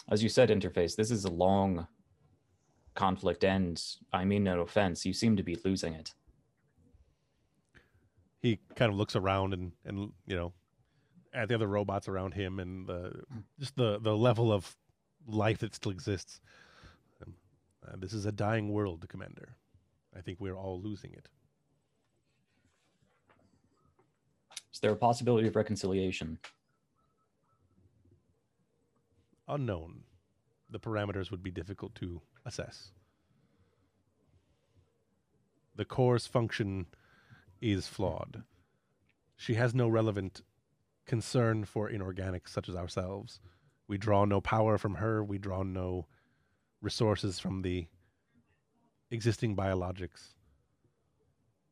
as 0.10 0.24
you 0.24 0.30
said 0.30 0.50
interface 0.50 0.96
this 0.96 1.12
is 1.12 1.26
a 1.26 1.32
long 1.32 1.88
conflict 2.94 3.44
and 3.44 3.82
i 4.14 4.24
mean 4.24 4.44
no 4.44 4.62
offense 4.62 5.06
you 5.06 5.14
seem 5.14 5.36
to 5.36 5.44
be 5.44 5.58
losing 5.66 5.94
it 5.94 6.14
he 8.42 8.60
kind 8.76 8.92
of 8.92 8.98
looks 8.98 9.16
around 9.16 9.54
and 9.54 9.72
and 9.86 10.12
you 10.26 10.36
know 10.36 10.54
at 11.34 11.50
the 11.50 11.56
other 11.56 11.68
robots 11.68 12.08
around 12.08 12.34
him 12.34 12.60
and 12.60 12.88
the 12.88 13.12
just 13.60 13.76
the 13.76 14.00
the 14.00 14.16
level 14.16 14.52
of 14.52 14.76
life 15.28 15.60
that 15.60 15.76
still 15.76 15.92
exists. 15.92 16.40
Um, 17.22 17.34
uh, 17.88 17.96
this 17.98 18.14
is 18.14 18.26
a 18.26 18.32
dying 18.32 18.72
world, 18.72 19.06
Commander. 19.10 19.56
I 20.16 20.22
think 20.22 20.40
we're 20.40 20.56
all 20.56 20.82
losing 20.82 21.12
it. 21.12 21.28
is 24.74 24.80
there 24.82 24.92
a 24.92 24.96
possibility 24.96 25.48
of 25.48 25.56
reconciliation 25.56 26.38
Unknown. 29.48 30.04
The 30.70 30.80
parameters 30.80 31.30
would 31.32 31.44
be 31.44 31.52
difficult 31.52 31.96
to 31.96 32.22
assess. 32.46 32.92
The 35.76 35.86
core's 35.86 36.26
function 36.26 36.88
is 37.62 37.88
flawed. 37.88 38.44
She 39.36 39.56
has 39.56 39.76
no 39.76 39.88
relevant 39.88 40.42
concern 41.06 41.66
for 41.66 41.90
inorganics 41.90 42.50
such 42.50 42.70
as 42.70 42.76
ourselves. 42.76 43.40
We 43.88 43.98
draw 43.98 44.26
no 44.26 44.42
power 44.42 44.78
from 44.78 44.96
her. 44.96 45.24
We 45.24 45.38
draw 45.38 45.64
no 45.64 46.08
resources 46.82 47.40
from 47.40 47.62
the 47.62 47.88
existing 49.12 49.56
biologics. 49.56 50.34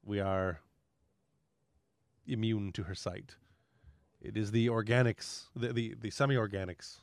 We 0.04 0.20
are 0.20 0.60
immune 2.28 2.72
to 2.74 2.84
her 2.84 2.96
sight. 2.96 3.36
It 4.22 4.38
is 4.38 4.52
the 4.52 4.68
organics, 4.68 5.46
the, 5.56 5.74
the, 5.74 5.96
the 6.00 6.12
semi 6.12 6.36
organics 6.36 7.00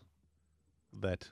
that 0.98 1.28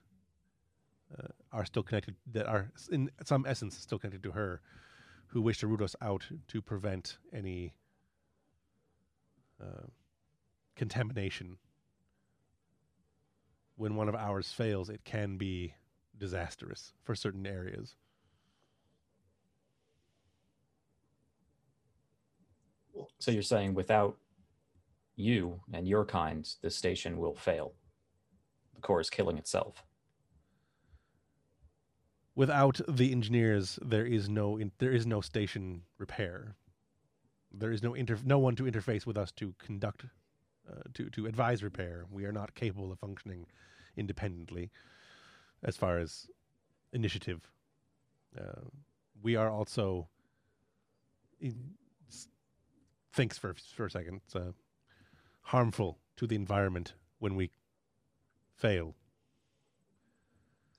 uh, 1.18 1.28
are 1.52 1.64
still 1.64 1.82
connected, 1.82 2.16
that 2.32 2.46
are 2.46 2.70
in 2.90 3.10
some 3.24 3.44
essence 3.46 3.76
still 3.76 3.98
connected 3.98 4.22
to 4.22 4.32
her, 4.32 4.60
who 5.28 5.42
wish 5.42 5.58
to 5.58 5.66
root 5.66 5.82
us 5.82 5.96
out 6.00 6.26
to 6.48 6.62
prevent 6.62 7.18
any 7.32 7.74
uh, 9.60 9.86
contamination. 10.76 11.58
When 13.76 13.94
one 13.94 14.08
of 14.08 14.14
ours 14.14 14.52
fails, 14.52 14.88
it 14.88 15.04
can 15.04 15.36
be 15.36 15.74
disastrous 16.16 16.92
for 17.02 17.14
certain 17.14 17.46
areas. 17.46 17.94
So 23.18 23.30
you're 23.30 23.42
saying 23.42 23.74
without 23.74 24.16
you 25.14 25.60
and 25.72 25.86
your 25.86 26.04
kind, 26.04 26.48
the 26.62 26.70
station 26.70 27.18
will 27.18 27.34
fail. 27.34 27.74
The 28.78 28.82
core 28.82 29.00
is 29.00 29.10
killing 29.10 29.38
itself. 29.38 29.82
Without 32.36 32.80
the 32.88 33.10
engineers, 33.10 33.76
there 33.82 34.06
is 34.06 34.28
no 34.28 34.56
in, 34.56 34.70
there 34.78 34.92
is 34.92 35.04
no 35.04 35.20
station 35.20 35.82
repair. 35.98 36.54
There 37.52 37.72
is 37.72 37.82
no 37.82 37.94
inter, 37.94 38.18
no 38.24 38.38
one 38.38 38.54
to 38.54 38.62
interface 38.62 39.04
with 39.04 39.18
us 39.18 39.32
to 39.32 39.52
conduct 39.58 40.04
uh, 40.70 40.82
to 40.94 41.10
to 41.10 41.26
advise 41.26 41.64
repair. 41.64 42.04
We 42.08 42.24
are 42.24 42.30
not 42.30 42.54
capable 42.54 42.92
of 42.92 43.00
functioning 43.00 43.46
independently 43.96 44.70
as 45.64 45.76
far 45.76 45.98
as 45.98 46.28
initiative. 46.92 47.50
Uh, 48.40 48.60
we 49.20 49.34
are 49.34 49.50
also 49.50 50.06
in, 51.40 51.74
thinks 53.12 53.38
for 53.38 53.56
for 53.74 53.86
a 53.86 53.90
second. 53.90 54.20
It's 54.24 54.36
uh, 54.36 54.52
harmful 55.42 55.98
to 56.18 56.28
the 56.28 56.36
environment 56.36 56.94
when 57.18 57.34
we 57.34 57.50
fail. 58.58 58.94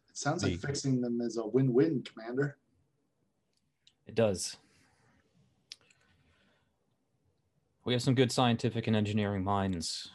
It 0.10 0.18
sounds 0.18 0.44
like 0.44 0.60
fixing 0.60 1.02
them 1.02 1.22
is 1.22 1.38
a 1.38 1.48
win-win, 1.48 2.04
Commander. 2.04 2.58
It 4.06 4.16
does. 4.16 4.58
We 7.86 7.94
have 7.94 8.02
some 8.02 8.16
good 8.16 8.32
scientific 8.32 8.88
and 8.88 8.96
engineering 8.96 9.44
minds 9.44 10.12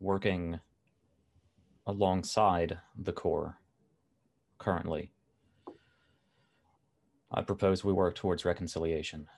working 0.00 0.60
alongside 1.86 2.78
the 2.96 3.12
core 3.12 3.58
currently. 4.58 5.12
I 7.30 7.42
propose 7.42 7.84
we 7.84 7.92
work 7.92 8.14
towards 8.14 8.44
reconciliation. 8.44 9.28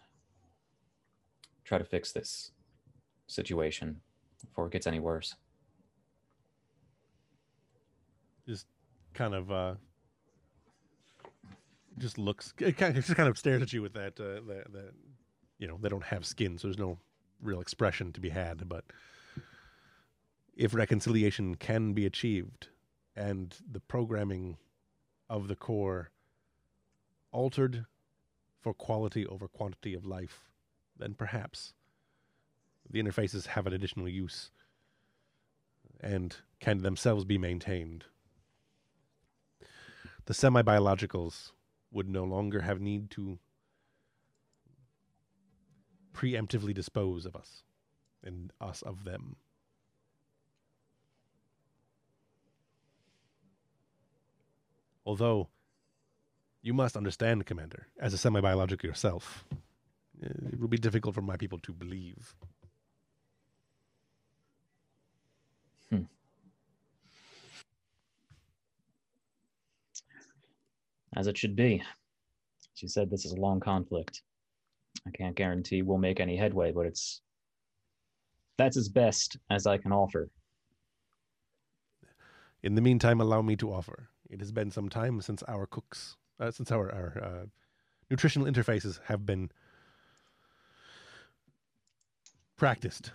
Try 1.64 1.78
to 1.78 1.84
fix 1.84 2.12
this 2.12 2.52
situation 3.26 4.00
before 4.40 4.66
it 4.66 4.72
gets 4.72 4.86
any 4.86 5.00
worse. 5.00 5.34
Just 8.46 8.66
kind 9.14 9.34
of 9.34 9.50
uh 9.50 9.74
just 11.98 12.16
looks 12.18 12.54
it 12.58 12.76
kind 12.76 12.96
of 12.96 13.04
just 13.04 13.16
kind 13.16 13.28
of 13.28 13.36
stares 13.36 13.60
at 13.60 13.72
you 13.72 13.82
with 13.82 13.92
that 13.92 14.18
uh 14.18 14.40
that, 14.46 14.72
that 14.72 14.92
you 15.62 15.68
know, 15.68 15.78
they 15.80 15.88
don't 15.88 16.02
have 16.02 16.26
skin, 16.26 16.58
so 16.58 16.66
there's 16.66 16.76
no 16.76 16.98
real 17.40 17.60
expression 17.60 18.12
to 18.12 18.20
be 18.20 18.30
had, 18.30 18.68
but 18.68 18.84
if 20.56 20.74
reconciliation 20.74 21.54
can 21.54 21.92
be 21.92 22.04
achieved 22.04 22.66
and 23.14 23.54
the 23.70 23.78
programming 23.78 24.56
of 25.30 25.46
the 25.46 25.54
core 25.54 26.10
altered 27.30 27.86
for 28.60 28.74
quality 28.74 29.24
over 29.24 29.46
quantity 29.46 29.94
of 29.94 30.04
life, 30.04 30.50
then 30.98 31.14
perhaps 31.14 31.74
the 32.90 33.00
interfaces 33.00 33.46
have 33.46 33.64
an 33.64 33.72
additional 33.72 34.08
use 34.08 34.50
and 36.00 36.38
can 36.58 36.78
themselves 36.78 37.24
be 37.24 37.38
maintained. 37.38 38.04
The 40.26 40.34
semi 40.34 40.62
biologicals 40.62 41.50
would 41.90 42.08
no 42.08 42.24
longer 42.24 42.60
have 42.60 42.80
need 42.80 43.10
to 43.10 43.38
preemptively 46.14 46.74
dispose 46.74 47.26
of 47.26 47.34
us 47.34 47.62
and 48.22 48.52
us 48.60 48.82
of 48.82 49.04
them. 49.04 49.36
Although, 55.04 55.48
you 56.62 56.72
must 56.72 56.96
understand, 56.96 57.44
Commander, 57.44 57.88
as 57.98 58.14
a 58.14 58.18
semi 58.18 58.40
biological 58.40 58.88
yourself, 58.88 59.44
eh, 60.22 60.28
it 60.52 60.60
will 60.60 60.68
be 60.68 60.78
difficult 60.78 61.14
for 61.14 61.22
my 61.22 61.36
people 61.36 61.58
to 61.58 61.72
believe. 61.72 62.36
As 71.16 71.26
it 71.26 71.36
should 71.36 71.56
be. 71.56 71.82
She 72.74 72.88
said 72.88 73.10
this 73.10 73.24
is 73.24 73.32
a 73.32 73.40
long 73.40 73.60
conflict. 73.60 74.22
I 75.06 75.10
can't 75.10 75.36
guarantee 75.36 75.82
we'll 75.82 75.98
make 75.98 76.20
any 76.20 76.36
headway, 76.36 76.72
but 76.72 76.86
it's 76.86 77.20
that's 78.58 78.76
as 78.76 78.88
best 78.88 79.36
as 79.50 79.66
I 79.66 79.78
can 79.78 79.92
offer. 79.92 80.30
In 82.62 82.74
the 82.74 82.80
meantime, 82.80 83.20
allow 83.20 83.42
me 83.42 83.56
to 83.56 83.72
offer. 83.72 84.08
It 84.30 84.40
has 84.40 84.52
been 84.52 84.70
some 84.70 84.88
time 84.88 85.20
since 85.20 85.42
our 85.44 85.66
cooks, 85.66 86.16
uh, 86.38 86.50
since 86.50 86.70
our, 86.70 86.90
our 86.92 87.22
uh, 87.22 87.46
nutritional 88.10 88.46
interfaces 88.46 89.00
have 89.06 89.26
been 89.26 89.50
practiced, 92.56 93.10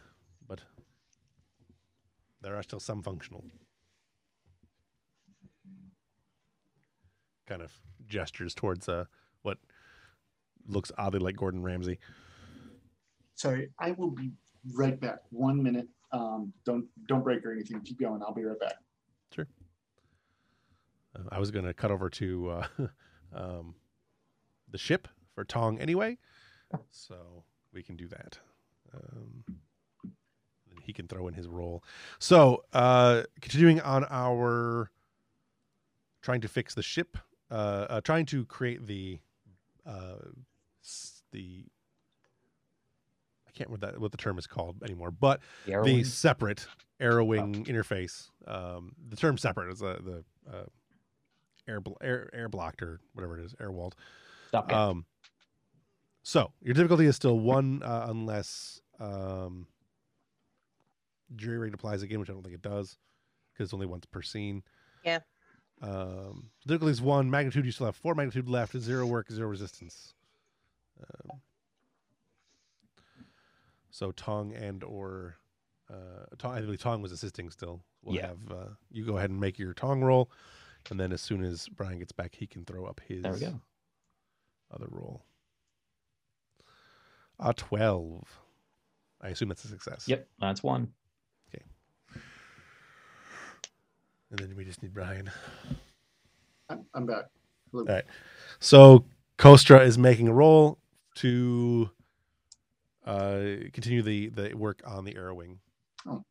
but 0.46 0.62
there 2.42 2.56
are 2.56 2.64
still 2.64 2.80
some 2.80 3.02
functional. 3.02 3.46
Kind 7.48 7.62
of 7.62 7.72
gestures 8.08 8.54
towards 8.54 8.90
uh, 8.90 9.06
what 9.42 9.58
looks 10.68 10.92
oddly 10.98 11.20
like 11.20 11.36
Gordon 11.36 11.64
Ramsay. 11.64 12.00
Sorry, 13.36 13.70
I 13.80 13.92
will 13.92 14.12
be 14.12 14.32
right 14.74 15.00
back. 15.00 15.20
One 15.30 15.62
minute. 15.62 15.88
Um, 16.12 16.54
don't 16.66 16.86
don't 17.08 17.24
break 17.24 17.46
or 17.46 17.52
anything. 17.52 17.82
Keep 17.82 18.00
going. 18.00 18.22
I'll 18.22 18.34
be 18.34 18.44
right 18.44 18.60
back. 18.60 18.76
Uh, 21.18 21.24
I 21.32 21.40
was 21.40 21.52
going 21.52 21.66
to 21.66 21.74
cut 21.74 21.92
over 21.92 22.10
to 22.10 22.50
uh, 22.50 22.68
um, 23.34 23.76
the 24.70 24.78
ship 24.78 25.08
for 25.34 25.44
Tong 25.44 25.80
anyway, 25.80 26.18
so 26.90 27.44
we 27.74 27.84
can 27.84 27.96
do 27.96 28.08
that. 28.08 28.40
Um, 28.94 29.44
he 30.82 30.94
can 30.94 31.08
throw 31.08 31.28
in 31.28 31.34
his 31.34 31.48
role. 31.48 31.84
So, 32.20 32.64
uh, 32.74 33.24
continuing 33.42 33.82
on 33.82 34.06
our 34.10 34.90
trying 36.22 36.42
to 36.42 36.48
fix 36.48 36.74
the 36.74 36.84
ship, 36.84 37.18
uh, 37.50 37.54
uh, 37.90 38.02
trying 38.02 38.26
to 38.28 38.46
create 38.46 38.86
the 38.88 39.20
uh, 39.86 40.16
the 41.32 41.66
I 43.48 43.52
can't 43.52 43.70
remember 43.70 43.88
that 43.92 44.00
what 44.00 44.12
the 44.12 44.18
term 44.18 44.38
is 44.38 44.48
called 44.48 44.84
anymore, 44.84 45.12
but 45.12 45.42
The 45.84 45.84
the 45.86 46.04
separate 46.04 46.68
arrowing 47.00 47.66
interface. 47.66 48.30
Um, 48.48 48.94
the 49.10 49.16
term 49.16 49.38
separate 49.38 49.72
is 49.72 49.82
uh, 49.82 50.00
the 50.04 50.24
uh, 50.52 50.66
air, 51.68 51.82
air 52.02 52.30
air 52.34 52.50
blocked 52.50 52.82
or 52.82 53.00
whatever 53.14 53.40
it 53.40 53.46
is, 53.46 53.56
air 53.60 53.72
walled. 53.72 53.96
Um, 54.74 55.06
so 56.24 56.52
your 56.62 56.74
difficulty 56.74 57.06
is 57.06 57.16
still 57.16 57.40
one 57.40 57.82
uh, 57.84 58.08
unless 58.10 58.82
um, 59.00 59.68
jury 61.36 61.58
rig 61.58 61.74
applies 61.74 62.02
again, 62.04 62.20
which 62.20 62.30
I 62.30 62.34
don't 62.34 62.44
think 62.44 62.56
it 62.56 62.62
does 62.62 62.98
because 63.54 63.68
it's 63.68 63.74
only 63.74 63.86
once 63.86 64.06
per 64.06 64.22
scene. 64.22 64.64
Yeah. 65.04 65.20
Um, 65.82 66.50
difficulty 66.66 66.92
is 66.92 67.02
one. 67.02 67.30
Magnitude 67.30 67.66
you 67.66 67.72
still 67.72 67.86
have 67.86 67.96
four 67.96 68.16
magnitude 68.16 68.48
left. 68.50 68.78
Zero 68.78 69.06
work, 69.06 69.32
zero 69.32 69.48
resistance. 69.48 70.14
Um, 71.00 71.40
so 73.92 74.12
Tong 74.12 74.54
and 74.54 74.84
or 74.84 75.36
uh, 75.90 76.26
Tong, 76.38 76.54
I 76.56 76.62
believe 76.62 76.82
Tong 76.82 77.02
was 77.02 77.12
assisting 77.12 77.50
still. 77.52 77.82
We'll 78.04 78.16
Yeah. 78.16 78.28
have 78.28 78.52
uh, 78.52 78.66
you 78.92 79.06
go 79.06 79.18
ahead 79.18 79.30
and 79.30 79.40
make 79.40 79.60
your 79.60 79.74
Tong 79.74 80.02
roll, 80.04 80.32
and 80.90 81.00
then 81.00 81.12
as 81.12 81.22
soon 81.22 81.44
as 81.44 81.68
Brian 81.68 82.00
gets 82.00 82.12
back, 82.12 82.36
he 82.36 82.48
can 82.48 82.66
throw 82.66 82.86
up 82.86 83.00
his 83.08 83.22
There 83.24 83.34
we 83.34 83.40
go. 83.40 83.62
other 84.72 84.88
roll. 84.90 85.24
A 87.40 87.54
twelve. 87.54 88.24
I 89.22 89.30
assume 89.30 89.50
that's 89.50 89.66
a 89.66 89.68
success. 89.68 90.08
Yep, 90.08 90.28
that's 90.40 90.64
one. 90.64 90.94
And 94.32 94.40
then 94.40 94.54
we 94.56 94.66
just 94.66 94.82
need 94.82 94.94
Brian. 94.94 95.32
I'm, 96.70 96.86
I'm 96.94 97.06
back. 97.06 97.26
Hello. 97.72 97.84
All 97.88 97.94
right. 97.96 98.04
So 98.60 99.06
Kostra 99.38 99.86
is 99.86 99.98
making 99.98 100.28
a 100.28 100.34
roll 100.34 100.78
to 101.16 101.90
uh, 103.06 103.40
continue 103.74 104.02
the 104.02 104.30
the 104.30 104.54
work 104.54 104.82
on 104.86 105.06
the 105.06 105.16
arrowing. 105.18 105.60
Oh 106.06 106.24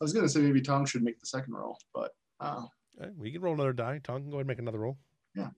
I 0.00 0.04
was 0.04 0.12
gonna 0.12 0.28
say 0.28 0.40
maybe 0.40 0.60
Tong 0.60 0.84
should 0.86 1.02
make 1.02 1.18
the 1.20 1.26
second 1.26 1.54
roll, 1.54 1.78
but 1.94 2.14
uh, 2.40 2.64
Uh, 3.00 3.06
we 3.16 3.30
can 3.32 3.40
roll 3.40 3.54
another 3.54 3.72
die. 3.72 4.00
Tong 4.02 4.22
can 4.22 4.30
go 4.30 4.36
ahead 4.36 4.40
and 4.42 4.48
make 4.48 4.58
another 4.58 4.78
roll. 4.78 4.98
Yeah. 5.34 5.48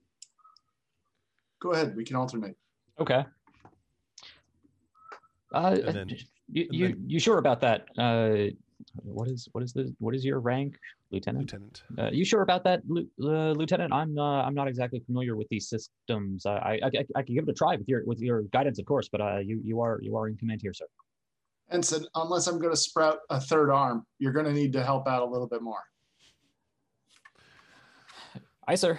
Go 1.61 1.73
ahead. 1.73 1.95
We 1.97 2.05
can 2.05 2.17
alternate. 2.17 2.57
Okay. 2.99 3.25
Uh, 5.53 5.77
And 5.85 5.95
then- 5.97 6.09
you 6.53 6.65
and 6.65 6.75
you, 6.75 6.89
then- 6.89 7.05
you 7.07 7.19
sure 7.21 7.39
about 7.39 7.61
that? 7.61 7.89
What 9.03 9.29
is 9.29 9.49
what 9.53 9.63
is 9.63 9.73
the 9.73 9.95
what 9.99 10.15
is 10.15 10.25
your 10.25 10.41
rank, 10.41 10.79
lieutenant? 11.11 11.53
Lieutenant. 11.53 11.83
Uh, 11.99 12.11
you 12.13 12.25
sure 12.25 12.43
about 12.43 12.65
that, 12.65 12.83
Lu- 12.89 13.09
uh, 13.23 13.53
Lieutenant? 13.53 13.93
I'm 13.93 14.19
uh, 14.19 14.43
I'm 14.43 14.55
not 14.55 14.69
exactly 14.69 15.01
familiar 15.01 15.37
with 15.37 15.49
these 15.49 15.69
systems. 15.69 16.47
I, 16.47 16.53
I 16.53 16.81
I 16.85 17.05
I 17.17 17.23
can 17.23 17.35
give 17.35 17.45
it 17.45 17.51
a 17.51 17.55
try 17.55 17.77
with 17.77 17.89
your 17.89 18.03
with 18.07 18.21
your 18.21 18.43
guidance, 18.43 18.79
of 18.79 18.87
course. 18.87 19.09
But 19.09 19.21
uh, 19.21 19.39
you 19.39 19.61
you 19.65 19.81
are 19.81 20.01
you 20.03 20.17
are 20.17 20.29
in 20.29 20.37
command 20.37 20.61
here, 20.63 20.73
sir. 20.73 20.87
Ensign, 21.71 22.05
unless 22.15 22.47
I'm 22.47 22.59
gonna 22.59 22.77
sprout 22.77 23.19
a 23.31 23.41
third 23.41 23.71
arm, 23.71 24.05
you're 24.19 24.33
gonna 24.33 24.53
need 24.53 24.73
to 24.73 24.83
help 24.83 25.07
out 25.07 25.23
a 25.23 25.27
little 25.27 25.47
bit 25.47 25.63
more. 25.63 25.83
Aye, 28.67 28.75
sir. 28.75 28.99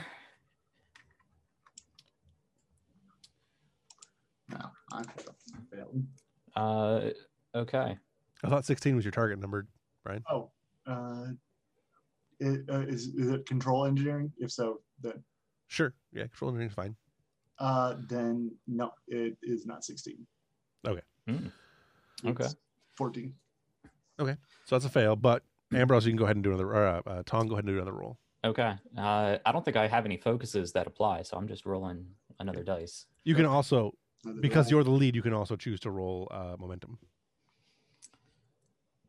No, 4.50 4.60
I 4.92 5.04
failed. 5.74 6.04
Uh, 6.56 7.10
okay. 7.56 7.98
I 8.44 8.50
thought 8.50 8.66
sixteen 8.66 8.96
was 8.96 9.06
your 9.06 9.12
target 9.12 9.40
number. 9.40 9.68
Brian. 10.04 10.24
Oh, 10.32 10.50
uh, 10.88 11.28
it, 12.40 12.62
uh, 12.70 12.80
is, 12.82 13.08
is 13.08 13.30
it 13.30 13.46
control 13.46 13.86
engineering? 13.86 14.32
If 14.40 14.52
so, 14.52 14.82
then 15.02 15.24
Sure. 15.68 15.94
Yeah, 16.12 16.24
control 16.24 16.50
engineering 16.50 16.70
is 16.70 16.76
fine. 16.76 16.96
uh, 17.60 17.96
then 18.10 18.52
no, 18.68 18.92
it 19.08 19.38
is 19.44 19.66
not 19.66 19.84
16. 19.86 20.26
Mm. 21.30 21.52
Okay. 22.26 22.48
14. 22.96 23.34
Okay. 24.20 24.36
So 24.66 24.76
that's 24.76 24.86
a 24.86 24.90
fail. 24.90 25.16
But 25.16 25.44
Ambrose, 25.72 26.06
you 26.08 26.12
can 26.12 26.18
go 26.18 26.24
ahead 26.26 26.36
and 26.36 26.44
do 26.44 26.50
another. 26.50 26.68
Or, 26.74 26.88
uh, 26.88 27.02
uh, 27.06 27.24
Tom, 27.28 27.48
go 27.48 27.54
ahead 27.54 27.66
and 27.66 27.74
do 27.74 27.76
another 27.78 27.94
roll. 27.94 28.18
Okay. 28.44 28.74
Uh, 28.98 29.38
I 29.46 29.52
don't 29.52 29.64
think 29.64 29.78
I 29.78 29.88
have 29.88 30.06
any 30.06 30.18
focuses 30.18 30.72
that 30.72 30.88
apply, 30.88 31.22
so 31.22 31.38
I'm 31.38 31.48
just 31.48 31.66
rolling 31.68 32.08
another 32.40 32.64
dice. 32.64 33.06
You 33.24 33.36
can 33.36 33.46
also, 33.46 33.94
Another 34.26 34.42
because 34.42 34.66
roll. 34.66 34.80
you're 34.80 34.84
the 34.84 34.92
lead, 34.92 35.16
you 35.16 35.22
can 35.22 35.34
also 35.34 35.56
choose 35.56 35.80
to 35.82 35.92
roll 35.92 36.28
uh, 36.32 36.56
momentum. 36.60 36.98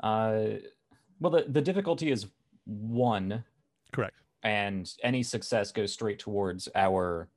Uh, 0.03 0.59
well, 1.21 1.31
the 1.31 1.45
the 1.49 1.61
difficulty 1.61 2.11
is 2.11 2.27
one, 2.65 3.45
Correct. 3.93 4.17
and 4.43 4.93
any 5.03 5.23
success 5.23 5.71
goes 5.73 5.93
straight 5.93 6.19
towards 6.19 6.69
our. 6.75 7.29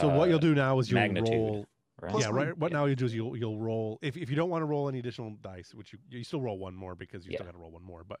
so 0.00 0.08
what 0.08 0.22
uh, 0.22 0.24
you'll 0.30 0.38
do 0.38 0.54
now 0.54 0.78
is 0.78 0.90
you'll 0.90 1.00
magnitude, 1.00 1.34
roll 1.34 1.66
right? 2.00 2.14
Yeah, 2.18 2.30
right. 2.30 2.56
What 2.56 2.70
yeah. 2.70 2.78
now 2.78 2.84
you 2.86 2.96
do 2.96 3.04
is 3.04 3.14
you'll 3.14 3.36
you'll 3.36 3.58
roll 3.58 3.98
if 4.02 4.16
if 4.16 4.30
you 4.30 4.36
don't 4.36 4.50
want 4.50 4.62
to 4.62 4.66
roll 4.66 4.88
any 4.88 4.98
additional 4.98 5.36
dice, 5.42 5.74
which 5.74 5.92
you 5.92 5.98
you 6.08 6.24
still 6.24 6.40
roll 6.40 6.58
one 6.58 6.74
more 6.74 6.94
because 6.94 7.26
you 7.26 7.32
still 7.32 7.46
got 7.46 7.52
to 7.52 7.58
roll 7.58 7.70
one 7.70 7.84
more. 7.84 8.04
But 8.04 8.20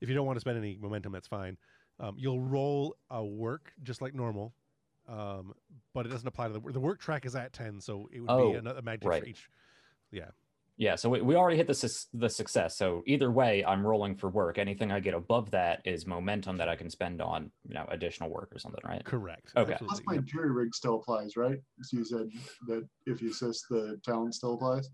if 0.00 0.08
you 0.08 0.14
don't 0.14 0.26
want 0.26 0.36
to 0.36 0.40
spend 0.40 0.56
any 0.56 0.78
momentum, 0.80 1.12
that's 1.12 1.28
fine. 1.28 1.56
Um, 2.00 2.14
you'll 2.16 2.40
roll 2.40 2.96
a 3.10 3.24
work 3.24 3.72
just 3.82 4.00
like 4.00 4.14
normal, 4.14 4.54
um, 5.08 5.52
but 5.94 6.06
it 6.06 6.10
doesn't 6.10 6.28
apply 6.28 6.48
to 6.48 6.54
the 6.54 6.72
the 6.72 6.80
work 6.80 7.00
track 7.00 7.26
is 7.26 7.34
at 7.34 7.52
ten, 7.52 7.80
so 7.80 8.08
it 8.12 8.20
would 8.20 8.30
Oh, 8.30 8.52
be 8.52 8.58
another 8.58 8.82
magnitude 8.82 9.08
right. 9.10 9.22
for 9.22 9.28
each. 9.28 9.48
Yeah, 10.10 10.30
Yeah, 10.80 10.94
so 10.94 11.10
we, 11.10 11.20
we 11.20 11.34
already 11.34 11.56
hit 11.56 11.66
the 11.66 11.74
sus- 11.74 12.06
the 12.14 12.30
success. 12.30 12.76
So 12.78 13.02
either 13.04 13.32
way, 13.32 13.64
I'm 13.64 13.84
rolling 13.84 14.14
for 14.14 14.30
work. 14.30 14.58
Anything 14.58 14.92
I 14.92 15.00
get 15.00 15.12
above 15.12 15.50
that 15.50 15.82
is 15.84 16.06
momentum 16.06 16.56
that 16.58 16.68
I 16.68 16.76
can 16.76 16.88
spend 16.88 17.20
on, 17.20 17.50
you 17.66 17.74
know, 17.74 17.84
additional 17.88 18.30
work 18.30 18.54
or 18.54 18.60
something, 18.60 18.80
right? 18.84 19.04
correct. 19.04 19.52
Okay. 19.56 19.74
Plus, 19.76 20.00
my 20.06 20.18
jury 20.18 20.52
rig 20.52 20.72
still 20.72 20.94
applies, 20.94 21.36
right? 21.36 21.58
So 21.82 21.96
you 21.96 22.04
said 22.04 22.28
that 22.68 22.88
if 23.06 23.20
you 23.20 23.30
assist, 23.30 23.64
the 23.68 23.98
talent 24.04 24.36
still 24.36 24.54
applies. 24.54 24.88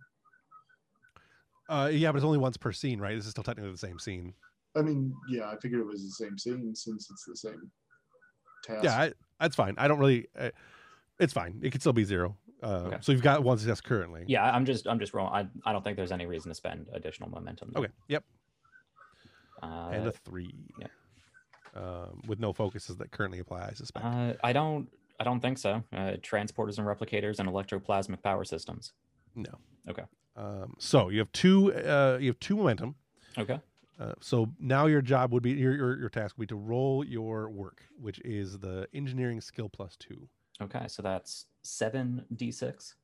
Uh, 1.69 1.90
yeah, 1.93 2.11
but 2.11 2.16
it's 2.16 2.24
only 2.24 2.39
once 2.39 2.56
per 2.56 2.73
scene, 2.73 2.98
right? 2.98 3.15
This 3.15 3.27
is 3.27 3.32
still 3.32 3.44
technically 3.44 3.70
the 3.70 3.77
same 3.77 3.98
scene. 3.98 4.32
I 4.74 4.81
mean, 4.81 5.15
yeah, 5.28 5.51
I 5.51 5.56
figured 5.59 5.82
it 5.82 5.86
was 5.86 6.02
the 6.02 6.24
same 6.24 6.39
scene 6.39 6.74
since 6.74 7.09
it's 7.11 7.24
the 7.27 7.36
same 7.36 7.70
task. 8.65 8.85
Yeah, 8.85 8.98
I, 8.98 9.12
that's 9.39 9.55
fine. 9.55 9.74
I 9.77 9.86
don't 9.86 9.98
really. 9.98 10.28
Uh, 10.39 10.51
it's 11.20 11.35
fine. 11.35 11.61
It 11.62 11.70
could 11.73 11.82
still 11.82 11.93
be 11.93 12.05
zero. 12.05 12.36
Uh, 12.65 12.85
Okay. 12.86 12.97
So 13.01 13.12
you've 13.12 13.23
got 13.23 13.43
one 13.45 13.59
success 13.59 13.81
currently. 13.81 14.24
Yeah, 14.27 14.45
I'm 14.45 14.65
just 14.65 14.86
I'm 14.86 14.99
just 14.99 15.12
rolling. 15.15 15.32
I, 15.35 15.69
I 15.69 15.73
don't 15.73 15.82
think 15.85 15.97
there's 15.97 16.12
any 16.12 16.27
reason 16.27 16.49
to 16.51 16.55
spend 16.55 16.89
additional 16.93 17.28
momentum. 17.31 17.70
there. 17.74 17.85
Okay. 17.85 17.93
Yep. 18.09 18.24
Uh, 19.62 19.89
and 19.93 20.07
a 20.07 20.12
three. 20.12 20.55
yeah. 20.78 20.86
Um, 21.77 22.20
with 22.27 22.39
no 22.39 22.53
focuses 22.53 22.97
that 22.99 23.11
currently 23.11 23.41
apply, 23.41 23.66
I 23.70 23.74
suspect. 23.74 24.05
uh, 24.05 24.35
I 24.45 24.53
don't 24.53 24.89
I 25.20 25.24
don't 25.24 25.41
think 25.41 25.59
so. 25.59 25.82
Uh, 25.93 26.12
transporters 26.23 26.78
and 26.78 26.86
replicators 26.86 27.39
and 27.39 27.49
electroplasmic 27.49 28.23
power 28.23 28.45
systems. 28.45 28.93
no. 29.35 29.51
okay. 29.89 30.05
Um, 30.36 30.74
so 30.78 31.09
you 31.11 31.19
have 31.20 31.31
two. 31.32 31.73
Uh, 31.73 32.19
you 32.20 32.28
have 32.28 32.41
two 32.41 32.57
momentum. 32.57 32.97
Okay. 33.39 33.61
Uh, 34.01 34.12
so 34.20 34.51
now 34.59 34.86
your 34.86 35.01
job 35.01 35.32
would 35.32 35.43
be 35.45 35.53
your, 35.53 35.74
your 35.74 35.99
your 36.01 36.09
task 36.09 36.36
would 36.36 36.49
be 36.49 36.55
to 36.55 36.57
roll 36.57 37.05
your 37.05 37.49
work, 37.51 37.82
which 38.01 38.20
is 38.24 38.59
the 38.59 38.86
engineering 38.93 39.41
skill 39.41 39.69
plus 39.69 39.97
two. 39.97 40.28
Okay. 40.61 40.86
So 40.89 41.03
that's 41.03 41.47
seven 41.65 42.24
d6. 42.35 42.95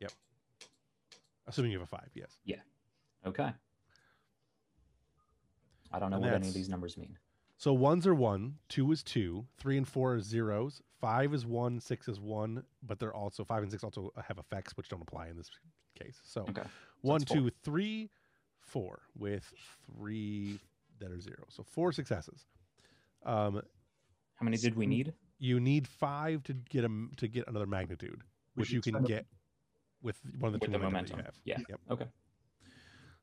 Yep. 0.00 0.12
Assuming 1.46 1.70
you 1.70 1.78
have 1.78 1.86
a 1.86 1.90
five, 1.90 2.08
yes. 2.14 2.38
Yeah. 2.44 2.56
Okay. 3.26 3.52
I 5.92 5.98
don't 5.98 6.10
know 6.10 6.16
And 6.16 6.24
what 6.24 6.34
any 6.34 6.48
of 6.48 6.54
these 6.54 6.68
numbers 6.68 6.96
mean. 6.96 7.16
So 7.56 7.72
ones 7.72 8.06
are 8.06 8.14
one, 8.14 8.56
two 8.68 8.90
is 8.90 9.02
two, 9.04 9.46
three 9.58 9.76
and 9.78 9.86
four 9.86 10.14
are 10.14 10.20
zeros, 10.20 10.82
five 11.00 11.32
is 11.32 11.46
one, 11.46 11.78
six 11.78 12.08
is 12.08 12.18
one, 12.18 12.64
but 12.82 12.98
they're 12.98 13.14
also 13.14 13.44
five 13.44 13.62
and 13.62 13.70
six 13.70 13.84
also 13.84 14.12
have 14.26 14.38
effects 14.38 14.76
which 14.76 14.88
don't 14.88 15.02
apply 15.02 15.28
in 15.28 15.36
this 15.36 15.50
case. 15.98 16.18
So 16.24 16.42
Okay. 16.48 16.62
So 16.62 16.68
one, 17.02 17.22
it's 17.22 17.30
four. 17.32 17.42
two, 17.42 17.50
three, 17.62 18.10
four 18.60 19.02
with 19.16 19.50
three 19.86 20.58
that 20.98 21.10
are 21.12 21.20
zero. 21.20 21.44
So 21.48 21.62
four 21.62 21.92
successes. 21.92 22.44
Um, 23.24 23.62
How 24.36 24.44
many 24.44 24.56
did 24.56 24.74
we 24.76 24.86
need? 24.86 25.12
You 25.38 25.60
need 25.60 25.86
five 25.88 26.42
to 26.44 26.52
get 26.54 26.84
a 26.84 27.06
to 27.16 27.28
get 27.28 27.46
another 27.48 27.66
magnitude, 27.66 28.22
We 28.56 28.60
which 28.60 28.70
you 28.70 28.80
can 28.80 28.92
spend 28.94 29.04
a- 29.06 29.08
get 29.08 29.26
with 30.02 30.20
one 30.38 30.48
of 30.48 30.52
the 30.52 30.58
With 30.58 30.68
two 30.68 30.72
the 30.72 30.78
momentum, 30.78 31.16
momentum. 31.18 31.34
that 31.34 31.34
you 31.44 31.50
Yeah. 31.52 31.58
have. 31.58 31.66
Yep. 31.68 31.80
Okay. 31.90 32.08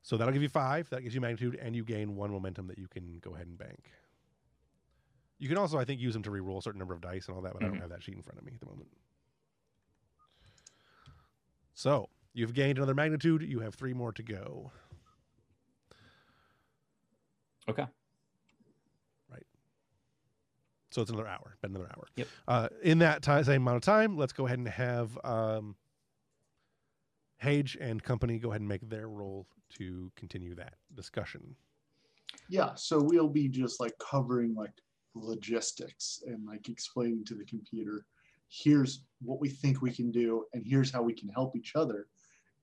So 0.02 0.16
that'll 0.16 0.32
give 0.32 0.42
you 0.42 0.48
five. 0.48 0.88
That 0.90 1.02
gives 1.02 1.14
you 1.14 1.20
magnitude, 1.20 1.54
and 1.56 1.76
you 1.76 1.84
gain 1.84 2.16
one 2.16 2.30
momentum 2.32 2.66
that 2.66 2.76
you 2.78 2.88
can 2.88 3.18
go 3.20 3.34
ahead 3.34 3.46
and 3.46 3.56
bank. 3.56 3.90
You 5.38 5.48
can 5.48 5.58
also, 5.58 5.78
I 5.78 5.84
think, 5.84 6.00
use 6.00 6.12
them 6.12 6.22
to 6.24 6.30
re-roll 6.30 6.58
a 6.58 6.62
certain 6.62 6.78
number 6.80 6.94
of 6.94 7.00
dice 7.00 7.26
and 7.28 7.36
all 7.36 7.42
that, 7.42 7.52
but 7.52 7.62
I 7.62 7.66
Mhm. 7.66 7.72
don't 7.72 7.80
have 7.80 7.90
that 7.90 8.02
sheet 8.02 8.16
in 8.16 8.22
front 8.22 8.38
of 8.38 8.44
me 8.44 8.52
at 8.54 8.60
the 8.60 8.66
moment. 8.66 8.90
So 11.74 12.10
you've 12.32 12.52
gained 12.54 12.78
another 12.78 12.94
magnitude. 12.94 13.42
You 13.42 13.60
have 13.60 13.74
three 13.74 13.92
more 13.94 14.12
to 14.12 14.22
go. 14.22 14.72
Okay. 17.68 17.86
So 20.92 21.00
it's 21.00 21.10
another 21.10 21.26
hour, 21.26 21.56
but 21.62 21.70
another 21.70 21.88
hour. 21.96 22.06
Yep. 22.16 22.28
Uh, 22.46 22.68
in 22.82 22.98
that 22.98 23.22
ti- 23.22 23.42
same 23.44 23.62
amount 23.62 23.76
of 23.76 23.82
time, 23.82 24.16
let's 24.16 24.32
go 24.34 24.46
ahead 24.46 24.58
and 24.58 24.68
have 24.68 25.18
um, 25.24 25.74
Hage 27.38 27.78
and 27.80 28.02
company 28.02 28.38
go 28.38 28.50
ahead 28.50 28.60
and 28.60 28.68
make 28.68 28.88
their 28.88 29.08
roll 29.08 29.46
to 29.78 30.12
continue 30.16 30.54
that 30.54 30.74
discussion. 30.94 31.56
Yeah, 32.48 32.74
so 32.74 33.00
we'll 33.00 33.28
be 33.28 33.48
just 33.48 33.80
like 33.80 33.92
covering 33.98 34.54
like 34.54 34.72
logistics 35.14 36.22
and 36.26 36.46
like 36.46 36.68
explaining 36.68 37.24
to 37.24 37.34
the 37.34 37.44
computer, 37.46 38.04
here's 38.48 39.04
what 39.22 39.40
we 39.40 39.48
think 39.48 39.80
we 39.80 39.90
can 39.90 40.10
do, 40.10 40.44
and 40.52 40.62
here's 40.66 40.90
how 40.90 41.02
we 41.02 41.14
can 41.14 41.30
help 41.30 41.56
each 41.56 41.72
other. 41.74 42.06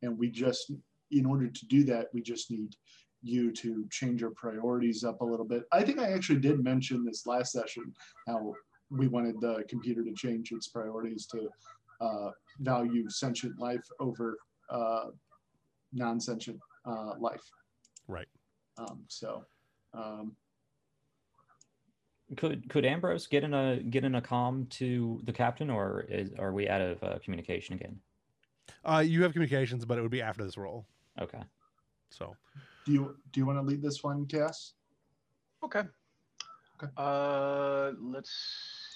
And 0.01 0.18
we 0.18 0.30
just, 0.30 0.72
in 1.11 1.26
order 1.26 1.47
to 1.47 1.65
do 1.65 1.84
that, 1.85 2.07
we 2.14 2.22
just 2.22 2.51
need 2.51 2.76
you 3.21 3.51
to 3.51 3.85
change 3.91 4.21
your 4.21 4.31
priorities 4.31 5.03
up 5.03 5.21
a 5.21 5.25
little 5.25 5.45
bit. 5.45 5.63
I 5.71 5.83
think 5.83 5.99
I 5.99 6.11
actually 6.11 6.39
did 6.39 6.63
mention 6.63 7.03
this 7.03 7.25
last 7.25 7.51
session 7.51 7.93
how 8.27 8.53
we 8.89 9.07
wanted 9.07 9.39
the 9.41 9.63
computer 9.67 10.03
to 10.03 10.13
change 10.13 10.51
its 10.51 10.67
priorities 10.67 11.27
to 11.27 11.49
uh, 12.01 12.31
value 12.59 13.09
sentient 13.09 13.59
life 13.59 13.85
over 13.99 14.37
uh, 14.69 15.05
non-sentient 15.93 16.59
uh, 16.85 17.13
life. 17.19 17.43
Right. 18.07 18.27
Um, 18.77 19.03
so, 19.07 19.43
um, 19.93 20.35
Could 22.37 22.69
could 22.69 22.85
Ambrose 22.85 23.27
get 23.27 23.43
in 23.43 23.53
a 23.53 23.77
get 23.77 24.03
in 24.03 24.15
a 24.15 24.21
comm 24.21 24.69
to 24.69 25.19
the 25.25 25.33
captain, 25.33 25.69
or 25.69 26.05
is 26.07 26.31
are 26.37 26.53
we 26.53 26.69
out 26.69 26.81
of 26.81 27.03
uh, 27.03 27.17
communication 27.23 27.75
again? 27.75 27.99
Uh, 28.85 28.99
you 28.99 29.23
have 29.23 29.33
communications, 29.33 29.83
but 29.83 29.97
it 29.97 30.01
would 30.01 30.11
be 30.11 30.21
after 30.21 30.43
this 30.43 30.57
roll. 30.57 30.85
Okay. 31.19 31.41
So 32.10 32.36
do 32.86 32.91
you 32.91 33.15
do 33.31 33.40
you 33.40 33.45
want 33.45 33.60
to 33.60 33.64
lead 33.64 33.81
this 33.81 34.03
one, 34.03 34.26
Cass? 34.26 34.73
Okay. 35.64 35.84
Okay. 36.81 36.91
Uh, 36.95 37.91
let's 38.02 38.31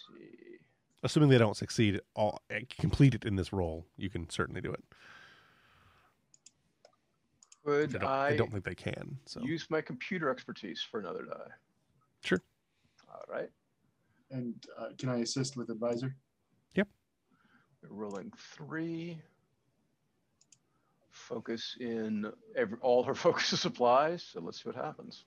see. 0.08 0.58
assuming 1.04 1.30
they 1.30 1.38
don't 1.38 1.58
succeed, 1.58 2.00
all 2.16 2.42
eh, 2.50 2.62
complete 2.80 3.14
it 3.14 3.26
in 3.26 3.36
this 3.36 3.52
role, 3.52 3.86
you 3.98 4.10
can 4.10 4.30
certainly 4.30 4.62
do 4.62 4.72
it. 4.72 4.84
Could 7.66 7.96
I 7.96 8.00
don't, 8.00 8.10
I, 8.10 8.28
I 8.28 8.38
don't 8.38 8.52
think 8.52 8.64
they 8.64 8.76
can. 8.76 9.18
So 9.26 9.42
use 9.42 9.68
my 9.70 9.82
computer 9.82 10.30
expertise 10.30 10.82
for 10.90 11.00
another 11.00 11.24
die? 11.24 11.52
Sure. 12.24 12.42
All 13.10 13.24
right. 13.30 13.50
And 14.32 14.56
uh, 14.80 14.90
can 14.98 15.10
I 15.10 15.18
assist 15.18 15.58
with 15.58 15.70
advisor? 15.70 16.16
We're 17.90 17.96
rolling 18.06 18.32
three. 18.38 19.18
Focus 21.14 21.78
in 21.80 22.26
every, 22.56 22.78
all 22.82 23.04
her 23.04 23.14
focus 23.26 23.66
applies. 23.66 24.24
So 24.24 24.42
let's 24.42 24.62
see 24.62 24.70
what 24.70 24.76
happens. 24.76 25.26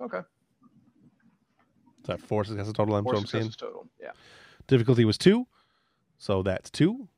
Okay. 0.00 0.18
is 0.18 2.06
that 2.06 2.20
four 2.20 2.44
successes 2.44 2.74
total? 2.74 2.94
I'm, 2.96 3.04
Four 3.04 3.24
so 3.24 3.38
I'm 3.38 3.50
total. 3.50 3.86
Yeah. 3.98 4.10
Difficulty 4.66 5.06
was 5.06 5.16
two, 5.16 5.46
so 6.18 6.42
that's 6.42 6.70
two. 6.70 7.08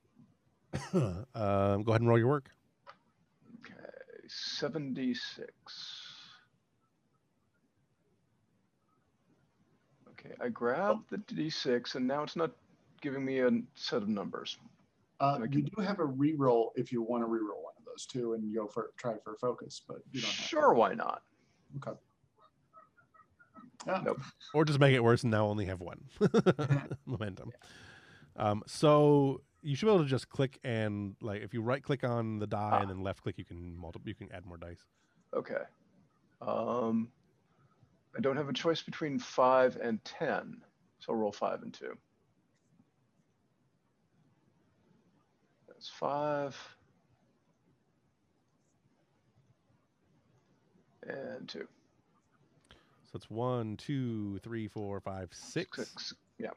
um, 0.92 1.24
go 1.34 1.90
ahead 1.90 2.00
and 2.00 2.08
roll 2.08 2.18
your 2.18 2.28
work. 2.28 2.50
Okay. 3.60 3.74
76. 4.28 5.50
Okay. 10.10 10.34
I 10.40 10.48
grabbed 10.48 11.10
the 11.10 11.18
d6 11.18 11.96
and 11.96 12.06
now 12.06 12.22
it's 12.22 12.36
not 12.36 12.52
giving 13.00 13.24
me 13.24 13.40
a 13.40 13.50
set 13.74 14.02
of 14.02 14.08
numbers. 14.08 14.56
Uh, 15.20 15.38
I 15.42 15.44
you 15.50 15.62
do 15.62 15.82
have 15.82 15.98
a 15.98 16.06
reroll 16.06 16.68
if 16.76 16.92
you 16.92 17.02
want 17.02 17.22
to 17.24 17.26
reroll 17.28 17.62
one 17.62 17.74
of 17.76 17.84
those 17.84 18.06
two 18.06 18.34
and 18.34 18.54
go 18.54 18.66
for 18.68 18.92
try 18.96 19.14
for 19.24 19.36
focus, 19.40 19.82
but 19.86 19.98
you 20.12 20.20
don't 20.20 20.30
have 20.30 20.36
to. 20.36 20.42
Sure, 20.48 20.72
why 20.74 20.94
not? 20.94 21.22
Okay. 21.76 21.98
Yeah. 23.86 24.00
Nope. 24.04 24.20
Or 24.54 24.64
just 24.64 24.78
make 24.78 24.94
it 24.94 25.02
worse 25.02 25.22
and 25.22 25.30
now 25.32 25.46
only 25.46 25.66
have 25.66 25.80
one 25.80 26.00
momentum. 27.06 27.50
Um, 28.36 28.62
so 28.66 29.40
you 29.62 29.74
should 29.74 29.86
be 29.86 29.92
able 29.92 30.04
to 30.04 30.08
just 30.08 30.28
click 30.28 30.58
and 30.62 31.16
like 31.20 31.42
if 31.42 31.52
you 31.52 31.62
right 31.62 31.82
click 31.82 32.04
on 32.04 32.38
the 32.38 32.46
die 32.46 32.70
Ah. 32.74 32.80
and 32.80 32.90
then 32.90 33.02
left 33.02 33.22
click, 33.22 33.38
you 33.38 33.44
can 33.44 33.76
multi- 33.76 34.00
you 34.04 34.14
can 34.14 34.30
add 34.32 34.46
more 34.46 34.56
dice. 34.56 34.84
Okay. 35.34 35.62
Um, 36.40 37.10
I 38.16 38.20
don't 38.20 38.36
have 38.36 38.48
a 38.48 38.52
choice 38.52 38.82
between 38.82 39.18
five 39.18 39.76
and 39.82 40.02
10. 40.04 40.62
So 41.00 41.12
I'll 41.12 41.18
roll 41.18 41.32
five 41.32 41.62
and 41.62 41.72
two. 41.74 41.96
That's 45.78 45.88
five. 45.90 46.76
And 51.06 51.48
two. 51.48 51.68
So 53.04 53.10
it's 53.14 53.30
one, 53.30 53.76
two, 53.76 54.40
three, 54.40 54.66
four, 54.66 54.98
five, 54.98 55.28
six. 55.32 55.78
Six. 55.78 56.14
Yeah. 56.36 56.48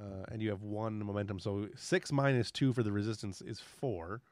Uh, 0.00 0.24
and 0.30 0.40
you 0.40 0.50
have 0.50 0.62
one 0.62 1.04
momentum. 1.04 1.40
So 1.40 1.66
six 1.74 2.12
minus 2.12 2.52
two 2.52 2.72
for 2.72 2.84
the 2.84 2.92
resistance 2.92 3.40
is 3.40 3.58
four. 3.58 4.22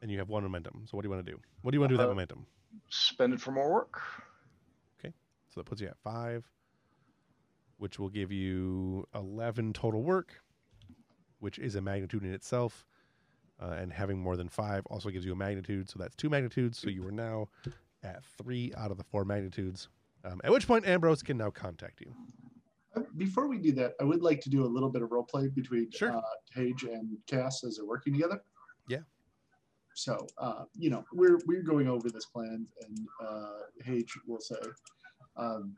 And 0.00 0.10
you 0.10 0.16
have 0.18 0.30
one 0.30 0.42
momentum. 0.42 0.86
So 0.86 0.96
what 0.96 1.02
do 1.02 1.08
you 1.08 1.14
want 1.14 1.26
to 1.26 1.32
do? 1.32 1.38
What 1.60 1.72
do 1.72 1.76
you 1.76 1.80
want 1.80 1.90
to 1.90 1.96
do 1.96 1.98
with 1.98 2.06
that 2.06 2.10
Uh, 2.10 2.14
momentum? 2.14 2.46
Spend 2.88 3.34
it 3.34 3.40
for 3.40 3.50
more 3.52 3.70
work. 3.70 4.00
Okay. 4.98 5.12
So 5.50 5.60
that 5.60 5.64
puts 5.66 5.82
you 5.82 5.88
at 5.88 5.98
five, 5.98 6.48
which 7.76 7.98
will 7.98 8.08
give 8.08 8.32
you 8.32 9.06
11 9.14 9.74
total 9.74 10.02
work. 10.02 10.40
Which 11.38 11.58
is 11.58 11.74
a 11.74 11.80
magnitude 11.80 12.22
in 12.24 12.32
itself. 12.32 12.86
Uh, 13.60 13.76
and 13.78 13.92
having 13.92 14.18
more 14.18 14.36
than 14.36 14.48
five 14.48 14.84
also 14.86 15.08
gives 15.08 15.24
you 15.24 15.32
a 15.32 15.36
magnitude. 15.36 15.88
So 15.88 15.98
that's 15.98 16.14
two 16.14 16.28
magnitudes. 16.28 16.78
So 16.78 16.88
you 16.90 17.06
are 17.08 17.12
now 17.12 17.48
at 18.02 18.22
three 18.24 18.72
out 18.76 18.90
of 18.90 18.98
the 18.98 19.04
four 19.04 19.24
magnitudes. 19.24 19.88
Um, 20.24 20.40
at 20.44 20.52
which 20.52 20.66
point 20.66 20.86
Ambrose 20.86 21.22
can 21.22 21.38
now 21.38 21.50
contact 21.50 22.00
you. 22.02 22.12
Uh, 22.94 23.02
Before 23.16 23.48
we 23.48 23.56
do 23.58 23.72
that, 23.72 23.94
I 24.00 24.04
would 24.04 24.22
like 24.22 24.40
to 24.42 24.50
do 24.50 24.64
a 24.64 24.66
little 24.66 24.90
bit 24.90 25.00
of 25.02 25.10
role 25.10 25.24
play 25.24 25.48
between 25.48 25.90
Sure. 25.90 26.12
uh, 26.16 26.20
Hage 26.54 26.82
and 26.82 27.16
Cass 27.26 27.64
as 27.64 27.76
they're 27.76 27.86
working 27.86 28.12
together. 28.12 28.42
Yeah. 28.88 29.00
So, 29.94 30.26
uh, 30.36 30.64
you 30.74 30.90
know, 30.90 31.04
we're 31.14 31.38
we're 31.46 31.62
going 31.62 31.88
over 31.88 32.10
this 32.10 32.26
plan, 32.26 32.66
and 32.86 33.08
uh, 33.26 33.52
Hage 33.82 34.12
will 34.26 34.40
say, 34.40 34.56
um, 35.36 35.74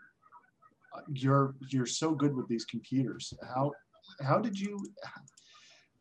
"You're 1.12 1.54
you're 1.70 1.86
so 1.86 2.12
good 2.14 2.34
with 2.34 2.48
these 2.48 2.64
computers. 2.64 3.32
How 3.54 3.70
how 4.20 4.40
did 4.40 4.58
you? 4.58 4.84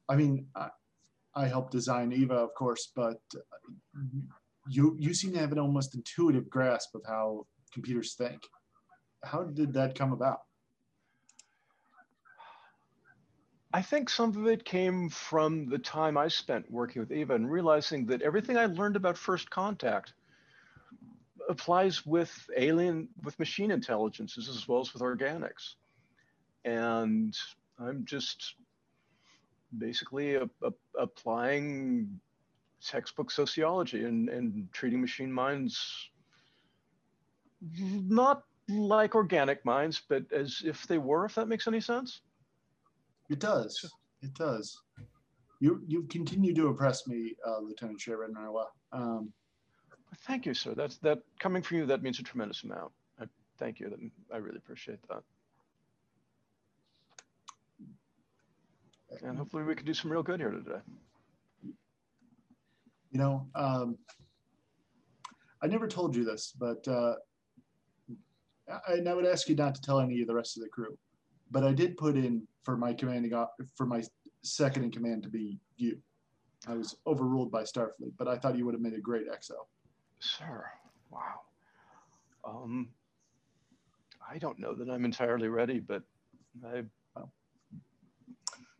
I 0.09 0.15
mean, 0.15 0.47
I, 0.55 0.69
I 1.35 1.47
helped 1.47 1.71
design 1.71 2.11
Eva, 2.13 2.35
of 2.35 2.53
course, 2.55 2.91
but 2.95 3.21
uh, 3.35 4.01
you 4.67 4.95
you 4.99 5.13
seem 5.13 5.33
to 5.33 5.39
have 5.39 5.51
an 5.51 5.59
almost 5.59 5.95
intuitive 5.95 6.49
grasp 6.49 6.95
of 6.95 7.01
how 7.05 7.45
computers 7.73 8.15
think. 8.15 8.41
How 9.23 9.43
did 9.43 9.73
that 9.73 9.95
come 9.95 10.13
about?" 10.13 10.41
I 13.73 13.81
think 13.81 14.09
some 14.09 14.35
of 14.35 14.47
it 14.47 14.63
came 14.63 15.09
from 15.09 15.67
the 15.67 15.77
time 15.77 16.17
I 16.17 16.29
spent 16.29 16.71
working 16.71 17.01
with 17.01 17.11
Eva 17.11 17.35
and 17.35 17.51
realizing 17.51 18.05
that 18.07 18.21
everything 18.21 18.57
I 18.57 18.65
learned 18.65 18.95
about 18.95 19.17
first 19.17 19.49
contact 19.49 20.13
applies 21.49 22.05
with 22.05 22.31
alien, 22.55 23.09
with 23.23 23.37
machine 23.39 23.71
intelligences 23.71 24.47
as 24.49 24.67
well 24.67 24.79
as 24.79 24.93
with 24.93 25.01
organics. 25.01 25.75
And 26.63 27.35
I'm 27.77 28.05
just 28.05 28.55
basically 29.77 30.35
a, 30.35 30.43
a, 30.63 30.71
applying 30.99 32.19
textbook 32.85 33.31
sociology 33.31 34.05
and, 34.05 34.29
and 34.29 34.67
treating 34.71 35.01
machine 35.01 35.31
minds 35.31 36.09
not 38.07 38.43
like 38.69 39.15
organic 39.15 39.63
minds, 39.65 40.01
but 40.07 40.23
as 40.31 40.61
if 40.65 40.85
they 40.87 40.97
were, 40.97 41.25
if 41.25 41.35
that 41.35 41.47
makes 41.47 41.67
any 41.67 41.79
sense. 41.79 42.21
It 43.29 43.39
does. 43.39 43.93
It 44.21 44.33
does. 44.33 44.81
You 45.59 45.81
you 45.87 46.03
continue 46.03 46.53
to 46.53 46.67
impress 46.67 47.07
me, 47.07 47.35
uh, 47.45 47.59
Lieutenant 47.59 47.99
Sharon 47.99 48.35
Narwa. 48.35 48.65
Um, 48.91 49.33
Thank 50.25 50.45
you, 50.45 50.53
sir. 50.53 50.73
That's 50.73 50.97
that 50.99 51.19
coming 51.39 51.61
from 51.61 51.77
you. 51.77 51.85
That 51.85 52.01
means 52.01 52.19
a 52.19 52.23
tremendous 52.23 52.63
amount. 52.63 52.91
I 53.19 53.25
thank 53.57 53.79
you. 53.79 54.11
I 54.33 54.37
really 54.37 54.57
appreciate 54.57 54.99
that. 55.09 55.23
And 59.23 59.37
hopefully 59.37 59.63
we 59.63 59.75
can 59.75 59.85
do 59.85 59.93
some 59.93 60.11
real 60.11 60.23
good 60.23 60.39
here 60.39 60.51
today. 60.51 60.79
you 63.11 63.19
know, 63.19 63.47
um, 63.55 63.97
I 65.61 65.67
never 65.67 65.87
told 65.87 66.15
you 66.15 66.23
this, 66.23 66.53
but 66.57 66.87
uh, 66.87 67.15
I, 68.69 68.93
and 68.93 69.09
I 69.09 69.13
would 69.13 69.25
ask 69.25 69.47
you 69.49 69.55
not 69.55 69.75
to 69.75 69.81
tell 69.81 69.99
any 69.99 70.21
of 70.21 70.27
the 70.27 70.35
rest 70.35 70.57
of 70.57 70.63
the 70.63 70.69
crew. 70.69 70.97
But 71.49 71.63
I 71.63 71.71
did 71.71 71.97
put 71.97 72.15
in 72.17 72.45
for 72.63 72.75
my 72.77 72.93
commanding 72.93 73.33
op- 73.33 73.55
for 73.75 73.85
my 73.85 74.03
second 74.43 74.83
in 74.83 74.91
command 74.91 75.23
to 75.23 75.29
be 75.29 75.59
you. 75.77 75.97
I 76.67 76.73
was 76.73 76.97
overruled 77.07 77.51
by 77.51 77.63
Starfleet, 77.63 78.13
but 78.17 78.27
I 78.27 78.37
thought 78.37 78.57
you 78.57 78.65
would 78.65 78.73
have 78.73 78.81
made 78.81 78.93
a 78.93 78.99
great 78.99 79.27
XO. 79.29 79.53
Sir, 80.19 80.65
wow. 81.09 81.41
Um, 82.45 82.89
I 84.29 84.37
don't 84.37 84.59
know 84.59 84.73
that 84.73 84.89
I'm 84.89 85.05
entirely 85.05 85.47
ready, 85.47 85.79
but 85.79 86.03
I 86.65 86.83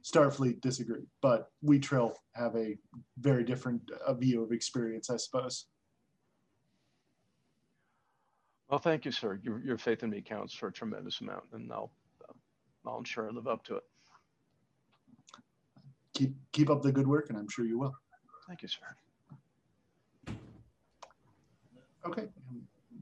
Starfleet 0.07 0.61
disagree, 0.61 1.05
but 1.21 1.51
we 1.61 1.79
Trill 1.79 2.13
have 2.33 2.55
a 2.55 2.77
very 3.19 3.43
different 3.43 3.81
uh, 4.05 4.13
view 4.13 4.41
of 4.41 4.51
experience, 4.51 5.09
I 5.09 5.17
suppose. 5.17 5.65
well, 8.69 8.79
thank 8.79 9.03
you, 9.03 9.11
sir. 9.11 9.39
Your, 9.43 9.59
your 9.59 9.77
faith 9.77 10.03
in 10.03 10.09
me 10.09 10.21
counts 10.21 10.53
for 10.53 10.67
a 10.67 10.71
tremendous 10.71 11.19
amount, 11.19 11.43
and 11.51 11.71
I'll 11.71 11.91
uh, 12.27 12.33
I'll 12.89 12.99
ensure 12.99 13.27
I 13.27 13.31
live 13.31 13.47
up 13.47 13.63
to 13.65 13.77
it. 13.77 13.83
Keep 16.13 16.35
keep 16.53 16.69
up 16.69 16.81
the 16.81 16.91
good 16.91 17.07
work, 17.07 17.29
and 17.29 17.37
I'm 17.37 17.49
sure 17.49 17.65
you 17.65 17.77
will. 17.77 17.95
Thank 18.47 18.61
you, 18.61 18.69
sir. 18.69 20.35
Okay, 22.05 22.27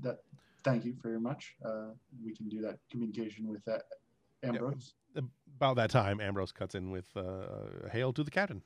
that. 0.01 0.19
Thank 0.63 0.83
you 0.83 0.95
very 1.03 1.19
much. 1.19 1.55
Uh, 1.63 1.89
we 2.23 2.35
can 2.35 2.49
do 2.49 2.59
that 2.61 2.79
communication 2.89 3.47
with 3.47 3.63
that 3.65 3.83
Ambrose. 4.45 4.93
About 5.57 5.77
that 5.77 5.89
time, 5.89 6.19
Ambrose 6.19 6.51
cuts 6.51 6.75
in 6.75 6.91
with 6.91 7.07
uh, 7.15 7.89
"Hail 7.91 8.11
to 8.13 8.23
the 8.23 8.31
captain." 8.31 8.61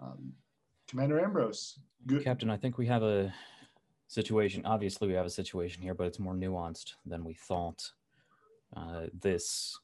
Um, 0.00 0.32
Commander 0.88 1.20
Ambrose, 1.20 1.78
good. 2.06 2.22
Captain, 2.22 2.50
I 2.50 2.56
think 2.56 2.78
we 2.78 2.86
have 2.86 3.02
a 3.02 3.32
situation. 4.08 4.64
Obviously, 4.64 5.08
we 5.08 5.14
have 5.14 5.26
a 5.26 5.30
situation 5.30 5.82
here, 5.82 5.94
but 5.94 6.06
it's 6.06 6.18
more 6.18 6.34
nuanced 6.34 6.94
than 7.04 7.24
we 7.24 7.34
thought. 7.34 7.90
Uh, 8.76 9.06
this 9.20 9.78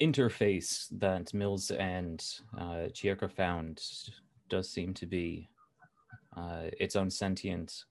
interface 0.00 0.86
that 0.92 1.32
Mills 1.34 1.70
and 1.72 2.24
uh, 2.56 2.88
Chirka 2.92 3.30
found 3.30 3.82
does 4.48 4.70
seem 4.70 4.94
to 4.94 5.06
be 5.06 5.48
uh, 6.36 6.64
its 6.78 6.96
own 6.96 7.10
sentient 7.10 7.84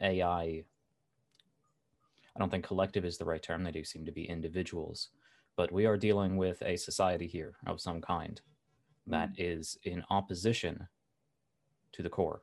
AI. 0.00 0.64
I 2.40 2.42
don't 2.42 2.50
think 2.50 2.64
collective 2.64 3.04
is 3.04 3.18
the 3.18 3.26
right 3.26 3.42
term. 3.42 3.62
They 3.62 3.70
do 3.70 3.84
seem 3.84 4.06
to 4.06 4.12
be 4.12 4.24
individuals. 4.24 5.10
But 5.56 5.70
we 5.70 5.84
are 5.84 5.98
dealing 5.98 6.38
with 6.38 6.62
a 6.62 6.76
society 6.76 7.26
here 7.26 7.56
of 7.66 7.82
some 7.82 8.00
kind 8.00 8.40
that 9.06 9.28
is 9.36 9.76
in 9.84 10.02
opposition 10.08 10.88
to 11.92 12.02
the 12.02 12.08
core. 12.08 12.40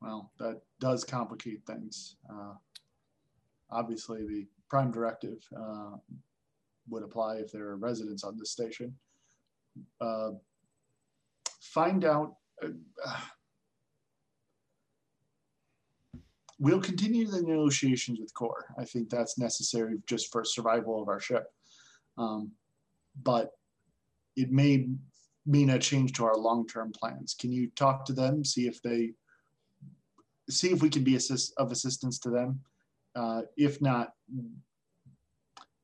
Well, 0.00 0.30
that 0.38 0.60
does 0.78 1.02
complicate 1.02 1.66
things. 1.66 2.14
Uh, 2.30 2.54
obviously, 3.72 4.24
the 4.24 4.46
prime 4.70 4.92
directive 4.92 5.44
uh, 5.58 5.96
would 6.88 7.02
apply 7.02 7.38
if 7.38 7.50
there 7.50 7.64
are 7.64 7.76
residents 7.76 8.22
on 8.22 8.38
this 8.38 8.52
station. 8.52 8.94
Uh, 10.00 10.30
find 11.60 12.04
out. 12.04 12.36
Uh, 12.62 12.68
we'll 16.58 16.80
continue 16.80 17.26
the 17.26 17.42
negotiations 17.42 18.18
with 18.20 18.32
Core. 18.34 18.66
I 18.78 18.84
think 18.84 19.10
that's 19.10 19.38
necessary 19.38 19.96
just 20.06 20.32
for 20.32 20.44
survival 20.44 21.02
of 21.02 21.08
our 21.08 21.20
ship. 21.20 21.46
Um, 22.16 22.52
but 23.22 23.50
it 24.36 24.50
may 24.50 24.88
mean 25.46 25.70
a 25.70 25.78
change 25.78 26.12
to 26.14 26.24
our 26.24 26.36
long-term 26.36 26.92
plans. 26.92 27.34
Can 27.38 27.52
you 27.52 27.68
talk 27.76 28.04
to 28.06 28.12
them, 28.12 28.44
see 28.44 28.66
if 28.66 28.82
they 28.82 29.12
see 30.48 30.70
if 30.70 30.82
we 30.82 30.88
can 30.88 31.04
be 31.04 31.16
assist, 31.16 31.52
of 31.56 31.72
assistance 31.72 32.18
to 32.20 32.30
them. 32.30 32.60
Uh, 33.14 33.42
if 33.56 33.80
not, 33.80 34.12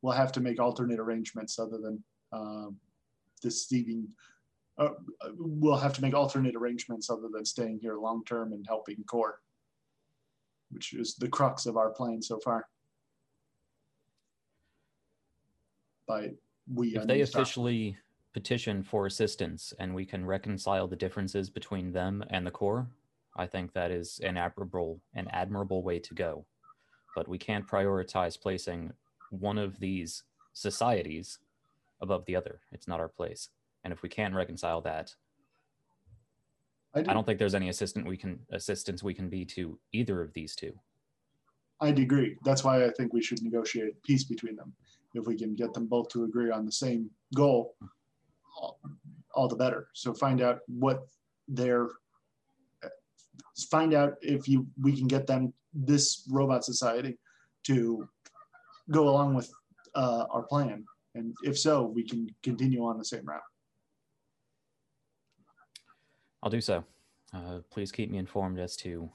we'll 0.03 0.13
have 0.13 0.33
to 0.33 0.41
make 0.41 0.61
alternate 0.61 1.01
arrangements 1.01 1.59
other 1.59 1.79
than 1.79 2.03
uh, 2.33 2.71
deceiving. 3.41 4.09
Uh, 4.79 4.91
we'll 5.37 5.77
have 5.77 5.93
to 5.95 6.03
make 6.03 6.15
alternate 6.15 6.55
arrangements 6.55 7.11
other 7.11 7.29
than 7.33 7.45
staying 7.45 7.79
here 7.81 7.97
long 7.97 8.25
term 8.25 8.53
and 8.53 8.65
helping 8.67 9.03
core, 9.05 9.41
which 10.73 10.95
is 10.95 11.15
the 11.15 11.29
crux 11.29 11.67
of 11.67 11.77
our 11.77 11.91
plan 11.91 12.21
so 12.21 12.39
far. 12.39 12.67
By 16.09 16.33
we, 16.73 16.97
if 16.97 17.07
they 17.07 17.21
officially 17.21 17.97
petition 18.33 18.83
for 18.83 19.07
assistance 19.07 19.75
and 19.79 19.95
we 19.95 20.07
can 20.07 20.25
reconcile 20.25 20.89
the 20.89 20.97
differences 20.97 21.51
between 21.51 21.93
them 21.93 22.25
and 22.31 22.47
the 22.47 22.51
core, 22.51 22.87
I 23.37 23.47
think 23.47 23.73
that 23.73 23.91
is 23.91 24.21
an 24.25 24.37
admirable 24.37 25.01
an 25.15 25.29
admirable 25.29 25.83
way 25.83 25.99
to 26.01 26.15
go. 26.15 26.45
But 27.15 27.29
we 27.29 27.39
can't 27.39 27.69
prioritize 27.69 28.41
placing 28.41 28.93
one 29.31 29.59
of 29.59 29.79
these 29.79 30.25
societies 30.55 31.39
above 32.01 32.25
the 32.25 32.37
other. 32.37 32.61
It's 32.73 32.89
not 32.89 33.01
our 33.01 33.09
place. 33.09 33.51
And 33.85 33.93
if 33.93 34.03
we 34.03 34.09
can't 34.09 34.35
reconcile 34.35 34.81
that, 34.83 35.15
I, 36.95 37.03
do, 37.03 37.11
I 37.11 37.15
don't 37.15 37.25
think 37.25 37.39
there's 37.39 37.55
any 37.55 37.69
assistant 37.69 38.07
we 38.07 38.17
can 38.17 38.41
assistance 38.51 39.03
we 39.03 39.15
can 39.15 39.29
be 39.29 39.45
to 39.47 39.79
either 39.93 40.21
of 40.21 40.33
these 40.33 40.55
two. 40.55 40.73
I'd 41.81 41.99
agree. 41.99 42.37
That's 42.45 42.63
why 42.63 42.85
I 42.85 42.91
think 42.91 43.13
we 43.13 43.23
should 43.23 43.43
negotiate 43.43 44.01
peace 44.03 44.25
between 44.25 44.57
them. 44.57 44.73
If 45.15 45.27
we 45.27 45.37
can 45.37 45.55
get 45.55 45.75
them 45.75 45.87
both 45.87 46.09
to 46.11 46.25
agree 46.25 46.51
on 46.51 46.65
the 46.65 46.73
same 46.73 47.11
goal, 47.35 47.75
all, 48.57 48.79
all 49.35 49.49
the 49.49 49.57
better. 49.57 49.89
So 49.95 50.15
find 50.15 50.41
out 50.41 50.61
what 50.69 51.07
their 51.49 51.89
find 53.71 53.95
out 53.95 54.15
if 54.23 54.49
you 54.49 54.67
we 54.81 54.97
can 54.97 55.07
get 55.07 55.27
them 55.27 55.53
this 55.75 56.27
robot 56.31 56.65
society 56.65 57.19
to 57.65 58.09
go 58.91 59.09
along 59.09 59.35
with 59.35 59.51
uh, 59.95 60.25
our 60.31 60.43
plan, 60.43 60.85
and 61.15 61.35
if 61.45 61.59
so, 61.59 61.83
we 61.83 62.03
can 62.03 62.29
continue 62.43 62.85
on 62.85 62.99
the 62.99 63.05
same 63.05 63.25
route. 63.25 63.41
I'll 66.43 66.51
do 66.51 66.61
so. 66.61 66.85
Uh, 67.33 67.59
please 67.71 67.93
keep 67.93 68.11
me 68.11 68.19
informed 68.19 68.59
as 68.59 68.77
to 68.77 69.11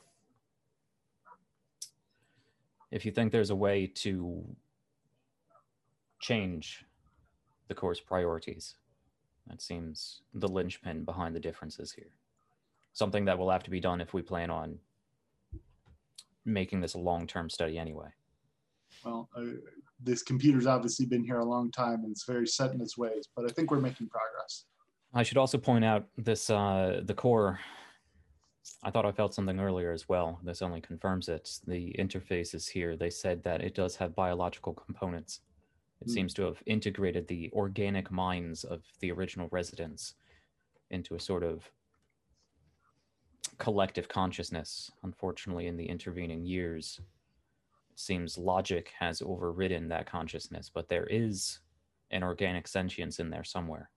if 2.91 3.05
you 3.05 3.11
think 3.11 3.31
there's 3.31 3.49
a 3.49 3.55
way 3.55 3.85
to 3.85 4.43
change 6.19 6.85
the 7.67 7.75
core's 7.75 7.99
priorities. 7.99 8.75
That 9.47 9.61
seems 9.61 10.21
the 10.33 10.47
linchpin 10.47 11.03
behind 11.03 11.35
the 11.35 11.39
differences 11.39 11.91
here. 11.91 12.11
Something 12.93 13.25
that 13.25 13.37
will 13.37 13.51
have 13.51 13.63
to 13.63 13.69
be 13.69 13.79
done 13.79 14.01
if 14.01 14.13
we 14.13 14.21
plan 14.21 14.49
on 14.49 14.79
making 16.45 16.79
this 16.79 16.95
a 16.95 16.99
long-term 16.99 17.49
study 17.49 17.77
anyway. 17.77 18.07
Well, 19.05 19.29
uh, 19.37 19.43
this 20.01 20.23
computer's 20.23 20.65
obviously 20.65 21.05
been 21.05 21.23
here 21.23 21.39
a 21.39 21.45
long 21.45 21.71
time 21.71 22.03
and 22.03 22.11
it's 22.11 22.25
very 22.25 22.47
set 22.47 22.73
in 22.73 22.81
its 22.81 22.97
ways, 22.97 23.27
but 23.35 23.45
I 23.45 23.53
think 23.53 23.69
we're 23.69 23.79
making 23.79 24.09
progress. 24.09 24.65
I 25.13 25.23
should 25.23 25.37
also 25.37 25.57
point 25.57 25.85
out 25.85 26.07
this 26.17 26.49
uh, 26.49 27.01
the 27.03 27.13
core. 27.13 27.59
I 28.83 28.91
thought 28.91 29.05
I 29.05 29.11
felt 29.11 29.33
something 29.33 29.59
earlier 29.59 29.91
as 29.91 30.07
well. 30.09 30.39
This 30.43 30.61
only 30.61 30.81
confirms 30.81 31.29
it. 31.29 31.59
The 31.65 31.95
interface 31.97 32.53
is 32.53 32.67
here. 32.67 32.95
They 32.95 33.09
said 33.09 33.43
that 33.43 33.61
it 33.61 33.73
does 33.73 33.95
have 33.95 34.15
biological 34.15 34.73
components. 34.73 35.41
It 36.01 36.05
Hmm. 36.05 36.11
seems 36.13 36.33
to 36.35 36.43
have 36.43 36.61
integrated 36.65 37.27
the 37.27 37.49
organic 37.53 38.11
minds 38.11 38.63
of 38.63 38.83
the 38.99 39.11
original 39.11 39.47
residents 39.51 40.15
into 40.89 41.15
a 41.15 41.19
sort 41.19 41.43
of 41.43 41.71
collective 43.57 44.07
consciousness. 44.07 44.91
Unfortunately, 45.03 45.67
in 45.67 45.77
the 45.77 45.87
intervening 45.89 46.45
years, 46.45 46.99
it 47.91 47.99
seems 47.99 48.37
logic 48.37 48.89
has 48.99 49.21
overridden 49.21 49.87
that 49.87 50.05
consciousness, 50.05 50.69
but 50.69 50.89
there 50.89 51.07
is 51.07 51.59
an 52.11 52.21
organic 52.23 52.67
sentience 52.67 53.19
in 53.19 53.29
there 53.29 53.43
somewhere. 53.43 53.89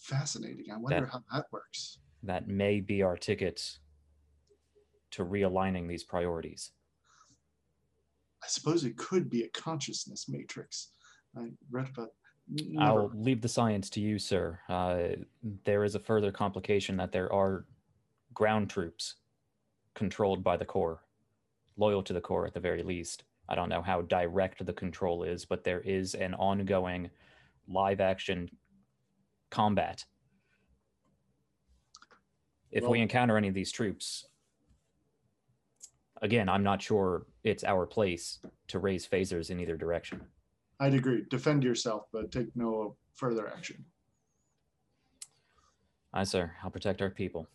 Fascinating. 0.00 0.70
I 0.72 0.76
wonder 0.78 1.00
That- 1.02 1.10
how 1.10 1.22
that 1.32 1.46
works. 1.52 1.98
that 2.22 2.48
may 2.48 2.80
be 2.80 3.02
our 3.02 3.16
ticket 3.16 3.78
to 5.12 5.24
realigning 5.24 5.88
these 5.88 6.04
priorities. 6.04 6.72
I 8.42 8.46
suppose 8.46 8.84
it 8.84 8.96
could 8.96 9.28
be 9.28 9.42
a 9.42 9.48
consciousness 9.50 10.28
matrix. 10.28 10.92
I 11.36 11.52
read 11.70 11.88
about. 11.90 12.14
never- 12.48 12.82
I'll 13.02 13.08
leave 13.14 13.42
the 13.42 13.48
science 13.48 13.88
to 13.90 14.00
you, 14.00 14.18
sir. 14.18 14.58
Uh, 14.68 15.10
there 15.42 15.84
is 15.84 15.94
a 15.94 16.00
further 16.00 16.32
complication 16.32 16.96
that 16.96 17.12
there 17.12 17.32
are 17.32 17.64
ground 18.34 18.70
troops 18.70 19.16
controlled 19.94 20.42
by 20.42 20.56
the 20.56 20.64
core, 20.64 21.04
loyal 21.76 22.02
to 22.02 22.12
the 22.12 22.20
core 22.20 22.46
at 22.46 22.54
the 22.54 22.58
very 22.60 22.82
least. 22.82 23.22
I 23.48 23.54
don't 23.54 23.68
know 23.68 23.82
how 23.82 24.02
direct 24.02 24.64
the 24.66 24.72
control 24.72 25.22
is, 25.22 25.44
but 25.44 25.62
there 25.62 25.80
is 25.82 26.14
an 26.16 26.34
ongoing 26.34 27.10
live 27.68 28.00
action 28.00 28.50
combat. 29.50 30.04
If 32.70 32.86
we 32.86 33.00
encounter 33.00 33.36
any 33.36 33.48
of 33.48 33.54
these 33.54 33.72
troops, 33.72 34.26
again, 36.22 36.48
I'm 36.48 36.62
not 36.62 36.80
sure 36.80 37.26
it's 37.42 37.64
our 37.64 37.84
place 37.86 38.38
to 38.68 38.78
raise 38.78 39.06
phasers 39.06 39.50
in 39.50 39.58
either 39.58 39.76
direction. 39.76 40.20
I'd 40.78 40.94
agree. 40.94 41.24
Defend 41.28 41.64
yourself, 41.64 42.04
but 42.12 42.30
take 42.30 42.54
no 42.54 42.96
further 43.14 43.48
action. 43.48 43.84
Aye, 46.14 46.24
sir. 46.24 46.52
I'll 46.62 46.70
protect 46.70 47.02
our 47.02 47.10
people. 47.10 47.46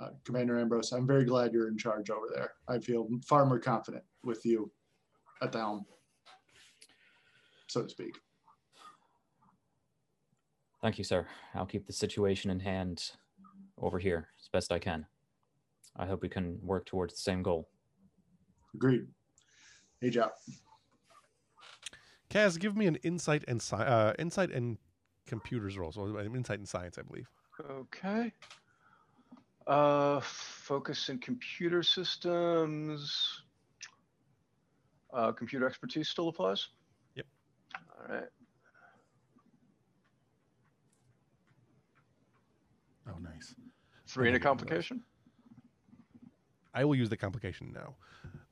Uh, 0.00 0.08
Commander 0.24 0.58
Ambrose, 0.58 0.92
I'm 0.92 1.06
very 1.06 1.24
glad 1.24 1.52
you're 1.52 1.68
in 1.68 1.78
charge 1.78 2.10
over 2.10 2.26
there. 2.34 2.52
I 2.68 2.78
feel 2.78 3.08
far 3.24 3.46
more 3.46 3.58
confident 3.58 4.02
with 4.22 4.44
you 4.44 4.70
at 5.40 5.52
the 5.52 5.58
helm, 5.58 5.84
so 7.68 7.82
to 7.82 7.88
speak. 7.88 8.18
Thank 10.84 10.98
you, 10.98 11.04
sir. 11.04 11.26
I'll 11.54 11.64
keep 11.64 11.86
the 11.86 11.94
situation 11.94 12.50
in 12.50 12.60
hand 12.60 13.12
over 13.78 13.98
here 13.98 14.28
as 14.38 14.48
best 14.48 14.70
I 14.70 14.78
can. 14.78 15.06
I 15.96 16.04
hope 16.04 16.20
we 16.20 16.28
can 16.28 16.58
work 16.62 16.84
towards 16.84 17.14
the 17.14 17.20
same 17.22 17.42
goal. 17.42 17.70
Agreed. 18.74 19.06
Hey, 20.02 20.12
out. 20.20 20.32
Cass, 22.28 22.58
give 22.58 22.76
me 22.76 22.86
an 22.86 22.96
insight 22.96 23.44
and 23.48 23.62
sci- 23.62 23.82
uh, 23.82 24.12
insight 24.18 24.50
and 24.50 24.76
computers 25.26 25.78
roll. 25.78 25.90
So 25.90 26.18
insight 26.18 26.58
and 26.58 26.68
science, 26.68 26.98
I 26.98 27.02
believe. 27.02 27.30
Okay. 27.70 28.30
Uh, 29.66 30.20
focus 30.20 31.08
in 31.08 31.16
computer 31.16 31.82
systems. 31.82 33.40
Uh, 35.14 35.32
computer 35.32 35.66
expertise 35.66 36.10
still 36.10 36.28
applies? 36.28 36.68
Yep. 37.14 37.26
All 37.74 38.14
right. 38.16 38.28
Oh, 43.08 43.18
nice. 43.18 43.54
Three 44.06 44.28
in 44.28 44.34
a 44.34 44.36
Okay, 44.36 44.44
well, 44.44 44.54
that's- 44.54 44.68
complication? 44.88 45.02
I 46.74 46.84
will 46.84 46.96
use 46.96 47.08
the 47.08 47.16
complication 47.16 47.72
now. 47.72 47.94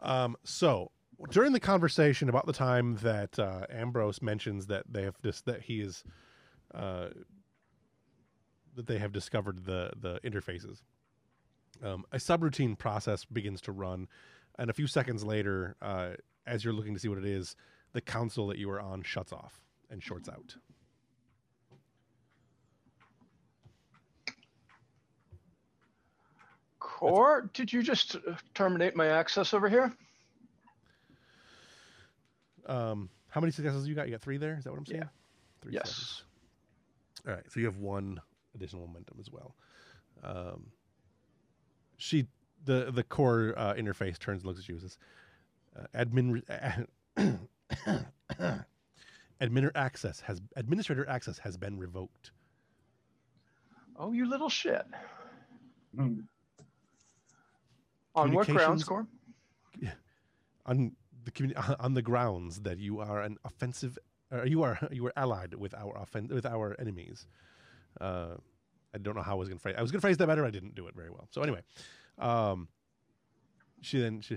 Um, 0.01 0.37
so 0.45 0.93
during 1.31 1.53
the 1.53 1.61
conversation 1.61 2.29
about 2.29 2.47
the 2.47 2.53
time 2.53 2.97
that 3.03 3.39
uh, 3.39 3.67
Ambrose 3.69 4.23
mentions 4.23 4.67
that 4.67 4.85
they 4.89 5.03
have 5.03 5.21
dis- 5.23 5.41
that 5.43 5.63
he 5.63 5.81
is 5.81 6.05
uh, 6.75 7.09
that 8.75 8.87
they 8.87 8.99
have 8.99 9.13
discovered 9.13 9.65
the 9.65 9.91
the 9.97 10.21
interfaces, 10.21 10.83
um, 11.83 12.05
a 12.13 12.17
subroutine 12.17 12.79
process 12.79 13.25
begins 13.25 13.61
to 13.63 13.73
run, 13.73 14.09
and 14.59 14.71
a 14.71 14.73
few 14.73 14.87
seconds 14.87 15.25
later, 15.25 15.77
uh, 15.83 16.11
as 16.47 16.65
you're 16.65 16.73
looking 16.75 16.95
to 16.95 17.01
see 17.01 17.09
what 17.09 17.19
it 17.19 17.27
is, 17.27 17.57
the 17.93 18.01
console 18.01 18.47
that 18.49 18.59
you 18.59 18.71
are 18.71 18.81
on 18.81 19.03
shuts 19.03 19.33
off 19.33 19.61
and 19.91 20.03
shorts 20.03 20.29
out. 20.29 20.57
Core, 27.03 27.51
did 27.53 27.73
you 27.73 27.83
just 27.83 28.15
uh, 28.15 28.35
terminate 28.55 28.95
my 28.95 29.09
access 29.09 29.53
over 29.55 29.69
here? 29.69 29.93
Um, 32.67 33.11
how 33.29 33.41
many 33.41 33.51
successes 33.51 33.89
you 33.89 33.97
got? 33.97 34.07
You 34.07 34.13
got 34.13 34.21
three 34.21 34.37
there. 34.37 34.57
Is 34.57 34.63
that 34.65 34.71
what 34.71 34.79
I'm 34.79 34.87
saying? 34.87 35.01
Yeah. 35.03 35.09
Three 35.63 35.73
Yes. 35.73 35.89
successes. 35.89 36.23
All 37.27 37.35
right. 37.35 37.43
So 37.51 37.59
you 37.59 37.67
have 37.67 37.79
one 37.79 38.21
additional 38.55 38.87
momentum 38.87 39.17
as 39.19 39.31
well. 39.33 39.57
Um, 40.23 40.67
she, 41.97 42.29
the 42.65 42.93
the 42.93 43.03
core 43.03 43.55
uh, 43.57 43.75
interface 43.75 44.17
turns 44.17 44.43
and 44.43 44.47
looks 44.47 44.61
at 44.61 44.69
you 44.69 44.77
and 44.77 44.83
says, 44.83 44.99
uh, 45.77 46.05
"Admin, 46.05 46.45
admin 49.41 49.71
access 49.75 50.21
has 50.21 50.41
administrator 50.55 51.09
access 51.09 51.39
has 51.39 51.57
been 51.57 51.79
revoked. 51.79 52.31
Oh, 53.97 54.13
you 54.13 54.29
little 54.29 54.49
shit. 54.49 54.87
Hmm. 55.97 56.21
On 58.15 58.33
what 58.33 58.47
grounds, 58.49 58.85
Communications- 58.85 59.09
on 60.67 60.93
the 61.25 61.31
communi- 61.31 61.77
on 61.81 61.95
the 61.95 62.03
grounds 62.03 62.61
that 62.61 62.79
you 62.79 63.01
are 63.01 63.23
an 63.23 63.39
offensive 63.45 63.99
uh, 64.33 64.43
you 64.45 64.63
are 64.63 64.79
you 64.93 65.07
are 65.07 65.13
allied 65.17 65.55
with 65.55 65.75
our 65.75 65.97
offen- 65.99 66.29
with 66.29 66.47
our 66.47 66.77
enemies. 66.79 67.27
Uh, 68.01 68.35
I 68.95 68.99
don't 68.99 69.17
know 69.17 69.23
how 69.23 69.33
I 69.33 69.35
was 69.37 69.49
going 69.49 69.59
to 69.59 69.63
phrase 69.63 69.75
I 69.79 69.83
was 69.83 69.91
going 69.91 70.01
to 70.01 70.07
phrase 70.07 70.19
that 70.19 70.27
better 70.27 70.45
I 70.45 70.51
didn't 70.51 70.75
do 70.75 70.87
it 70.87 70.95
very 70.95 71.11
well. 71.11 71.27
So 71.31 71.43
anyway 71.43 71.61
um, 72.19 72.69
she 73.81 73.99
then 74.01 74.21
she, 74.21 74.37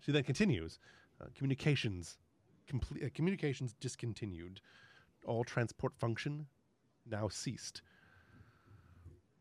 she 0.00 0.12
then 0.12 0.22
continues 0.22 0.78
uh, 1.20 1.26
communications 1.34 2.18
complete 2.66 3.04
uh, 3.04 3.08
communications 3.14 3.74
discontinued. 3.80 4.60
All 5.24 5.42
transport 5.42 5.94
function 5.96 6.46
now 7.04 7.28
ceased. 7.28 7.82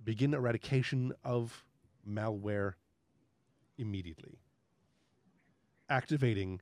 Begin 0.03 0.34
eradication 0.34 1.14
of 1.24 1.64
malware 2.07 2.74
immediately 3.77 4.39
activating 5.89 6.61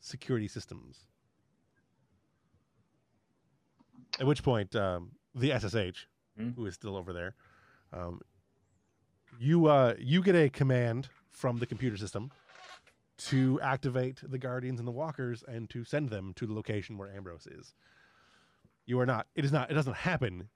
security 0.00 0.46
systems. 0.48 1.06
At 4.20 4.26
which 4.26 4.42
point, 4.42 4.74
um, 4.76 5.12
the 5.34 5.50
SSH, 5.52 6.06
Hmm. 6.36 6.50
who 6.50 6.66
is 6.66 6.74
still 6.74 6.96
over 6.96 7.12
there, 7.14 7.34
um, 7.92 8.20
you 9.38 9.66
uh, 9.66 9.94
you 9.98 10.22
get 10.22 10.34
a 10.36 10.48
command 10.50 11.08
from 11.30 11.58
the 11.58 11.66
computer 11.66 11.96
system 11.96 12.30
to 13.18 13.58
activate 13.62 14.20
the 14.22 14.38
guardians 14.38 14.78
and 14.78 14.86
the 14.86 14.92
walkers 14.92 15.42
and 15.48 15.68
to 15.70 15.82
send 15.84 16.10
them 16.10 16.34
to 16.34 16.46
the 16.46 16.52
location 16.52 16.98
where 16.98 17.10
Ambrose 17.10 17.46
is. 17.46 17.74
You 18.84 19.00
are 19.00 19.06
not. 19.06 19.26
It 19.34 19.44
is 19.44 19.52
not. 19.52 19.70
It 19.70 19.74
doesn't 19.74 19.96
happen 19.96 20.48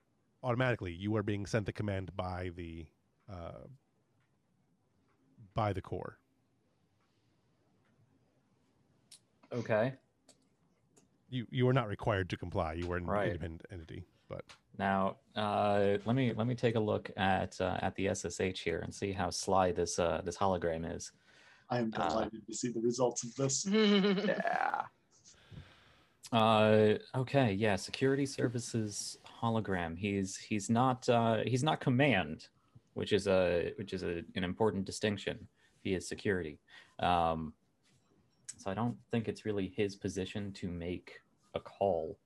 automatically. 0.43 0.93
You 0.93 1.16
are 1.16 1.23
being 1.23 1.47
sent 1.47 1.65
the 1.66 1.73
command 1.73 2.15
by 2.15 2.51
the 2.55 2.86
uh, 3.31 3.65
by 5.55 5.73
the 5.73 5.81
core. 5.83 6.19
Okay. 9.53 9.95
you 11.29 11.47
you 11.51 11.69
are 11.69 11.73
not 11.73 11.89
required 11.89 12.29
to 12.31 12.37
comply. 12.37 12.73
You 12.75 12.91
are 12.93 12.97
an 12.97 13.07
Right. 13.07 13.27
independent 13.29 13.67
entity. 13.73 14.05
But 14.29 14.45
Now, 14.79 15.17
uh, 15.35 15.99
let 16.05 16.15
me 16.15 16.33
let 16.33 16.47
me 16.47 16.55
take 16.55 16.77
a 16.77 16.81
look 16.81 17.11
at 17.17 17.61
uh, 17.61 17.79
at 17.83 17.95
the 17.97 18.09
SSH 18.15 18.61
here 18.63 18.79
and 18.81 18.95
see 18.95 19.11
how 19.13 19.31
sly 19.31 19.73
this 19.73 19.99
uh, 19.99 20.23
this 20.25 20.37
hologram 20.37 20.95
is. 20.97 21.11
I 21.69 21.79
am 21.79 21.93
Uh, 21.97 22.09
delighted 22.09 22.47
to 22.47 22.55
see 22.55 22.71
the 22.71 22.81
results 22.81 23.25
of 23.25 23.35
this. 23.37 23.67
Yeah. 24.27 24.83
Uh, 26.33 26.95
okay, 27.17 27.53
yeah, 27.55 27.75
security 27.75 28.25
services 28.25 29.19
hologram. 29.43 29.99
He's 29.99 30.37
he's 30.37 30.71
not 30.71 31.09
uh, 31.09 31.39
he's 31.45 31.65
not 31.65 31.81
command, 31.81 32.47
which 32.95 33.12
is 33.12 33.27
a 33.27 33.73
which 33.77 33.93
is 33.93 34.03
a, 34.03 34.23
an 34.37 34.45
important 34.45 34.85
distinction. 34.85 35.49
Is 35.85 36.07
security. 36.09 36.59
Um, 36.99 37.55
so 38.59 38.71
I 38.71 38.75
don't 38.75 38.97
think 39.11 39.29
it's 39.29 39.47
really 39.47 39.73
his 39.77 39.97
position 39.97 40.53
to 40.55 40.69
make 40.69 41.21
a 41.55 41.61
call 41.61 42.19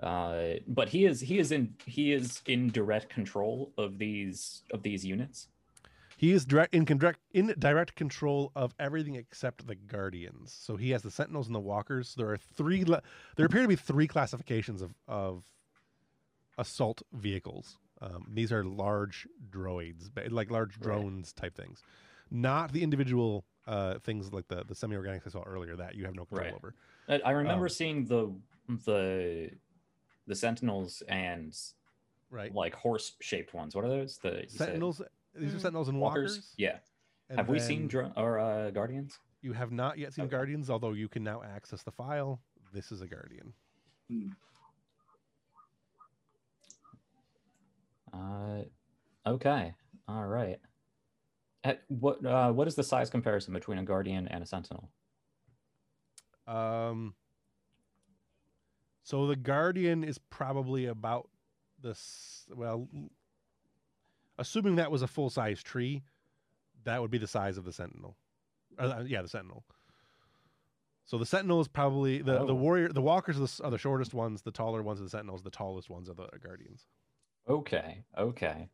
Uh, 0.00 0.54
but 0.68 0.88
he 0.88 1.06
is 1.06 1.20
he 1.20 1.38
is 1.38 1.50
in 1.50 1.74
he 1.86 2.12
is 2.12 2.42
in 2.46 2.70
direct 2.70 3.08
control 3.08 3.72
of 3.76 3.98
these 3.98 4.62
of 4.72 4.82
these 4.82 5.04
units. 5.04 5.48
He 6.16 6.32
is 6.32 6.44
direct 6.44 6.74
in 6.74 6.84
direct 6.84 7.20
in 7.32 7.54
direct 7.58 7.96
control 7.96 8.52
of 8.54 8.74
everything 8.78 9.16
except 9.16 9.66
the 9.66 9.74
guardians. 9.74 10.52
So 10.52 10.76
he 10.76 10.90
has 10.90 11.02
the 11.02 11.10
sentinels 11.10 11.46
and 11.46 11.54
the 11.54 11.60
walkers. 11.60 12.14
There 12.16 12.30
are 12.30 12.38
three. 12.38 12.84
There 12.84 13.46
appear 13.46 13.62
to 13.62 13.68
be 13.68 13.76
three 13.76 14.06
classifications 14.06 14.82
of 14.82 14.94
of 15.08 15.44
assault 16.58 17.02
vehicles. 17.12 17.78
Um, 18.00 18.26
these 18.32 18.52
are 18.52 18.64
large 18.64 19.26
droids, 19.50 20.10
like 20.30 20.50
large 20.50 20.76
Right. 20.76 20.82
drones 20.82 21.32
type 21.32 21.54
things, 21.56 21.82
not 22.30 22.72
the 22.72 22.82
individual 22.82 23.44
uh, 23.66 23.98
things 23.98 24.32
like 24.32 24.48
the 24.48 24.64
the 24.64 24.74
semi 24.74 24.96
organics 24.96 25.26
I 25.26 25.30
saw 25.30 25.42
earlier 25.42 25.76
that 25.76 25.94
you 25.94 26.06
have 26.06 26.14
no 26.14 26.24
control 26.24 26.46
Right. 26.46 26.54
over. 26.54 26.74
I, 27.22 27.32
remember 27.32 27.66
Um, 27.66 27.68
seeing 27.68 28.06
the 28.06 28.34
the 28.86 29.50
the 30.26 30.34
sentinels 30.34 31.02
and 31.08 31.54
Right. 32.30 32.54
like 32.54 32.74
horse 32.74 33.14
shaped 33.20 33.52
ones. 33.52 33.74
What 33.74 33.84
are 33.84 33.88
those? 33.88 34.18
The 34.18 34.42
you 34.42 34.48
said 34.48 34.58
Sentinels. 34.66 35.02
These 35.34 35.52
are 35.54 35.58
Mm. 35.58 35.60
sentinels 35.60 35.88
and 35.88 36.00
walkers. 36.00 36.32
walkers. 36.36 36.54
Yeah. 36.56 36.78
and 37.30 37.38
Have 37.38 37.48
we 37.50 37.58
seen 37.60 37.80
then 37.80 37.88
dro- 37.88 38.12
or 38.16 38.38
uh, 38.38 38.70
guardians? 38.70 39.18
You 39.42 39.52
have 39.52 39.70
not 39.70 39.98
yet 39.98 40.14
seen 40.14 40.24
Okay. 40.24 40.30
guardians, 40.30 40.70
although 40.70 40.92
you 40.92 41.08
can 41.08 41.22
now 41.22 41.42
access 41.42 41.82
the 41.82 41.92
file. 41.92 42.40
This 42.72 42.90
is 42.90 43.02
a 43.02 43.06
guardian. 43.06 43.52
Uh, 48.12 48.62
okay. 49.26 49.74
All 50.08 50.26
right. 50.26 50.58
At 51.64 51.82
what 51.88 52.24
uh, 52.24 52.52
what 52.52 52.68
is 52.68 52.74
the 52.76 52.84
size 52.84 53.10
comparison 53.10 53.52
between 53.52 53.78
a 53.78 53.82
guardian 53.84 54.28
and 54.28 54.42
a 54.42 54.46
sentinel? 54.46 54.90
Um, 56.46 57.14
so 59.02 59.26
the 59.26 59.36
Guardian 59.36 60.02
is 60.04 60.18
probably 60.18 60.86
about 60.86 61.28
this. 61.82 62.46
Well, 62.54 62.88
assuming 64.38 64.76
that 64.76 64.90
was 64.90 65.02
a 65.02 65.06
full 65.06 65.30
size 65.30 65.62
tree, 65.62 66.02
that 66.84 67.00
would 67.02 67.10
be 67.10 67.18
the 67.18 67.26
size 67.26 67.58
of 67.58 67.64
the 67.64 67.72
Sentinel. 67.72 68.16
Uh, 68.78 69.02
yeah, 69.06 69.20
the 69.22 69.28
Sentinel. 69.28 69.64
So 71.04 71.18
the 71.18 71.26
Sentinel 71.26 71.60
is 71.60 71.68
probably 71.68 72.18
the, 72.18 72.44
the 72.44 72.52
Oh. 72.52 72.54
warrior. 72.54 72.88
The 72.90 73.00
Walkers 73.02 73.36
are 73.36 73.40
the, 73.46 73.60
are 73.64 73.70
the 73.70 73.78
shortest 73.78 74.14
ones. 74.14 74.42
The 74.42 74.50
taller 74.50 74.82
ones 74.82 75.00
are 75.00 75.04
the 75.04 75.10
Sentinels. 75.10 75.42
The 75.42 75.50
tallest 75.50 75.90
ones 75.90 76.08
are 76.08 76.14
the 76.14 76.28
Guardians. 76.42 76.86
Okay. 77.48 78.04
Okay. 78.16 78.68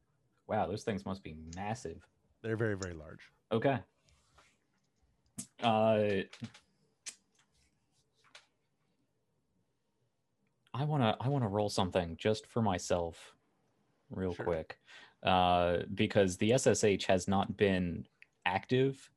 Wow, 0.46 0.66
those 0.66 0.82
things 0.82 1.06
must 1.06 1.22
be 1.22 1.36
massive. 1.56 2.02
They're 2.42 2.56
very 2.56 2.76
very 2.76 2.94
large. 2.94 3.20
Okay. 3.52 3.78
Uh, 5.62 6.22
I 10.74 10.84
wanna 10.84 11.16
I 11.20 11.28
wanna 11.28 11.48
roll 11.48 11.68
something 11.68 12.16
just 12.16 12.46
for 12.46 12.60
myself, 12.62 13.34
real 14.10 14.34
Sure. 14.34 14.44
quick, 14.44 14.78
uh, 15.22 15.78
because 15.94 16.36
the 16.36 16.52
SSH 16.52 17.06
has 17.06 17.28
not 17.28 17.56
been 17.56 18.06
active 18.44 19.10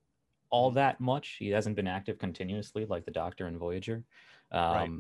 all 0.50 0.72
that 0.72 1.02
much. 1.02 1.36
He 1.40 1.50
hasn't 1.50 1.76
been 1.76 1.88
active 1.88 2.18
continuously 2.18 2.86
like 2.86 3.04
the 3.04 3.12
Doctor 3.12 3.48
and 3.48 3.58
Voyager. 3.58 4.06
Um, 4.52 4.72
Right. 4.74 4.92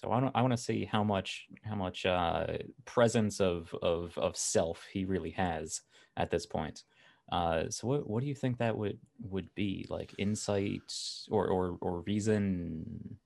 So 0.00 0.10
I 0.10 0.18
want 0.18 0.32
I 0.34 0.40
want 0.40 0.52
to 0.52 0.56
see 0.56 0.86
how 0.86 1.04
much 1.04 1.46
how 1.62 1.74
much 1.74 2.06
uh, 2.06 2.46
presence 2.86 3.38
of, 3.38 3.74
of 3.82 4.16
of 4.16 4.34
self 4.34 4.86
he 4.90 5.04
really 5.04 5.32
has 5.32 5.82
at 6.16 6.30
this 6.30 6.46
point. 6.46 6.84
Uh, 7.30 7.68
so 7.68 7.86
what 7.86 8.08
what 8.08 8.22
do 8.22 8.26
you 8.26 8.34
think 8.34 8.56
that 8.58 8.78
would 8.78 8.98
would 9.20 9.54
be 9.54 9.84
like 9.90 10.14
insight 10.16 10.90
or 11.30 11.48
or 11.48 11.76
or 11.82 12.00
reason 12.00 13.18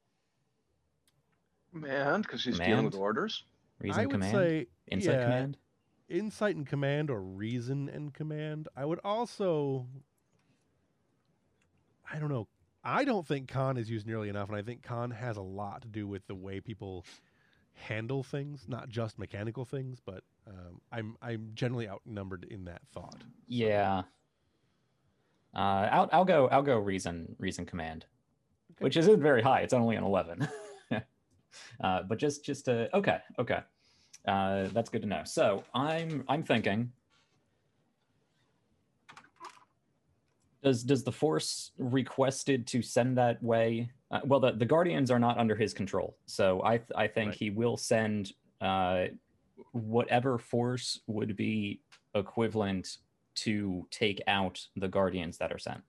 Command, 1.72 2.24
because 2.24 2.42
he's 2.42 2.58
dealing 2.58 2.84
with 2.84 2.96
orders. 2.96 3.44
reason 3.78 4.00
I 4.00 4.06
would 4.06 4.12
command 4.12 4.32
say 4.32 4.66
insight 4.90 5.14
yeah, 5.14 5.24
command? 5.24 5.56
insight 6.08 6.56
and 6.56 6.66
command 6.66 7.08
or 7.08 7.20
reason 7.22 7.88
and 7.88 8.12
command. 8.12 8.66
I 8.76 8.84
would 8.84 9.00
also 9.04 9.86
I 12.12 12.18
don't 12.18 12.30
know. 12.30 12.48
I 12.84 13.04
don't 13.04 13.26
think 13.26 13.48
con 13.48 13.76
is 13.76 13.88
used 13.90 14.06
nearly 14.06 14.28
enough 14.28 14.48
and 14.48 14.56
I 14.58 14.62
think 14.62 14.82
con 14.82 15.10
has 15.10 15.36
a 15.36 15.42
lot 15.42 15.82
to 15.82 15.88
do 15.88 16.06
with 16.06 16.26
the 16.26 16.34
way 16.34 16.60
people 16.60 17.04
handle 17.72 18.22
things, 18.22 18.66
not 18.68 18.88
just 18.88 19.18
mechanical 19.18 19.64
things, 19.64 20.00
but 20.04 20.22
um, 20.46 20.80
I'm 20.92 21.16
I'm 21.22 21.50
generally 21.54 21.88
outnumbered 21.88 22.44
in 22.50 22.64
that 22.66 22.82
thought. 22.92 23.22
Yeah. 23.48 24.02
Uh, 25.54 25.88
I'll 25.90 26.08
I'll 26.12 26.24
go 26.24 26.48
I'll 26.48 26.62
go 26.62 26.78
reason 26.78 27.34
reason 27.38 27.64
command, 27.64 28.06
Okay. 28.72 28.84
which 28.84 28.96
isn't 28.96 29.20
very 29.20 29.40
high. 29.42 29.60
It's 29.60 29.72
only 29.74 29.96
an 29.96 30.04
eleven. 30.04 30.46
uh, 31.80 32.02
but 32.02 32.18
just 32.18 32.44
just 32.44 32.64
to 32.66 32.94
okay 32.96 33.18
okay, 33.38 33.60
uh, 34.26 34.68
that's 34.72 34.90
good 34.90 35.02
to 35.02 35.08
know. 35.08 35.22
So 35.24 35.62
I'm 35.74 36.24
I'm 36.28 36.42
thinking. 36.42 36.92
Does 40.64 40.82
does 40.82 41.04
the 41.04 41.12
force 41.12 41.72
requested 41.78 42.66
to 42.68 42.80
send 42.80 43.18
that 43.18 43.40
way? 43.42 43.90
Uh, 44.10 44.20
well, 44.24 44.40
the, 44.40 44.52
the 44.52 44.64
guardians 44.64 45.10
are 45.10 45.18
not 45.18 45.36
under 45.36 45.54
his 45.54 45.74
control, 45.74 46.16
so 46.24 46.62
I 46.64 46.78
th- 46.78 46.90
I 46.96 47.06
think 47.06 47.28
Right. 47.32 47.38
he 47.38 47.50
will 47.50 47.76
send 47.76 48.32
uh, 48.62 49.04
whatever 49.72 50.38
force 50.38 51.00
would 51.06 51.36
be 51.36 51.80
equivalent 52.14 52.98
to 53.34 53.86
take 53.90 54.22
out 54.26 54.58
the 54.76 54.88
guardians 54.88 55.36
that 55.38 55.52
are 55.52 55.58
sent. 55.58 55.80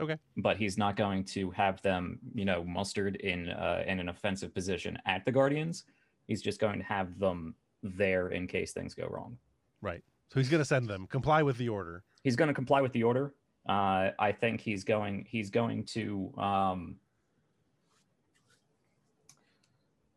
Okay. 0.00 0.16
But 0.38 0.56
he's 0.56 0.78
not 0.78 0.96
going 0.96 1.24
to 1.24 1.50
have 1.50 1.82
them, 1.82 2.20
you 2.34 2.46
know, 2.46 2.64
mustered 2.64 3.16
in 3.16 3.50
uh, 3.50 3.82
in 3.86 4.00
an 4.00 4.08
offensive 4.08 4.54
position 4.54 4.96
at 5.04 5.26
the 5.26 5.32
guardians. 5.32 5.84
He's 6.26 6.40
just 6.40 6.58
going 6.58 6.78
to 6.78 6.84
have 6.84 7.18
them 7.18 7.54
there 7.82 8.28
in 8.28 8.46
case 8.46 8.72
things 8.72 8.94
go 8.94 9.06
wrong. 9.10 9.36
Right. 9.82 10.02
So 10.32 10.40
he's 10.40 10.48
going 10.48 10.60
to 10.62 10.64
send 10.64 10.88
them. 10.88 11.06
Comply 11.08 11.42
with 11.42 11.58
the 11.58 11.68
order. 11.68 12.04
He's 12.22 12.36
going 12.36 12.48
to 12.48 12.54
comply 12.54 12.80
with 12.80 12.92
the 12.92 13.02
order. 13.02 13.34
Uh, 13.70 14.10
I 14.18 14.32
think 14.32 14.60
he's 14.60 14.82
going. 14.82 15.26
He's 15.28 15.48
going 15.50 15.84
to. 15.84 16.32
Um, 16.36 16.96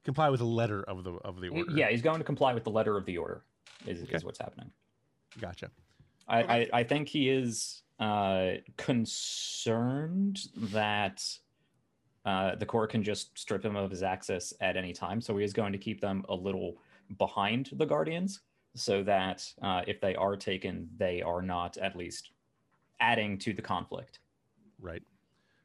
Comply 0.04 0.30
with 0.30 0.40
the 0.40 0.46
letter 0.46 0.84
of 0.84 1.04
the 1.04 1.14
of 1.24 1.40
the 1.40 1.50
order. 1.50 1.72
yeah, 1.76 1.90
he's 1.90 2.02
going 2.02 2.18
to 2.18 2.26
comply 2.26 2.54
with 2.54 2.64
the 2.64 2.72
letter 2.72 2.98
of 2.98 3.06
the 3.06 3.18
order. 3.18 3.44
Is, 3.86 4.02
Okay. 4.04 4.16
is 4.16 4.26
what's 4.26 4.40
happening. 4.40 4.70
Gotcha. 5.40 5.70
I, 6.28 6.42
I, 6.44 6.70
I 6.74 6.84
think 6.84 7.08
he 7.08 7.30
is 7.30 7.84
uh, 8.00 8.54
concerned 8.76 10.40
that 10.58 11.24
uh, 12.26 12.56
the 12.56 12.66
core 12.66 12.88
can 12.88 13.04
just 13.04 13.38
strip 13.38 13.64
him 13.64 13.76
of 13.76 13.92
his 13.92 14.04
access 14.04 14.54
at 14.62 14.76
any 14.78 14.94
time. 14.94 15.22
So 15.22 15.38
he 15.38 15.44
is 15.46 15.54
going 15.54 15.72
to 15.74 15.78
keep 15.78 16.02
them 16.02 16.26
a 16.28 16.36
little 16.36 16.78
behind 17.18 17.70
the 17.74 17.86
Guardians 17.86 18.42
so 18.76 19.04
that 19.04 19.46
uh, 19.62 19.84
if 19.88 20.02
they 20.02 20.16
are 20.16 20.36
taken, 20.36 20.90
they 20.98 21.22
are 21.22 21.42
not 21.42 21.78
at 21.78 21.96
least 21.96 22.32
adding 23.04 23.38
to 23.40 23.54
the 23.54 23.62
conflict. 23.62 24.20
Right. 24.80 25.04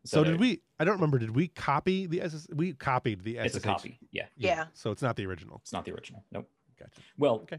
So, 0.04 0.22
that 0.24 0.30
did 0.32 0.40
we 0.40 0.60
I 0.78 0.84
don't 0.84 0.94
remember 0.94 1.18
did 1.18 1.34
we 1.34 1.48
copy 1.48 2.06
the 2.06 2.22
SS 2.22 2.48
we 2.54 2.72
copied 2.72 3.22
the 3.22 3.36
It's 3.38 3.56
a 3.56 3.60
copy. 3.60 3.98
Yeah, 4.10 4.26
Yeah. 4.36 4.66
So 4.74 4.90
it's 4.90 5.02
not 5.02 5.16
the 5.16 5.26
original. 5.26 5.58
it's 5.62 5.72
not 5.72 5.84
the 5.84 5.92
original. 5.92 6.24
Nope. 6.32 6.48
Gotcha. 6.78 7.00
Well, 7.18 7.34
Okay. 7.42 7.58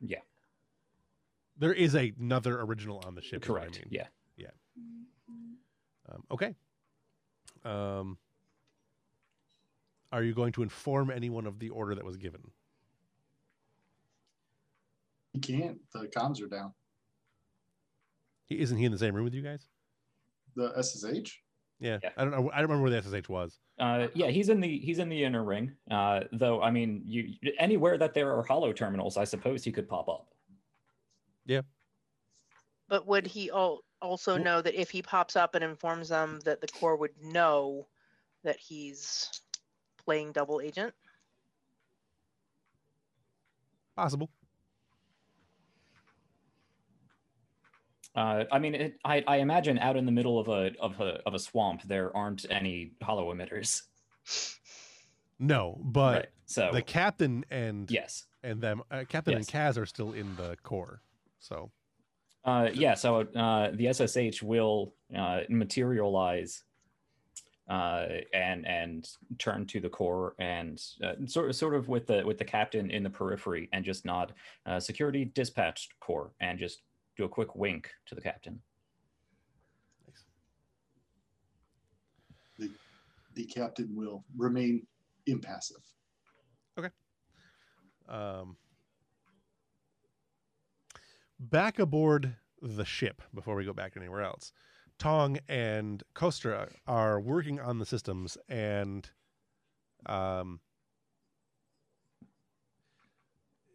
yeah, 0.00 0.18
There 1.58 1.72
is 1.74 1.94
a, 1.96 2.12
another 2.20 2.60
original 2.60 3.02
on 3.06 3.14
the 3.14 3.22
ship. 3.22 3.42
is 3.42 3.48
what 3.48 3.56
I 3.58 3.64
correct. 3.64 3.78
mean. 3.80 3.88
Yeah. 3.90 4.06
Um, 6.08 6.22
okay. 6.30 6.54
Um, 7.64 8.16
are 10.12 10.22
you 10.22 10.32
going 10.34 10.52
to 10.52 10.62
inform 10.62 11.10
anyone 11.10 11.46
of 11.48 11.58
the 11.58 11.70
order 11.70 11.96
that 11.96 12.04
was 12.04 12.16
given? 12.16 12.40
You 15.32 15.40
can't. 15.40 15.78
The 15.92 16.06
comms 16.06 16.40
are 16.40 16.46
down. 16.46 16.72
He, 18.46 18.60
isn't 18.60 18.76
he 18.78 18.84
in 18.84 18.92
the 18.92 18.98
same 18.98 19.14
room 19.14 19.24
with 19.24 19.34
you 19.34 19.42
guys? 19.42 19.66
The 20.54 20.72
SSH. 20.82 21.38
Yeah. 21.78 21.98
Yeah. 22.02 22.10
I 22.16 22.22
don't 22.24 22.30
know. 22.30 22.50
I 22.52 22.60
don't 22.60 22.70
remember 22.70 22.82
where 22.90 23.00
the 23.02 23.02
SSH 23.22 23.28
was. 23.28 23.58
Uh, 23.78 24.06
yeah, 24.14 24.28
he's 24.28 24.48
in 24.48 24.60
the 24.60 24.78
he's 24.78 24.98
in 24.98 25.10
the 25.10 25.22
inner 25.22 25.44
ring. 25.44 25.72
Uh, 25.90 26.20
though 26.32 26.62
I 26.62 26.70
mean, 26.70 27.02
you 27.04 27.34
anywhere 27.58 27.98
that 27.98 28.14
there 28.14 28.32
are 28.34 28.42
holo 28.42 28.72
terminals, 28.72 29.18
I 29.18 29.24
suppose 29.24 29.62
he 29.62 29.72
could 29.72 29.86
pop 29.88 30.08
up. 30.08 30.28
Yeah. 31.44 31.60
But 32.88 33.06
would 33.06 33.26
he 33.26 33.50
al- 33.50 33.82
also 34.00 34.36
Well- 34.36 34.44
know 34.44 34.62
that 34.62 34.80
if 34.80 34.90
he 34.90 35.02
pops 35.02 35.36
up 35.36 35.54
and 35.54 35.62
informs 35.62 36.08
them 36.08 36.40
that 36.44 36.60
the 36.62 36.68
core 36.68 36.96
would 36.96 37.12
know 37.22 37.88
that 38.44 38.58
he's 38.58 39.42
playing 40.02 40.32
double 40.32 40.60
agent? 40.62 40.94
Possible. 43.96 44.30
Uh, 48.16 48.44
I 48.50 48.58
mean, 48.58 48.74
it, 48.74 48.98
I, 49.04 49.22
I 49.28 49.36
imagine 49.36 49.78
out 49.78 49.96
in 49.96 50.06
the 50.06 50.12
middle 50.12 50.38
of 50.38 50.48
a 50.48 50.72
of 50.80 50.98
a 51.00 51.20
of 51.26 51.34
a 51.34 51.38
swamp, 51.38 51.82
there 51.82 52.16
aren't 52.16 52.46
any 52.50 52.92
holo 53.02 53.32
emitters. 53.32 53.82
No, 55.38 55.78
but 55.82 56.14
right. 56.14 56.26
So 56.46 56.70
the 56.72 56.80
captain 56.80 57.44
and 57.50 57.90
yes, 57.90 58.26
and 58.42 58.60
them 58.60 58.82
uh, 58.90 59.04
captain 59.06 59.32
Yes. 59.34 59.40
and 59.40 59.48
Cass 59.48 59.76
are 59.76 59.84
still 59.84 60.12
in 60.12 60.34
the 60.36 60.56
core. 60.62 61.02
So 61.40 61.70
uh, 62.46 62.70
yeah. 62.72 62.94
So 62.94 63.20
uh, 63.20 63.70
the 63.74 63.92
SSH 63.92 64.42
will 64.42 64.94
uh, 65.14 65.40
materialize 65.50 66.62
uh, 67.68 68.06
and 68.32 68.66
and 68.66 69.08
turn 69.38 69.66
to 69.66 69.80
the 69.80 69.88
core 69.88 70.34
and 70.38 70.80
uh, 71.04 71.14
sort 71.26 71.50
of 71.50 71.56
sort 71.56 71.74
of 71.74 71.88
with 71.88 72.06
the 72.06 72.24
with 72.24 72.38
the 72.38 72.44
captain 72.44 72.90
in 72.90 73.02
the 73.02 73.10
periphery 73.10 73.68
and 73.72 73.84
just 73.84 74.04
nod 74.04 74.32
uh, 74.64 74.80
security 74.80 75.24
dispatched 75.24 75.92
core 76.00 76.30
and 76.40 76.58
just 76.58 76.82
do 77.16 77.24
a 77.24 77.28
quick 77.28 77.54
wink 77.56 77.90
to 78.06 78.14
the 78.14 78.20
captain. 78.20 78.60
The, 82.58 82.70
the 83.34 83.44
captain 83.44 83.90
will 83.94 84.24
remain 84.36 84.86
impassive. 85.26 85.82
Okay. 86.78 86.90
Um, 88.08 88.56
back 91.38 91.78
aboard 91.78 92.36
the 92.62 92.84
ship 92.84 93.22
before 93.34 93.54
we 93.54 93.64
go 93.64 93.72
back 93.72 93.94
anywhere 93.96 94.22
else. 94.22 94.52
Tong 94.98 95.38
and 95.48 96.02
Kostra 96.14 96.72
are 96.86 97.20
working 97.20 97.60
on 97.60 97.78
the 97.78 97.86
systems 97.86 98.38
and 98.48 99.10
um 100.06 100.60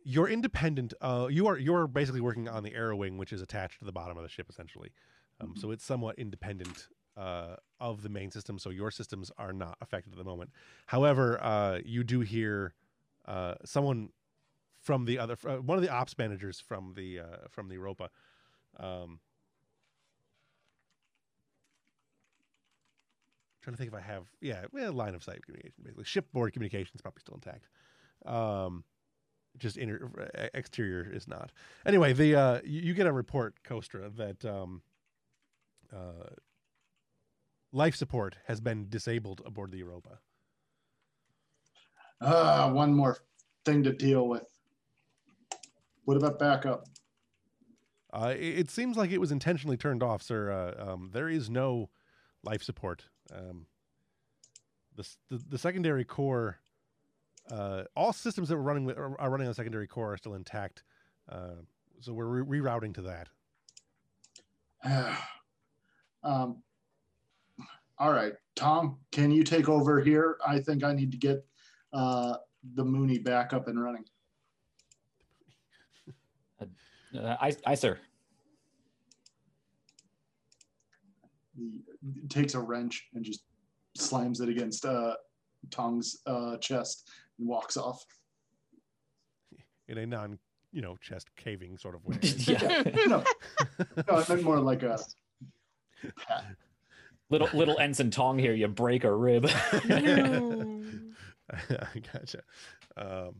you're 0.03 0.27
independent 0.27 0.93
uh 1.01 1.27
you 1.29 1.47
are 1.47 1.57
you're 1.57 1.87
basically 1.87 2.21
working 2.21 2.47
on 2.47 2.63
the 2.63 2.73
arrow 2.73 2.95
wing 2.95 3.17
which 3.17 3.33
is 3.33 3.41
attached 3.41 3.79
to 3.79 3.85
the 3.85 3.91
bottom 3.91 4.17
of 4.17 4.23
the 4.23 4.29
ship 4.29 4.47
essentially 4.49 4.91
um, 5.39 5.53
so 5.55 5.71
it's 5.71 5.85
somewhat 5.85 6.17
independent 6.17 6.87
uh 7.17 7.55
of 7.79 8.03
the 8.03 8.09
main 8.09 8.31
system 8.31 8.57
so 8.57 8.69
your 8.69 8.91
systems 8.91 9.31
are 9.37 9.53
not 9.53 9.77
affected 9.81 10.11
at 10.13 10.17
the 10.17 10.23
moment 10.23 10.49
however 10.87 11.41
uh 11.43 11.79
you 11.83 12.03
do 12.03 12.21
hear 12.21 12.73
uh 13.27 13.55
someone 13.65 14.09
from 14.81 15.05
the 15.05 15.19
other 15.19 15.37
uh, 15.47 15.57
one 15.57 15.77
of 15.77 15.83
the 15.83 15.91
ops 15.91 16.17
managers 16.17 16.59
from 16.59 16.93
the 16.95 17.19
uh 17.19 17.47
from 17.49 17.67
the 17.67 17.75
europa 17.75 18.09
um 18.79 19.19
trying 23.61 23.75
to 23.75 23.77
think 23.77 23.89
if 23.89 23.97
I 23.97 24.01
have 24.01 24.23
yeah, 24.41 24.65
well, 24.71 24.91
line 24.91 25.15
of 25.15 25.23
sight 25.23 25.45
communication 25.45 25.83
basically. 25.83 26.03
Shipboard 26.03 26.53
communication 26.53 26.91
is 26.95 27.01
probably 27.01 27.21
still 27.21 27.35
intact. 27.35 27.67
Um, 28.25 28.83
just 29.57 29.77
inner 29.77 30.11
uh, 30.19 30.47
exterior 30.53 31.09
is 31.11 31.27
not. 31.27 31.51
Anyway, 31.85 32.13
the 32.13 32.35
uh, 32.35 32.59
you, 32.63 32.81
you 32.81 32.93
get 32.93 33.07
a 33.07 33.11
report, 33.11 33.55
Kostra, 33.63 34.15
that 34.15 34.45
um, 34.45 34.81
uh, 35.93 36.29
life 37.71 37.95
support 37.95 38.37
has 38.47 38.59
been 38.61 38.89
disabled 38.89 39.41
aboard 39.45 39.71
the 39.71 39.77
Europa. 39.77 40.19
Ah, 42.21 42.71
one 42.71 42.93
more 42.93 43.17
thing 43.65 43.83
to 43.83 43.91
deal 43.91 44.27
with. 44.27 44.45
What 46.05 46.17
about 46.17 46.39
backup? 46.39 46.85
Uh, 48.13 48.33
it, 48.37 48.59
it 48.59 48.69
seems 48.69 48.97
like 48.97 49.11
it 49.11 49.19
was 49.19 49.31
intentionally 49.31 49.77
turned 49.77 50.03
off, 50.03 50.21
sir. 50.21 50.51
Uh, 50.51 50.91
um, 50.91 51.09
there 51.13 51.29
is 51.29 51.49
no 51.49 51.89
life 52.43 52.61
support. 52.61 53.05
Um, 53.33 53.67
the, 54.95 55.07
the 55.29 55.43
the 55.49 55.57
secondary 55.57 56.03
core, 56.03 56.59
uh, 57.51 57.83
all 57.95 58.13
systems 58.13 58.49
that 58.49 58.55
were 58.55 58.63
running 58.63 58.85
with, 58.85 58.97
are 58.97 59.19
are 59.19 59.29
running 59.29 59.45
on 59.45 59.51
the 59.51 59.55
secondary 59.55 59.87
core 59.87 60.13
are 60.13 60.17
still 60.17 60.35
intact. 60.35 60.83
Uh, 61.29 61.55
so 61.99 62.13
we're 62.13 62.43
re- 62.43 62.59
rerouting 62.59 62.93
to 62.95 63.01
that. 64.83 64.83
um, 66.23 66.63
all 67.99 68.11
right, 68.11 68.33
Tong, 68.55 68.97
can 69.11 69.31
you 69.31 69.43
take 69.43 69.69
over 69.69 70.01
here? 70.01 70.37
I 70.47 70.59
think 70.59 70.83
I 70.83 70.93
need 70.93 71.11
to 71.11 71.17
get 71.17 71.45
uh, 71.93 72.37
the 72.75 72.83
Mooney 72.83 73.19
back 73.19 73.53
up 73.53 73.67
and 73.67 73.81
running. 73.81 74.05
Uh, 77.13 77.35
I, 77.41 77.53
I, 77.65 77.75
sir. 77.75 77.99
He 81.57 81.81
takes 82.29 82.53
a 82.53 82.59
wrench 82.61 83.09
and 83.13 83.25
just 83.25 83.43
slams 83.97 84.39
it 84.39 84.47
against 84.47 84.85
uh, 84.85 85.15
Tong's 85.71 86.21
uh, 86.25 86.55
chest 86.59 87.09
and 87.41 87.49
walks 87.49 87.75
off. 87.75 88.05
in 89.87 89.97
a 89.97 90.05
non, 90.05 90.39
you 90.71 90.81
know, 90.81 90.95
chest 91.01 91.27
caving 91.35 91.77
sort 91.77 91.95
of 91.95 92.05
way. 92.05 92.17
yeah. 92.21 92.83
no, 93.07 93.23
no, 93.79 94.15
I 94.15 94.23
meant 94.29 94.43
more 94.43 94.59
like 94.59 94.83
a 94.83 94.97
pat. 96.15 96.45
Little 97.29 97.49
little 97.53 97.79
ensign 97.79 98.11
Tong 98.11 98.37
here, 98.37 98.53
you 98.53 98.67
break 98.67 99.03
a 99.03 99.13
rib. 99.13 99.49
I 99.73 100.81
gotcha. 102.13 102.41
Um, 102.97 103.35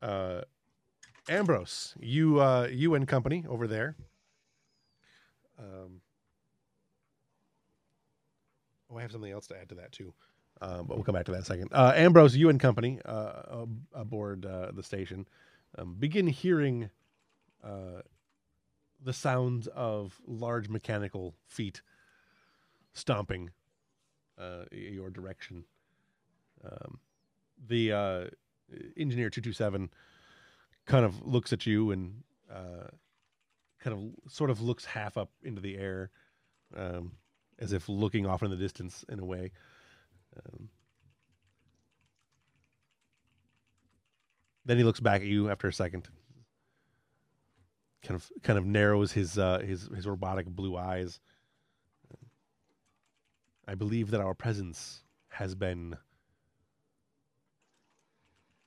uh, 0.00 0.42
Ambrose, 1.28 1.94
you 2.00 2.40
uh, 2.40 2.68
you 2.70 2.94
and 2.94 3.06
company 3.08 3.44
over 3.48 3.66
there. 3.66 3.96
Um, 5.58 6.00
oh, 8.90 8.96
I 8.96 9.02
have 9.02 9.12
something 9.12 9.32
else 9.32 9.48
to 9.48 9.56
add 9.60 9.68
to 9.70 9.74
that 9.76 9.90
too, 9.92 10.14
um, 10.60 10.86
but 10.86 10.96
we'll 10.96 11.04
come 11.04 11.14
back 11.14 11.24
to 11.26 11.32
that 11.32 11.38
in 11.38 11.42
a 11.42 11.46
second. 11.46 11.68
Uh, 11.72 11.92
Ambrose, 11.94 12.36
you 12.36 12.48
and 12.48 12.60
company 12.60 13.00
uh, 13.04 13.62
ab- 13.62 13.80
aboard 13.94 14.44
uh, 14.44 14.70
the 14.72 14.82
station 14.82 15.26
um, 15.78 15.96
begin 15.98 16.26
hearing 16.26 16.90
uh, 17.64 18.02
the 19.02 19.12
sounds 19.12 19.66
of 19.68 20.20
large 20.26 20.68
mechanical 20.68 21.34
feet 21.46 21.82
stomping 22.92 23.50
uh, 24.38 24.64
your 24.72 25.10
direction. 25.10 25.64
Um, 26.64 26.98
the 27.66 27.92
engineer 28.96 29.30
227 29.30 29.90
kind 30.86 31.04
of 31.04 31.26
looks 31.26 31.52
at 31.52 31.66
you 31.66 31.90
and 31.90 32.22
kind 33.80 33.96
of 33.96 34.32
sort 34.32 34.50
of 34.50 34.60
looks 34.60 34.84
half 34.84 35.16
up 35.16 35.30
into 35.42 35.60
the 35.60 35.76
air 35.76 36.10
um, 36.76 37.12
as 37.58 37.72
if 37.72 37.88
looking 37.88 38.26
off 38.26 38.42
in 38.42 38.50
the 38.50 38.56
distance 38.56 39.04
in 39.08 39.18
a 39.18 39.24
way. 39.24 39.52
Um, 40.36 40.68
then 44.64 44.78
he 44.78 44.84
looks 44.84 45.00
back 45.00 45.20
at 45.20 45.26
you 45.26 45.50
after 45.50 45.68
a 45.68 45.72
second. 45.72 46.08
Kind 48.02 48.16
of, 48.16 48.30
kind 48.42 48.58
of 48.58 48.64
narrows 48.64 49.12
his 49.12 49.38
uh, 49.38 49.58
his 49.58 49.88
his 49.94 50.06
robotic 50.06 50.46
blue 50.46 50.76
eyes. 50.76 51.20
I 53.68 53.74
believe 53.74 54.10
that 54.10 54.20
our 54.20 54.34
presence 54.34 55.04
has 55.28 55.54
been 55.54 55.96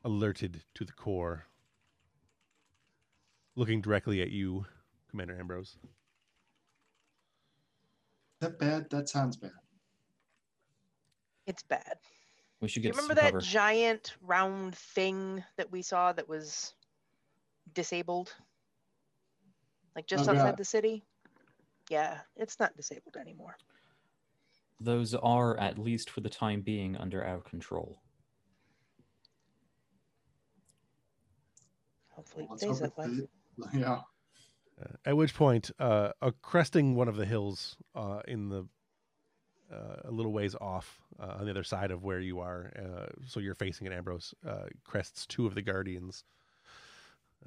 alerted 0.04 0.64
to 0.76 0.86
the 0.86 0.94
core. 0.94 1.46
Looking 3.56 3.82
directly 3.82 4.22
at 4.22 4.32
you, 4.32 4.66
Commander 5.10 5.38
Ambrose. 5.38 5.78
That 8.40 8.60
bad? 8.60 8.90
That 8.92 9.10
sounds 9.10 9.38
bad. 9.38 9.52
It's 11.46 11.64
bad. 11.64 11.98
we 12.62 12.68
should 12.68 12.82
Do 12.84 12.88
you 12.88 12.94
remember 12.94 13.16
some 13.16 13.24
that 13.24 13.32
cover. 13.34 13.42
giant 13.42 14.16
round 14.22 14.76
thing 14.76 15.44
that 15.58 15.72
we 15.72 15.82
saw 15.82 16.14
that 16.14 16.28
was 16.30 16.74
disabled? 17.74 18.34
Like 19.96 20.08
just 20.08 20.28
Oh, 20.28 20.32
outside 20.32 20.52
God. 20.52 20.58
the 20.58 20.66
city? 20.66 21.04
Yeah, 21.90 22.20
it's 22.38 22.60
not 22.60 22.76
disabled 22.78 23.18
anymore. 23.20 23.58
Those 24.80 25.14
are, 25.14 25.58
at 25.60 25.78
least 25.78 26.10
for 26.10 26.22
the 26.22 26.30
time 26.30 26.62
being, 26.62 26.96
under 26.98 27.24
our 27.24 27.40
control. 27.42 28.02
Hopefully 32.10 32.48
it 32.52 32.60
stays 32.60 32.80
that 32.80 32.98
way. 32.98 33.08
Yeah. 33.74 34.00
Uh, 34.82 34.88
at 35.06 35.16
which 35.16 35.36
point, 35.36 35.70
uh, 35.78 36.10
uh, 36.22 36.32
cresting 36.42 36.96
one 36.96 37.08
of 37.08 37.16
the 37.16 37.26
hills 37.26 37.78
uh, 37.96 38.22
in 38.28 38.50
the 38.50 38.68
a 40.06 40.12
little 40.12 40.32
ways 40.34 40.56
off 40.60 41.00
uh, 41.20 41.36
on 41.40 41.46
the 41.46 41.52
other 41.52 41.64
side 41.64 41.92
of 41.92 42.04
where 42.04 42.20
you 42.20 42.40
are, 42.40 42.72
uh, 42.78 43.08
so 43.26 43.40
you're 43.40 43.56
facing 43.56 43.88
it, 43.88 43.94
Ambrose 43.94 44.34
uh, 44.48 44.66
crests 44.84 45.26
two 45.26 45.46
of 45.46 45.56
the 45.56 45.62
guardians. 45.62 46.24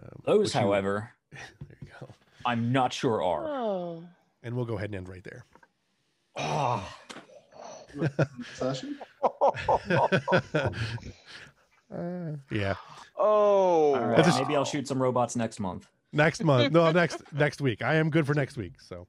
Um, 0.02 0.08
Those, 0.24 0.38
which 0.46 0.54
you- 0.54 0.60
however, 0.60 1.10
there 1.32 1.78
you 1.80 1.88
go. 2.00 2.08
I'm 2.44 2.72
not 2.72 2.92
sure 2.92 3.22
are. 3.22 3.46
Oh. 3.46 4.04
And 4.42 4.54
we'll 4.54 4.66
go 4.66 4.76
ahead 4.76 4.90
and 4.90 4.96
end 4.96 5.08
right 5.08 5.24
there. 5.24 5.44
Session? 8.54 8.98
Uh, 9.22 10.08
yeah. 12.50 12.74
Oh, 13.16 13.94
all 13.94 14.06
right. 14.06 14.26
Maybe 14.40 14.54
I'll 14.56 14.64
shoot 14.64 14.86
some 14.86 15.02
robots 15.02 15.34
next 15.36 15.60
month. 15.60 15.88
Next 16.12 16.44
month. 16.44 16.72
No, 16.72 16.92
next 16.92 17.22
next 17.32 17.60
week. 17.60 17.82
I 17.82 17.94
am 17.96 18.10
good 18.10 18.26
for 18.26 18.34
next 18.34 18.56
week. 18.56 18.74
So, 18.80 19.06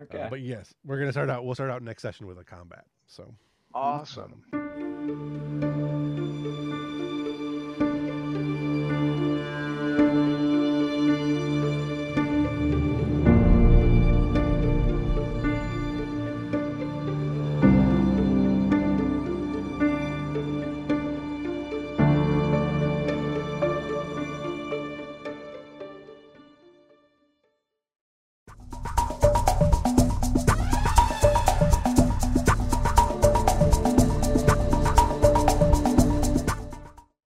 uh, 0.00 0.28
but 0.28 0.40
yes, 0.40 0.74
we're 0.84 0.98
gonna 0.98 1.12
start 1.12 1.30
out. 1.30 1.44
We'll 1.44 1.54
start 1.54 1.70
out 1.70 1.82
next 1.82 2.02
session 2.02 2.26
with 2.26 2.38
a 2.38 2.44
combat. 2.44 2.84
So 3.06 3.34
awesome. 3.74 5.74